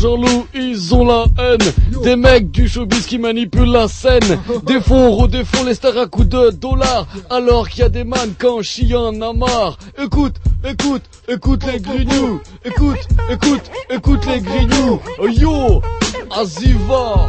Jean-Loup, 0.00 0.46
ils 0.54 0.94
ont 0.94 1.04
la 1.04 1.24
haine. 1.38 2.02
Des 2.04 2.14
mecs 2.14 2.52
du 2.52 2.68
showbiz 2.68 3.06
qui 3.06 3.18
manipulent 3.18 3.72
la 3.72 3.88
scène. 3.88 4.38
Des 4.64 4.80
fonds 4.80 5.10
redéfont 5.16 5.64
les 5.64 5.74
stars 5.74 5.98
à 5.98 6.06
coups 6.06 6.28
de 6.28 6.50
dollars. 6.50 7.08
Alors 7.30 7.68
qu'il 7.68 7.80
y 7.80 7.82
a 7.82 7.88
des 7.88 8.04
man 8.04 8.32
quand 8.38 8.60
en 9.02 9.34
marre. 9.34 9.76
Écoute, 10.00 10.36
écoute, 10.64 11.02
écoute 11.26 11.64
les 11.66 11.80
grignoux. 11.80 12.40
Écoute, 12.64 13.08
écoute, 13.28 13.70
écoute 13.90 14.26
les 14.26 14.40
grignoux. 14.40 15.00
Yo, 15.20 15.82
Aziva. 16.30 17.26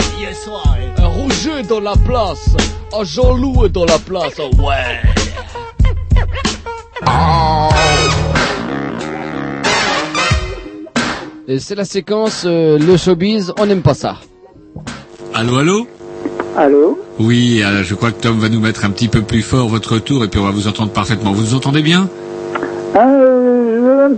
Roger 0.99 1.63
dans 1.67 1.79
la 1.79 1.93
place. 2.05 2.55
Ah, 2.93 3.03
Jean-Loup 3.03 3.65
est 3.65 3.69
dans 3.69 3.85
la 3.85 3.97
place. 3.97 4.33
Ah, 4.37 4.61
ouais. 4.61 5.18
C'est 11.57 11.73
la 11.73 11.85
séquence 11.85 12.43
euh, 12.45 12.77
le 12.77 12.95
showbiz, 12.95 13.53
on 13.57 13.65
n'aime 13.65 13.81
pas 13.81 13.95
ça. 13.95 14.17
Allô, 15.33 15.57
allô 15.57 15.87
Allô 16.55 16.99
Oui, 17.17 17.63
euh, 17.63 17.83
je 17.83 17.95
crois 17.95 18.11
que 18.11 18.21
Tom 18.21 18.37
va 18.37 18.49
nous 18.49 18.59
mettre 18.59 18.85
un 18.85 18.91
petit 18.91 19.07
peu 19.07 19.21
plus 19.21 19.41
fort 19.41 19.67
votre 19.67 19.97
tour 19.97 20.23
et 20.23 20.27
puis 20.27 20.39
on 20.39 20.43
va 20.43 20.51
vous 20.51 20.67
entendre 20.67 20.91
parfaitement. 20.91 21.31
Vous 21.31 21.41
nous 21.41 21.55
entendez 21.55 21.81
bien 21.81 22.07
ah, 22.93 22.99
euh, 22.99 24.09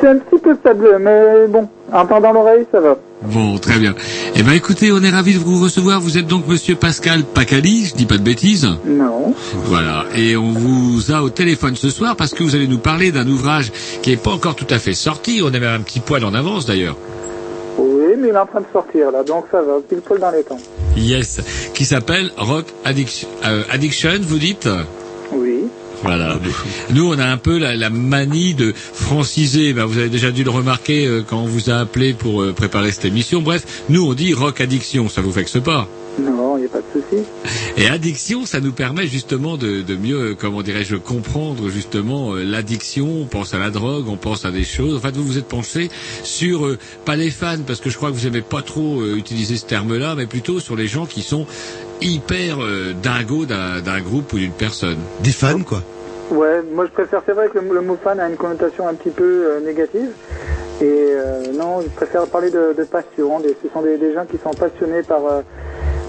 C'est 0.00 0.06
un 0.06 0.18
petit 0.18 0.40
peu 0.40 0.56
faible, 0.62 0.98
mais 1.00 1.48
bon, 1.48 1.68
entendant 1.92 2.32
l'oreille, 2.32 2.66
ça 2.70 2.78
va. 2.78 2.96
Bon, 3.22 3.58
très 3.58 3.80
bien. 3.80 3.94
Eh 4.38 4.42
ben 4.42 4.52
écoutez, 4.52 4.92
on 4.92 5.02
est 5.02 5.08
ravis 5.10 5.32
de 5.34 5.38
vous 5.38 5.62
recevoir. 5.62 6.00
Vous 6.00 6.18
êtes 6.18 6.26
donc 6.26 6.46
Monsieur 6.46 6.74
Pascal 6.76 7.24
Pacali, 7.24 7.86
je 7.86 7.94
dis 7.94 8.04
pas 8.04 8.18
de 8.18 8.22
bêtises. 8.22 8.68
Non. 8.84 9.34
Voilà. 9.64 10.04
Et 10.14 10.36
on 10.36 10.52
vous 10.52 11.10
a 11.10 11.22
au 11.22 11.30
téléphone 11.30 11.74
ce 11.74 11.88
soir 11.88 12.16
parce 12.16 12.34
que 12.34 12.42
vous 12.42 12.54
allez 12.54 12.68
nous 12.68 12.78
parler 12.78 13.12
d'un 13.12 13.26
ouvrage 13.28 13.72
qui 14.02 14.12
est 14.12 14.16
pas 14.22 14.32
encore 14.32 14.54
tout 14.54 14.66
à 14.68 14.78
fait 14.78 14.92
sorti. 14.92 15.40
On 15.42 15.48
est 15.52 15.60
même 15.60 15.80
un 15.80 15.80
petit 15.80 16.00
poil 16.00 16.22
en 16.24 16.34
avance 16.34 16.66
d'ailleurs. 16.66 16.96
Oui, 17.78 18.12
mais 18.18 18.28
il 18.28 18.34
est 18.34 18.38
en 18.38 18.46
train 18.46 18.60
de 18.60 18.66
sortir 18.72 19.10
là, 19.10 19.22
donc 19.22 19.46
ça 19.50 19.60
va, 19.62 19.74
pile 19.86 20.00
poil 20.00 20.18
dans 20.20 20.30
les 20.30 20.42
temps. 20.42 20.58
Yes. 20.96 21.40
Qui 21.74 21.84
s'appelle 21.86 22.30
Rock 22.36 22.66
Addiction. 22.84 23.28
euh, 23.46 23.62
Addiction, 23.70 24.18
vous 24.22 24.38
dites? 24.38 24.68
Voilà. 26.02 26.38
Nous, 26.90 27.06
on 27.08 27.18
a 27.18 27.24
un 27.26 27.36
peu 27.38 27.58
la, 27.58 27.74
la 27.76 27.90
manie 27.90 28.54
de 28.54 28.72
franciser. 28.76 29.72
Ben, 29.72 29.84
vous 29.86 29.98
avez 29.98 30.08
déjà 30.08 30.30
dû 30.30 30.44
le 30.44 30.50
remarquer 30.50 31.06
euh, 31.06 31.22
quand 31.26 31.38
on 31.40 31.46
vous 31.46 31.70
a 31.70 31.74
appelé 31.76 32.12
pour 32.12 32.42
euh, 32.42 32.52
préparer 32.52 32.92
cette 32.92 33.06
émission. 33.06 33.42
Bref, 33.42 33.84
nous, 33.88 34.04
on 34.06 34.14
dit 34.14 34.34
rock 34.34 34.60
addiction. 34.60 35.08
Ça 35.08 35.22
vous 35.22 35.30
vexe 35.32 35.58
pas 35.58 35.88
Non, 36.20 36.56
il 36.56 36.60
n'y 36.60 36.66
a 36.66 36.68
pas 36.70 36.78
de 36.78 37.00
souci. 37.00 37.22
Et 37.76 37.88
addiction, 37.88 38.46
ça 38.46 38.60
nous 38.60 38.72
permet 38.72 39.06
justement 39.06 39.56
de, 39.56 39.82
de 39.82 39.96
mieux, 39.96 40.30
euh, 40.30 40.34
comment 40.38 40.62
dirais-je, 40.62 40.96
comprendre 40.96 41.68
justement 41.70 42.34
euh, 42.34 42.44
l'addiction. 42.44 43.08
On 43.22 43.26
pense 43.26 43.54
à 43.54 43.58
la 43.58 43.70
drogue, 43.70 44.06
on 44.08 44.16
pense 44.16 44.44
à 44.44 44.50
des 44.50 44.64
choses. 44.64 44.96
En 44.96 45.00
fait, 45.00 45.16
vous 45.16 45.24
vous 45.24 45.38
êtes 45.38 45.48
penché 45.48 45.90
sur 46.22 46.66
euh, 46.66 46.78
pas 47.04 47.16
les 47.16 47.30
fans, 47.30 47.58
parce 47.66 47.80
que 47.80 47.90
je 47.90 47.96
crois 47.96 48.10
que 48.10 48.14
vous 48.16 48.26
aimez 48.26 48.42
pas 48.42 48.62
trop 48.62 49.00
euh, 49.00 49.16
utiliser 49.16 49.56
ce 49.56 49.64
terme-là, 49.66 50.14
mais 50.14 50.26
plutôt 50.26 50.60
sur 50.60 50.76
les 50.76 50.86
gens 50.88 51.06
qui 51.06 51.22
sont 51.22 51.46
hyper 52.00 52.62
euh, 52.62 52.92
dingos 53.02 53.46
d'un 53.46 54.00
groupe 54.00 54.32
ou 54.32 54.38
d'une 54.38 54.52
personne. 54.52 54.98
Des 55.20 55.30
fans, 55.32 55.62
quoi. 55.62 55.82
Ouais, 56.30 56.60
moi 56.72 56.86
je 56.86 56.90
préfère, 56.90 57.22
c'est 57.24 57.32
vrai 57.32 57.48
que 57.48 57.58
le, 57.58 57.72
le 57.72 57.80
mot 57.82 57.96
fan 58.02 58.18
a 58.18 58.28
une 58.28 58.36
connotation 58.36 58.88
un 58.88 58.94
petit 58.94 59.10
peu 59.10 59.22
euh, 59.24 59.60
négative. 59.60 60.10
Et 60.80 60.84
euh, 60.84 61.52
non, 61.52 61.82
je 61.82 61.88
préfère 61.88 62.26
parler 62.26 62.50
de, 62.50 62.74
de 62.76 62.84
passion. 62.84 63.40
Des- 63.40 63.56
ce 63.62 63.68
sont 63.72 63.82
des, 63.82 63.96
des 63.96 64.12
gens 64.12 64.24
qui 64.26 64.36
sont 64.42 64.52
passionnés 64.54 65.02
par, 65.02 65.24
euh, 65.24 65.40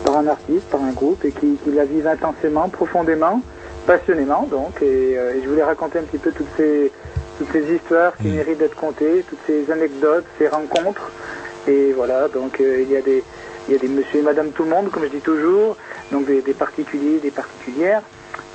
par 0.03 0.17
un 0.17 0.27
artiste, 0.27 0.65
par 0.71 0.81
un 0.81 0.91
groupe, 0.91 1.23
et 1.23 1.31
qui, 1.31 1.57
qui 1.63 1.71
la 1.71 1.85
vivent 1.85 2.07
intensément, 2.07 2.67
profondément, 2.67 3.41
passionnément 3.85 4.47
donc. 4.49 4.81
Et, 4.81 5.17
euh, 5.17 5.35
et 5.35 5.41
je 5.43 5.47
voulais 5.49 5.63
raconter 5.63 5.99
un 5.99 6.03
petit 6.03 6.17
peu 6.17 6.31
toutes 6.31 6.49
ces, 6.57 6.91
toutes 7.37 7.51
ces 7.53 7.71
histoires 7.73 8.17
qui 8.17 8.29
méritent 8.29 8.57
d'être 8.57 8.75
contées, 8.75 9.23
toutes 9.29 9.39
ces 9.45 9.71
anecdotes, 9.71 10.25
ces 10.39 10.47
rencontres. 10.47 11.11
Et 11.67 11.93
voilà, 11.95 12.27
donc 12.27 12.59
euh, 12.59 12.81
il 12.81 12.91
y 12.91 12.97
a 12.97 13.01
des 13.01 13.23
il 13.67 13.73
y 13.73 13.75
a 13.75 13.79
des 13.79 13.87
monsieur 13.87 14.19
et 14.19 14.23
madame 14.23 14.51
tout 14.51 14.63
le 14.63 14.69
monde, 14.69 14.89
comme 14.91 15.03
je 15.03 15.09
dis 15.09 15.21
toujours, 15.21 15.75
donc 16.11 16.25
des, 16.25 16.41
particuliers, 16.53 17.19
des 17.19 17.31
particulières. 17.31 18.01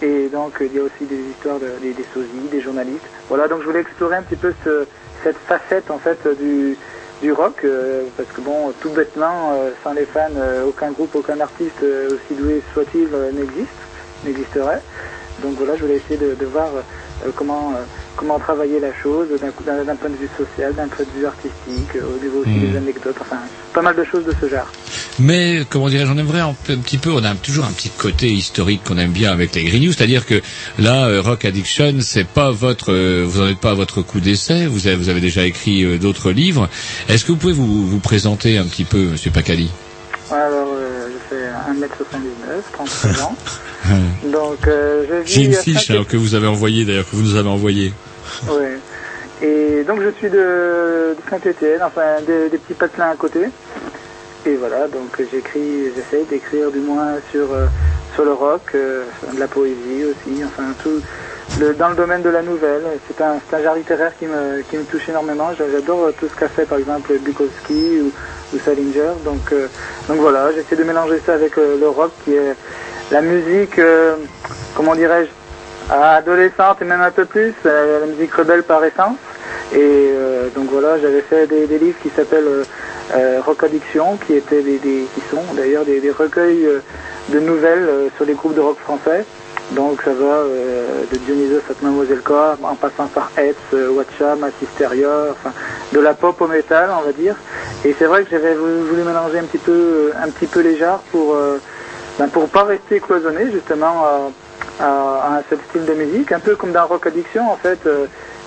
Et 0.01 0.29
donc 0.29 0.55
il 0.61 0.75
y 0.75 0.79
a 0.79 0.83
aussi 0.83 1.05
des 1.05 1.21
histoires 1.31 1.59
de, 1.59 1.69
des, 1.81 1.95
sosies, 2.15 2.49
des 2.51 2.61
journalistes. 2.61 3.07
Voilà, 3.29 3.49
donc 3.49 3.61
je 3.61 3.67
voulais 3.67 3.81
explorer 3.81 4.17
un 4.17 4.23
petit 4.23 4.37
peu 4.37 4.53
ce, 4.65 4.87
cette 5.23 5.37
facette 5.37 5.91
en 5.91 5.99
fait 5.99 6.19
du, 6.39 6.77
du 7.23 7.33
rock, 7.33 7.65
euh, 7.65 8.03
parce 8.17 8.29
que 8.31 8.41
bon, 8.41 8.73
tout 8.81 8.91
bêtement, 8.91 9.53
euh, 9.53 9.71
sans 9.85 9.93
les 9.93 10.05
fans, 10.05 10.29
euh, 10.37 10.67
aucun 10.67 10.91
groupe, 10.91 11.15
aucun 11.15 11.39
artiste, 11.41 11.83
aussi 11.83 12.35
doué 12.35 12.63
soit-il, 12.75 13.09
n'existe, 13.33 13.69
n'existerait. 14.25 14.83
Donc 15.41 15.55
voilà, 15.57 15.77
je 15.77 15.83
voulais 15.83 15.97
essayer 15.97 16.19
de, 16.19 16.45
voir 16.47 16.69
comment, 17.35 17.73
euh, 17.77 17.83
comment 18.17 18.39
travailler 18.39 18.81
la 18.81 18.93
chose 19.03 19.29
d'un 19.41 19.51
coup- 19.51 19.65
d'un 19.65 19.85
d'un 19.85 19.97
point 19.97 20.11
de 20.11 20.17
vue 20.17 20.29
social, 20.37 20.75
d'un 20.75 20.89
point 20.89 21.05
de 21.05 21.19
vue 21.19 21.27
artistique, 21.27 21.97
euh, 21.97 22.17
au 22.17 22.23
niveau 22.23 22.41
aussi 22.41 22.53
des 22.59 22.77
anecdotes, 22.77 23.17
enfin, 23.21 23.39
pas 23.73 23.83
mal 23.83 23.97
de 23.97 24.05
choses 24.05 24.25
de 24.25 24.35
ce 24.41 24.49
genre. 24.49 24.71
Mais 25.19 25.63
comment 25.69 25.89
dirais-je, 25.89 26.11
on 26.11 26.19
aimerait 26.19 26.41
un, 26.41 26.55
petit 26.55 26.99
peu, 26.99 27.11
on 27.11 27.25
a 27.25 27.35
toujours 27.35 27.65
un 27.65 27.73
petit 27.73 27.91
côté 27.91 28.29
historique 28.31 28.83
qu'on 28.85 28.99
aime 28.99 29.13
bien 29.13 29.31
avec 29.33 29.55
les 29.55 29.65
Green 29.65 29.85
News, 29.85 29.93
c'est-à-dire 29.93 30.27
que 30.27 30.41
là, 30.79 31.07
euh, 31.09 31.21
Rock 31.21 31.45
Addiction, 31.45 31.97
c'est 32.01 32.27
pas 32.27 32.51
votre, 32.51 32.93
euh, 32.93 33.25
vous 33.27 33.41
en 33.41 33.49
êtes 33.49 33.59
pas 33.59 33.71
à 33.71 33.75
votre 33.75 34.03
coup 34.03 34.21
d'essai, 34.21 34.67
vous 34.67 34.87
avez, 34.87 34.97
vous 34.97 35.09
avez 35.09 35.21
déjà 35.21 35.45
écrit 35.45 35.85
euh, 35.85 35.99
d'autres 35.99 36.31
livres. 36.33 36.69
Est-ce 37.09 37.25
que 37.25 37.33
vous 37.33 37.39
pouvez 37.39 37.53
vous, 37.53 37.87
vous 37.87 37.99
présenter 38.01 38.59
un 38.59 38.65
petit 38.65 38.85
peu, 38.85 38.99
Monsieur 39.11 39.31
Pacali? 39.31 39.71
Alors, 40.33 40.69
euh, 40.75 41.09
je 41.13 41.37
fais 41.37 41.45
1m79, 41.73 42.63
33 42.73 43.23
ans. 43.25 43.37
Donc, 44.25 44.67
euh, 44.67 45.05
je 45.09 45.15
vis 45.23 45.33
J'ai 45.33 45.45
une 45.45 45.55
à 45.55 45.59
fiche 45.59 45.91
alors, 45.91 46.07
que 46.07 46.17
vous 46.17 46.35
avez 46.35 46.47
envoyée 46.47 46.85
d'ailleurs, 46.85 47.05
que 47.09 47.17
vous 47.17 47.23
nous 47.23 47.37
avez 47.37 47.49
envoyée. 47.49 47.93
Ouais. 48.49 48.79
Et 49.43 49.83
donc 49.83 50.01
je 50.01 50.11
suis 50.19 50.31
de, 50.31 51.17
de 51.17 51.17
Saint-Étienne, 51.29 51.83
enfin 51.83 52.21
des, 52.25 52.49
des 52.49 52.59
petits 52.59 52.75
patelins 52.75 53.11
à 53.11 53.17
côté. 53.17 53.41
Et 54.47 54.55
voilà, 54.55 54.87
donc 54.87 55.19
j'écris, 55.19 55.91
j'essaye 55.97 56.25
d'écrire 56.27 56.71
du 56.71 56.79
moins 56.79 57.15
sur 57.33 57.53
euh, 57.53 57.67
sur 58.15 58.25
le 58.25 58.33
rock, 58.33 58.63
euh, 58.75 59.05
de 59.35 59.41
la 59.41 59.49
poésie 59.49 60.05
aussi, 60.05 60.45
enfin 60.45 60.63
tout 60.83 61.03
le, 61.59 61.75
dans 61.75 61.89
le 61.89 61.97
domaine 61.97 62.23
de 62.23 62.31
la 62.31 62.43
nouvelle. 62.43 62.83
C'est 63.09 63.21
un, 63.23 63.35
c'est 63.51 63.57
un 63.57 63.63
genre 63.65 63.75
littéraire 63.75 64.13
qui 64.17 64.27
me 64.27 64.63
qui 64.71 64.77
me 64.77 64.85
touche 64.85 65.09
énormément. 65.09 65.51
J'adore 65.59 66.13
tout 66.21 66.29
ce 66.29 66.39
qu'a 66.39 66.49
fait 66.49 66.65
par 66.65 66.79
exemple 66.79 67.13
Bukowski 67.19 68.01
ou, 68.01 68.13
Salinger. 68.59 69.13
Donc 69.25 69.53
euh, 69.53 69.67
donc 70.09 70.19
voilà, 70.19 70.53
j'essaie 70.53 70.77
de 70.77 70.85
mélanger 70.85 71.21
ça 71.25 71.35
avec 71.35 71.57
euh, 71.59 71.79
le 71.79 71.89
rock 71.89 72.13
qui 72.25 72.35
est 72.35 72.55
la 73.11 73.21
musique, 73.21 73.79
euh, 73.79 74.17
comment 74.75 74.95
dirais-je, 74.95 75.31
adolescente 75.93 76.81
et 76.81 76.85
même 76.85 77.01
un 77.01 77.11
peu 77.11 77.25
plus, 77.25 77.55
la 77.65 78.07
musique 78.07 78.33
rebelle 78.35 78.63
par 78.63 78.85
essence. 78.85 79.17
Et 79.75 80.11
donc 80.55 80.71
voilà, 80.71 80.99
j'avais 80.99 81.23
fait 81.23 81.47
des, 81.47 81.67
livres 81.79 81.99
qui 82.03 82.11
s'appellent 82.11 82.65
Rock 83.45 83.65
Addiction, 83.65 84.19
qui 84.19 84.35
étaient 84.35 84.63
des, 84.63 84.79
qui 84.79 85.23
sont 85.31 85.43
d'ailleurs 85.55 85.85
des, 85.85 86.01
des 86.01 86.11
recueils 86.11 86.69
de 87.31 87.41
nouvelles 87.41 87.89
sur 88.17 88.25
les 88.25 88.35
groupes 88.35 88.55
de 88.55 88.61
rock 88.61 88.79
français. 88.79 89.25
Donc 89.75 90.03
ça 90.03 90.13
va 90.13 90.25
euh, 90.25 91.05
de 91.11 91.17
Dionysos 91.19 91.63
à 91.71 91.85
Mademoiselle 91.85 92.21
Corps, 92.21 92.57
en 92.63 92.75
passant 92.75 93.07
par 93.07 93.31
Hetz, 93.39 93.57
euh, 93.73 93.89
Watcha, 93.91 94.35
Massisteria, 94.37 95.09
enfin 95.31 95.53
de 95.93 96.01
la 96.01 96.15
pop 96.15 96.41
au 96.41 96.47
métal, 96.47 96.91
on 96.99 97.03
va 97.03 97.13
dire. 97.13 97.37
Et 97.85 97.95
c'est 97.99 98.05
vrai 98.05 98.25
que 98.25 98.31
j'avais 98.31 98.55
voulu, 98.55 99.03
mélanger 99.03 99.39
un 99.39 99.45
petit 99.45 99.59
peu, 99.59 99.73
euh, 99.73 100.13
un 100.23 100.29
petit 100.31 100.47
peu 100.47 100.61
les 100.61 100.77
genres 100.77 101.03
pour, 101.11 101.35
euh, 101.35 101.59
ben, 102.19 102.29
pour 102.29 102.49
pas 102.49 102.65
rester 102.65 103.01
cloisonné 103.01 103.51
justement 103.51 104.05
à, 104.05 104.31
à- 104.85 104.85
à 104.85 105.39
un 105.39 105.43
style 105.71 105.85
de 105.87 105.95
musique, 105.95 106.33
un 106.33 106.41
peu 106.41 106.55
comme 106.57 106.73
dans 106.73 106.87
Rock 106.87 107.07
Addiction 107.07 107.51
en 107.51 107.57
fait. 107.57 107.79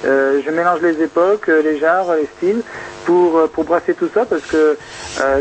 Euh, 0.06 0.42
je 0.46 0.52
mélange 0.52 0.82
les 0.82 1.02
époques, 1.02 1.50
euh, 1.50 1.62
les 1.64 1.80
genres, 1.80 2.14
les 2.16 2.28
styles 2.38 2.62
pour 3.06 3.38
euh, 3.38 3.48
pour 3.48 3.64
brasser 3.64 3.94
tout 3.94 4.10
ça 4.14 4.26
parce 4.26 4.44
que 4.44 4.78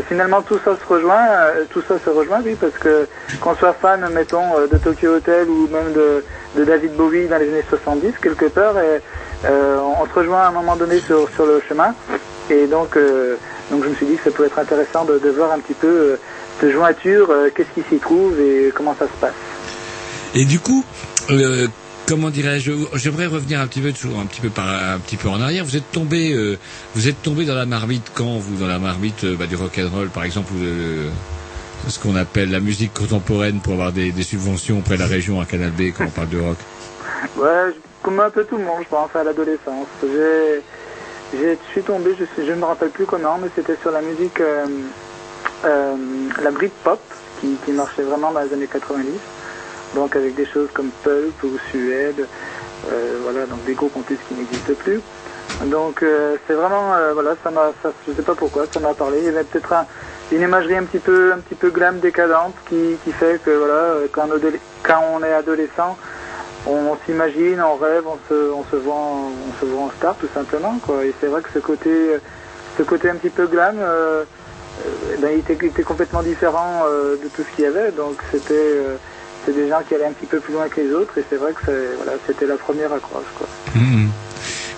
finalement 0.07 0.41
tout 0.41 0.59
ça 0.63 0.75
se 0.75 0.93
rejoint, 0.93 1.27
tout 1.69 1.81
ça 1.87 1.95
se 2.03 2.09
rejoint 2.09 2.41
oui 2.43 2.55
parce 2.59 2.73
que 2.73 3.07
qu'on 3.41 3.55
soit 3.55 3.73
fan 3.73 4.07
mettons 4.13 4.59
de 4.71 4.77
Tokyo 4.77 5.15
Hotel 5.15 5.49
ou 5.49 5.67
même 5.67 5.93
de, 5.93 6.63
David 6.63 6.93
Bowie 6.95 7.27
dans 7.27 7.37
les 7.37 7.49
années 7.49 7.65
70 7.69 8.13
quelque 8.21 8.45
part 8.45 8.75
on 9.43 10.05
se 10.05 10.13
rejoint 10.13 10.41
à 10.41 10.47
un 10.47 10.51
moment 10.51 10.77
donné 10.77 10.99
sur 10.99 11.29
sur 11.31 11.45
le 11.45 11.61
chemin 11.67 11.93
et 12.49 12.67
donc 12.67 12.97
donc 13.71 13.83
je 13.83 13.89
me 13.89 13.95
suis 13.95 14.05
dit 14.05 14.15
que 14.15 14.23
ça 14.23 14.31
pouvait 14.31 14.47
être 14.47 14.59
intéressant 14.59 15.03
de, 15.03 15.29
voir 15.29 15.51
un 15.51 15.59
petit 15.59 15.73
peu 15.73 16.17
cette 16.61 16.71
jointure, 16.71 17.29
qu'est-ce 17.53 17.81
qui 17.81 17.87
s'y 17.89 17.99
trouve 17.99 18.39
et 18.39 18.71
comment 18.73 18.95
ça 18.97 19.05
se 19.05 19.19
passe. 19.19 19.33
Et 20.33 20.45
du 20.45 20.59
coup, 20.59 20.85
comment 22.07 22.29
dirais-je 22.29 22.71
J'aimerais 22.95 23.25
revenir 23.25 23.59
un 23.59 23.67
petit 23.67 23.81
peu 23.81 23.89
un 23.89 24.97
petit 24.99 25.17
peu 25.17 25.29
en 25.29 25.41
arrière. 25.41 25.65
Vous 25.65 25.75
êtes 25.75 25.91
tombé, 25.91 26.33
euh, 26.33 26.57
vous 26.95 27.07
êtes 27.07 27.21
tombé 27.21 27.45
dans 27.45 27.55
la 27.55 27.65
marmite 27.65 28.11
quand 28.13 28.37
vous 28.37 28.57
dans 28.57 28.67
la 28.67 28.79
marmite 28.79 29.23
euh, 29.23 29.35
bah, 29.35 29.45
du 29.45 29.55
rock 29.55 29.79
and 29.79 29.95
roll 29.95 30.09
par 30.09 30.23
exemple 30.23 30.53
ou 30.53 30.59
de, 30.59 31.89
ce 31.89 31.99
qu'on 31.99 32.15
appelle 32.15 32.51
la 32.51 32.59
musique 32.59 32.93
contemporaine 32.93 33.59
pour 33.59 33.73
avoir 33.73 33.91
des, 33.91 34.11
subventions 34.23 34.79
auprès 34.79 34.95
de 34.95 35.01
la 35.01 35.07
région 35.07 35.39
à 35.39 35.45
Canal 35.45 35.71
B 35.71 35.93
quand 35.95 36.05
on 36.05 36.09
parle 36.09 36.29
de 36.29 36.39
rock? 36.39 36.57
Ouais, 37.37 37.73
comme 38.03 38.19
un 38.19 38.29
peu 38.29 38.43
tout 38.43 38.57
le 38.57 38.63
monde, 38.63 38.83
je 38.83 38.89
pense, 38.89 39.09
à 39.15 39.23
l'adolescence. 39.23 39.87
J'ai, 40.03 40.61
je 41.33 41.55
suis 41.71 41.81
tombé, 41.81 42.15
je 42.37 42.51
ne 42.51 42.55
me 42.55 42.65
rappelle 42.65 42.89
plus 42.89 43.05
comment, 43.05 43.39
mais 43.41 43.47
c'était 43.55 43.77
sur 43.81 43.89
la 43.89 44.01
musique, 44.01 44.39
euh, 44.39 44.65
la 46.43 46.51
Britpop, 46.51 46.99
qui, 47.41 47.55
qui 47.65 47.71
marchait 47.71 48.03
vraiment 48.03 48.31
dans 48.31 48.41
les 48.41 48.53
années 48.53 48.67
90. 48.71 49.07
Donc 49.93 50.15
avec 50.15 50.35
des 50.35 50.45
choses 50.45 50.69
comme 50.73 50.89
Pulp 51.03 51.43
ou 51.43 51.57
Suède, 51.69 52.27
euh, 52.91 53.19
voilà, 53.23 53.45
donc 53.45 53.63
des 53.65 53.73
groupes 53.73 53.95
en 53.97 54.01
qui 54.01 54.33
n'existent 54.33 54.73
plus. 54.83 55.01
Donc 55.63 56.03
euh, 56.03 56.35
c'est 56.45 56.53
vraiment, 56.53 56.93
euh, 56.95 57.13
voilà, 57.13 57.35
ça 57.43 57.49
m'a, 57.49 57.71
je 58.07 58.13
sais 58.13 58.21
pas 58.21 58.35
pourquoi, 58.35 58.65
ça 58.73 58.79
m'a 58.79 58.93
parlé. 58.93 59.19
Il 59.19 59.25
y 59.25 59.29
avait 59.29 59.43
peut-être 59.43 59.71
un- 59.71 59.85
une 60.31 60.41
imagerie 60.41 60.75
un 60.75 60.83
petit 60.83 60.99
peu, 60.99 61.31
un 61.33 61.37
petit 61.39 61.55
peu 61.55 61.69
glam 61.69 61.99
décadente 61.99 62.55
qui, 62.67 62.97
qui 63.03 63.11
fait 63.13 63.41
que 63.43 63.51
voilà, 63.51 63.73
euh, 63.73 64.07
quand, 64.11 64.27
on 64.27 64.39
quand 64.83 65.01
on 65.13 65.23
est 65.23 65.33
adolescent, 65.33 65.97
on 66.67 66.97
s'imagine, 67.05 67.61
on 67.61 67.75
rêve, 67.75 68.03
on 68.05 68.17
se, 68.27 68.51
on 68.51 68.63
se 68.65 68.75
voit, 68.75 68.95
en, 68.95 69.31
on 69.49 69.59
se 69.59 69.65
voit 69.65 69.83
en 69.83 69.91
star 69.91 70.15
tout 70.15 70.29
simplement 70.33 70.77
quoi. 70.85 71.05
Et 71.05 71.13
c'est 71.21 71.27
vrai 71.27 71.41
que 71.41 71.49
ce 71.53 71.59
côté, 71.59 72.17
ce 72.77 72.83
côté 72.83 73.09
un 73.09 73.15
petit 73.15 73.29
peu 73.29 73.47
glam, 73.47 73.77
ben, 75.19 75.31
il, 75.31 75.39
était, 75.39 75.83
complètement 75.83 76.21
différent 76.21 76.83
de 76.89 77.27
tout 77.29 77.43
ce 77.49 77.55
qu'il 77.55 77.63
y 77.63 77.67
avait. 77.67 77.91
Donc 77.91 78.17
c'était, 78.31 78.81
c'est 79.45 79.55
des 79.55 79.69
gens 79.69 79.81
qui 79.87 79.95
allaient 79.95 80.05
un 80.05 80.13
petit 80.13 80.25
peu 80.25 80.39
plus 80.39 80.53
loin 80.53 80.67
que 80.67 80.81
les 80.81 80.91
autres. 80.91 81.17
Et 81.17 81.23
c'est 81.29 81.37
vrai 81.37 81.53
que 81.53 81.95
voilà, 81.97 82.13
c'était 82.25 82.45
la 82.47 82.57
première 82.57 82.91
accroche 82.91 83.25
quoi. 83.37 83.47
Mhm. 83.75 84.09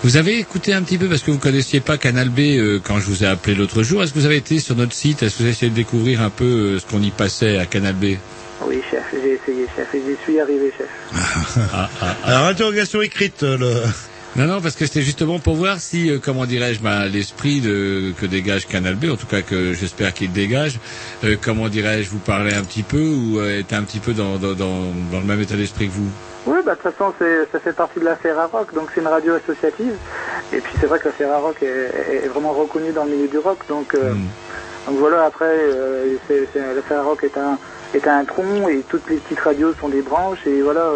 Vous 0.04 0.16
avez 0.16 0.38
écouté 0.38 0.72
un 0.72 0.82
petit 0.82 0.96
peu 0.96 1.08
parce 1.08 1.22
que 1.22 1.32
vous 1.32 1.38
connaissiez 1.38 1.80
pas 1.80 1.98
Canal 1.98 2.28
B 2.28 2.38
euh, 2.38 2.78
quand 2.82 3.00
je 3.00 3.06
vous 3.06 3.24
ai 3.24 3.26
appelé 3.26 3.56
l'autre 3.56 3.82
jour. 3.82 4.02
Est-ce 4.02 4.12
que 4.12 4.20
vous 4.20 4.26
avez 4.26 4.36
été 4.36 4.60
sur 4.60 4.76
notre 4.76 4.92
site? 4.92 5.24
Est-ce 5.24 5.34
que 5.34 5.38
vous 5.38 5.44
avez 5.44 5.52
essayé 5.52 5.70
de 5.70 5.76
découvrir 5.76 6.22
un 6.22 6.30
peu 6.30 6.44
euh, 6.44 6.78
ce 6.78 6.86
qu'on 6.86 7.02
y 7.02 7.10
passait 7.10 7.58
à 7.58 7.66
Canal 7.66 7.94
B? 7.94 8.16
Oui 8.64 8.80
chef, 8.90 9.02
j'ai 9.12 9.34
essayé 9.34 9.66
chef 9.74 9.92
et 9.94 10.02
j'y 10.06 10.16
suis 10.22 10.40
arrivé 10.40 10.72
chef. 10.76 10.88
Ah, 11.14 11.58
ah, 11.72 11.88
ah. 12.00 12.16
Alors, 12.24 12.46
interrogation 12.46 13.02
écrite, 13.02 13.42
euh, 13.42 13.58
le... 13.58 13.72
Non, 14.38 14.46
non, 14.46 14.60
parce 14.60 14.76
que 14.76 14.86
c'était 14.86 15.02
justement 15.02 15.40
pour 15.40 15.56
voir 15.56 15.80
si, 15.80 16.10
euh, 16.10 16.18
comment 16.24 16.46
dirais-je, 16.46 16.78
ben, 16.80 17.06
l'esprit 17.06 17.60
de, 17.60 18.12
que 18.20 18.24
dégage 18.24 18.68
Canal 18.68 18.94
B, 18.94 19.06
en 19.10 19.16
tout 19.16 19.26
cas 19.26 19.42
que 19.42 19.72
j'espère 19.72 20.14
qu'il 20.14 20.30
dégage, 20.32 20.78
euh, 21.24 21.34
comment 21.42 21.68
dirais-je, 21.68 22.08
vous 22.10 22.20
parlait 22.20 22.54
un 22.54 22.62
petit 22.62 22.84
peu 22.84 23.00
ou 23.00 23.40
euh, 23.40 23.58
était 23.58 23.74
un 23.74 23.82
petit 23.82 23.98
peu 23.98 24.12
dans, 24.12 24.36
dans, 24.36 24.52
dans, 24.52 24.92
dans 25.10 25.18
le 25.18 25.24
même 25.26 25.40
état 25.40 25.56
d'esprit 25.56 25.88
que 25.88 25.92
vous? 25.94 26.08
Oui, 26.46 26.58
bah, 26.64 26.76
de 26.76 26.80
toute 26.80 26.92
façon, 26.92 27.12
ça 27.52 27.58
fait 27.58 27.72
partie 27.72 27.98
de 27.98 28.04
la 28.04 28.14
Ferrarock, 28.14 28.72
donc 28.74 28.90
c'est 28.94 29.00
une 29.00 29.08
radio 29.08 29.34
associative. 29.34 29.94
Et 30.52 30.58
puis 30.60 30.72
c'est 30.80 30.86
vrai 30.86 31.00
que 31.00 31.06
la 31.06 31.12
Ferrarock 31.14 31.56
est, 31.62 31.66
est- 31.66 32.24
est 32.24 32.28
vraiment 32.28 32.52
reconnue 32.52 32.92
dans 32.92 33.04
le 33.06 33.10
milieu 33.16 33.26
du 33.28 33.38
rock. 33.38 33.58
Donc, 33.68 33.92
euh, 33.94 34.14
donc 34.86 34.98
voilà, 34.98 35.24
après, 35.24 35.50
euh, 35.50 36.16
la 36.30 36.82
Ferrarock 36.82 37.24
est 37.24 37.36
un, 37.36 37.58
est 37.92 38.06
un 38.06 38.24
tronc 38.24 38.68
et 38.68 38.84
toutes 38.88 39.10
les 39.10 39.16
petites 39.16 39.40
radios 39.40 39.74
sont 39.80 39.88
des 39.88 40.00
branches. 40.00 40.46
Et 40.46 40.62
voilà, 40.62 40.90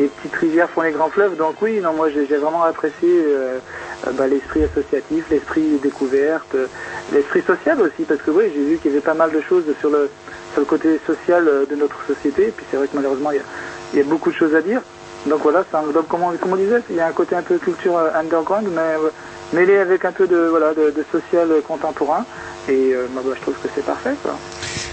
les 0.00 0.08
petites 0.08 0.34
rivières 0.34 0.70
font 0.70 0.82
les 0.82 0.92
grands 0.92 1.10
fleuves. 1.10 1.36
Donc 1.36 1.56
oui, 1.60 1.80
non, 1.80 1.92
moi 1.92 2.08
j'ai 2.10 2.24
vraiment 2.24 2.62
apprécié 2.62 3.08
euh, 3.08 3.58
euh, 4.06 4.10
bah, 4.12 4.26
l'esprit 4.26 4.64
associatif, 4.64 5.24
l'esprit 5.30 5.78
découverte, 5.82 6.54
euh, 6.54 6.66
l'esprit 7.12 7.42
social 7.42 7.80
aussi, 7.80 8.04
parce 8.04 8.22
que 8.22 8.30
oui, 8.30 8.44
j'ai 8.54 8.64
vu 8.64 8.78
qu'il 8.78 8.90
y 8.90 8.94
avait 8.94 9.04
pas 9.04 9.14
mal 9.14 9.30
de 9.30 9.40
choses 9.40 9.64
sur 9.80 9.90
le, 9.90 10.10
côté 10.66 11.00
social 11.06 11.44
de 11.70 11.74
notre 11.76 12.04
société. 12.06 12.48
Et 12.48 12.50
puis 12.50 12.66
c'est 12.70 12.76
vrai 12.76 12.86
que 12.86 12.96
malheureusement, 12.96 13.30
il 13.32 13.98
y 13.98 14.00
a, 14.00 14.04
beaucoup 14.04 14.30
de 14.30 14.36
choses 14.36 14.54
à 14.54 14.62
dire. 14.62 14.80
Donc 15.26 15.40
voilà, 15.42 15.64
ça 15.70 15.80
englobe, 15.80 16.06
comme 16.06 16.22
on, 16.22 16.32
comme 16.36 16.52
on 16.52 16.56
disait, 16.56 16.82
il 16.90 16.96
y 16.96 17.00
a 17.00 17.06
un 17.06 17.12
côté 17.12 17.34
un 17.34 17.42
peu 17.42 17.58
culture 17.58 17.98
underground, 18.14 18.68
mais 18.74 18.96
mêlé 19.52 19.78
avec 19.78 20.04
un 20.04 20.12
peu 20.12 20.26
de, 20.26 20.36
voilà, 20.36 20.74
de 20.74 21.04
social 21.12 21.48
contemporain. 21.66 22.24
Et 22.70 22.94
euh, 22.94 23.06
bah, 23.14 23.22
bah, 23.24 23.32
je 23.36 23.40
trouve 23.42 23.54
que 23.54 23.68
c'est 23.74 23.84
parfait. 23.84 24.14
Quoi. 24.22 24.38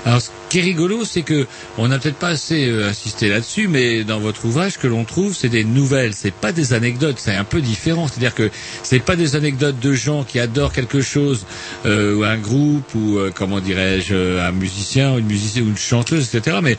Alors, 0.05 0.21
ce 0.21 0.29
qui 0.49 0.59
est 0.59 0.61
rigolo, 0.61 1.03
c'est 1.03 1.21
que 1.21 1.45
on 1.77 1.89
n'a 1.89 1.99
peut-être 1.99 2.15
pas 2.15 2.29
assez 2.29 2.69
euh, 2.69 2.87
insisté 2.89 3.27
là-dessus, 3.27 3.67
mais 3.67 4.03
dans 4.03 4.19
votre 4.19 4.45
ouvrage, 4.45 4.73
ce 4.73 4.77
que 4.77 4.87
l'on 4.87 5.03
trouve, 5.03 5.35
c'est 5.35 5.49
des 5.49 5.63
nouvelles. 5.63 6.13
C'est 6.13 6.33
pas 6.33 6.51
des 6.51 6.73
anecdotes. 6.73 7.17
C'est 7.19 7.35
un 7.35 7.43
peu 7.43 7.59
différent. 7.59 8.07
C'est-à-dire 8.07 8.33
que 8.33 8.49
c'est 8.83 8.99
pas 9.03 9.15
des 9.15 9.35
anecdotes 9.35 9.79
de 9.79 9.93
gens 9.93 10.23
qui 10.23 10.39
adorent 10.39 10.71
quelque 10.71 11.01
chose, 11.01 11.45
euh, 11.85 12.15
ou 12.15 12.23
un 12.23 12.37
groupe, 12.37 12.95
ou 12.95 13.17
euh, 13.17 13.31
comment 13.35 13.59
dirais-je, 13.59 14.39
un 14.39 14.51
musicien, 14.51 15.13
ou 15.13 15.17
une 15.19 15.27
musicienne, 15.27 15.65
ou 15.65 15.69
une 15.69 15.77
chanteuse, 15.77 16.33
etc. 16.33 16.59
Mais 16.63 16.77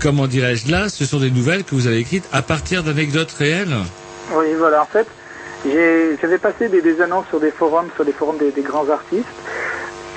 comment 0.00 0.26
dirais-je 0.26 0.70
là, 0.70 0.88
ce 0.88 1.04
sont 1.04 1.18
des 1.18 1.30
nouvelles 1.30 1.64
que 1.64 1.74
vous 1.74 1.86
avez 1.86 1.98
écrites 1.98 2.28
à 2.32 2.42
partir 2.42 2.82
d'anecdotes 2.82 3.32
réelles. 3.32 3.76
Oui, 4.34 4.46
voilà, 4.56 4.82
en 4.82 4.86
fait, 4.86 5.06
j'avais 6.20 6.38
passé 6.38 6.68
des, 6.68 6.80
des 6.80 7.00
annonces 7.02 7.26
sur 7.28 7.40
des 7.40 7.50
forums, 7.50 7.88
sur 7.94 8.04
des 8.04 8.12
forums 8.12 8.38
des, 8.38 8.50
des 8.52 8.62
grands 8.62 8.88
artistes. 8.88 9.26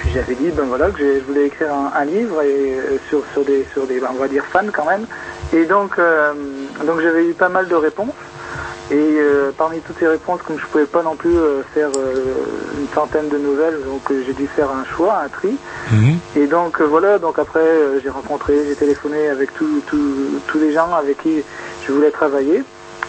Puis 0.07 0.13
j'avais 0.15 0.35
dit, 0.35 0.51
ben 0.51 0.63
voilà, 0.63 0.89
que 0.89 0.99
je 0.99 1.19
voulais 1.27 1.47
écrire 1.47 1.73
un, 1.73 1.91
un 1.93 2.05
livre 2.05 2.41
et, 2.41 2.75
euh, 2.79 2.97
sur, 3.09 3.23
sur 3.33 3.43
des, 3.43 3.67
sur 3.73 3.85
des, 3.87 3.99
ben, 3.99 4.07
on 4.13 4.17
va 4.17 4.29
dire 4.29 4.45
fans 4.53 4.61
quand 4.73 4.85
même. 4.85 5.05
Et 5.53 5.65
donc, 5.65 5.99
euh, 5.99 6.31
donc 6.85 7.01
j'avais 7.01 7.25
eu 7.27 7.33
pas 7.33 7.49
mal 7.49 7.67
de 7.67 7.75
réponses. 7.75 8.13
Et 8.89 8.95
euh, 8.95 9.51
parmi 9.57 9.81
toutes 9.81 9.97
ces 9.99 10.07
réponses, 10.07 10.39
comme 10.47 10.57
je 10.57 10.65
pouvais 10.67 10.85
pas 10.85 11.03
non 11.03 11.17
plus 11.17 11.35
euh, 11.37 11.61
faire 11.73 11.89
euh, 11.93 12.23
une 12.79 12.87
centaine 12.95 13.27
de 13.27 13.37
nouvelles, 13.37 13.79
donc 13.83 14.01
j'ai 14.25 14.31
dû 14.33 14.47
faire 14.47 14.69
un 14.71 14.85
choix, 14.95 15.19
un 15.25 15.27
tri. 15.27 15.57
Et 16.37 16.47
donc 16.47 16.79
voilà, 16.81 17.19
donc 17.19 17.37
après 17.37 17.67
j'ai 18.01 18.09
rencontré, 18.09 18.53
j'ai 18.65 18.75
téléphoné 18.75 19.27
avec 19.27 19.53
tous 19.55 19.81
tous- 19.87 20.39
tous 20.47 20.57
les 20.59 20.71
gens 20.71 20.93
avec 20.93 21.17
qui 21.21 21.43
je 21.85 21.91
voulais 21.91 22.11
travailler. 22.11 22.63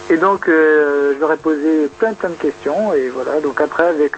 Et 0.09 0.17
donc 0.17 0.47
je 0.47 1.17
leur 1.17 1.31
ai 1.31 1.37
posé 1.37 1.87
plein 1.97 2.13
plein 2.13 2.31
de 2.31 2.35
questions 2.35 2.93
et 2.93 3.07
voilà, 3.07 3.39
donc 3.39 3.61
après 3.61 3.87
avec 3.87 4.17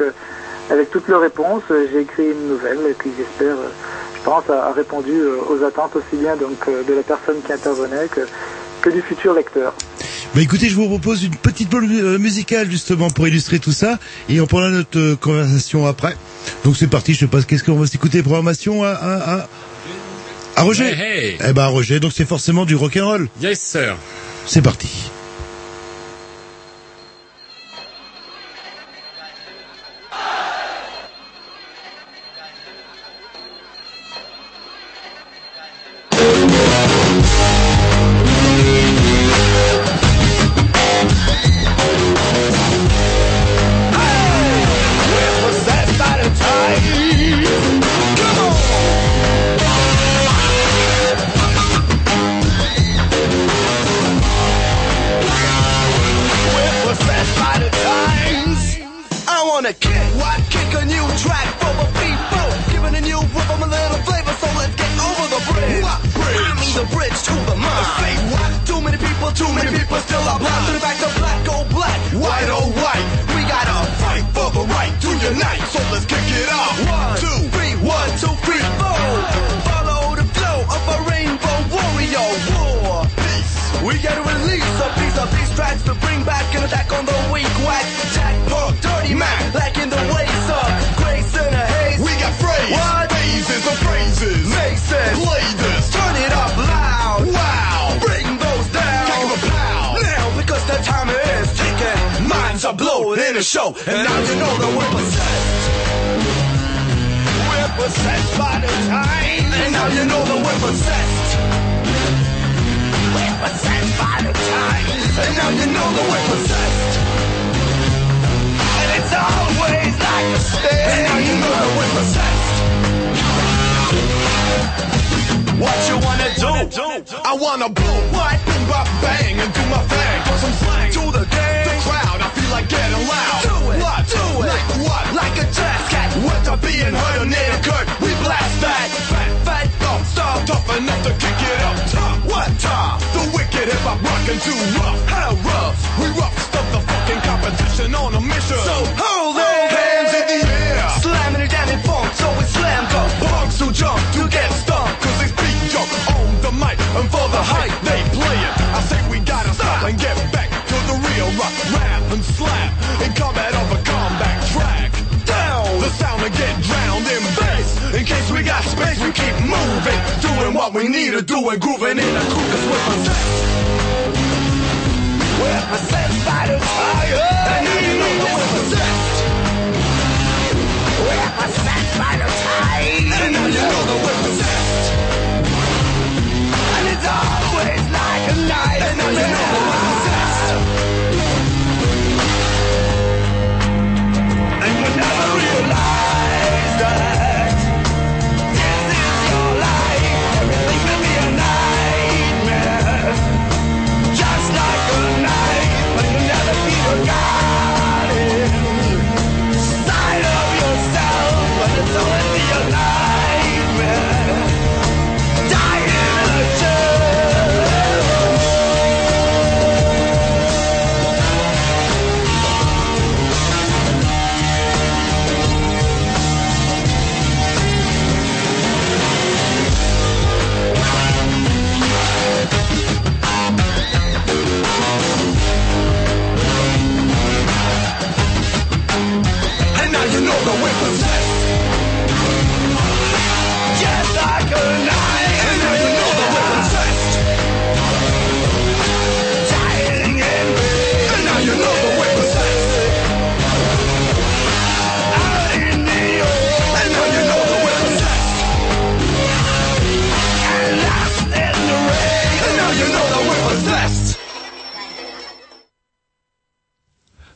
avec 0.70 0.90
toutes 0.92 1.08
leurs 1.08 1.22
réponses, 1.22 1.64
euh, 1.72 1.88
j'ai 1.92 2.02
écrit 2.02 2.32
une 2.32 2.48
nouvelle 2.48 2.80
puis 2.98 3.12
j'espère, 3.18 3.56
euh, 3.56 3.70
je 4.16 4.22
pense, 4.24 4.50
a, 4.50 4.72
répondu 4.74 5.12
euh, 5.12 5.38
aux 5.50 5.64
attentes 5.64 5.96
aussi 5.96 6.22
bien 6.22 6.36
donc 6.36 6.58
de 6.68 6.94
la 6.94 7.04
personne 7.04 7.42
qui 7.46 7.52
intervenait 7.52 8.08
que 8.08 8.22
que 8.82 8.90
du 8.90 9.02
futur 9.02 9.34
lecteur. 9.34 9.74
Bah 10.34 10.42
écoutez, 10.42 10.70
je 10.70 10.76
vous 10.76 10.88
propose 10.88 11.24
une 11.24 11.36
petite 11.36 11.70
pause 11.70 11.84
euh, 11.92 12.18
musicale 12.18 12.70
justement 12.72 13.10
pour 13.10 13.28
illustrer 13.28 13.60
tout 13.60 13.74
ça 13.74 14.00
et 14.30 14.40
on 14.42 14.48
prendra 14.48 14.70
notre 14.70 15.16
conversation 15.16 15.86
après. 15.86 16.16
Donc 16.64 16.78
c'est 16.78 16.88
parti, 16.88 17.14
je 17.14 17.20
sais 17.20 17.28
pas 17.28 17.42
qu'est-ce 17.44 17.64
qu'on 17.64 17.76
va 17.76 17.86
s'écouter? 17.86 18.24
Programmation 18.24 18.84
à 18.84 18.90
à, 18.90 19.36
à, 19.36 19.48
à 20.56 20.62
Roger? 20.64 20.86
Hey, 20.86 21.02
hey. 21.02 21.38
Eh 21.48 21.54
ben 21.54 21.68
Roger, 21.68 22.00
donc 22.00 22.12
c'est 22.16 22.26
forcément 22.28 22.66
du 22.66 22.76
rock 22.76 22.98
and 22.98 23.06
roll. 23.06 23.28
Yes, 23.42 23.60
sir. 23.60 23.98
C'est 24.46 24.62
parti. 24.62 25.12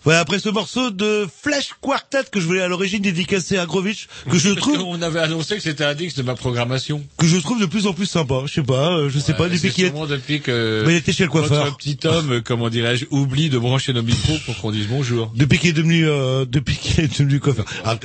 Ouais, 0.05 0.13
après 0.15 0.37
ce 0.37 0.49
morceau 0.49 0.91
de 0.91 1.27
Flash 1.43 1.69
Quartet 1.81 2.25
que 2.31 2.39
je 2.39 2.45
voulais 2.45 2.61
à 2.61 2.67
l'origine 2.67 3.01
dédicacer 3.01 3.57
à 3.57 3.65
Grovitch, 3.65 4.07
que 4.29 4.37
je 4.37 4.49
Parce 4.49 4.61
trouve, 4.61 4.77
qu'on 4.77 5.01
avait 5.01 5.19
annoncé 5.19 5.55
que 5.55 5.61
c'était 5.63 5.83
un 5.83 5.95
disque 5.95 6.17
de 6.17 6.21
ma 6.21 6.35
programmation. 6.35 7.03
que 7.17 7.25
je 7.25 7.37
trouve 7.37 7.59
de 7.59 7.65
plus 7.65 7.87
en 7.87 7.93
plus 7.93 8.05
sympa. 8.05 8.41
Je 8.45 8.53
sais 8.53 8.61
pas, 8.63 8.91
euh, 8.91 9.09
je 9.09 9.17
sais 9.17 9.33
pas 9.33 9.43
Ouais, 9.45 9.49
depuis 9.49 9.69
c'est 9.69 9.73
qu'il 9.73 9.83
est. 9.85 9.87
sûrement 9.87 10.05
depuis 10.05 10.41
que 10.41 10.83
Mais 10.85 10.93
il 10.93 10.97
était 10.97 11.11
chez 11.11 11.23
le 11.23 11.29
coiffeur. 11.31 11.65
notre 11.65 11.77
petit 11.77 11.97
homme, 12.03 12.33
euh, 12.33 12.41
comment 12.43 12.69
dirais-je, 12.69 13.05
oublie 13.09 13.49
de 13.49 13.57
brancher 13.57 13.93
nos 13.93 14.03
micros 14.03 14.37
pour 14.45 14.55
qu'on 14.57 14.71
dise 14.71 14.85
bonjour. 14.87 15.31
Depuis 15.35 15.57
qu'il 15.57 15.69
est 15.71 15.73
devenu, 15.73 16.07
euh, 16.07 16.45
depuis 16.47 16.75
qu'il 16.75 17.03
est 17.03 17.07
devenu 17.07 17.39
coiffeur. 17.39 17.65
Ah, 17.83 17.97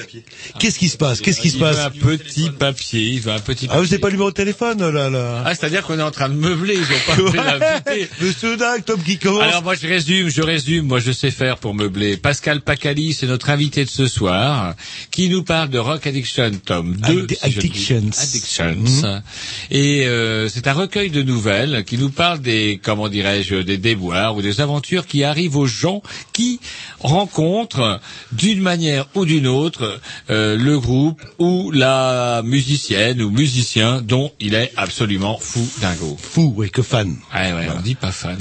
Qu'est-ce 0.59 0.79
qui 0.79 0.89
se 0.89 0.97
passe? 0.97 1.21
Qu'est-ce 1.21 1.41
qui 1.43 1.51
se 1.51 1.57
Il 1.57 1.61
veut 1.63 1.67
passe 1.71 1.79
un 1.81 1.91
petit 1.91 2.49
papier, 2.49 3.03
il 3.03 3.21
veut 3.21 3.33
un 3.33 3.41
petit 3.41 3.67
Ah, 3.69 3.75
vous 3.75 3.81
papier. 3.83 3.91
n'avez 3.91 3.99
pas 3.99 4.07
le 4.09 4.13
numéro 4.13 4.31
de 4.31 4.35
téléphone 4.37 4.91
là, 4.91 5.11
là? 5.11 5.43
Ah, 5.45 5.55
c'est-à-dire 5.55 5.83
qu'on 5.87 5.99
est 5.99 6.03
en 6.03 6.11
train 6.11 6.31
de 6.31 6.35
meubler, 6.35 6.77
ils 6.77 6.81
ont 6.83 7.25
pas 7.27 7.31
fait 7.31 7.59
l'invité. 7.93 8.09
Monsieur 8.23 8.57
Dag, 8.57 8.85
Tom 8.87 9.03
qui 9.03 9.19
commence. 9.19 9.43
Alors 9.43 9.63
moi 9.63 9.75
je 9.75 9.87
résume, 9.87 10.31
je 10.31 10.41
résume, 10.41 10.87
moi 10.87 10.99
je 10.99 11.13
sais 11.13 11.31
faire 11.31 11.59
pour 11.59 11.75
meubler. 11.75 11.90
Pascal 12.23 12.61
Pacali, 12.61 13.13
c'est 13.15 13.27
notre 13.27 13.51
invité 13.51 13.85
de 13.85 13.91
ce 13.91 14.07
soir, 14.07 14.75
qui 15.11 15.29
nous 15.29 15.43
parle 15.43 15.71
de 15.71 15.79
Rock 15.79 16.07
Addiction, 16.07 16.51
tome 16.65 16.97
2. 16.97 17.27
Addi- 17.27 17.35
si 17.43 17.51
je 17.51 17.57
ne 17.57 17.61
dis- 17.63 17.69
Addictions. 17.69 18.11
Addictions. 18.19 18.77
Mhm. 18.77 19.23
Et 19.71 20.07
euh, 20.07 20.49
c'est 20.49 20.67
un 20.69 20.73
recueil 20.73 21.11
de 21.11 21.23
nouvelles 21.23 21.85
qui 21.85 21.99
nous 21.99 22.11
parle 22.11 22.41
des, 22.41 22.81
comment 22.83 23.09
dirais-je, 23.09 23.57
des 23.57 23.79
déboires 23.79 24.37
ou 24.37 24.43
des 24.43 24.61
aventures 24.61 25.07
qui 25.07 25.25
arrivent 25.25 25.57
aux 25.57 25.67
gens 25.67 26.03
qui 26.33 26.61
rencontrent 27.01 28.01
d'une 28.33 28.61
manière 28.61 29.07
ou 29.15 29.25
d'une 29.25 29.47
autre 29.47 30.01
euh, 30.31 30.57
le 30.57 30.79
groupe 30.79 31.23
ou 31.39 31.71
la 31.71 32.43
musicienne 32.45 33.21
ou 33.23 33.31
musicien 33.31 34.01
dont 34.03 34.33
il 34.41 34.55
est 34.55 34.73
absolument 34.77 35.39
fou 35.41 35.67
dingo. 35.81 36.17
Fou, 36.21 36.53
oui, 36.57 36.71
que 36.71 36.83
fan. 36.83 37.17
Ah 37.33 37.55
ouais, 37.55 37.69
on 37.77 37.81
dit 37.81 37.95
pas 37.95 38.13
fan. 38.13 38.39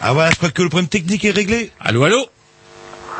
Ah 0.00 0.12
voilà, 0.12 0.30
je 0.30 0.36
crois 0.36 0.50
que 0.50 0.62
le 0.62 0.68
problème 0.68 0.88
technique 0.88 1.24
est 1.24 1.30
réglé. 1.30 1.70
Allô, 1.80 2.04
allô? 2.04 2.26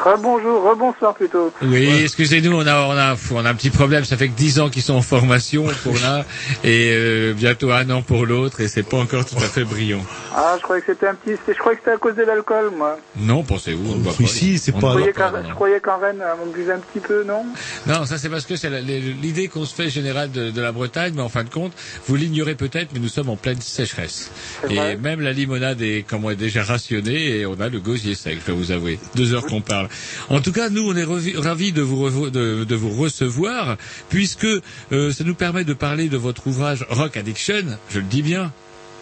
Rebonjour, 0.04 0.62
rebonsoir 0.62 1.14
plutôt. 1.14 1.52
Oui, 1.62 1.88
excusez-nous, 2.02 2.52
on 2.52 2.66
a, 2.66 2.76
on 2.86 2.90
a, 2.96 3.16
on 3.32 3.44
a 3.44 3.50
un 3.50 3.54
petit 3.54 3.70
problème. 3.70 4.04
Ça 4.04 4.16
fait 4.16 4.28
que 4.28 4.36
dix 4.36 4.60
ans 4.60 4.68
qu'ils 4.68 4.82
sont 4.82 4.94
en 4.94 5.02
formation 5.02 5.66
pour 5.82 5.94
l'un 5.94 6.20
et 6.64 6.90
euh, 6.92 7.32
bientôt 7.34 7.70
un 7.72 7.88
an 7.90 8.02
pour 8.02 8.26
l'autre, 8.26 8.60
et 8.60 8.68
c'est 8.68 8.82
pas 8.82 8.98
encore 8.98 9.24
tout 9.24 9.36
à 9.36 9.40
fait 9.48 9.64
brillant. 9.64 10.04
Ah, 10.34 10.54
je 10.58 10.62
croyais 10.62 10.82
que 10.82 10.92
c'était 10.92 11.08
un 11.08 11.14
petit, 11.14 11.32
je 11.48 11.58
croyais 11.58 11.76
que 11.78 11.82
c'était 11.84 11.94
à 11.96 11.98
cause 11.98 12.14
de 12.14 12.22
l'alcool, 12.22 12.70
moi. 12.76 12.98
Non, 13.16 13.42
pensez-vous 13.42 13.94
pas. 14.00 14.10
C'est 14.58 14.74
On 14.74 14.80
pas- 14.80 14.88
Je 14.92 14.96
croyais 14.98 15.12
qu'en, 15.12 15.30
pas, 15.30 15.42
je 15.42 15.48
non. 15.48 15.54
croyais 15.54 15.80
qu'en 15.80 15.98
Rennes, 15.98 16.22
on 16.46 16.50
buvait 16.50 16.72
un 16.74 16.78
petit 16.78 17.00
peu, 17.00 17.24
non? 17.24 17.44
Non, 17.86 18.04
ça 18.04 18.18
c'est 18.18 18.28
parce 18.28 18.44
que 18.44 18.56
c'est 18.56 18.70
la- 18.70 18.80
l'idée 18.80 19.48
qu'on 19.48 19.64
se 19.64 19.74
fait 19.74 19.88
générale 19.88 20.30
de, 20.30 20.50
de 20.50 20.60
la 20.60 20.72
Bretagne, 20.72 21.14
mais 21.16 21.22
en 21.22 21.28
fin 21.28 21.42
de 21.44 21.48
compte, 21.50 21.72
vous 22.06 22.16
l'ignorez 22.16 22.54
peut-être, 22.54 22.90
mais 22.92 23.00
nous 23.00 23.08
sommes 23.08 23.30
en 23.30 23.36
pleine 23.36 23.60
sécheresse. 23.60 24.30
Et 24.68 24.74
vrai? 24.74 24.96
même 24.96 25.20
la 25.20 25.32
limonade 25.32 25.80
est, 25.80 26.04
comment, 26.08 26.30
est 26.30 26.36
déjà 26.36 26.62
rationnée 26.62 27.38
et 27.38 27.46
on 27.46 27.58
a 27.60 27.68
le 27.68 27.80
gosier 27.80 28.14
sec, 28.14 28.38
je 28.42 28.46
dois 28.52 28.54
vous 28.60 28.72
avouer. 28.72 28.98
Deux 29.14 29.32
heures 29.34 29.46
qu'on 29.46 29.60
parle. 29.62 29.85
En 30.28 30.40
tout 30.40 30.52
cas, 30.52 30.68
nous, 30.70 30.82
on 30.82 30.96
est 30.96 31.04
ravis 31.04 31.72
de 31.72 31.82
vous, 31.82 32.90
recevoir, 32.90 33.76
puisque 34.08 34.46
euh, 34.92 35.12
ça 35.12 35.24
nous 35.24 35.34
permet 35.34 35.64
de 35.64 35.74
parler 35.74 36.08
de 36.08 36.16
votre 36.16 36.46
ouvrage 36.46 36.86
Rock 36.88 37.16
Addiction, 37.16 37.78
je 37.90 37.98
le 37.98 38.04
dis 38.04 38.22
bien. 38.22 38.52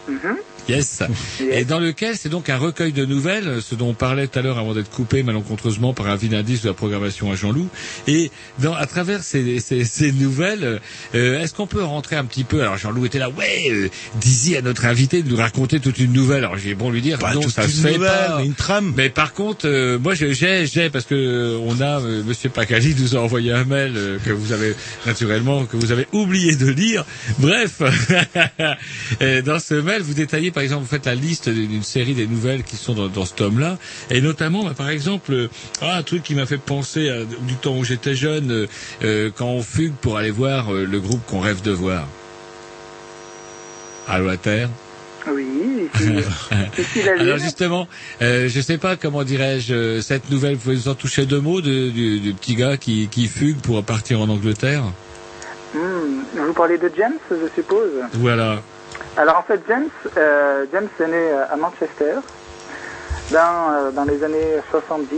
Mhm. 0.09 0.37
Yes. 0.69 1.03
Et 1.51 1.65
dans 1.65 1.79
lequel 1.79 2.17
c'est 2.17 2.29
donc 2.29 2.49
un 2.49 2.57
recueil 2.57 2.93
de 2.93 3.05
nouvelles, 3.05 3.61
ce 3.61 3.75
dont 3.75 3.89
on 3.91 3.95
parlait 3.95 4.27
tout 4.29 4.39
à 4.39 4.43
l'heure 4.43 4.59
avant 4.59 4.73
d'être 4.75 4.91
coupé 4.91 5.23
malencontreusement 5.23 5.93
par 5.93 6.09
un 6.09 6.17
vil 6.17 6.35
indice 6.35 6.63
de 6.63 6.69
la 6.69 6.75
programmation 6.75 7.31
à 7.31 7.35
Jean-Loup. 7.35 7.69
Et 8.07 8.31
dans, 8.61 8.73
à 8.75 8.87
travers 8.87 9.23
ces, 9.23 9.61
ces, 9.61 9.85
ces 9.85 10.13
nouvelles, 10.13 10.81
euh, 11.15 11.41
est-ce 11.41 11.53
qu'on 11.55 11.67
peut 11.67 11.83
rentrer 11.83 12.17
un 12.17 12.25
petit 12.25 12.45
peu 12.45 12.63
Alors 12.63 12.79
Jean-Loup 12.79 13.05
était 13.07 13.19
là, 13.19 13.29
ouais, 13.31 13.69
euh, 13.71 13.89
Dizzy 14.21 14.57
à 14.57 14.63
notre 14.63 14.87
invité 14.87 15.23
de 15.23 15.29
nous 15.29 15.37
raconter 15.37 15.81
toute 15.81 15.99
une 15.99 16.13
nouvelle. 16.13 16.45
Alors 16.45 16.57
j'ai 16.57 16.75
bon 16.75 16.91
lui 16.91 17.03
dire, 17.03 17.19
Pas 17.19 17.35
non, 17.35 17.41
toute 17.43 17.53
ça 17.53 17.65
une 17.65 17.69
se 17.71 17.81
fait 17.87 17.93
nouvelle, 17.95 18.11
pas. 18.11 18.37
mais 18.39 18.47
une 18.47 18.55
trame. 18.55 18.95
Mais 18.97 19.11
par 19.11 19.35
contre, 19.35 19.67
euh, 19.69 19.99
moi 19.99 20.15
j'ai, 20.15 20.33
j'ai 20.35 20.89
parce 20.91 21.05
que 21.05 21.15
euh, 21.15 21.59
on 21.67 21.81
a 21.81 22.01
euh, 22.01 22.23
Monsieur 22.25 22.49
Pacali 22.49 22.95
nous 22.99 23.17
a 23.17 23.21
envoyé 23.21 23.53
un 23.53 23.65
mail 23.65 23.93
euh, 23.97 24.19
que 24.25 24.31
vous 24.31 24.53
avez 24.53 24.75
naturellement 25.07 25.65
que 25.67 25.77
vous 25.77 25.93
avez 25.93 26.07
oublié 26.13 26.57
de 26.57 26.69
lire. 26.71 27.05
Bref, 27.39 27.81
dans 29.45 29.59
ce 29.59 29.75
mail, 29.75 30.03
vous 30.03 30.15
détaillez 30.15 30.51
par 30.55 30.63
exemple, 30.63 30.83
vous 30.83 30.89
faites 30.89 31.07
la 31.07 31.15
liste 31.15 31.49
d'une 31.49 31.83
série 31.83 32.15
des 32.15 32.27
nouvelles 32.27 32.63
qui 32.63 32.77
sont 32.77 32.95
dans, 32.95 33.09
dans 33.09 33.25
ce 33.27 33.35
tome-là, 33.35 33.77
et 34.11 34.21
notamment, 34.21 34.65
bah, 34.65 34.75
par 34.77 34.89
exemple, 34.89 35.33
euh, 35.33 35.49
ah, 35.83 35.97
un 35.99 36.03
truc 36.03 36.23
qui 36.23 36.35
m'a 36.35 36.47
fait 36.47 36.59
penser 36.59 37.11
à, 37.11 37.25
du 37.25 37.55
temps 37.57 37.77
où 37.77 37.85
j'étais 37.85 38.15
jeune, 38.15 38.51
euh, 38.51 38.67
euh, 39.03 39.31
quand 39.35 39.49
on 39.49 39.63
fugue 39.63 39.95
pour 40.01 40.17
aller 40.17 40.31
voir 40.31 40.73
euh, 40.73 40.85
le 40.85 41.01
groupe 41.01 41.21
qu'on 41.27 41.41
rêve 41.41 41.61
de 41.63 41.73
voir. 41.73 42.07
Allô 44.09 44.29
à 44.29 44.37
terre. 44.37 44.69
Oui, 45.27 45.89
ici, 45.95 46.11
Alors 47.19 47.39
justement, 47.39 47.89
euh, 48.21 48.47
je 48.49 48.61
sais 48.61 48.77
pas 48.77 48.97
comment 48.97 49.25
dirais-je 49.25 50.03
cette 50.03 50.31
nouvelle. 50.31 50.55
Vous 50.57 50.61
pouvez 50.61 50.75
nous 50.77 50.89
en 50.89 50.95
toucher 50.95 51.25
deux 51.25 51.41
mots 51.41 51.63
de- 51.63 51.89
du, 51.89 52.21
du 52.21 52.35
petit 52.35 52.55
gars 52.55 52.77
qui, 52.77 53.09
qui 53.11 53.27
fugue 53.27 53.57
pour 53.61 53.83
partir 53.83 54.21
en 54.21 54.29
Angleterre? 54.29 54.83
Hmm, 55.75 56.21
Vous 56.47 56.53
parlez 56.53 56.77
de 56.77 56.91
James, 56.97 57.15
je 57.31 57.37
suppose? 57.55 57.91
Voilà. 58.13 58.61
Alors 59.17 59.39
en 59.39 59.43
fait, 59.43 59.61
James, 59.69 59.89
euh, 60.17 60.67
James 60.73 60.89
est 60.99 61.07
né 61.07 61.13
euh, 61.15 61.45
à 61.49 61.57
Manchester 61.57 62.15
dans, 63.31 63.71
euh, 63.97 64.05
les 64.09 64.25
années 64.25 64.57
70. 64.71 65.09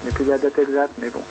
Je 0.00 0.06
n'ai 0.06 0.14
plus 0.14 0.24
la 0.24 0.38
date 0.38 0.58
exacte, 0.58 0.92
mais 0.98 1.08
bon. 1.08 1.22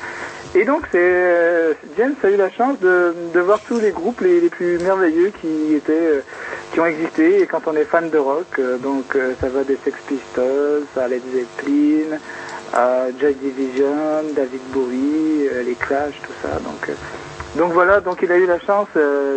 Et 0.53 0.65
donc, 0.65 0.85
c'est 0.91 1.77
James 1.97 2.15
a 2.21 2.29
eu 2.29 2.35
la 2.35 2.49
chance 2.51 2.77
de, 2.79 3.13
voir 3.39 3.61
tous 3.65 3.79
les 3.79 3.91
groupes 3.91 4.19
les, 4.19 4.49
plus 4.49 4.77
merveilleux 4.79 5.31
qui 5.39 5.75
étaient, 5.75 6.21
qui 6.73 6.81
ont 6.81 6.85
existé. 6.85 7.41
Et 7.41 7.47
quand 7.47 7.61
on 7.67 7.75
est 7.75 7.85
fan 7.85 8.09
de 8.09 8.17
rock, 8.17 8.59
donc 8.81 9.17
ça 9.39 9.47
va 9.47 9.63
des 9.63 9.77
Sex 9.81 9.97
Pistols 10.05 10.83
à 10.97 11.07
Led 11.07 11.21
Zeppelin, 11.33 12.17
à 12.73 13.05
Joy 13.17 13.33
Division, 13.35 14.23
David 14.35 14.61
Bowie, 14.73 15.49
les 15.65 15.75
Clash, 15.75 16.15
tout 16.21 16.33
ça. 16.41 16.59
Donc, 16.59 16.97
donc 17.55 17.71
voilà. 17.71 18.01
Donc 18.01 18.19
il 18.21 18.29
a 18.29 18.35
eu 18.35 18.45
la 18.45 18.59
chance 18.59 18.89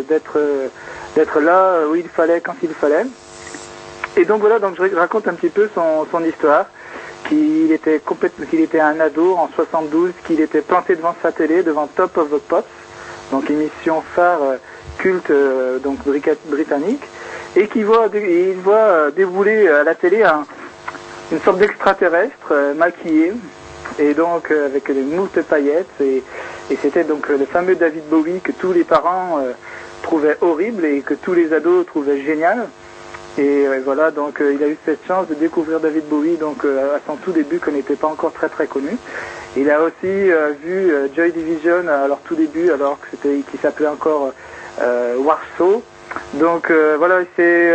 d'être 0.08 0.40
d'être 1.14 1.40
là 1.40 1.58
euh, 1.74 1.88
où 1.90 1.94
il 1.96 2.08
fallait 2.08 2.40
quand 2.40 2.54
il 2.62 2.70
fallait. 2.74 3.06
Et 4.16 4.24
donc 4.24 4.40
voilà. 4.40 4.58
Donc 4.58 4.76
je 4.76 4.94
raconte 4.96 5.28
un 5.28 5.34
petit 5.34 5.48
peu 5.48 5.68
son, 5.74 6.06
son 6.10 6.24
histoire 6.24 6.66
qu'il 7.28 7.72
était 7.72 8.00
qu'il 8.50 8.60
était 8.60 8.80
un 8.80 9.00
ado 9.00 9.34
en 9.36 9.48
72, 9.54 10.12
qu'il 10.26 10.40
était 10.40 10.60
planté 10.60 10.94
devant 10.96 11.14
sa 11.22 11.32
télé, 11.32 11.62
devant 11.62 11.86
Top 11.86 12.16
of 12.18 12.28
the 12.30 12.38
Pops, 12.38 12.64
donc 13.32 13.48
émission 13.50 14.02
phare 14.14 14.42
euh, 14.42 14.56
culte 14.98 15.30
euh, 15.30 15.78
donc 15.78 15.98
britannique, 16.46 17.02
et 17.56 17.66
qu'il 17.68 17.86
voit, 17.86 18.08
il 18.14 18.56
voit 18.62 19.10
débouler 19.16 19.66
à 19.68 19.84
la 19.84 19.94
télé 19.94 20.22
un- 20.22 20.44
une 21.32 21.40
sorte 21.40 21.58
d'extraterrestre 21.58 22.52
maquillé, 22.76 23.32
et 23.98 24.12
donc 24.12 24.50
avec 24.50 24.86
des 24.92 25.00
moultes 25.00 25.40
paillettes, 25.42 25.98
et, 26.02 26.22
et 26.70 26.78
c'était 26.82 27.04
donc 27.04 27.26
le 27.30 27.46
fameux 27.46 27.74
David 27.74 28.04
Bowie 28.10 28.40
que 28.42 28.52
tous 28.52 28.72
les 28.72 28.84
parents 28.84 29.38
trouvaient 30.04 30.36
horrible 30.40 30.84
et 30.84 31.00
que 31.00 31.14
tous 31.14 31.34
les 31.34 31.52
ados 31.52 31.84
trouvaient 31.86 32.20
génial. 32.20 32.68
Et 33.36 33.66
euh, 33.66 33.80
voilà, 33.84 34.12
donc 34.12 34.40
euh, 34.40 34.54
il 34.54 34.62
a 34.62 34.68
eu 34.68 34.76
cette 34.84 35.04
chance 35.08 35.26
de 35.26 35.34
découvrir 35.34 35.80
David 35.80 36.04
Bowie 36.08 36.36
donc 36.36 36.64
euh, 36.64 36.94
à 36.96 37.00
son 37.04 37.16
tout 37.16 37.32
début 37.32 37.58
qu'on 37.58 37.72
n'était 37.72 37.96
pas 37.96 38.06
encore 38.06 38.32
très 38.32 38.48
très 38.48 38.68
connu. 38.68 38.96
Il 39.56 39.68
a 39.70 39.80
aussi 39.82 40.14
vu 40.64 40.92
Joy 41.16 41.30
Division 41.32 41.86
à 41.88 42.08
leur 42.08 42.18
tout 42.18 42.34
début 42.34 42.70
alors 42.72 42.98
que 43.00 43.06
c'était 43.12 43.38
qui 43.50 43.56
s'appelait 43.58 43.86
encore 43.86 44.32
Warsaw. 44.80 45.80
Donc 46.34 46.72
voilà, 46.98 47.20
c'est 47.36 47.72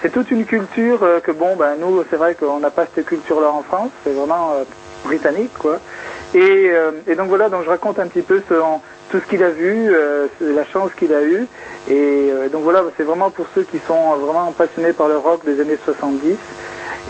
c'est 0.00 0.12
toute 0.12 0.30
une 0.30 0.44
culture 0.44 1.00
que 1.24 1.32
bon 1.32 1.56
ben 1.56 1.72
nous 1.80 2.04
c'est 2.08 2.14
vrai 2.14 2.36
qu'on 2.36 2.60
n'a 2.60 2.70
pas 2.70 2.86
cette 2.94 3.04
culture 3.04 3.40
là 3.40 3.50
en 3.50 3.62
France, 3.62 3.90
c'est 4.04 4.12
vraiment 4.12 4.54
britannique 5.04 5.50
quoi. 5.58 5.80
Et, 6.34 6.70
donc 7.16 7.28
voilà, 7.28 7.48
donc 7.48 7.64
je 7.64 7.68
raconte 7.68 7.98
un 7.98 8.06
petit 8.06 8.22
peu 8.22 8.40
son- 8.48 8.80
tout 9.10 9.20
ce 9.20 9.26
qu'il 9.28 9.42
a 9.42 9.50
vu, 9.50 9.88
euh, 9.90 10.26
la 10.40 10.64
chance 10.64 10.90
qu'il 10.96 11.12
a 11.12 11.22
eue. 11.22 11.46
Et 11.88 12.30
euh, 12.30 12.48
donc 12.48 12.62
voilà, 12.62 12.82
c'est 12.96 13.02
vraiment 13.02 13.30
pour 13.30 13.46
ceux 13.54 13.62
qui 13.62 13.78
sont 13.86 14.16
vraiment 14.16 14.52
passionnés 14.52 14.92
par 14.92 15.08
le 15.08 15.16
rock 15.16 15.44
des 15.44 15.60
années 15.60 15.78
70. 15.82 16.36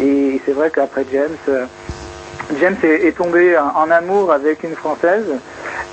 Et 0.01 0.41
c'est 0.45 0.53
vrai 0.53 0.71
qu'après 0.71 1.05
James, 1.13 1.37
euh, 1.49 1.65
James 2.61 2.77
est, 2.83 3.17
tombé 3.17 3.57
en, 3.59 3.83
en 3.83 3.91
amour 3.91 4.33
avec 4.33 4.63
une 4.63 4.75
française. 4.75 5.27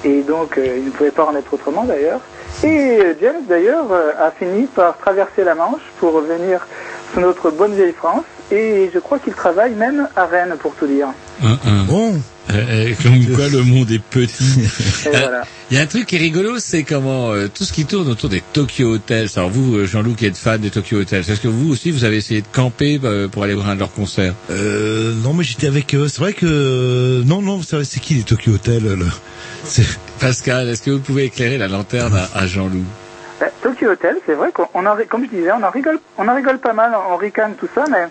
Et 0.03 0.21
donc 0.21 0.59
il 0.63 0.85
ne 0.85 0.91
pouvait 0.91 1.11
pas 1.11 1.25
en 1.25 1.35
être 1.35 1.51
autrement 1.53 1.83
d'ailleurs. 1.83 2.21
Et 2.63 2.99
James 3.19 3.41
d'ailleurs 3.49 3.87
a 3.91 4.31
fini 4.31 4.67
par 4.67 4.97
traverser 4.97 5.43
la 5.43 5.55
Manche 5.55 5.81
pour 5.99 6.13
revenir 6.13 6.65
sur 7.11 7.21
notre 7.21 7.49
bonne 7.49 7.73
vieille 7.73 7.91
France. 7.91 8.23
Et 8.51 8.89
je 8.93 8.99
crois 8.99 9.19
qu'il 9.19 9.33
travaille 9.33 9.73
même 9.73 10.07
à 10.15 10.25
Rennes 10.25 10.55
pour 10.59 10.75
tout 10.75 10.85
dire. 10.87 11.07
Bon. 11.87 12.13
comme 13.01 13.25
quoi 13.35 13.47
le 13.49 13.63
monde 13.63 13.89
est 13.91 14.01
petit. 14.01 14.61
Et 15.05 15.07
Euh, 15.07 15.11
voilà. 15.19 15.41
Il 15.71 15.77
y 15.77 15.79
a 15.79 15.83
un 15.83 15.87
truc 15.87 16.05
qui 16.05 16.15
est 16.15 16.19
rigolo, 16.19 16.59
c'est 16.59 16.83
comment 16.83 17.31
euh, 17.31 17.47
tout 17.47 17.63
ce 17.63 17.73
qui 17.73 17.85
tourne 17.85 18.07
autour 18.07 18.29
des 18.29 18.41
Tokyo 18.53 18.93
Hotels. 18.93 19.29
Alors 19.35 19.49
vous, 19.49 19.75
euh, 19.77 19.85
Jean-Loup, 19.87 20.13
qui 20.13 20.27
êtes 20.27 20.37
fan 20.37 20.61
des 20.61 20.69
Tokyo 20.69 20.97
Hotels, 20.99 21.21
est-ce 21.27 21.41
que 21.41 21.47
vous 21.47 21.71
aussi, 21.71 21.89
vous 21.89 22.03
avez 22.03 22.17
essayé 22.17 22.41
de 22.41 22.47
camper 22.53 22.99
euh, 23.03 23.27
pour 23.27 23.43
aller 23.43 23.55
voir 23.55 23.69
un 23.69 23.73
de 23.75 23.79
leurs 23.79 23.91
concerts? 23.91 24.35
Euh, 24.51 25.13
non, 25.23 25.33
mais 25.33 25.43
j'étais 25.43 25.65
avec 25.67 25.95
eux. 25.95 26.07
C'est 26.07 26.19
vrai 26.19 26.33
que 26.33 26.45
euh, 26.45 27.23
non, 27.25 27.41
non, 27.41 27.61
c'est 27.63 27.83
c'est 27.83 27.99
qui 27.99 28.13
les 28.13 28.23
Tokyo 28.23 28.53
Hotel 28.53 28.83
là 28.85 29.05
C'est 29.63 29.85
Pascal, 30.19 30.69
est-ce 30.69 30.83
que 30.83 30.91
vous 30.91 30.99
pouvez 30.99 31.23
éclairer 31.25 31.57
la 31.57 31.67
lanterne 31.67 32.15
à, 32.15 32.37
à 32.37 32.45
Jean-Loup? 32.45 32.85
Ben, 33.39 33.49
Tokyo 33.63 33.89
Hotel, 33.89 34.15
c'est 34.27 34.35
vrai 34.35 34.51
qu'on 34.53 34.85
en, 34.85 34.95
ri- 34.95 35.07
comme 35.07 35.25
je 35.25 35.35
disais, 35.35 35.51
on 35.51 35.63
en 35.63 35.71
rigole, 35.71 35.97
on 36.19 36.27
en 36.27 36.35
rigole 36.35 36.59
pas 36.59 36.73
mal, 36.73 36.91
on 37.11 37.17
ricane 37.17 37.53
tout 37.59 37.67
ça, 37.73 37.83
mais 37.91 38.05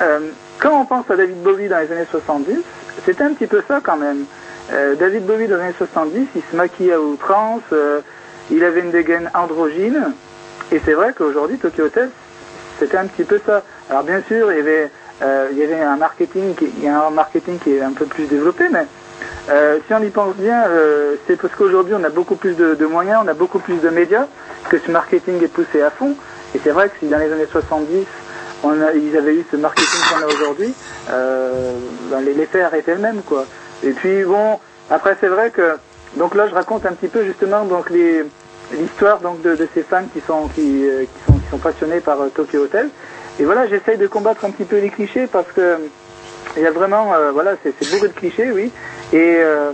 euh, 0.00 0.20
quand 0.58 0.80
on 0.80 0.84
pense 0.84 1.10
à 1.10 1.16
David 1.16 1.42
Bowie 1.42 1.68
dans 1.68 1.78
les 1.78 1.90
années 1.92 2.06
70, 2.10 2.56
c'était 3.04 3.22
un 3.22 3.32
petit 3.32 3.46
peu 3.46 3.62
ça 3.66 3.80
quand 3.82 3.96
même. 3.96 4.24
Euh, 4.72 4.94
David 4.94 5.26
Bowie 5.26 5.48
dans 5.48 5.56
les 5.56 5.62
années 5.62 5.74
70, 5.76 6.28
il 6.34 6.42
se 6.50 6.56
maquillait 6.56 6.94
à 6.94 7.00
outrance, 7.00 7.62
euh, 7.72 8.00
il 8.50 8.64
avait 8.64 8.80
une 8.80 8.90
dégaine 8.90 9.30
androgyne, 9.34 10.12
et 10.72 10.80
c'est 10.84 10.92
vrai 10.92 11.12
qu'aujourd'hui, 11.16 11.58
Tokyo 11.58 11.84
Hotel, 11.84 12.10
c'était 12.78 12.96
un 12.96 13.06
petit 13.06 13.24
peu 13.24 13.40
ça. 13.44 13.62
Alors 13.90 14.04
bien 14.04 14.22
sûr, 14.26 14.52
il 14.52 14.58
y 14.58 14.60
avait, 14.60 15.82
un 15.82 15.96
marketing, 15.96 16.54
qui, 16.54 16.70
y 16.80 16.88
a 16.88 17.06
un 17.06 17.10
marketing 17.10 17.58
qui 17.58 17.74
est 17.74 17.82
un 17.82 17.92
peu 17.92 18.06
plus 18.06 18.24
développé, 18.24 18.64
mais 18.70 18.86
si 19.86 19.94
on 19.94 20.02
y 20.02 20.10
pense 20.10 20.34
bien, 20.36 20.64
c'est 21.26 21.36
parce 21.36 21.54
qu'aujourd'hui 21.54 21.94
on 21.98 22.04
a 22.04 22.08
beaucoup 22.08 22.36
plus 22.36 22.54
de 22.54 22.86
moyens, 22.86 23.20
on 23.24 23.28
a 23.28 23.34
beaucoup 23.34 23.58
plus 23.58 23.76
de 23.76 23.90
médias, 23.90 24.26
que 24.70 24.78
ce 24.78 24.90
marketing 24.90 25.42
est 25.42 25.48
poussé 25.48 25.82
à 25.82 25.90
fond. 25.90 26.14
Et 26.54 26.60
c'est 26.62 26.70
vrai 26.70 26.88
que 26.88 26.94
si 27.00 27.06
dans 27.06 27.18
les 27.18 27.32
années 27.32 27.48
70, 27.50 28.06
ils 28.64 29.16
avaient 29.16 29.34
eu 29.34 29.44
ce 29.50 29.56
marketing 29.56 29.88
qu'on 30.08 30.22
a 30.22 30.26
aujourd'hui, 30.26 30.74
euh, 31.10 31.72
ben, 32.10 32.20
les- 32.20 32.34
l'effet 32.34 32.64
aurait 32.64 32.80
été 32.80 32.92
le 32.92 33.00
même, 33.00 33.22
quoi. 33.22 33.46
Et 33.82 33.92
puis 33.92 34.24
bon, 34.24 34.58
après 34.90 35.16
c'est 35.20 35.28
vrai 35.28 35.50
que, 35.50 35.76
donc 36.16 36.34
là 36.34 36.48
je 36.48 36.54
raconte 36.54 36.84
un 36.86 36.92
petit 36.92 37.08
peu 37.08 37.24
justement 37.24 37.64
donc 37.64 37.90
les 37.90 38.24
l'histoire 38.72 39.18
donc 39.20 39.42
de, 39.42 39.56
ces 39.74 39.82
fans 39.82 40.04
qui 40.12 40.20
sont 40.26 40.48
qui, 40.54 40.86
euh, 40.86 41.04
qui 41.04 41.24
sont 41.26 41.38
qui 41.38 41.48
sont 41.50 41.58
passionnés 41.58 42.00
par 42.00 42.20
euh, 42.20 42.28
Tokyo 42.28 42.64
Hotel. 42.64 42.88
Et 43.38 43.44
voilà, 43.44 43.66
j'essaye 43.66 43.96
de 43.96 44.06
combattre 44.06 44.44
un 44.44 44.50
petit 44.50 44.64
peu 44.64 44.78
les 44.78 44.90
clichés 44.90 45.26
parce 45.26 45.50
que 45.52 45.78
il 46.56 46.62
y 46.62 46.66
a 46.66 46.70
vraiment, 46.72 47.14
euh, 47.14 47.30
voilà, 47.30 47.52
c'est 47.62 47.88
beaucoup 47.88 48.08
de 48.08 48.12
clichés, 48.12 48.50
oui. 48.50 48.72
Et, 49.12 49.36
euh, 49.38 49.72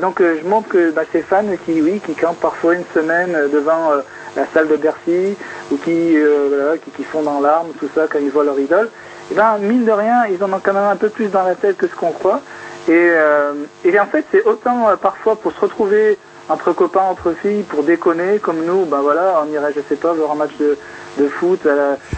donc 0.00 0.20
euh, 0.20 0.38
je 0.42 0.48
montre 0.48 0.68
que 0.68 0.90
bah, 0.90 1.02
ces 1.12 1.22
fans 1.22 1.44
qui, 1.66 1.80
oui, 1.82 2.00
qui 2.00 2.14
campent 2.14 2.40
parfois 2.40 2.74
une 2.74 2.84
semaine 2.94 3.34
euh, 3.34 3.48
devant 3.48 3.92
euh, 3.92 4.00
la 4.36 4.46
salle 4.52 4.68
de 4.68 4.76
Bercy 4.76 5.36
ou 5.70 5.76
qui, 5.76 6.16
euh, 6.16 6.48
voilà, 6.48 6.78
qui, 6.78 6.90
qui 6.90 7.04
font 7.04 7.22
dans 7.22 7.40
l'arme, 7.40 7.68
tout 7.78 7.88
ça, 7.94 8.06
quand 8.10 8.18
ils 8.18 8.30
voient 8.30 8.44
leur 8.44 8.58
idole, 8.58 8.88
et 9.30 9.34
ben 9.34 9.58
mine 9.58 9.84
de 9.84 9.92
rien, 9.92 10.24
ils 10.30 10.42
en 10.42 10.52
ont 10.52 10.60
quand 10.62 10.72
même 10.72 10.84
un 10.84 10.96
peu 10.96 11.08
plus 11.08 11.28
dans 11.28 11.42
la 11.42 11.54
tête 11.54 11.76
que 11.76 11.86
ce 11.86 11.94
qu'on 11.94 12.10
croit. 12.12 12.40
Et, 12.88 12.92
euh, 12.92 13.52
et 13.84 13.98
en 14.00 14.06
fait, 14.06 14.24
c'est 14.32 14.44
autant 14.44 14.88
euh, 14.88 14.96
parfois 14.96 15.36
pour 15.36 15.52
se 15.52 15.60
retrouver 15.60 16.18
entre 16.48 16.72
copains, 16.72 17.02
entre 17.08 17.32
filles, 17.32 17.62
pour 17.62 17.84
déconner, 17.84 18.38
comme 18.40 18.64
nous, 18.64 18.84
ben 18.84 18.98
voilà, 19.00 19.42
on 19.46 19.52
irait, 19.52 19.72
je 19.74 19.80
sais 19.88 19.96
pas, 19.96 20.12
voir 20.12 20.32
un 20.32 20.34
match 20.34 20.56
de, 20.58 20.76
de 21.18 21.28
foot 21.28 21.60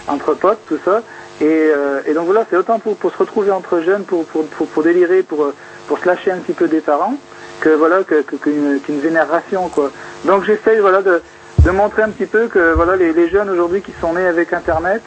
entre 0.08 0.32
potes, 0.34 0.60
tout 0.66 0.78
ça. 0.84 1.02
Et, 1.42 1.68
et 2.06 2.14
donc 2.14 2.24
voilà, 2.26 2.46
c'est 2.48 2.56
autant 2.56 2.78
pour, 2.78 2.96
pour 2.96 3.12
se 3.12 3.18
retrouver 3.18 3.50
entre 3.50 3.80
jeunes, 3.80 4.04
pour, 4.04 4.24
pour, 4.24 4.46
pour, 4.46 4.66
pour 4.68 4.82
délirer, 4.82 5.22
pour, 5.22 5.52
pour 5.86 5.98
se 5.98 6.06
lâcher 6.06 6.30
un 6.30 6.38
petit 6.38 6.54
peu 6.54 6.68
des 6.68 6.80
parents, 6.80 7.16
que 7.60 7.68
voilà, 7.68 8.02
que, 8.02 8.22
que- 8.22 8.36
qu'une, 8.36 8.80
qu'une 8.80 9.00
vénération, 9.00 9.68
quoi. 9.68 9.90
Donc 10.24 10.44
j'essaye, 10.44 10.78
voilà, 10.80 11.02
de, 11.02 11.20
de 11.64 11.70
montrer 11.70 12.02
un 12.02 12.10
petit 12.10 12.26
peu 12.26 12.48
que 12.48 12.74
voilà, 12.74 12.94
les, 12.96 13.28
jeunes 13.30 13.48
aujourd'hui 13.48 13.80
qui 13.80 13.92
sont 13.98 14.12
nés 14.12 14.26
avec 14.26 14.52
Internet, 14.52 15.02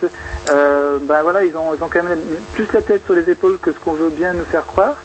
euh, 0.50 0.98
ben 1.02 1.22
voilà, 1.22 1.46
ils 1.46 1.56
ont, 1.56 1.76
ils 1.76 1.84
ont 1.84 1.88
quand 1.88 2.04
même 2.04 2.20
plus 2.54 2.68
la 2.74 2.82
tête 2.82 3.06
sur 3.06 3.14
les 3.14 3.30
épaules 3.30 3.60
que 3.60 3.72
ce 3.72 3.78
qu'on 3.78 3.94
veut 3.94 4.10
bien 4.10 4.34
nous 4.34 4.46
faire 4.46 4.66
croire. 4.66 4.96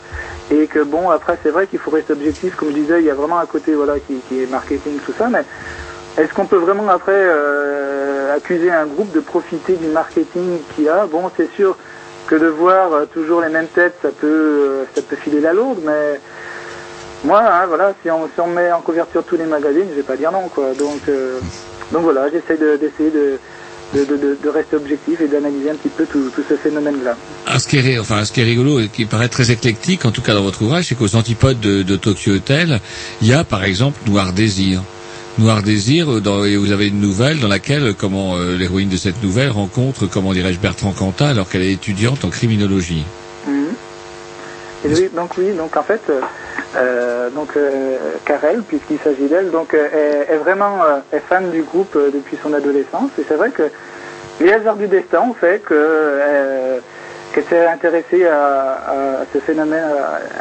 Et 0.51 0.67
que 0.67 0.79
bon, 0.79 1.09
après, 1.09 1.37
c'est 1.41 1.51
vrai 1.51 1.67
qu'il 1.67 1.79
faut 1.79 1.91
rester 1.91 2.13
objectif. 2.13 2.55
Comme 2.55 2.69
je 2.69 2.73
disais, 2.73 2.99
il 2.99 3.05
y 3.05 3.09
a 3.09 3.13
vraiment 3.13 3.39
un 3.39 3.45
côté 3.45 3.73
voilà 3.75 3.95
qui, 3.99 4.41
est 4.41 4.49
marketing, 4.49 4.97
tout 5.05 5.13
ça. 5.17 5.29
Mais 5.29 5.45
est-ce 6.17 6.33
qu'on 6.33 6.45
peut 6.45 6.57
vraiment 6.57 6.89
après 6.89 7.11
euh, 7.15 8.35
accuser 8.35 8.71
un 8.71 8.85
groupe 8.85 9.11
de 9.13 9.19
profiter 9.19 9.73
du 9.75 9.87
marketing 9.87 10.59
qu'il 10.75 10.89
a? 10.89 11.05
Bon, 11.05 11.31
c'est 11.37 11.51
sûr 11.53 11.77
que 12.27 12.35
de 12.35 12.47
voir 12.47 12.93
euh, 12.93 13.05
toujours 13.05 13.41
les 13.41 13.49
mêmes 13.49 13.67
têtes, 13.67 13.95
ça 14.01 14.09
peut, 14.09 14.85
ça 14.95 15.01
peut 15.01 15.15
filer 15.15 15.39
la 15.39 15.53
lourde. 15.53 15.79
Mais 15.85 16.19
moi, 17.23 17.41
hein, 17.41 17.65
voilà, 17.67 17.93
si 18.01 18.09
on, 18.11 18.47
met 18.47 18.71
en 18.71 18.81
couverture 18.81 19.23
tous 19.23 19.37
les 19.37 19.45
magazines, 19.45 19.85
je 19.89 19.95
vais 19.95 20.03
pas 20.03 20.17
dire 20.17 20.31
non, 20.31 20.49
quoi. 20.53 20.73
Donc, 20.73 21.01
euh, 21.07 21.39
donc 21.91 22.03
voilà, 22.03 22.25
j'essaie 22.29 22.57
de, 22.57 22.75
d'essayer 22.75 23.11
de, 23.11 23.39
de, 23.93 24.49
rester 24.49 24.75
objectif 24.75 25.21
et 25.21 25.27
d'analyser 25.27 25.69
un 25.69 25.75
petit 25.75 25.89
peu 25.89 26.05
tout, 26.05 26.29
ce 26.49 26.55
phénomène-là. 26.55 27.15
Ah, 27.47 27.59
ce 27.59 27.67
qui 27.67 27.77
est, 27.77 27.97
enfin, 27.97 28.25
ce 28.25 28.33
qui 28.33 28.41
est 28.41 28.43
rigolo 28.43 28.81
et 28.81 28.89
qui 28.89 29.05
paraît 29.05 29.29
très 29.29 29.51
éclectique, 29.51 30.05
en 30.05 30.11
tout 30.11 30.21
cas 30.21 30.33
dans 30.33 30.43
votre 30.43 30.61
ouvrage, 30.63 30.87
c'est 30.89 30.95
qu'aux 30.95 31.15
antipodes 31.15 31.61
de, 31.61 31.95
Tokyo 31.95 32.33
Hotel, 32.33 32.81
il 33.21 33.27
y 33.27 33.33
a 33.33 33.45
par 33.45 33.63
exemple 33.63 33.99
Noir 34.05 34.33
Désir. 34.33 34.81
Noir 35.39 35.63
Désir, 35.63 36.11
euh, 36.11 36.45
et 36.45 36.57
vous 36.57 36.71
avez 36.71 36.89
une 36.89 36.99
nouvelle 36.99 37.39
dans 37.39 37.47
laquelle, 37.47 37.83
euh, 37.83 37.93
comment 37.97 38.37
l'héroïne 38.37 38.89
de 38.89 38.97
cette 38.97 39.23
nouvelle 39.23 39.49
rencontre, 39.49 40.07
comment 40.07 40.33
dirais-je, 40.33 40.59
Bertrand 40.59 40.91
Cantat, 40.91 41.29
alors 41.29 41.49
qu'elle 41.49 41.63
est 41.63 41.71
étudiante 41.71 42.25
en 42.25 42.29
criminologie. 42.29 43.05
Donc 45.13 45.31
oui, 45.37 45.51
donc 45.53 45.77
en 45.77 45.83
fait, 45.83 46.01
euh, 46.09 46.19
euh, 46.75 47.29
donc 47.29 47.55
euh, 47.55 47.97
Karel, 48.25 48.61
puisqu'il 48.63 48.99
s'agit 48.99 49.27
d'elle, 49.27 49.49
donc 49.49 49.73
est, 49.73 50.35
vraiment 50.37 50.79
fan 51.29 51.49
du 51.51 51.63
groupe 51.63 51.97
depuis 52.13 52.37
son 52.41 52.53
adolescence. 52.53 53.11
Et 53.19 53.23
c'est 53.27 53.35
vrai 53.35 53.51
que 53.51 53.63
les 54.41 54.51
hasards 54.51 54.75
du 54.75 54.87
destin 54.87 55.21
ont 55.21 55.33
fait 55.33 55.61
que 55.63 56.19
qu'elle 57.33 57.45
s'est 57.45 57.65
intéressée 57.65 58.25
à, 58.27 59.23
ce 59.33 59.39
phénomène. 59.39 59.85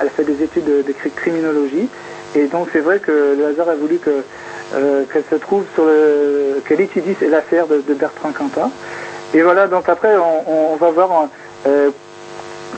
elle 0.00 0.10
fait 0.10 0.24
des 0.24 0.42
études 0.42 0.64
de, 0.64 0.82
de 0.82 0.92
cri- 0.92 1.12
criminologie. 1.14 1.88
Et 2.34 2.46
donc 2.46 2.68
c'est 2.72 2.80
vrai 2.80 2.98
que 2.98 3.36
le 3.38 3.46
hasard 3.46 3.68
a 3.68 3.74
voulu 3.74 3.98
que 3.98 4.24
qu'elle 5.12 5.24
se 5.30 5.36
trouve 5.36 5.64
sur 5.74 5.84
le 5.84 6.60
qu'elle 6.66 6.80
étudie 6.80 7.14
l'affaire 7.30 7.66
de, 7.68 7.82
de 7.86 7.94
Bertrand 7.94 8.32
Cantat. 8.32 8.70
Et 9.34 9.42
voilà, 9.42 9.68
donc 9.68 9.88
après 9.88 10.16
on, 10.16 10.76
va 10.76 10.90
voir 10.90 11.28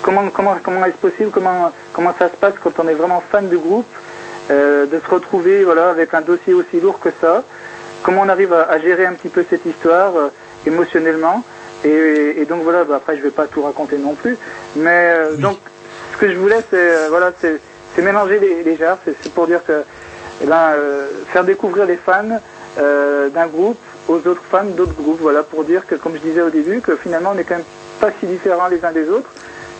comment 0.05 0.29
comment 0.29 0.57
comment 0.63 0.85
est-ce 0.85 0.99
possible 0.99 1.31
comment 1.31 1.73
comment 1.95 2.15
ça 2.19 2.29
se 2.29 2.37
passe 2.37 2.55
quand 2.63 2.79
on 2.79 2.87
est 2.89 2.95
vraiment 3.03 3.23
fan 3.33 3.49
du 3.49 3.57
groupe 3.57 3.87
euh, 4.51 4.85
de 4.87 5.01
se 5.01 5.11
retrouver 5.11 5.65
voilà 5.65 5.89
avec 5.89 6.13
un 6.13 6.21
dossier 6.21 6.53
aussi 6.53 6.79
lourd 6.81 7.01
que 7.01 7.09
ça? 7.21 7.43
Comment 8.03 8.21
on 8.27 8.29
arrive 8.29 8.53
à, 8.53 8.65
à 8.65 8.79
gérer 8.79 9.07
un 9.07 9.15
petit 9.15 9.31
peu 9.31 9.43
cette 9.49 9.65
histoire 9.65 10.15
euh, 10.17 10.29
émotionnellement? 10.67 11.43
Et, 11.85 12.41
et 12.41 12.45
donc 12.45 12.63
voilà 12.63 12.85
bah, 12.85 12.97
après 12.97 13.17
je 13.17 13.23
vais 13.23 13.31
pas 13.31 13.47
tout 13.47 13.63
raconter 13.63 13.97
non 13.97 14.15
plus 14.15 14.37
mais 14.77 15.13
euh, 15.15 15.37
donc 15.37 15.59
ce 16.13 16.19
que 16.19 16.31
je 16.31 16.37
voulais 16.37 16.61
c'est 16.71 17.09
voilà 17.09 17.33
c'est 17.41 18.03
mélanger 18.03 18.39
les, 18.39 18.63
les 18.63 18.77
genres 18.77 18.99
c'est 19.05 19.33
pour 19.33 19.47
dire 19.47 19.65
que 19.65 19.83
eh 20.43 20.47
ben, 20.47 20.73
faire 21.33 21.45
découvrir 21.45 21.87
les 21.87 21.97
fans 21.97 22.41
d'un 22.77 23.47
groupe 23.47 23.79
aux 24.09 24.17
autres 24.27 24.43
fans 24.51 24.65
d'autres 24.65 24.95
groupes 25.01 25.21
voilà 25.21 25.43
pour 25.43 25.65
dire 25.65 25.87
que 25.87 25.95
comme 25.95 26.15
je 26.15 26.21
disais 26.29 26.43
au 26.43 26.51
début 26.51 26.81
que 26.81 26.97
finalement 26.97 27.33
on 27.35 27.39
est 27.39 27.45
quand 27.45 27.57
même 27.57 27.71
pas 28.01 28.11
si 28.19 28.27
différents 28.27 28.69
les 28.69 28.85
uns 28.85 28.93
des 28.93 29.09
autres 29.09 29.31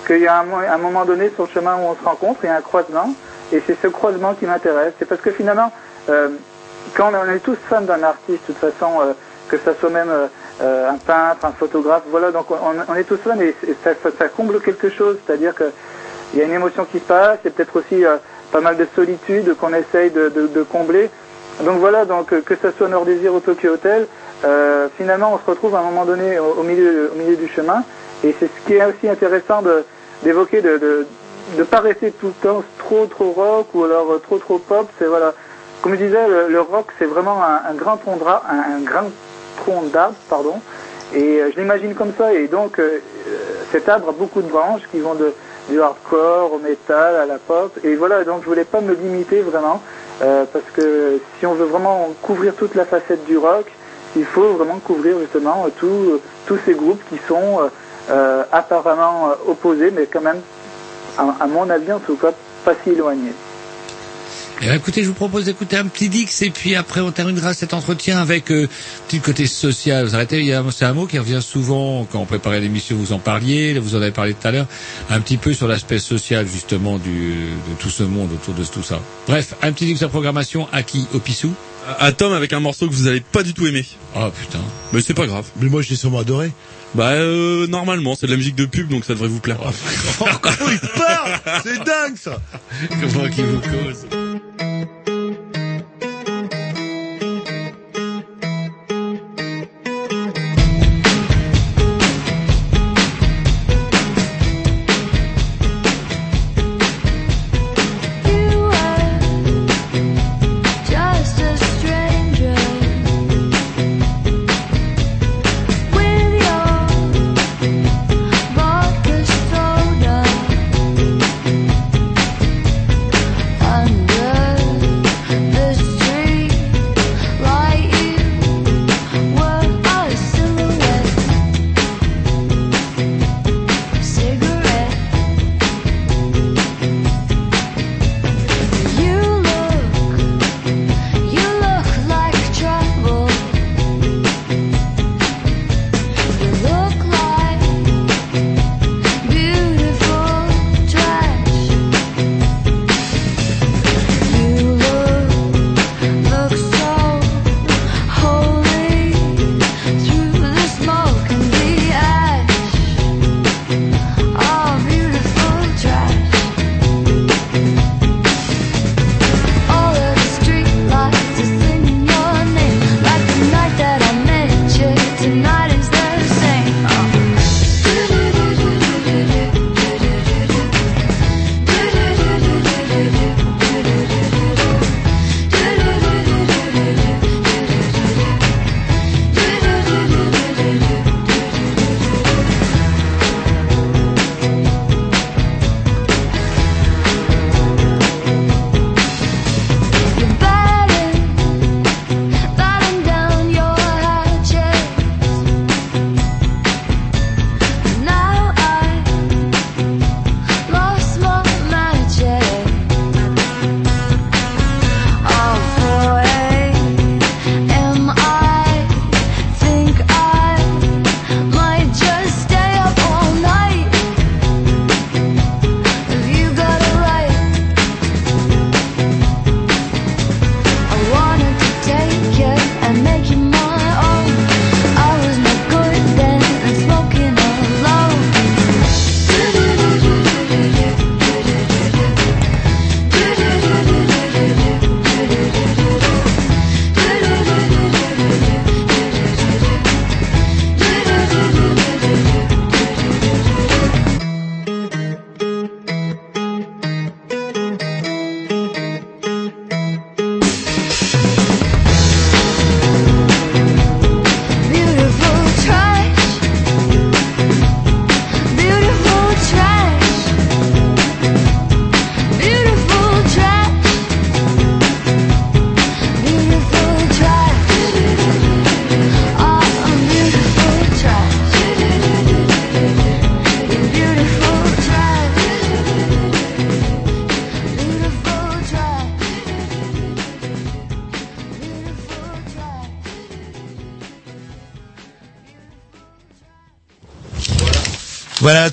qu'il 0.07 0.21
y 0.21 0.27
a 0.27 0.39
un, 0.41 0.47
un 0.53 0.79
moment 0.79 1.05
donné 1.05 1.31
sur 1.35 1.45
le 1.45 1.51
chemin 1.51 1.77
où 1.77 1.87
on 1.89 1.95
se 1.97 2.05
rencontre, 2.05 2.41
il 2.43 2.47
y 2.47 2.51
a 2.51 2.57
un 2.57 2.61
croisement, 2.61 3.15
et 3.53 3.63
c'est 3.67 3.77
ce 3.81 3.89
croisement 3.89 4.35
qui 4.35 4.47
m'intéresse. 4.47 4.93
C'est 4.99 5.09
parce 5.09 5.21
que 5.21 5.31
finalement, 5.31 5.73
euh, 6.09 6.29
quand 6.97 7.11
on 7.15 7.31
est 7.31 7.41
tous 7.41 7.57
fans 7.69 7.81
d'un 7.83 8.03
artiste, 8.03 8.41
de 8.49 8.53
toute 8.55 8.59
façon, 8.59 9.01
euh, 9.01 9.13
que 9.49 9.59
ça 9.59 9.75
soit 9.79 9.91
même 9.91 10.11
euh, 10.63 10.89
un 10.91 10.97
peintre, 10.97 11.45
un 11.45 11.53
photographe, 11.53 12.03
voilà, 12.11 12.31
donc 12.31 12.47
on, 12.51 12.95
est 12.95 13.05
tous 13.05 13.19
fans 13.19 13.39
et, 13.41 13.55
ça, 13.83 13.91
ça- 14.03 14.11
ça 14.19 14.29
comble 14.29 14.61
quelque 14.61 14.91
chose, 14.91 15.17
c'est-à-dire 15.27 15.55
que 15.55 15.65
il 16.33 16.41
y 16.41 16.43
a 16.43 16.47
une 16.47 16.53
émotion 16.55 16.85
qui 16.85 16.99
se 16.99 17.05
passe, 17.05 17.39
et 17.45 17.51
peut-être 17.51 17.77
aussi 17.77 18.03
pas 18.51 18.61
mal 18.61 18.77
de 18.77 18.87
solitude 18.97 19.55
qu'on 19.57 19.73
essaye 19.73 20.11
de, 20.11 20.63
combler. 20.65 21.09
Donc 21.65 21.79
voilà, 21.79 22.05
donc 22.07 22.29
que 22.43 22.55
ce 22.61 22.73
soit 22.73 22.89
Nord 22.89 23.05
Désir 23.05 23.33
ou 23.35 23.39
Tokyo 23.41 23.75
Hotel, 23.75 24.09
finalement 24.97 25.33
on 25.35 25.39
se 25.39 25.49
retrouve 25.49 25.77
à 25.77 25.79
un 25.79 25.83
moment 25.85 26.05
donné 26.05 26.41
au, 26.41 26.47
au 26.47 26.61
au 26.61 26.63
milieu 26.65 27.37
du 27.39 27.47
chemin, 27.55 27.85
et 28.25 28.35
c'est 28.41 28.47
ce 28.47 28.67
qui 28.67 28.75
est 28.75 28.85
aussi 28.85 29.09
intéressant 29.09 29.63
de 29.63 29.85
d'évoquer 30.23 30.63
de, 30.63 30.79
de 30.79 31.07
de 31.57 31.63
pas 31.63 31.81
rester 31.81 32.11
tout 32.11 32.29
le 32.29 32.33
temps 32.33 32.63
trop 32.79 33.07
trop 33.07 33.33
rock 33.33 33.69
ou 33.75 33.85
alors 33.85 34.13
euh, 34.13 34.19
trop 34.19 34.39
trop 34.39 34.59
pop. 34.59 34.89
C'est 34.99 35.07
voilà, 35.07 35.35
comme 35.83 35.93
je 35.93 36.05
disais, 36.05 36.27
le, 36.49 36.61
rock 36.61 36.87
c'est 36.99 37.05
vraiment 37.05 37.43
un, 37.43 37.75
grand 37.75 37.97
tronc 37.97 38.17
d'arbre, 38.17 38.47
grand 38.85 39.11
tronc 39.59 39.83
d'arbre, 39.93 40.17
pardon. 40.29 40.61
Et 41.15 41.41
euh, 41.41 41.51
je 41.55 41.61
l'imagine 41.61 41.95
comme 41.95 42.13
ça. 42.17 42.33
Et 42.33 42.49
donc 42.49 42.79
euh, 42.79 43.01
cet 43.73 43.89
arbre 43.89 44.09
a 44.09 44.13
beaucoup 44.13 44.43
de 44.43 44.49
branches 44.49 44.83
qui 44.91 45.01
vont 45.01 45.15
de 45.15 45.33
du 45.71 45.81
hardcore 45.81 46.53
au 46.53 46.59
métal 46.59 47.17
à 47.17 47.25
la 47.25 47.39
pop. 47.39 47.79
Et 47.85 47.95
voilà, 47.95 48.25
donc 48.25 48.43
je 48.43 48.47
voulais 48.47 48.65
pas 48.65 48.83
me 48.83 48.95
limiter 48.95 49.41
vraiment 49.41 49.81
parce 50.21 50.65
que 50.75 51.19
si 51.39 51.47
on 51.47 51.55
veut 51.55 51.65
vraiment 51.65 52.15
couvrir 52.23 52.55
toute 52.55 52.75
la 52.75 52.85
facette 52.85 53.25
du 53.25 53.39
rock, 53.39 53.65
il 54.15 54.25
faut 54.25 54.53
vraiment 54.53 54.79
couvrir 54.79 55.19
justement 55.19 55.67
euh, 55.67 56.21
tous 56.47 56.59
ces 56.67 56.75
groupes 56.75 57.03
qui 57.09 57.17
sont 57.27 57.61
euh, 58.11 58.43
apparemment 58.53 59.31
euh, 59.31 59.51
opposés, 59.51 59.91
mais 59.91 60.07
quand 60.13 60.21
même, 60.23 60.41
à, 61.19 61.23
à 61.41 61.47
mon 61.47 61.69
avis 61.71 61.93
en 61.93 62.01
tout 62.01 62.17
cas, 62.17 62.33
pas 62.65 62.73
si 62.83 62.91
éloignés. 62.91 63.33
Eh 64.61 64.67
bien, 64.67 64.75
écoutez, 64.75 65.03
je 65.03 65.09
vous 65.09 65.15
propose 65.15 65.47
d'écouter 65.47 65.77
un 65.77 65.87
petit 65.87 66.09
Dix 66.09 66.43
et 66.43 66.51
puis 66.51 66.77
après 66.77 67.01
on 67.01 67.11
terminera 67.11 67.53
cet 67.55 67.75
entretien 67.75 68.19
avec 68.21 68.53
euh, 68.53 68.69
petit 69.09 69.19
côté 69.19 69.47
social. 69.47 70.07
Vous 70.07 70.15
arrêtez, 70.15 70.39
il 70.39 70.47
y 70.47 70.53
a- 70.53 70.63
c'est 70.71 70.85
un 70.85 70.95
mot 70.95 71.07
qui 71.07 71.19
revient 71.19 71.41
souvent 71.43 72.07
quand 72.11 72.21
on 72.21 72.25
préparait 72.25 72.61
l'émission, 72.61 72.95
vous 72.97 73.13
en 73.13 73.19
parliez, 73.19 73.77
vous 73.81 73.97
en 73.97 74.01
avez 74.01 74.13
parlé 74.13 74.33
tout 74.33 74.47
à 74.47 74.53
l'heure, 74.53 74.67
un 75.11 75.21
petit 75.21 75.39
peu 75.39 75.53
sur 75.53 75.67
l'aspect 75.67 75.99
social 75.99 76.47
justement 76.47 76.99
du, 76.99 77.11
de 77.69 77.75
tout 77.81 77.91
ce 77.91 78.05
monde 78.05 78.31
autour 78.33 78.55
de 78.55 78.65
tout 78.65 78.83
ça. 78.85 79.01
Bref, 79.27 79.55
un 79.61 79.73
petit 79.73 79.87
Dix 79.87 79.99
de 80.01 80.07
programmation 80.07 80.69
à 80.73 80.85
qui 80.85 81.09
Au 81.13 81.19
Pissou 81.19 81.53
À 81.99 82.13
Tom 82.13 82.33
avec 82.33 82.53
un 82.53 82.61
morceau 82.61 82.87
que 82.89 82.95
vous 82.95 83.09
allez 83.09 83.21
pas 83.23 83.43
du 83.43 83.55
tout 83.55 83.67
aimer. 83.67 83.85
Oh 84.17 84.29
putain. 84.41 84.61
Mais 84.93 85.01
c'est 85.03 85.15
pas 85.15 85.27
grave. 85.27 85.47
Mais 85.61 85.69
moi, 85.69 85.83
je 85.83 85.91
l'ai 85.91 85.97
sûrement 85.97 86.21
adoré. 86.21 86.53
Bah 86.95 87.11
euh, 87.11 87.67
normalement, 87.67 88.15
c'est 88.15 88.27
de 88.27 88.31
la 88.31 88.37
musique 88.37 88.55
de 88.55 88.67
pub, 88.67 88.89
donc 88.89 89.05
ça 89.05 89.15
devrait 89.15 89.29
vous 89.29 89.41
plaire. 89.41 89.59
Oh, 90.21 90.27
comment 90.41 90.71
il 90.71 90.79
parle 90.79 91.41
C'est 91.65 91.79
dingue, 91.79 92.17
ça 92.17 92.41
Comment 92.89 93.29
qu'il 93.29 93.45
vous 93.45 93.61
cause 93.61 94.07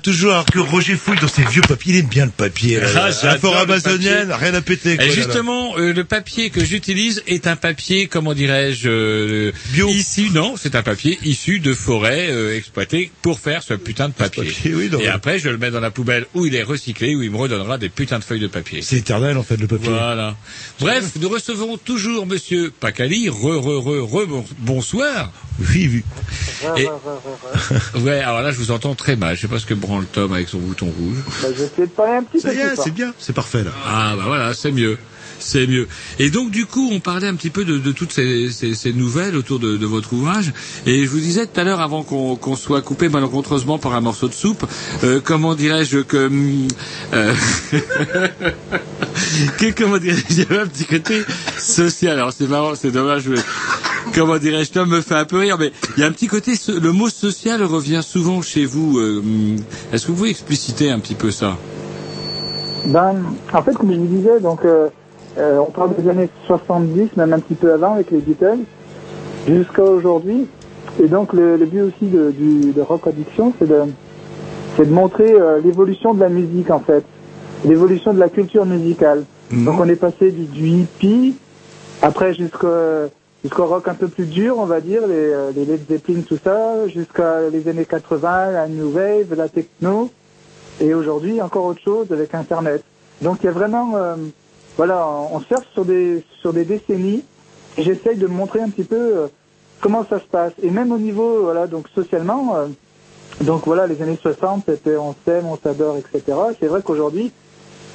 toujours 0.02 0.32
alors 0.32 0.46
que 0.46 0.60
Roger 0.60 0.96
fouille 0.96 1.18
dans 1.20 1.28
ses 1.28 1.44
vieux 1.44 1.62
papiers, 1.62 1.94
il 1.94 2.00
aime 2.00 2.08
bien 2.08 2.26
le 2.26 2.32
papier. 2.32 2.80
là. 2.80 2.88
Ah, 2.96 3.00
La 3.06 3.12
j'adore 3.12 3.54
forêt 3.54 3.62
amazonienne, 3.64 4.32
rien 4.32 4.54
à 4.54 4.62
péter. 4.62 4.96
quoi, 4.96 5.06
Et 5.06 5.10
là, 5.10 5.16
là. 5.16 5.22
justement, 5.22 5.78
euh, 5.78 5.94
le 5.94 6.04
papier 6.04 6.50
que 6.50 6.64
j'utilise 6.66 7.24
est 7.28 7.48
un 7.48 7.56
papier, 7.56 8.08
comment 8.08 8.34
dirais-je, 8.34 8.90
euh, 8.90 9.52
Bio. 9.74 9.90
Issu, 9.90 10.30
non, 10.32 10.56
c'est 10.58 10.76
un 10.76 10.84
papier 10.84 11.18
issu 11.24 11.60
de 11.60 11.74
forêts 11.74 12.28
euh, 12.32 12.56
exploitées 12.58 13.12
pour 13.22 13.40
faire 13.40 13.64
ce 13.64 13.74
putain 13.74 14.10
de 14.10 14.14
papier. 14.14 14.44
papier, 14.46 14.74
oui, 14.76 14.90
non, 14.92 15.00
Et 15.00 15.08
après, 15.08 15.40
je 15.40 15.50
le 15.50 15.58
mets 15.58 15.72
dans 15.72 15.80
la 15.80 15.92
poubelle 15.92 16.26
où 16.34 16.46
il 16.46 16.56
est 16.56 16.64
recyclé, 16.64 17.16
où 17.16 17.24
il 17.24 17.32
me 17.32 17.38
redonnera 17.38 17.78
des 17.78 17.90
putains 17.90 18.20
de 18.20 18.24
feuilles 18.24 18.40
de 18.40 18.48
papier. 18.48 18.82
C'est 18.82 18.98
éternel 18.98 19.38
en 19.38 19.44
fait 19.44 19.58
le 19.58 19.68
papier. 19.68 19.90
Voilà. 19.90 20.36
Bref, 20.80 21.12
nous 21.20 21.30
recevons 21.30 21.78
toujours 21.78 22.26
Monsieur 22.26 22.72
Pacali. 22.80 23.30
Re, 23.30 23.34
re, 23.60 23.80
re, 23.80 24.02
re, 24.04 24.26
bon- 24.28 24.46
bonsoir. 24.60 25.32
Oui, 25.60 25.90
oui. 25.92 26.04
Et- 26.78 26.88
Ouais, 28.02 28.20
alors 28.20 28.42
là, 28.42 28.52
je 28.52 28.58
vous 28.58 28.72
entends 28.72 28.96
très 28.96 29.16
mal. 29.16 29.36
Je 29.36 29.42
sais 29.42 29.48
pas 29.48 29.60
ce 29.60 29.66
que 29.66 29.74
branle 29.74 30.06
Tom 30.06 30.34
avec 30.34 30.48
son 30.50 30.60
bouton 30.60 30.86
rouge. 30.88 31.18
Bah, 31.42 31.48
je 31.54 31.58
vais 31.60 31.66
essayer 31.66 31.88
de 31.88 31.92
parler 31.92 32.14
un 32.14 32.24
petit 32.24 32.42
peu 32.42 32.52
c'est 32.84 32.92
bien, 32.94 33.14
c'est 33.20 33.34
parfait 33.34 33.64
là. 33.64 33.72
Ah 33.86 34.14
bah 34.18 34.24
voilà, 34.28 34.54
c'est 34.54 34.72
mieux. 34.72 34.98
C'est 35.44 35.66
mieux. 35.66 35.88
Et 36.20 36.30
donc 36.30 36.52
du 36.52 36.68
coup, 36.68 36.90
on 36.92 37.00
parlait 37.00 37.28
un 37.28 37.34
petit 37.34 37.50
peu 37.50 37.66
de, 37.66 37.80
de 37.80 37.92
toutes 37.92 38.12
ces, 38.14 38.52
ces, 38.52 38.76
ces 38.76 38.94
nouvelles 38.94 39.36
autour 39.36 39.58
de, 39.58 39.76
de 39.76 39.86
votre 39.88 40.14
ouvrage. 40.14 40.54
Et 40.86 41.04
je 41.04 41.10
vous 41.10 41.20
disais 41.20 41.48
tout 41.48 41.60
à 41.60 41.64
l'heure, 41.64 41.80
avant 41.80 42.04
qu'on 42.04 42.56
soit 42.56 42.84
coupé 42.84 43.10
malencontreusement 43.10 43.80
par 43.80 43.96
un 43.96 44.02
morceau 44.02 44.28
de 44.28 44.36
soupe, 44.36 44.64
euh, 45.04 45.20
comment 45.24 45.56
dirais-je 45.56 45.98
que, 46.00 46.28
hum, 46.28 46.68
euh, 47.14 47.34
que 49.58 49.72
comment 49.72 49.98
dirais-je, 49.98 50.24
il 50.30 50.38
y 50.40 50.42
avait 50.44 50.60
un 50.60 50.68
petit 50.68 50.86
côté 50.86 51.24
social. 51.58 52.14
Alors 52.20 52.34
c'est 52.34 52.48
marrant, 52.48 52.76
c'est 52.76 52.92
dommage. 52.92 53.24
comment 54.16 54.38
dirais-je, 54.38 54.80
me 54.82 55.02
fait 55.02 55.16
un 55.16 55.26
peu 55.26 55.38
rire, 55.40 55.58
mais 55.60 55.72
il 55.98 56.02
y 56.02 56.04
a 56.04 56.08
un 56.08 56.12
petit 56.12 56.28
côté, 56.28 56.54
le 56.68 56.92
mot 56.92 57.10
social 57.10 57.64
revient 57.64 58.02
souvent 58.04 58.42
chez 58.42 58.66
vous. 58.66 58.98
euh, 59.00 59.22
Est-ce 59.94 60.06
que 60.06 60.12
vous 60.12 60.18
pouvez 60.18 60.30
expliciter 60.30 60.90
un 60.90 61.00
petit 61.00 61.16
peu 61.16 61.32
ça? 61.32 61.58
Ben, 62.86 63.16
en 63.54 63.62
fait, 63.62 63.74
comme 63.74 63.92
je 63.94 63.98
vous 64.00 64.06
disais, 64.08 64.40
donc, 64.40 64.66
euh, 64.66 64.88
euh, 65.38 65.60
on 65.60 65.72
parle 65.72 65.96
des 65.96 66.10
années 66.10 66.30
70, 66.48 67.16
même 67.16 67.34
un 67.34 67.40
petit 67.40 67.54
peu 67.56 67.72
avant 67.74 67.94
avec 67.94 68.12
les 68.12 68.18
Beatles, 68.20 68.60
jusqu'à 69.48 69.84
aujourd'hui. 69.84 70.48
Et 71.02 71.08
donc, 71.08 71.34
le, 71.34 71.58
le 71.58 71.66
but 71.66 71.82
aussi 71.82 72.06
de, 72.12 72.32
du, 72.32 72.72
de 72.74 72.82
Rock 72.82 73.08
Addiction, 73.08 73.54
c'est 73.60 73.68
de, 73.68 73.82
de 74.80 74.84
montrer 74.90 75.32
euh, 75.34 75.60
l'évolution 75.64 76.14
de 76.14 76.20
la 76.20 76.30
musique, 76.30 76.70
en 76.72 76.80
fait. 76.80 77.04
L'évolution 77.66 78.14
de 78.14 78.20
la 78.20 78.30
culture 78.30 78.66
musicale. 78.66 79.24
Donc, 79.52 79.80
on 79.80 79.88
est 79.88 79.96
passé 79.96 80.32
du, 80.32 80.46
du 80.46 80.68
hippie, 80.68 81.36
après 82.02 82.34
jusqu'au 82.34 82.68
jusqu'au 83.44 83.66
rock 83.66 83.88
un 83.88 83.96
peu 83.96 84.08
plus 84.08 84.26
dur, 84.26 84.56
on 84.58 84.66
va 84.66 84.82
dire, 84.82 85.08
les, 85.08 85.14
euh, 85.14 85.52
les 85.56 85.66
Led 85.66 85.82
Zeppelin, 85.90 86.22
tout 86.22 86.38
ça, 86.44 86.88
jusqu'à 86.88 87.50
les 87.50 87.68
années 87.68 87.86
80, 87.86 88.52
la 88.52 88.68
New 88.68 88.92
Wave, 88.92 89.34
la 89.36 89.50
techno 89.50 90.10
et 90.80 90.94
aujourd'hui 90.94 91.42
encore 91.42 91.66
autre 91.66 91.82
chose 91.82 92.12
avec 92.12 92.34
Internet. 92.34 92.84
Donc 93.22 93.38
il 93.42 93.46
y 93.46 93.50
a 93.50 93.52
vraiment, 93.52 93.96
euh, 93.96 94.16
voilà, 94.78 95.08
on 95.08 95.40
surfe 95.42 95.68
sur 95.74 95.86
des 95.86 96.24
sur 96.40 96.54
des 96.54 96.66
décennies. 96.66 97.24
J'essaye 97.78 98.18
de 98.18 98.28
montrer 98.28 98.62
un 98.62 98.70
petit 98.70 98.84
peu 98.84 98.96
euh, 98.96 99.28
comment 99.80 100.06
ça 100.10 100.20
se 100.20 100.26
passe 100.26 100.54
et 100.62 100.70
même 100.70 100.92
au 100.92 100.98
niveau, 100.98 101.44
voilà, 101.44 101.68
donc 101.68 101.88
socialement, 101.94 102.56
euh, 102.56 102.68
donc 103.42 103.64
voilà, 103.66 103.88
les 103.88 104.02
années 104.02 104.20
60, 104.22 104.64
c'était 104.68 104.98
on 104.98 105.16
s'aime, 105.26 105.46
on 105.46 105.58
s'adore, 105.58 105.98
etc. 105.98 106.38
C'est 106.60 106.68
vrai 106.68 106.82
qu'aujourd'hui, 106.84 107.32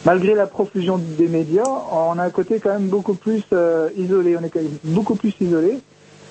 malgré 0.07 0.35
la 0.35 0.49
profusion 0.49 0.99
des 0.99 1.29
médias, 1.29 1.69
on 1.93 2.19
a 2.19 2.25
un 2.25 2.31
côté 2.31 2.61
quand 2.61 2.73
même 2.75 2.89
beaucoup 2.89 3.15
plus 3.15 3.45
euh, 3.55 3.91
isolé. 3.99 4.39
On 4.39 4.45
est 4.45 4.51
quand 4.51 4.63
même 4.63 4.79
beaucoup 4.85 5.17
plus 5.17 5.35
isolé 5.41 5.81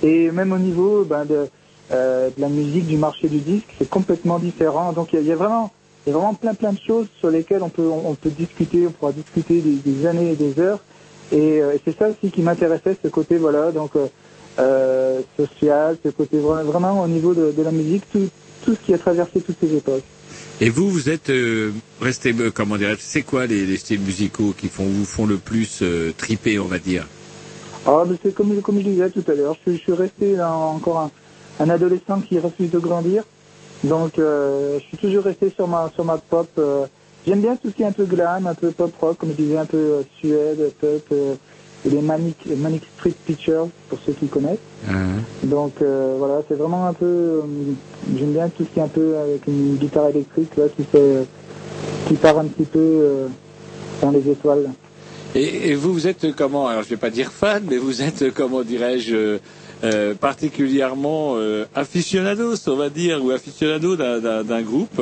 et 0.04 0.32
même 0.32 0.54
au 0.54 0.60
niveau 0.60 1.06
ben, 1.06 1.26
de, 1.26 1.48
euh, 1.94 2.32
de 2.36 2.42
la 2.42 2.50
musique, 2.50 2.88
du 2.88 2.98
marché 2.98 3.30
du 3.30 3.40
disque, 3.40 3.70
c'est 3.80 3.90
complètement 3.90 4.40
différent. 4.40 4.94
Donc 4.94 5.14
il 5.14 5.24
y, 5.28 5.34
a- 5.34 5.38
vraiment 5.38 5.72
y 6.08 6.12
a 6.12 6.14
vraiment 6.14 6.36
plein 6.36 6.56
plein 6.56 6.74
de 6.74 6.80
choses 6.80 7.08
sur 7.20 7.32
lesquelles 7.32 7.64
on 7.64 7.70
peut 7.70 7.88
on, 7.88 8.16
peut 8.16 8.32
discuter, 8.32 8.88
on 8.88 8.92
pourra 8.94 9.14
discuter 9.14 9.62
des, 9.62 9.80
années 10.08 10.34
et 10.34 10.38
des 10.38 10.60
heures. 10.60 10.82
Et, 11.34 11.62
euh, 11.62 11.74
et 11.76 11.82
c'est 11.86 11.98
ça 11.98 12.10
aussi 12.10 12.32
qui 12.32 12.44
m'intéressait, 12.44 12.98
ce 13.04 13.10
côté 13.10 13.38
voilà 13.38 13.72
donc 13.74 13.94
social, 15.38 15.98
ce 16.04 16.10
côté 16.10 16.40
vra- 16.40 16.64
vraiment 16.64 17.02
au 17.04 17.10
niveau 17.10 17.36
de, 17.36 17.54
la 17.64 17.72
musique, 17.72 18.04
tout 18.66 18.76
ce 18.76 18.82
qui 18.86 18.96
a 18.96 19.00
traversé 19.00 19.42
toutes 19.42 19.60
ces 19.62 19.76
époques. 19.76 20.04
Et 20.62 20.70
vous, 20.70 20.90
vous 20.90 21.10
êtes 21.10 21.30
euh, 21.30 21.74
resté, 22.00 22.34
euh, 22.40 22.50
comment 22.50 22.78
dirais 22.78 22.96
c'est 22.98 23.24
quoi 23.24 23.46
les, 23.46 23.66
les 23.66 23.76
styles 23.76 24.00
musicaux 24.00 24.54
qui 24.58 24.70
vous 24.74 25.04
font 25.04 25.26
le 25.26 25.36
plus 25.36 25.80
euh, 25.82 26.14
triper, 26.18 26.60
on 26.60 26.66
va 26.66 26.80
dire? 26.80 27.06
Ah, 27.86 28.04
mais 28.08 28.16
c'est 28.24 28.34
comme, 28.34 28.62
comme 28.62 28.78
je 28.78 28.84
disais 28.84 29.10
tout 29.10 29.24
à 29.28 29.34
l'heure, 29.34 29.58
je, 29.68 29.74
suis 29.74 29.92
resté 29.92 30.42
encore 30.42 31.12
un, 31.60 31.70
adolescent 31.70 32.22
qui 32.22 32.40
refuse 32.40 32.72
de 32.72 32.80
grandir. 32.80 33.24
Donc, 33.84 34.18
euh, 34.18 34.80
je 34.80 34.86
suis 34.86 34.98
toujours 34.98 35.26
resté 35.26 35.52
sur 35.54 35.68
ma, 35.68 35.92
sur 35.94 36.06
ma 36.06 36.18
pop. 36.18 36.50
J'aime 37.28 37.42
bien 37.42 37.58
tout 37.58 37.70
ce 37.70 37.76
qui 37.76 37.84
est 37.84 37.88
un 37.88 37.92
peu 37.92 38.06
glam, 38.06 38.48
un 38.48 38.56
peu 38.56 38.72
pop 38.72 38.94
rock, 39.02 39.18
comme 39.18 39.32
je 39.32 39.44
disais, 39.44 39.58
un 39.58 39.66
peu 39.66 40.04
Suède, 40.18 40.72
pop, 40.80 41.14
et 41.86 41.90
les 41.90 42.02
Manic, 42.02 42.36
Street 42.98 43.14
Pictures, 43.26 43.68
pour 43.90 44.00
ceux 44.06 44.14
qui 44.14 44.28
connaissent. 44.28 44.58
Donc, 45.44 45.74
euh, 45.82 46.16
voilà, 46.18 46.42
c'est 46.48 46.56
vraiment 46.56 46.88
un 46.88 46.94
peu... 46.94 47.06
euh, 47.06 47.42
J'aime 48.18 48.34
bien 48.34 48.50
tout 48.50 48.64
ce 48.66 48.70
qui 48.70 48.80
est 48.80 48.84
un 48.84 48.88
peu 48.88 49.18
avec 49.18 49.46
une 49.48 49.76
guitare 49.76 50.08
électrique, 50.10 50.56
là, 50.58 50.66
qui 50.76 50.84
fait... 50.84 51.26
qui 52.08 52.16
part 52.16 52.40
un 52.40 52.46
petit 52.46 52.66
peu 52.66 52.80
euh, 52.80 53.28
dans 54.02 54.12
les 54.12 54.28
étoiles. 54.30 54.72
et, 55.36 55.70
et 55.72 55.76
vous, 55.76 55.94
vous 55.94 56.08
êtes 56.08 56.36
comment 56.36 56.68
Alors, 56.68 56.84
je 56.84 56.90
vais 56.90 56.98
pas 56.98 57.10
dire 57.12 57.32
fan, 57.32 57.64
mais 57.70 57.78
vous 57.78 58.02
êtes, 58.02 58.34
comment 58.34 58.64
dirais-je, 58.64 59.38
euh, 59.84 60.16
particulièrement 60.16 61.34
euh, 61.36 61.66
aficionados, 61.76 62.56
on 62.68 62.76
va 62.76 62.90
dire, 62.90 63.24
ou 63.24 63.32
aficionado 63.32 63.96
d'un- 63.96 64.62
groupe? 64.64 65.02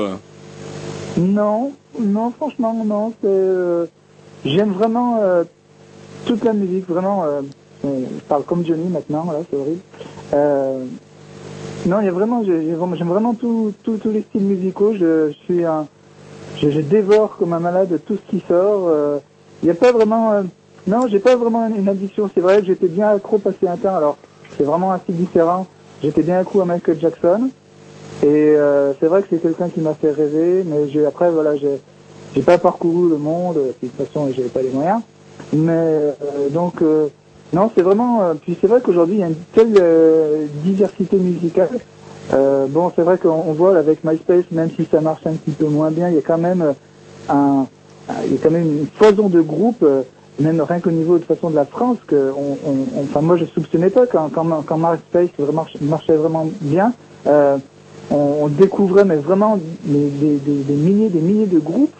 Non, 1.17 1.71
non, 1.99 2.31
franchement, 2.31 2.83
non. 2.85 3.13
Euh, 3.23 3.85
j'aime 4.43 4.71
vraiment 4.73 5.19
toute 6.25 6.43
la 6.43 6.53
musique, 6.53 6.87
vraiment. 6.87 7.23
euh, 7.25 7.41
euh, 7.85 8.05
je 8.15 8.21
parle 8.27 8.43
comme 8.43 8.65
Johnny 8.65 8.87
maintenant, 8.89 9.25
là, 9.31 9.39
c'est 9.49 9.57
horrible. 9.57 9.81
Euh, 10.33 10.85
non, 11.85 11.99
il 11.99 12.05
y 12.05 12.09
a 12.09 12.11
vraiment, 12.13 12.43
j'ai- 12.43 12.63
j'ai 12.63 12.73
vraiment- 12.73 12.95
j'aime 12.95 13.09
vraiment 13.09 13.33
tous 13.33 13.73
les 14.05 14.21
styles 14.21 14.43
musicaux. 14.43 14.93
Je, 14.93 15.31
suis 15.43 15.65
un, 15.65 15.85
je, 16.57 16.69
je 16.69 16.79
dévore 16.79 17.35
comme 17.37 17.51
un 17.53 17.59
malade 17.59 17.99
tout 18.05 18.15
ce 18.15 18.31
qui 18.31 18.41
sort. 18.47 18.89
Il 19.61 19.65
n'y 19.65 19.71
a 19.71 19.75
pas 19.75 19.91
vraiment, 19.91 20.43
non, 20.87 21.07
j'ai 21.07 21.19
pas 21.19 21.35
vraiment 21.35 21.67
une 21.67 21.89
addiction. 21.89 22.29
C'est 22.33 22.39
vrai 22.41 22.61
que 22.61 22.67
j'étais 22.67 22.87
bien 22.87 23.09
accro 23.09 23.37
passé 23.37 23.67
un 23.67 23.75
temps. 23.75 23.95
Alors, 23.95 24.17
c'est 24.57 24.63
vraiment 24.63 24.91
assez 24.93 25.11
différent. 25.11 25.67
J'étais 26.01 26.21
bien 26.23 26.39
accro 26.39 26.61
à 26.61 26.65
Michael 26.65 26.99
Jackson. 27.01 27.49
Et 28.21 28.27
euh, 28.27 28.93
c'est 28.99 29.07
vrai 29.07 29.21
que 29.21 29.27
c'est 29.29 29.41
quelqu'un 29.41 29.67
qui 29.67 29.81
m'a 29.81 29.93
fait 29.93 30.11
rêver, 30.11 30.63
mais 30.65 30.87
j'ai, 30.87 31.05
après, 31.05 31.29
voilà, 31.31 31.57
j'ai, 31.57 31.81
j'ai 32.33 32.41
pas 32.41 32.57
parcouru 32.57 33.09
le 33.09 33.17
monde, 33.17 33.55
de 33.57 33.73
toute 33.81 33.91
façon, 33.97 34.29
j'avais 34.33 34.47
pas 34.47 34.61
les 34.61 34.69
moyens. 34.69 35.01
Mais 35.53 35.71
euh, 35.71 36.49
donc, 36.51 36.81
euh, 36.81 37.07
non, 37.53 37.69
c'est 37.75 37.83
vraiment. 37.83 38.21
euh, 38.23 38.33
puis 38.35 38.57
c'est 38.59 38.67
vrai 38.67 38.81
qu'aujourd'hui, 38.81 39.15
il 39.17 39.21
y 39.21 39.23
a 39.23 39.27
une 39.27 39.35
telle 39.53 40.49
diversité 40.63 41.17
musicale. 41.17 41.79
Bon, 42.69 42.91
c'est 42.95 43.03
vrai 43.03 43.17
qu'on 43.17 43.29
on 43.47 43.53
voit 43.53 43.77
avec 43.77 44.03
MySpace, 44.03 44.45
même 44.51 44.69
si 44.71 44.87
ça 44.91 45.01
marche 45.01 45.21
un 45.27 45.33
petit 45.33 45.51
peu 45.51 45.65
moins 45.67 45.91
bien, 45.91 46.09
il 46.09 46.15
y 46.15 46.17
a 46.17 46.21
quand 46.21 46.37
même 46.39 46.73
un, 47.29 47.65
il 48.25 48.33
y 48.33 48.35
a 48.35 48.39
quand 48.41 48.49
même 48.49 48.65
une 48.79 48.87
foison 48.87 49.29
de 49.29 49.41
groupes, 49.41 49.85
même 50.39 50.61
rien 50.61 50.79
qu'au 50.79 50.89
niveau 50.91 51.19
de 51.19 51.25
façon 51.25 51.49
de 51.51 51.55
la 51.55 51.65
France, 51.65 51.97
que 52.07 52.31
on, 52.35 52.57
on- 52.67 53.03
enfin 53.03 53.21
moi 53.21 53.37
je 53.37 53.45
soupçonnais 53.45 53.89
pas 53.91 54.07
quand 54.07 54.29
quand, 54.33 54.45
quand 54.65 54.77
MySpace 54.77 55.29
marchait 55.81 56.15
vraiment 56.15 56.47
bien. 56.61 56.93
Euh, 57.27 57.57
on, 58.09 58.47
découvrait 58.47 59.05
mais 59.05 59.15
vraiment 59.17 59.57
des, 59.85 60.09
des- 60.09 60.63
des 60.63 60.73
milliers 60.73 61.09
des 61.09 61.21
milliers 61.21 61.45
de 61.45 61.59
groupes 61.59 61.93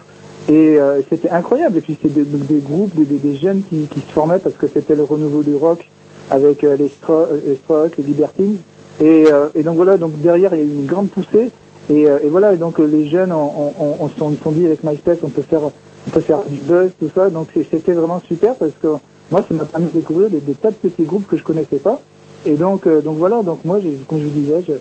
et 0.50 0.78
euh, 0.78 1.02
c'était 1.10 1.30
incroyable. 1.30 1.78
Et 1.78 1.82
puis 1.82 1.98
c'est 2.02 2.14
des, 2.14 2.24
des 2.24 2.60
groupes 2.60 2.94
des, 2.96 3.06
des- 3.06 3.18
jeunes 3.38 3.64
qui, 3.70 3.88
qui 3.88 4.00
se 4.02 4.12
formaient 4.14 4.40
parce 4.40 4.56
que 4.56 4.68
c'était 4.68 4.96
le 4.96 5.04
renouveau 5.04 5.42
du 5.44 5.56
rock 5.56 5.88
avec 6.30 6.64
euh, 6.64 6.76
les, 6.76 6.90
Stro 6.90 7.14
euh, 7.14 7.40
les 7.46 7.56
Strokes, 7.56 7.98
les 7.98 8.04
Libertines. 8.04 8.58
Et, 9.02 9.26
euh, 9.32 9.48
et 9.56 9.64
donc 9.64 9.76
voilà 9.78 9.98
donc 9.98 10.20
derrière 10.22 10.54
il 10.54 10.60
y 10.60 10.62
a 10.62 10.66
eu 10.66 10.70
une 10.82 10.86
grande 10.86 11.10
poussée. 11.10 11.50
Et, 11.90 12.08
euh, 12.08 12.20
et 12.24 12.28
voilà 12.30 12.54
et 12.54 12.58
donc 12.58 12.80
les 12.80 13.10
jeunes 13.10 13.32
on, 13.32 13.74
on, 13.80 14.10
sont- 14.10 14.34
dit 14.52 14.66
avec 14.66 14.84
MySpace 14.84 15.18
on 15.24 15.30
peut 15.30 15.42
faire 15.42 15.62
on 15.64 16.10
peut 16.12 16.22
faire 16.22 16.44
du 16.50 16.58
buzz 16.58 16.92
tout 17.00 17.10
ça. 17.16 17.30
Donc 17.30 17.48
c'était 17.72 17.94
vraiment 17.94 18.22
super 18.28 18.56
parce 18.56 18.72
que 18.82 18.88
moi 19.32 19.44
ça 19.48 19.54
m'a 19.54 19.66
permis 19.66 19.88
de 19.88 20.00
découvrir 20.00 20.30
des, 20.30 20.40
tas 20.54 20.72
de 20.72 20.76
petits 20.76 21.04
groupes 21.04 21.28
que 21.28 21.38
je 21.38 21.44
connaissais 21.44 21.78
pas. 21.78 22.00
Et 22.46 22.56
donc 22.56 22.88
donc 22.88 23.18
voilà 23.18 23.42
donc 23.44 23.64
moi 23.66 23.80
comme 24.08 24.20
je 24.20 24.26
vous 24.26 24.30
disais 24.30 24.62
je, 24.68 24.74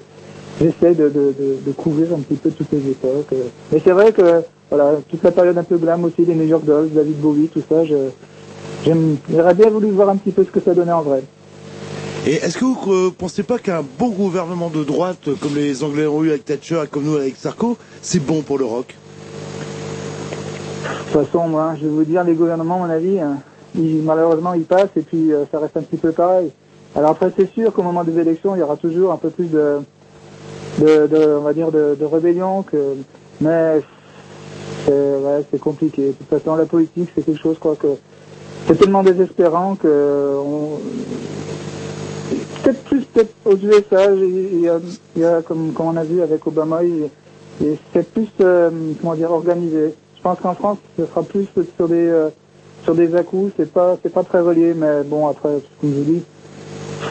j'essaie 0.61 0.95
de, 0.95 1.05
de, 1.09 1.35
de, 1.39 1.57
de 1.67 1.73
couvrir 1.73 2.09
un 2.15 2.19
petit 2.21 2.35
peu 2.37 2.51
toutes 2.51 2.71
les 2.73 2.91
époques. 2.91 3.33
Mais 3.73 3.81
c'est 3.85 3.93
vrai 3.93 4.13
que 4.13 4.43
voilà, 4.73 4.97
toute 5.07 5.23
la 5.23 5.33
période 5.33 5.59
un 5.59 5.65
peu 5.65 5.77
glam 5.77 6.03
aussi, 6.05 6.25
les 6.25 6.35
New 6.35 6.47
York 6.47 6.65
Dolls, 6.65 6.89
David 6.89 7.21
Bowie, 7.21 7.49
tout 7.49 7.63
ça, 7.69 7.85
j'aurais 7.85 9.55
bien 9.55 9.69
voulu 9.69 9.91
voir 9.91 10.09
un 10.09 10.17
petit 10.17 10.31
peu 10.31 10.45
ce 10.45 10.51
que 10.51 10.61
ça 10.61 10.73
donnait 10.73 10.93
en 10.93 11.03
vrai. 11.03 11.23
Et 12.27 12.37
est-ce 12.37 12.57
que 12.57 12.65
vous 12.65 12.79
ne 12.91 13.11
pensez 13.11 13.43
pas 13.43 13.59
qu'un 13.59 13.85
bon 13.99 14.09
gouvernement 14.09 14.71
de 14.71 14.83
droite, 14.83 15.29
euh, 15.29 15.35
comme 15.39 15.57
les 15.57 15.85
Anglais 15.85 16.07
ont 16.07 16.25
eu 16.25 16.31
avec 16.31 16.47
Thatcher 16.47 16.81
et 16.85 16.87
comme 16.87 17.05
nous 17.05 17.17
avec 17.17 17.37
Sarko, 17.37 17.77
c'est 18.01 18.25
bon 18.25 18.41
pour 18.41 18.57
le 18.59 18.65
rock? 18.65 18.95
De 20.85 21.19
toute 21.19 21.27
façon, 21.27 21.49
moi, 21.49 21.75
je 21.79 21.83
vais 21.83 21.91
vous 21.91 22.05
dire, 22.05 22.25
les 22.25 22.33
gouvernements, 22.33 22.85
à 22.85 22.87
mon 22.87 22.93
avis, 22.93 23.21
hein, 23.21 23.39
ils, 23.77 24.03
malheureusement, 24.03 24.55
ils 24.55 24.65
passent 24.65 24.97
et 24.97 25.03
puis 25.03 25.35
euh, 25.35 25.45
ça 25.53 25.59
reste 25.59 25.77
un 25.77 25.83
petit 25.83 25.99
peu 25.99 26.13
pareil. 26.13 26.51
Alors 26.97 27.11
après, 27.11 27.31
c'est 27.37 27.53
sûr 27.53 27.75
qu'au 27.75 27.83
moment 27.83 28.05
des 28.05 28.19
élections, 28.19 28.57
il 28.57 28.61
y 28.61 28.63
aura 28.63 28.77
toujours 28.77 29.13
un 29.13 29.19
peu 29.19 29.29
plus 29.29 29.49
de, 29.51 29.81
de, 30.79 31.07
de 31.09 31.37
on 31.39 31.43
va 31.43 31.53
dire, 31.53 31.71
de, 31.71 31.95
de 32.01 32.05
rébellion. 32.07 32.63
Que... 32.63 32.97
Mais 33.43 33.83
c'est 34.87 35.61
compliqué. 35.61 36.09
De 36.09 36.13
toute 36.13 36.29
façon, 36.29 36.55
la 36.57 36.67
politique, 36.67 37.11
c'est 37.15 37.25
quelque 37.25 37.41
chose, 37.41 37.59
quoi, 37.59 37.77
que 37.77 37.89
c'est 38.67 38.79
tellement 38.79 39.03
désespérant 39.03 39.75
que 39.75 40.37
peut-être 42.63 42.83
plus 42.85 43.05
peut-être 43.05 43.35
aux 43.45 43.57
USA, 43.57 44.15
il 44.15 44.61
y 45.17 45.25
a, 45.25 45.43
comme, 45.43 45.73
comme 45.73 45.87
on 45.87 45.97
a 45.97 46.05
vu 46.05 46.23
avec 46.23 46.47
Obama, 46.47 46.81
c'est 47.93 48.13
plus 48.13 48.29
euh, 48.41 48.71
comment 49.01 49.15
dire 49.15 49.31
organisé. 49.31 49.95
Je 50.17 50.23
pense 50.23 50.39
qu'en 50.41 50.55
France, 50.55 50.79
ce 50.99 51.07
sera 51.07 51.23
plus 51.23 51.47
sur 51.77 51.89
des 51.89 52.09
euh, 52.09 52.29
sur 52.85 52.95
des 52.95 53.15
à-coups. 53.15 53.53
C'est 53.57 53.71
pas 53.71 53.97
c'est 54.03 54.13
pas 54.13 54.23
très 54.23 54.41
relié, 54.41 54.75
mais 54.75 55.03
bon 55.05 55.29
après, 55.29 55.59
comme 55.81 55.91
je 55.91 55.97
vous 55.97 56.05
dis, 56.05 56.23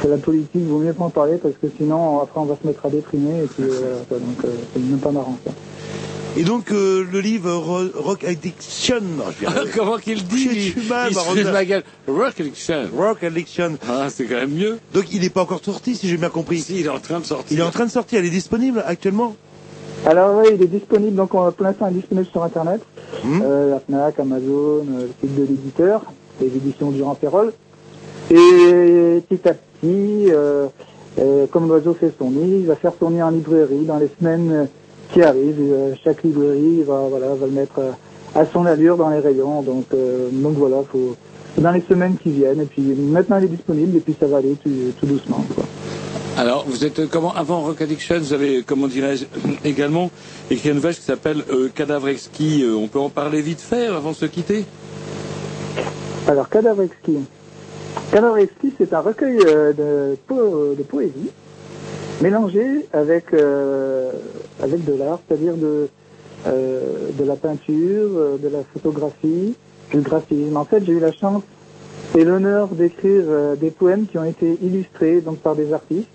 la 0.07 0.18
politique, 0.18 0.65
vaut 0.65 0.80
mieux 0.80 0.93
pas 0.93 1.06
en 1.06 1.10
parler 1.10 1.38
parce 1.38 1.56
que 1.56 1.68
sinon 1.77 2.22
après 2.22 2.39
on 2.39 2.45
va 2.45 2.56
se 2.61 2.65
mettre 2.65 2.85
à 2.85 2.89
déprimer 2.89 3.43
et 3.43 3.48
puis 3.48 3.64
euh, 3.64 3.98
donc 4.10 4.52
c'est 4.73 4.80
même 4.80 4.99
pas 4.99 5.11
marrant. 5.11 5.38
Et 6.38 6.44
donc 6.44 6.72
euh, 6.72 7.06
le 7.12 7.20
livre 7.20 7.52
Ro- 7.53 7.90
Rock 7.94 8.24
Addiction, 8.24 9.02
arriver. 9.26 9.70
Comment 9.76 9.98
qu'il 9.98 10.24
dit 10.26 10.49
Je 10.76 10.80
suis 10.80 10.88
mal, 10.88 11.10
Il 11.10 11.14
se 11.14 11.20
Maroza. 11.20 11.36
fait 11.41 11.44
de 11.48 11.52
ma 11.52 11.66
gueule. 11.66 11.84
Rock 12.08 12.40
Addiction. 12.40 12.84
Rock 12.98 13.24
Addiction. 13.24 13.78
Ah, 13.90 14.08
c'est 14.10 14.26
quand 14.26 14.36
même 14.36 14.52
mieux. 14.53 14.80
Donc 14.94 15.12
il 15.12 15.22
n'est 15.22 15.30
pas 15.30 15.41
encore 15.41 15.62
sorti, 15.64 15.95
si 15.95 16.08
j'ai 16.08 16.16
bien 16.18 16.30
compris. 16.30 16.60
Si, 16.62 16.80
il 16.80 16.86
est 16.86 16.90
en 16.90 16.99
train 16.99 17.20
de 17.20 17.26
sortir. 17.26 17.48
Il 17.52 17.60
est 17.60 17.64
en 17.68 17.72
train 17.72 17.86
de 17.86 17.91
sortir, 17.91 18.20
il 18.22 18.28
est 18.28 18.30
disponible 18.30 18.82
actuellement 18.88 19.36
Alors 20.06 20.38
oui, 20.38 20.52
il 20.56 20.62
est 20.64 20.68
disponible, 20.68 21.16
donc 21.18 21.34
on, 21.34 21.52
pour 21.52 21.66
l'instant 21.66 21.88
il 21.91 21.98
est 21.98 21.99
disponible 21.99 22.28
sur 22.32 22.44
internet, 22.44 22.82
euh, 23.26 23.72
la 23.72 23.80
FNAC, 23.82 24.20
Amazon, 24.20 24.86
euh, 24.90 25.08
le 25.08 25.10
site 25.22 25.36
de 25.36 25.41
l'éditeur, 25.41 26.02
les 26.40 26.48
éditions 26.48 26.91
Durand 26.91 27.16
Perrol. 27.16 27.52
Et 28.30 29.22
petit 29.28 29.49
à 29.49 29.53
petit, 29.53 30.32
euh, 30.32 30.68
euh, 31.20 31.45
comme 31.52 31.68
l'oiseau 31.68 31.94
fait 31.94 32.14
son 32.18 32.32
nid, 32.32 32.60
il 32.62 32.68
va 32.68 32.78
faire 32.78 32.94
son 32.98 33.10
nid 33.10 33.22
en 33.22 33.32
librairie 33.32 33.84
dans 33.86 33.98
les 33.98 34.10
semaines 34.18 34.52
euh, 34.53 34.66
qui 35.13 35.21
arrivent. 35.21 35.57
Euh, 35.59 35.93
chaque 36.03 36.23
librairie 36.23 36.83
va, 36.83 37.01
voilà, 37.09 37.27
va 37.35 37.45
le 37.45 37.51
mettre 37.51 37.79
euh, 37.79 37.91
à 38.35 38.45
son 38.45 38.65
allure 38.65 38.97
dans 38.97 39.09
les 39.09 39.19
rayons. 39.19 39.61
Donc, 39.61 39.85
euh, 39.93 40.29
donc 40.31 40.53
voilà, 40.55 40.77
faut, 40.91 41.15
dans 41.57 41.71
les 41.71 41.81
semaines 41.89 42.17
qui 42.21 42.29
viennent. 42.31 42.61
Et 42.61 42.65
puis 42.65 42.81
maintenant 42.81 43.38
il 43.38 43.45
est 43.45 43.47
disponible 43.55 43.97
et 43.97 43.99
puis 43.99 44.15
ça 44.19 44.27
va 44.27 44.38
aller 44.38 44.55
tout, 44.63 44.69
tout 44.99 45.05
doucement. 45.05 45.43
Quoi. 45.55 45.65
Alors, 46.38 46.63
vous 46.65 46.85
êtes 46.85 47.09
comment 47.09 47.33
avant 47.35 47.59
Rock 47.61 47.81
Addiction, 47.81 48.17
vous 48.19 48.33
avez 48.33 48.63
comment 48.65 48.88
dirais-je 48.88 49.25
également 49.65 50.09
écrit 50.49 50.69
une 50.69 50.77
ouvrage 50.77 50.95
qui 50.95 51.03
s'appelle 51.03 51.43
euh, 51.51 51.69
Cadavre 51.75 52.07
exquis. 52.07 52.65
On 52.65 52.88
peut 52.88 52.99
en 52.99 53.09
parler 53.09 53.41
vite 53.41 53.59
fait 53.61 53.88
avant 53.88 54.11
de 54.11 54.15
se 54.15 54.25
quitter? 54.25 54.63
Alors, 56.27 56.47
Cadavre 56.49 56.83
exquis. 56.83 57.17
Cadavre 58.11 58.38
exquis, 58.38 58.71
c'est 58.77 58.93
un 58.93 59.01
recueil 59.01 59.39
euh, 59.45 59.73
de, 59.73 60.17
po- 60.27 60.73
de 60.77 60.83
poésie 60.83 61.29
mélangé 62.21 62.85
avec, 62.93 63.33
euh, 63.33 64.11
avec 64.61 64.83
de 64.85 64.93
l'art, 64.93 65.19
c'est-à-dire 65.27 65.55
de, 65.55 65.88
euh, 66.47 67.09
de 67.17 67.23
la 67.23 67.35
peinture, 67.35 68.09
euh, 68.15 68.38
de 68.38 68.47
la 68.47 68.59
photographie, 68.73 69.55
du 69.91 70.01
graphisme. 70.01 70.55
En 70.57 70.65
fait, 70.65 70.83
j'ai 70.85 70.93
eu 70.93 70.99
la 70.99 71.11
chance 71.11 71.43
et 72.17 72.23
l'honneur 72.23 72.67
d'écrire 72.69 73.23
euh, 73.27 73.55
des 73.55 73.71
poèmes 73.71 74.05
qui 74.07 74.17
ont 74.17 74.25
été 74.25 74.57
illustrés 74.61 75.21
donc 75.21 75.38
par 75.39 75.55
des 75.55 75.71
artistes, 75.73 76.07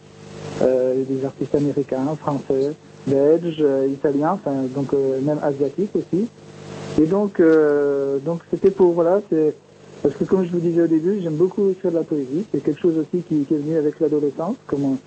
des 0.61 1.25
artistes 1.25 1.55
américains, 1.55 2.17
français, 2.19 2.73
belges, 3.07 3.63
italiens, 3.91 4.33
enfin 4.33 4.55
donc 4.75 4.93
même 5.23 5.39
asiatiques 5.43 5.91
aussi. 5.95 6.29
Et 6.99 7.05
donc, 7.05 7.43
donc 8.25 8.41
c'était 8.51 8.71
pour 8.71 8.93
voilà, 8.93 9.21
c'est 9.29 9.55
parce 10.03 10.15
que 10.15 10.25
comme 10.25 10.45
je 10.47 10.53
vous 10.53 10.61
disais 10.61 10.81
au 10.83 10.87
début, 10.87 11.21
j'aime 11.21 11.35
beaucoup 11.35 11.69
écrire 11.71 11.91
de 11.91 11.97
la 11.97 12.05
poésie. 12.05 12.47
C'est 12.53 12.63
quelque 12.63 12.81
chose 12.81 12.97
aussi 12.97 13.23
qui, 13.23 13.45
qui 13.45 13.55
est 13.55 13.59
venu 13.59 13.77
avec 13.77 14.01
l'adolescence. 14.01 14.57
Comme 14.67 14.85
on- 14.85 14.99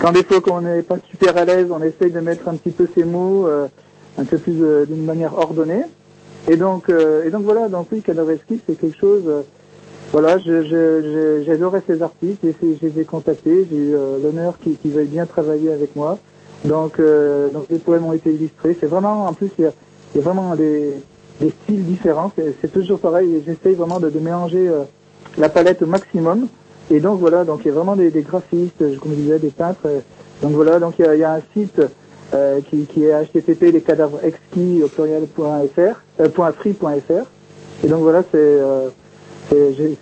quand 0.00 0.12
des 0.12 0.24
fois 0.24 0.40
qu'on 0.40 0.60
n'est 0.60 0.82
pas 0.82 0.96
super 1.10 1.36
à 1.36 1.44
l'aise, 1.44 1.66
on 1.70 1.82
essaye 1.82 2.10
de 2.10 2.20
mettre 2.20 2.48
un 2.48 2.56
petit 2.56 2.70
peu 2.72 2.88
ces 2.94 3.04
mots 3.04 3.46
euh, 3.46 3.66
un 4.18 4.24
peu 4.24 4.38
plus 4.38 4.62
euh, 4.62 4.84
d'une 4.86 5.04
manière 5.04 5.36
ordonnée. 5.36 5.82
Et 6.48 6.56
donc, 6.56 6.88
euh, 6.90 7.24
et 7.24 7.30
donc 7.30 7.42
voilà, 7.42 7.68
donc 7.68 7.88
oui, 7.92 8.02
Cadaveski, 8.02 8.60
c'est 8.66 8.78
quelque 8.78 8.98
chose. 8.98 9.22
euh, 9.26 9.42
voilà, 10.12 10.38
j'adorais 10.38 11.82
ces 11.88 12.00
artistes, 12.02 12.40
fait- 12.42 12.76
je 12.80 12.86
les 12.86 13.00
ai 13.00 13.04
contactés, 13.04 13.66
j'ai 13.70 13.76
eu 13.76 13.94
euh, 13.94 14.18
l'honneur 14.22 14.54
qu'ils 14.58 14.92
veuillent 14.92 15.06
bien 15.08 15.26
travailler 15.26 15.72
avec 15.72 15.96
moi. 15.96 16.18
Donc, 16.64 16.98
donc 17.52 17.66
les 17.68 17.78
poèmes 17.78 18.06
ont 18.06 18.12
été 18.14 18.32
illustrés. 18.32 18.76
C'est 18.80 18.86
vraiment, 18.86 19.26
en 19.26 19.34
plus, 19.34 19.50
il 19.58 19.64
y 19.64 19.66
a, 19.66 19.72
il 20.14 20.18
y 20.18 20.20
a 20.20 20.24
vraiment 20.24 20.54
des, 20.56 20.94
des 21.40 21.50
styles 21.64 21.84
différents. 21.84 22.32
C'est 22.62 22.72
toujours 22.72 23.00
pareil. 23.00 23.34
et 23.34 23.42
J'essaye 23.44 23.74
vraiment 23.74 24.00
de, 24.00 24.08
de 24.08 24.18
mélanger 24.18 24.68
euh, 24.68 24.84
la 25.36 25.48
palette 25.50 25.82
au 25.82 25.86
maximum. 25.86 26.46
Et 26.90 27.00
donc 27.00 27.18
voilà, 27.18 27.44
donc 27.44 27.60
il 27.64 27.68
y 27.68 27.70
a 27.70 27.74
vraiment 27.74 27.96
des, 27.96 28.10
graphistes, 28.10 28.82
euh, 28.82 28.96
comme 29.00 29.12
je 29.12 29.16
disais, 29.16 29.38
des 29.38 29.50
peintres. 29.50 29.80
euh, 29.86 30.00
Donc 30.42 30.52
voilà, 30.52 30.78
donc 30.78 30.94
il 30.98 31.18
y 31.18 31.24
a, 31.24 31.32
un 31.32 31.40
site 31.54 31.80
euh, 32.34 32.60
qui, 32.68 33.04
est 33.04 33.12
http 33.12 33.72
les 33.72 33.80
cadavres 33.80 34.20
exquis 34.22 34.82
au 34.82 34.88
pluriel.fr. 34.88 36.22
Et 37.82 37.88
donc 37.88 38.00
voilà, 38.00 38.22
c'est 38.30 38.60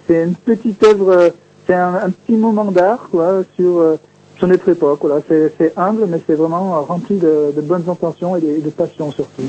une 0.09 0.35
petite 0.35 0.83
œuvre, 0.85 1.33
c'est 1.67 1.75
un, 1.75 2.11
petit 2.11 2.37
moment 2.37 2.71
d'art 2.73 3.09
sur 3.57 3.99
sur 4.39 4.49
notre 4.49 4.69
époque. 4.69 4.99
Voilà, 5.03 5.23
c'est 5.29 5.73
humble, 5.77 6.07
mais 6.09 6.21
c'est 6.27 6.35
vraiment 6.35 6.83
rempli 6.83 7.17
de, 7.17 7.53
bonnes 7.63 7.89
intentions 7.89 8.37
et 8.37 8.41
de, 8.41 8.61
de 8.61 8.71
passion 8.71 9.13
surtout. 9.13 9.43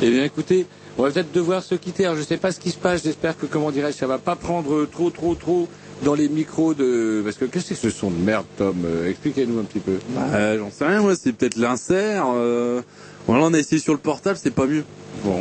Eh 0.00 0.10
bien, 0.10 0.24
écoutez, 0.24 0.66
on 0.98 1.02
va 1.04 1.10
peut-être 1.10 1.32
devoir 1.32 1.62
se 1.62 1.74
quitter. 1.76 2.04
Alors, 2.04 2.16
je 2.16 2.20
ne 2.22 2.26
sais 2.26 2.36
pas 2.36 2.52
ce 2.52 2.60
qui 2.60 2.70
se 2.70 2.78
passe. 2.78 3.02
J'espère 3.04 3.36
que, 3.38 3.46
comment 3.46 3.70
dirais-je, 3.70 3.96
ça 3.96 4.06
va 4.06 4.18
pas 4.18 4.36
prendre 4.36 4.84
trop, 4.86 5.10
trop, 5.10 5.34
trop 5.34 5.68
dans 6.04 6.14
les 6.14 6.28
micros 6.28 6.74
de. 6.74 7.22
Parce 7.24 7.36
que 7.36 7.44
qu'est-ce 7.44 7.68
que 7.70 7.74
c'est 7.74 7.86
que 7.86 7.90
ce 7.92 7.96
son 7.96 8.10
de 8.10 8.16
merde, 8.20 8.44
Tom 8.56 8.76
Euh, 8.84 9.08
Expliquez-nous 9.08 9.58
un 9.60 9.64
petit 9.64 9.80
peu. 9.80 9.98
Bah, 10.10 10.56
j'en 10.58 10.70
sais 10.70 10.84
rien, 10.86 11.00
moi, 11.00 11.14
c'est 11.14 11.32
peut-être 11.32 11.56
l'insert. 11.56 12.26
Euh... 12.34 12.82
Voilà, 13.26 13.44
on 13.44 13.52
a 13.54 13.58
essayé 13.58 13.80
sur 13.80 13.92
le 13.92 13.98
portable, 13.98 14.38
c'est 14.42 14.54
pas 14.54 14.66
mieux. 14.66 14.84
Bon, 15.22 15.40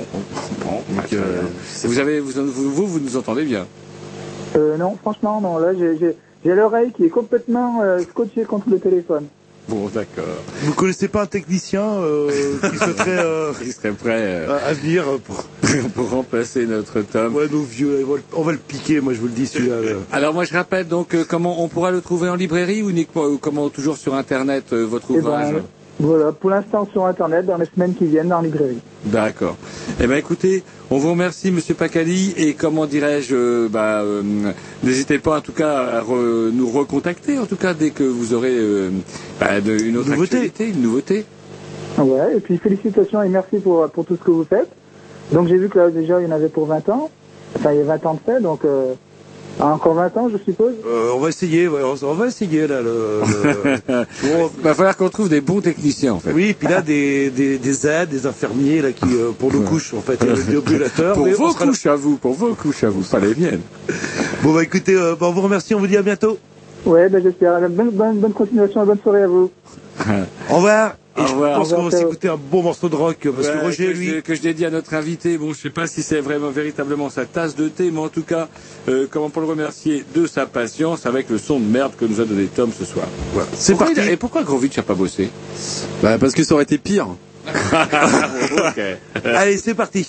bon, 0.63 0.81
Donc, 0.95 1.13
euh, 1.13 1.43
vous 1.85 1.99
avez, 1.99 2.19
vous, 2.19 2.31
vous, 2.51 2.85
vous, 2.87 2.99
nous 2.99 3.15
entendez 3.15 3.45
bien? 3.45 3.65
Euh, 4.57 4.75
non, 4.77 4.97
franchement, 5.01 5.39
non. 5.41 5.57
Là, 5.57 5.73
j'ai 5.73 5.97
j'ai- 5.97 6.17
j'ai 6.45 6.53
l'oreille 6.53 6.91
qui 6.95 7.05
est 7.05 7.09
complètement 7.09 7.81
euh, 7.81 8.03
scotchée 8.11 8.43
contre 8.43 8.69
le 8.69 8.79
téléphone. 8.79 9.25
Bon, 9.69 9.89
d'accord. 9.93 10.23
Vous 10.61 10.73
connaissez 10.73 11.07
pas 11.09 11.23
un 11.23 11.25
technicien 11.25 11.83
euh, 11.83 12.57
qui 12.71 12.77
souhaiterait 12.83 13.09
euh, 13.19 13.51
Il 13.65 13.73
serait 13.73 13.91
prêt 13.91 14.21
euh, 14.47 14.59
à 14.65 14.73
venir 14.73 15.03
pour... 15.25 15.43
pour 15.95 16.09
remplacer 16.09 16.65
notre 16.65 17.01
Tom? 17.01 17.35
Ouais, 17.35 17.47
nos 17.49 17.63
vieux, 17.63 18.05
on 18.33 18.43
va 18.43 18.51
le- 18.53 18.57
piquer, 18.57 19.01
moi 19.01 19.13
je 19.13 19.19
vous 19.19 19.27
le 19.27 19.33
dis 19.33 19.47
celui-là. 19.47 19.81
là. 19.81 19.91
Alors 20.13 20.33
moi 20.33 20.45
je 20.45 20.53
rappelle 20.53 20.87
donc 20.87 21.13
euh, 21.13 21.25
comment 21.27 21.61
on 21.63 21.67
pourra 21.67 21.91
le 21.91 21.99
trouver 22.01 22.29
en 22.29 22.35
librairie 22.35 22.81
ou 22.81 22.89
uniquement 22.89 23.23
ou 23.25 23.37
comment 23.37 23.69
toujours 23.69 23.97
sur 23.97 24.13
internet 24.15 24.65
euh, 24.71 24.85
votre 24.85 25.11
Eh 25.11 25.15
ben, 25.15 25.19
ouvrage? 25.21 25.55
Voilà, 25.99 26.31
pour 26.31 26.51
l'instant 26.51 26.87
sur 26.91 27.05
Internet, 27.07 27.47
dans 27.47 27.57
les 27.57 27.65
semaines 27.65 27.95
qui 27.95 28.05
viennent, 28.05 28.27
dans 28.27 28.37
la 28.41 28.43
librairie. 28.47 28.77
D'accord. 29.05 29.57
Eh 29.99 30.05
ben 30.05 30.15
écoutez, 30.17 30.63
on 30.91 30.97
vous 30.99 31.09
remercie 31.11 31.49
Monsieur 31.51 31.73
Pacali 31.73 32.33
et 32.37 32.53
comment 32.53 32.85
dirais-je, 32.85 33.35
euh, 33.35 33.67
bah, 33.69 34.01
euh, 34.03 34.21
n'hésitez 34.83 35.17
pas 35.17 35.37
en 35.37 35.41
tout 35.41 35.53
cas 35.53 35.75
à 35.79 36.01
re- 36.01 36.51
nous 36.51 36.69
recontacter 36.69 37.39
en 37.39 37.47
tout 37.47 37.55
cas 37.55 37.73
dès 37.73 37.89
que 37.89 38.03
vous 38.03 38.33
aurez 38.35 38.55
euh, 38.55 38.91
bah, 39.39 39.59
de- 39.59 39.75
une 39.77 39.97
autre 39.97 40.09
Nouveauté. 40.09 40.35
actualité, 40.35 40.69
une 40.69 40.81
nouveauté. 40.83 41.25
Ouais, 41.97 42.37
et 42.37 42.39
puis 42.41 42.57
félicitations 42.59 43.23
et 43.23 43.29
merci 43.29 43.57
pour, 43.57 43.89
pour 43.89 44.05
tout 44.05 44.17
ce 44.17 44.23
que 44.23 44.29
vous 44.31 44.45
faites. 44.45 44.69
Donc 45.31 45.47
j'ai 45.47 45.57
vu 45.57 45.67
que 45.67 45.79
là 45.79 45.89
déjà 45.89 46.21
il 46.21 46.27
y 46.27 46.31
en 46.31 46.35
avait 46.35 46.49
pour 46.49 46.67
20 46.67 46.87
ans. 46.89 47.09
Enfin 47.57 47.71
il 47.73 47.79
y 47.79 47.81
a 47.81 47.85
20 47.85 48.05
ans 48.05 48.13
de 48.13 48.19
fait, 48.19 48.39
donc 48.39 48.63
euh, 48.65 48.93
encore 49.59 49.93
20 49.95 50.17
ans 50.17 50.29
je 50.31 50.37
suppose. 50.43 50.73
Euh, 50.85 51.11
on 51.15 51.19
va 51.19 51.29
essayer, 51.29 51.67
ouais, 51.67 51.81
on, 51.83 51.95
on 52.05 52.13
va 52.13 52.27
essayer 52.27 52.67
là. 52.67 52.81
Le, 52.81 53.21
le- 53.21 54.05
Bon, 54.23 54.51
Va 54.61 54.73
falloir 54.73 54.95
qu'on 54.97 55.09
trouve 55.09 55.29
des 55.29 55.41
bons 55.41 55.61
techniciens 55.61 56.13
en 56.13 56.19
fait. 56.19 56.31
oui, 56.31 56.53
puis 56.57 56.67
là 56.67 56.81
des, 56.81 57.29
des, 57.29 57.57
des 57.57 57.87
aides, 57.87 58.09
des 58.09 58.25
infirmiers 58.27 58.81
là 58.81 58.91
qui 58.91 59.05
euh, 59.05 59.31
pour 59.37 59.51
nos 59.53 59.61
couches 59.61 59.93
en 59.93 60.01
fait, 60.01 60.21
et 60.23 60.27
le 60.27 60.43
déambulateur. 60.43 61.13
Pour 61.15 61.27
vos 61.27 61.47
là. 61.47 61.53
couches 61.65 61.85
à 61.85 61.95
vous, 61.95 62.17
pour 62.17 62.33
vos 62.33 62.53
couches 62.55 62.83
à 62.83 62.89
vous, 62.89 63.01
pas 63.01 63.19
les 63.19 63.35
miennes. 63.35 63.61
Bon 64.43 64.53
bah 64.53 64.63
écoutez, 64.63 64.93
euh, 64.95 65.15
bah, 65.19 65.27
on 65.29 65.31
vous 65.33 65.41
remercie, 65.41 65.73
on 65.75 65.79
vous 65.79 65.87
dit 65.87 65.97
à 65.97 66.01
bientôt. 66.03 66.37
Ouais, 66.85 67.09
ben 67.09 67.21
j'espère. 67.23 67.59
Bonne, 67.69 67.89
bonne, 67.91 68.19
bonne 68.19 68.33
continuation 68.33 68.85
bonne 68.85 68.99
soirée 69.01 69.23
à 69.23 69.27
vous. 69.27 69.51
Au 70.49 70.55
revoir. 70.55 70.93
Et 71.17 71.21
Au 71.21 71.27
je 71.27 71.33
pense 71.33 71.73
qu'on 71.73 71.83
va 71.83 71.97
s'écouter 71.97 72.29
un 72.29 72.37
bon 72.37 72.61
morceau 72.61 72.89
de 72.89 72.95
rock 72.95 73.27
parce 73.35 73.47
que 73.47 73.57
Roger 73.57 73.93
lui. 73.93 74.07
je, 74.09 74.19
que 74.19 74.35
je 74.35 74.41
dédie 74.41 74.65
à 74.65 74.69
notre 74.69 74.93
invité. 74.93 75.37
Bon, 75.37 75.53
je 75.53 75.59
sais 75.59 75.69
pas 75.69 75.87
si 75.87 76.03
c'est 76.03 76.21
vraiment 76.21 76.49
véritablement 76.49 77.09
sa 77.09 77.25
tasse 77.25 77.55
de 77.55 77.69
thé, 77.69 77.89
mais 77.91 77.99
en 77.99 78.09
tout 78.09 78.23
cas, 78.23 78.47
euh, 78.87 79.07
comment 79.09 79.29
pour 79.29 79.41
le 79.41 79.47
remercier 79.47 80.05
de 80.13 80.27
sa 80.27 80.45
patience 80.45 81.05
avec 81.05 81.29
le 81.29 81.37
son 81.37 81.59
de 81.59 81.65
merde 81.65 81.93
que 81.97 82.05
nous 82.05 82.21
a 82.21 82.25
donné 82.25 82.45
Tom 82.45 82.71
ce 82.77 82.85
soir. 82.85 83.07
C'est 83.53 83.77
parti. 83.77 83.99
Et 84.01 84.17
pourquoi 84.17 84.43
Grovitch 84.43 84.77
a 84.77 84.83
pas 84.83 84.93
bossé? 84.93 85.29
Bah, 86.03 86.17
parce 86.19 86.33
que 86.33 86.43
ça 86.43 86.53
aurait 86.53 86.63
été 86.63 86.77
pire. 86.77 87.07
Allez, 89.23 89.57
c'est 89.57 89.73
parti. 89.73 90.07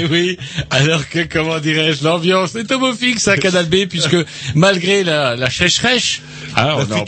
Et 0.00 0.04
oui, 0.06 0.38
alors 0.70 1.08
que, 1.08 1.20
comment 1.24 1.58
dirais-je, 1.58 2.04
l'ambiance 2.04 2.54
est 2.54 2.70
homofixe 2.72 3.28
à 3.28 3.36
Canal 3.36 3.66
B, 3.66 3.86
puisque 3.88 4.16
malgré 4.54 5.04
la, 5.04 5.36
la 5.36 5.50
chèche-rèche, 5.50 6.22
ah, 6.54 6.76
on 6.78 6.82
en 6.92 7.04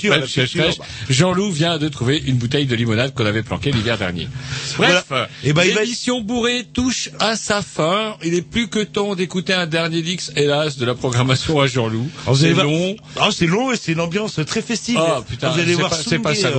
Jean-Loup 1.11 1.51
vient 1.51 1.79
de 1.79 1.89
trouver 1.89 2.23
une 2.27 2.37
bouteille 2.37 2.67
de 2.67 2.75
limonade 2.75 3.15
qu'on 3.15 3.27
avait 3.27 3.43
planquée 3.43 3.73
l'hiver 3.73 3.99
dernier. 3.99 4.29
Bref, 4.77 5.05
Et 5.43 5.53
ben, 5.53 5.65
il 5.67 5.75
va- 5.75 5.83
l'émission 5.83 6.21
bourrée 6.21 6.65
touche 6.73 7.11
à 7.21 7.37
sa 7.37 7.63
fin. 7.63 8.17
Il 8.25 8.35
est 8.35 8.43
plus 8.43 8.69
que 8.69 8.81
temps 8.81 9.15
d'écouter 9.15 9.53
un 9.53 9.67
dernier 9.67 10.03
dix, 10.03 10.33
hélas, 10.37 10.77
de 10.77 10.85
la 10.87 10.95
programmation 10.95 11.61
à 11.61 11.67
Jean-Loup. 11.67 12.09
Vous 12.27 12.37
C'est 12.37 12.53
long. 12.53 12.97
Ah, 13.21 13.29
c'est 13.33 13.47
long 13.47 13.73
et 13.73 13.77
c'est 13.77 13.93
une 13.93 14.01
ambiance 14.01 14.41
très 14.47 14.63
festive. 14.63 14.99
Ah, 14.99 15.21
putain, 15.29 15.51
vous 15.51 15.61
allez 15.61 15.75
voir 15.75 15.91
pas- 15.91 15.97
c'est 15.97 16.19
pas 16.19 16.35
swinguer, 16.35 16.59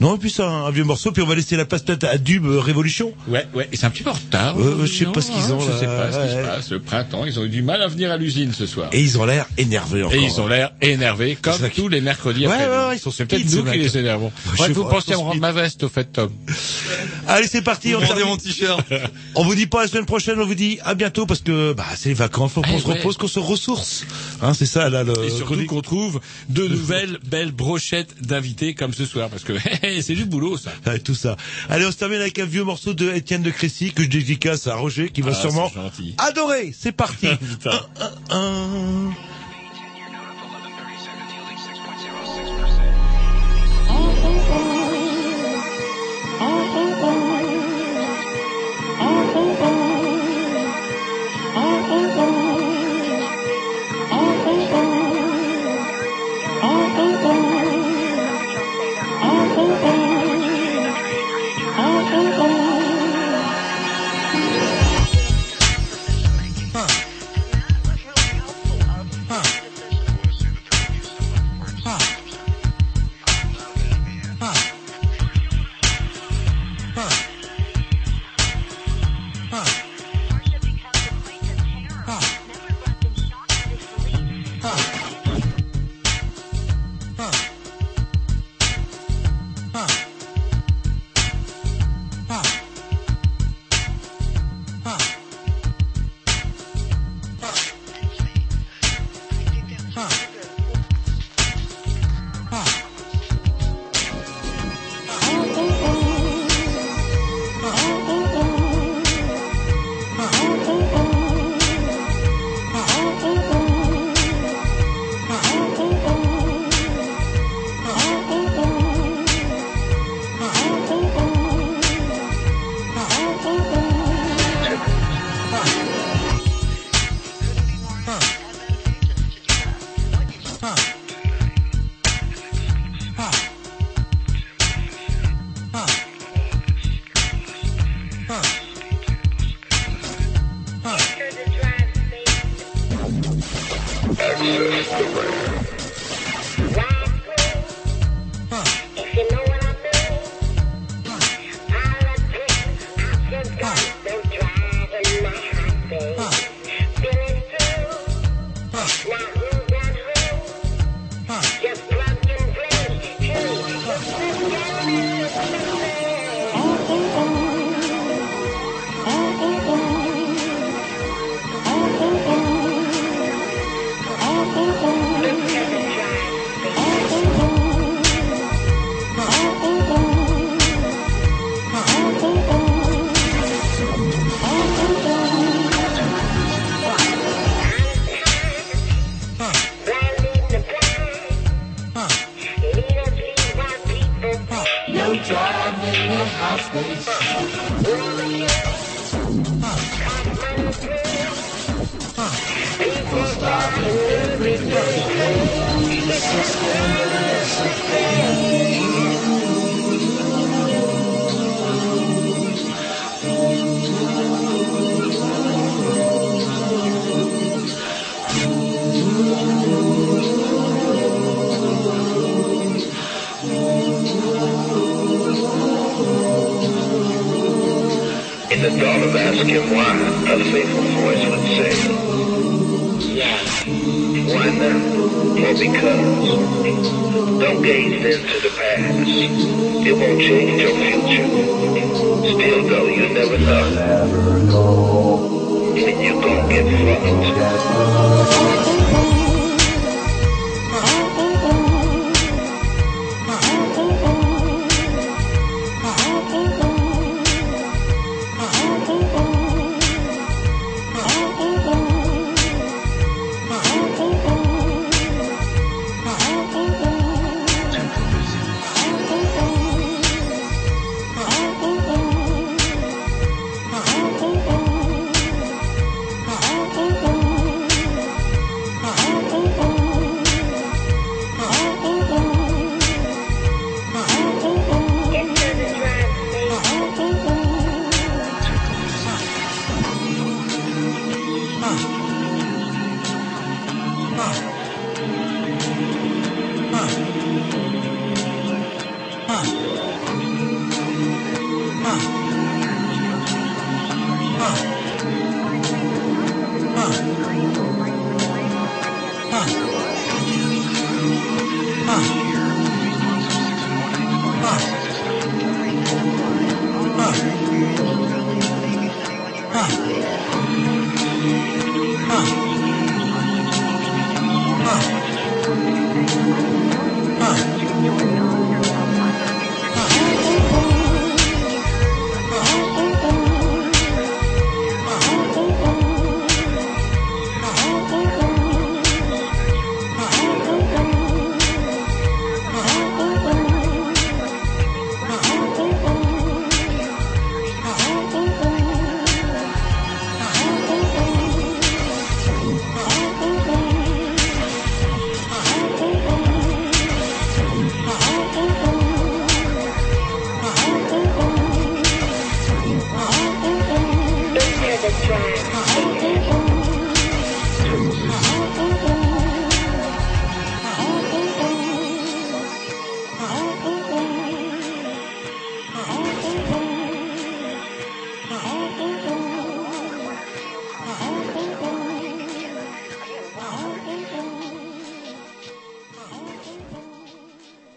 non 0.00 0.16
et 0.16 0.18
puis 0.18 0.30
c'est 0.30 0.42
un, 0.42 0.46
un 0.66 0.70
vieux 0.70 0.84
morceau, 0.84 1.12
puis 1.12 1.22
on 1.22 1.26
va 1.26 1.34
laisser 1.34 1.56
la 1.56 1.64
place 1.64 1.82
peut-être 1.82 2.04
à 2.04 2.18
Dub 2.18 2.46
euh, 2.46 2.60
Révolution. 2.60 3.12
Ouais, 3.28 3.46
ouais, 3.54 3.68
et 3.72 3.76
c'est 3.76 3.86
un 3.86 3.90
petit 3.90 4.02
peu 4.02 4.10
en 4.10 4.14
retard. 4.14 4.56
Ouais, 4.56 4.64
je 4.86 4.92
sais 4.92 5.04
Non, 5.04 5.12
pas 5.12 5.20
ce 5.20 5.32
qu'ils 5.36 5.52
ont, 5.52 5.60
Je 5.60 5.72
sais 5.78 5.86
pas 5.86 6.12
ce 6.12 6.18
qui 6.26 6.32
se 6.32 6.46
passe. 6.46 6.70
Le 6.70 6.80
printemps, 6.80 7.24
ils 7.24 7.38
ont 7.38 7.44
eu 7.44 7.48
du 7.48 7.62
mal 7.62 7.82
à 7.82 7.88
venir 7.88 8.10
à 8.10 8.16
l'usine 8.16 8.52
ce 8.52 8.66
soir. 8.66 8.88
Et 8.92 9.00
ils 9.00 9.18
ont 9.18 9.24
l'air 9.24 9.46
énervés 9.58 10.02
encore. 10.02 10.14
Et 10.18 10.22
ils 10.22 10.40
ont 10.40 10.46
l'air 10.46 10.72
énervés, 10.80 11.36
comme 11.40 11.68
tous 11.74 11.88
les 11.88 12.00
mercredis 12.00 12.46
Ouais, 12.46 12.52
après. 12.54 12.66
ouais, 12.68 12.86
ouais, 12.88 12.96
ils 12.96 13.00
sont 13.00 13.10
C'est 13.10 13.26
peut-être 13.26 13.50
nous 13.52 13.64
qui 13.64 13.78
les 13.78 13.98
énervons. 13.98 14.32
Vous 14.70 14.84
pensiez 14.84 15.12
ils 15.12 15.14
à 15.14 15.18
me 15.18 15.22
rendre 15.22 15.40
ma 15.40 15.52
veste, 15.52 15.82
au 15.84 15.88
fait, 15.88 16.04
Tom. 16.12 16.30
Allez, 17.28 17.48
c'est 17.48 17.62
parti. 17.62 17.94
On, 17.94 18.00
termine. 18.00 18.24
mon 18.24 18.36
t-shirt. 18.36 18.80
on 19.34 19.44
vous 19.44 19.54
dit 19.54 19.66
pas 19.66 19.82
la 19.82 19.88
semaine 19.88 20.06
prochaine, 20.06 20.38
on 20.40 20.46
vous 20.46 20.54
dit 20.54 20.78
à 20.84 20.94
bientôt 20.94 21.26
parce 21.26 21.40
que 21.40 21.72
bah 21.72 21.84
c'est 21.96 22.10
les 22.10 22.14
vacances, 22.14 22.52
faut 22.52 22.62
qu'on 22.62 22.76
Eh 22.76 22.80
se 22.80 22.86
repose, 22.86 23.16
qu'on 23.16 23.28
se 23.28 23.38
ressource. 23.38 24.04
Hein, 24.42 24.54
c'est 24.54 24.66
ça 24.66 24.88
là 24.88 25.02
le. 25.02 25.12
Et 25.24 25.30
surtout 25.30 25.64
qu'on 25.66 25.80
trouve 25.80 26.20
de 26.48 26.66
nouvelles 26.68 27.18
belles 27.26 27.52
brochettes 27.52 28.22
d'invités 28.22 28.74
comme 28.74 28.92
ce 28.92 29.04
soir, 29.04 29.28
parce 29.28 29.44
que 29.44 29.54
c'est 30.00 30.14
du 30.14 30.24
boulot, 30.24 30.56
ça. 30.56 30.70
Ouais, 30.86 30.98
tout 30.98 31.14
ça. 31.14 31.36
Allez, 31.68 31.86
on 31.86 31.92
se 31.92 31.96
termine 31.96 32.20
avec 32.20 32.38
un 32.38 32.44
vieux 32.46 32.64
morceau 32.64 32.94
de 32.94 33.10
Étienne 33.10 33.42
de 33.42 33.50
Crécy 33.50 33.92
que 33.92 34.02
je 34.02 34.08
dédicace 34.08 34.66
à 34.66 34.76
Roger 34.76 35.10
qui 35.10 35.22
va 35.26 35.32
Ah, 35.36 35.40
sûrement 35.40 35.68
c'est 35.68 35.80
gentil. 35.80 36.14
adorer. 36.18 36.74
C'est 36.78 36.92
parti. 36.92 37.28
Putain. 37.36 37.80
Un, 38.30 38.36
un. 38.36 39.10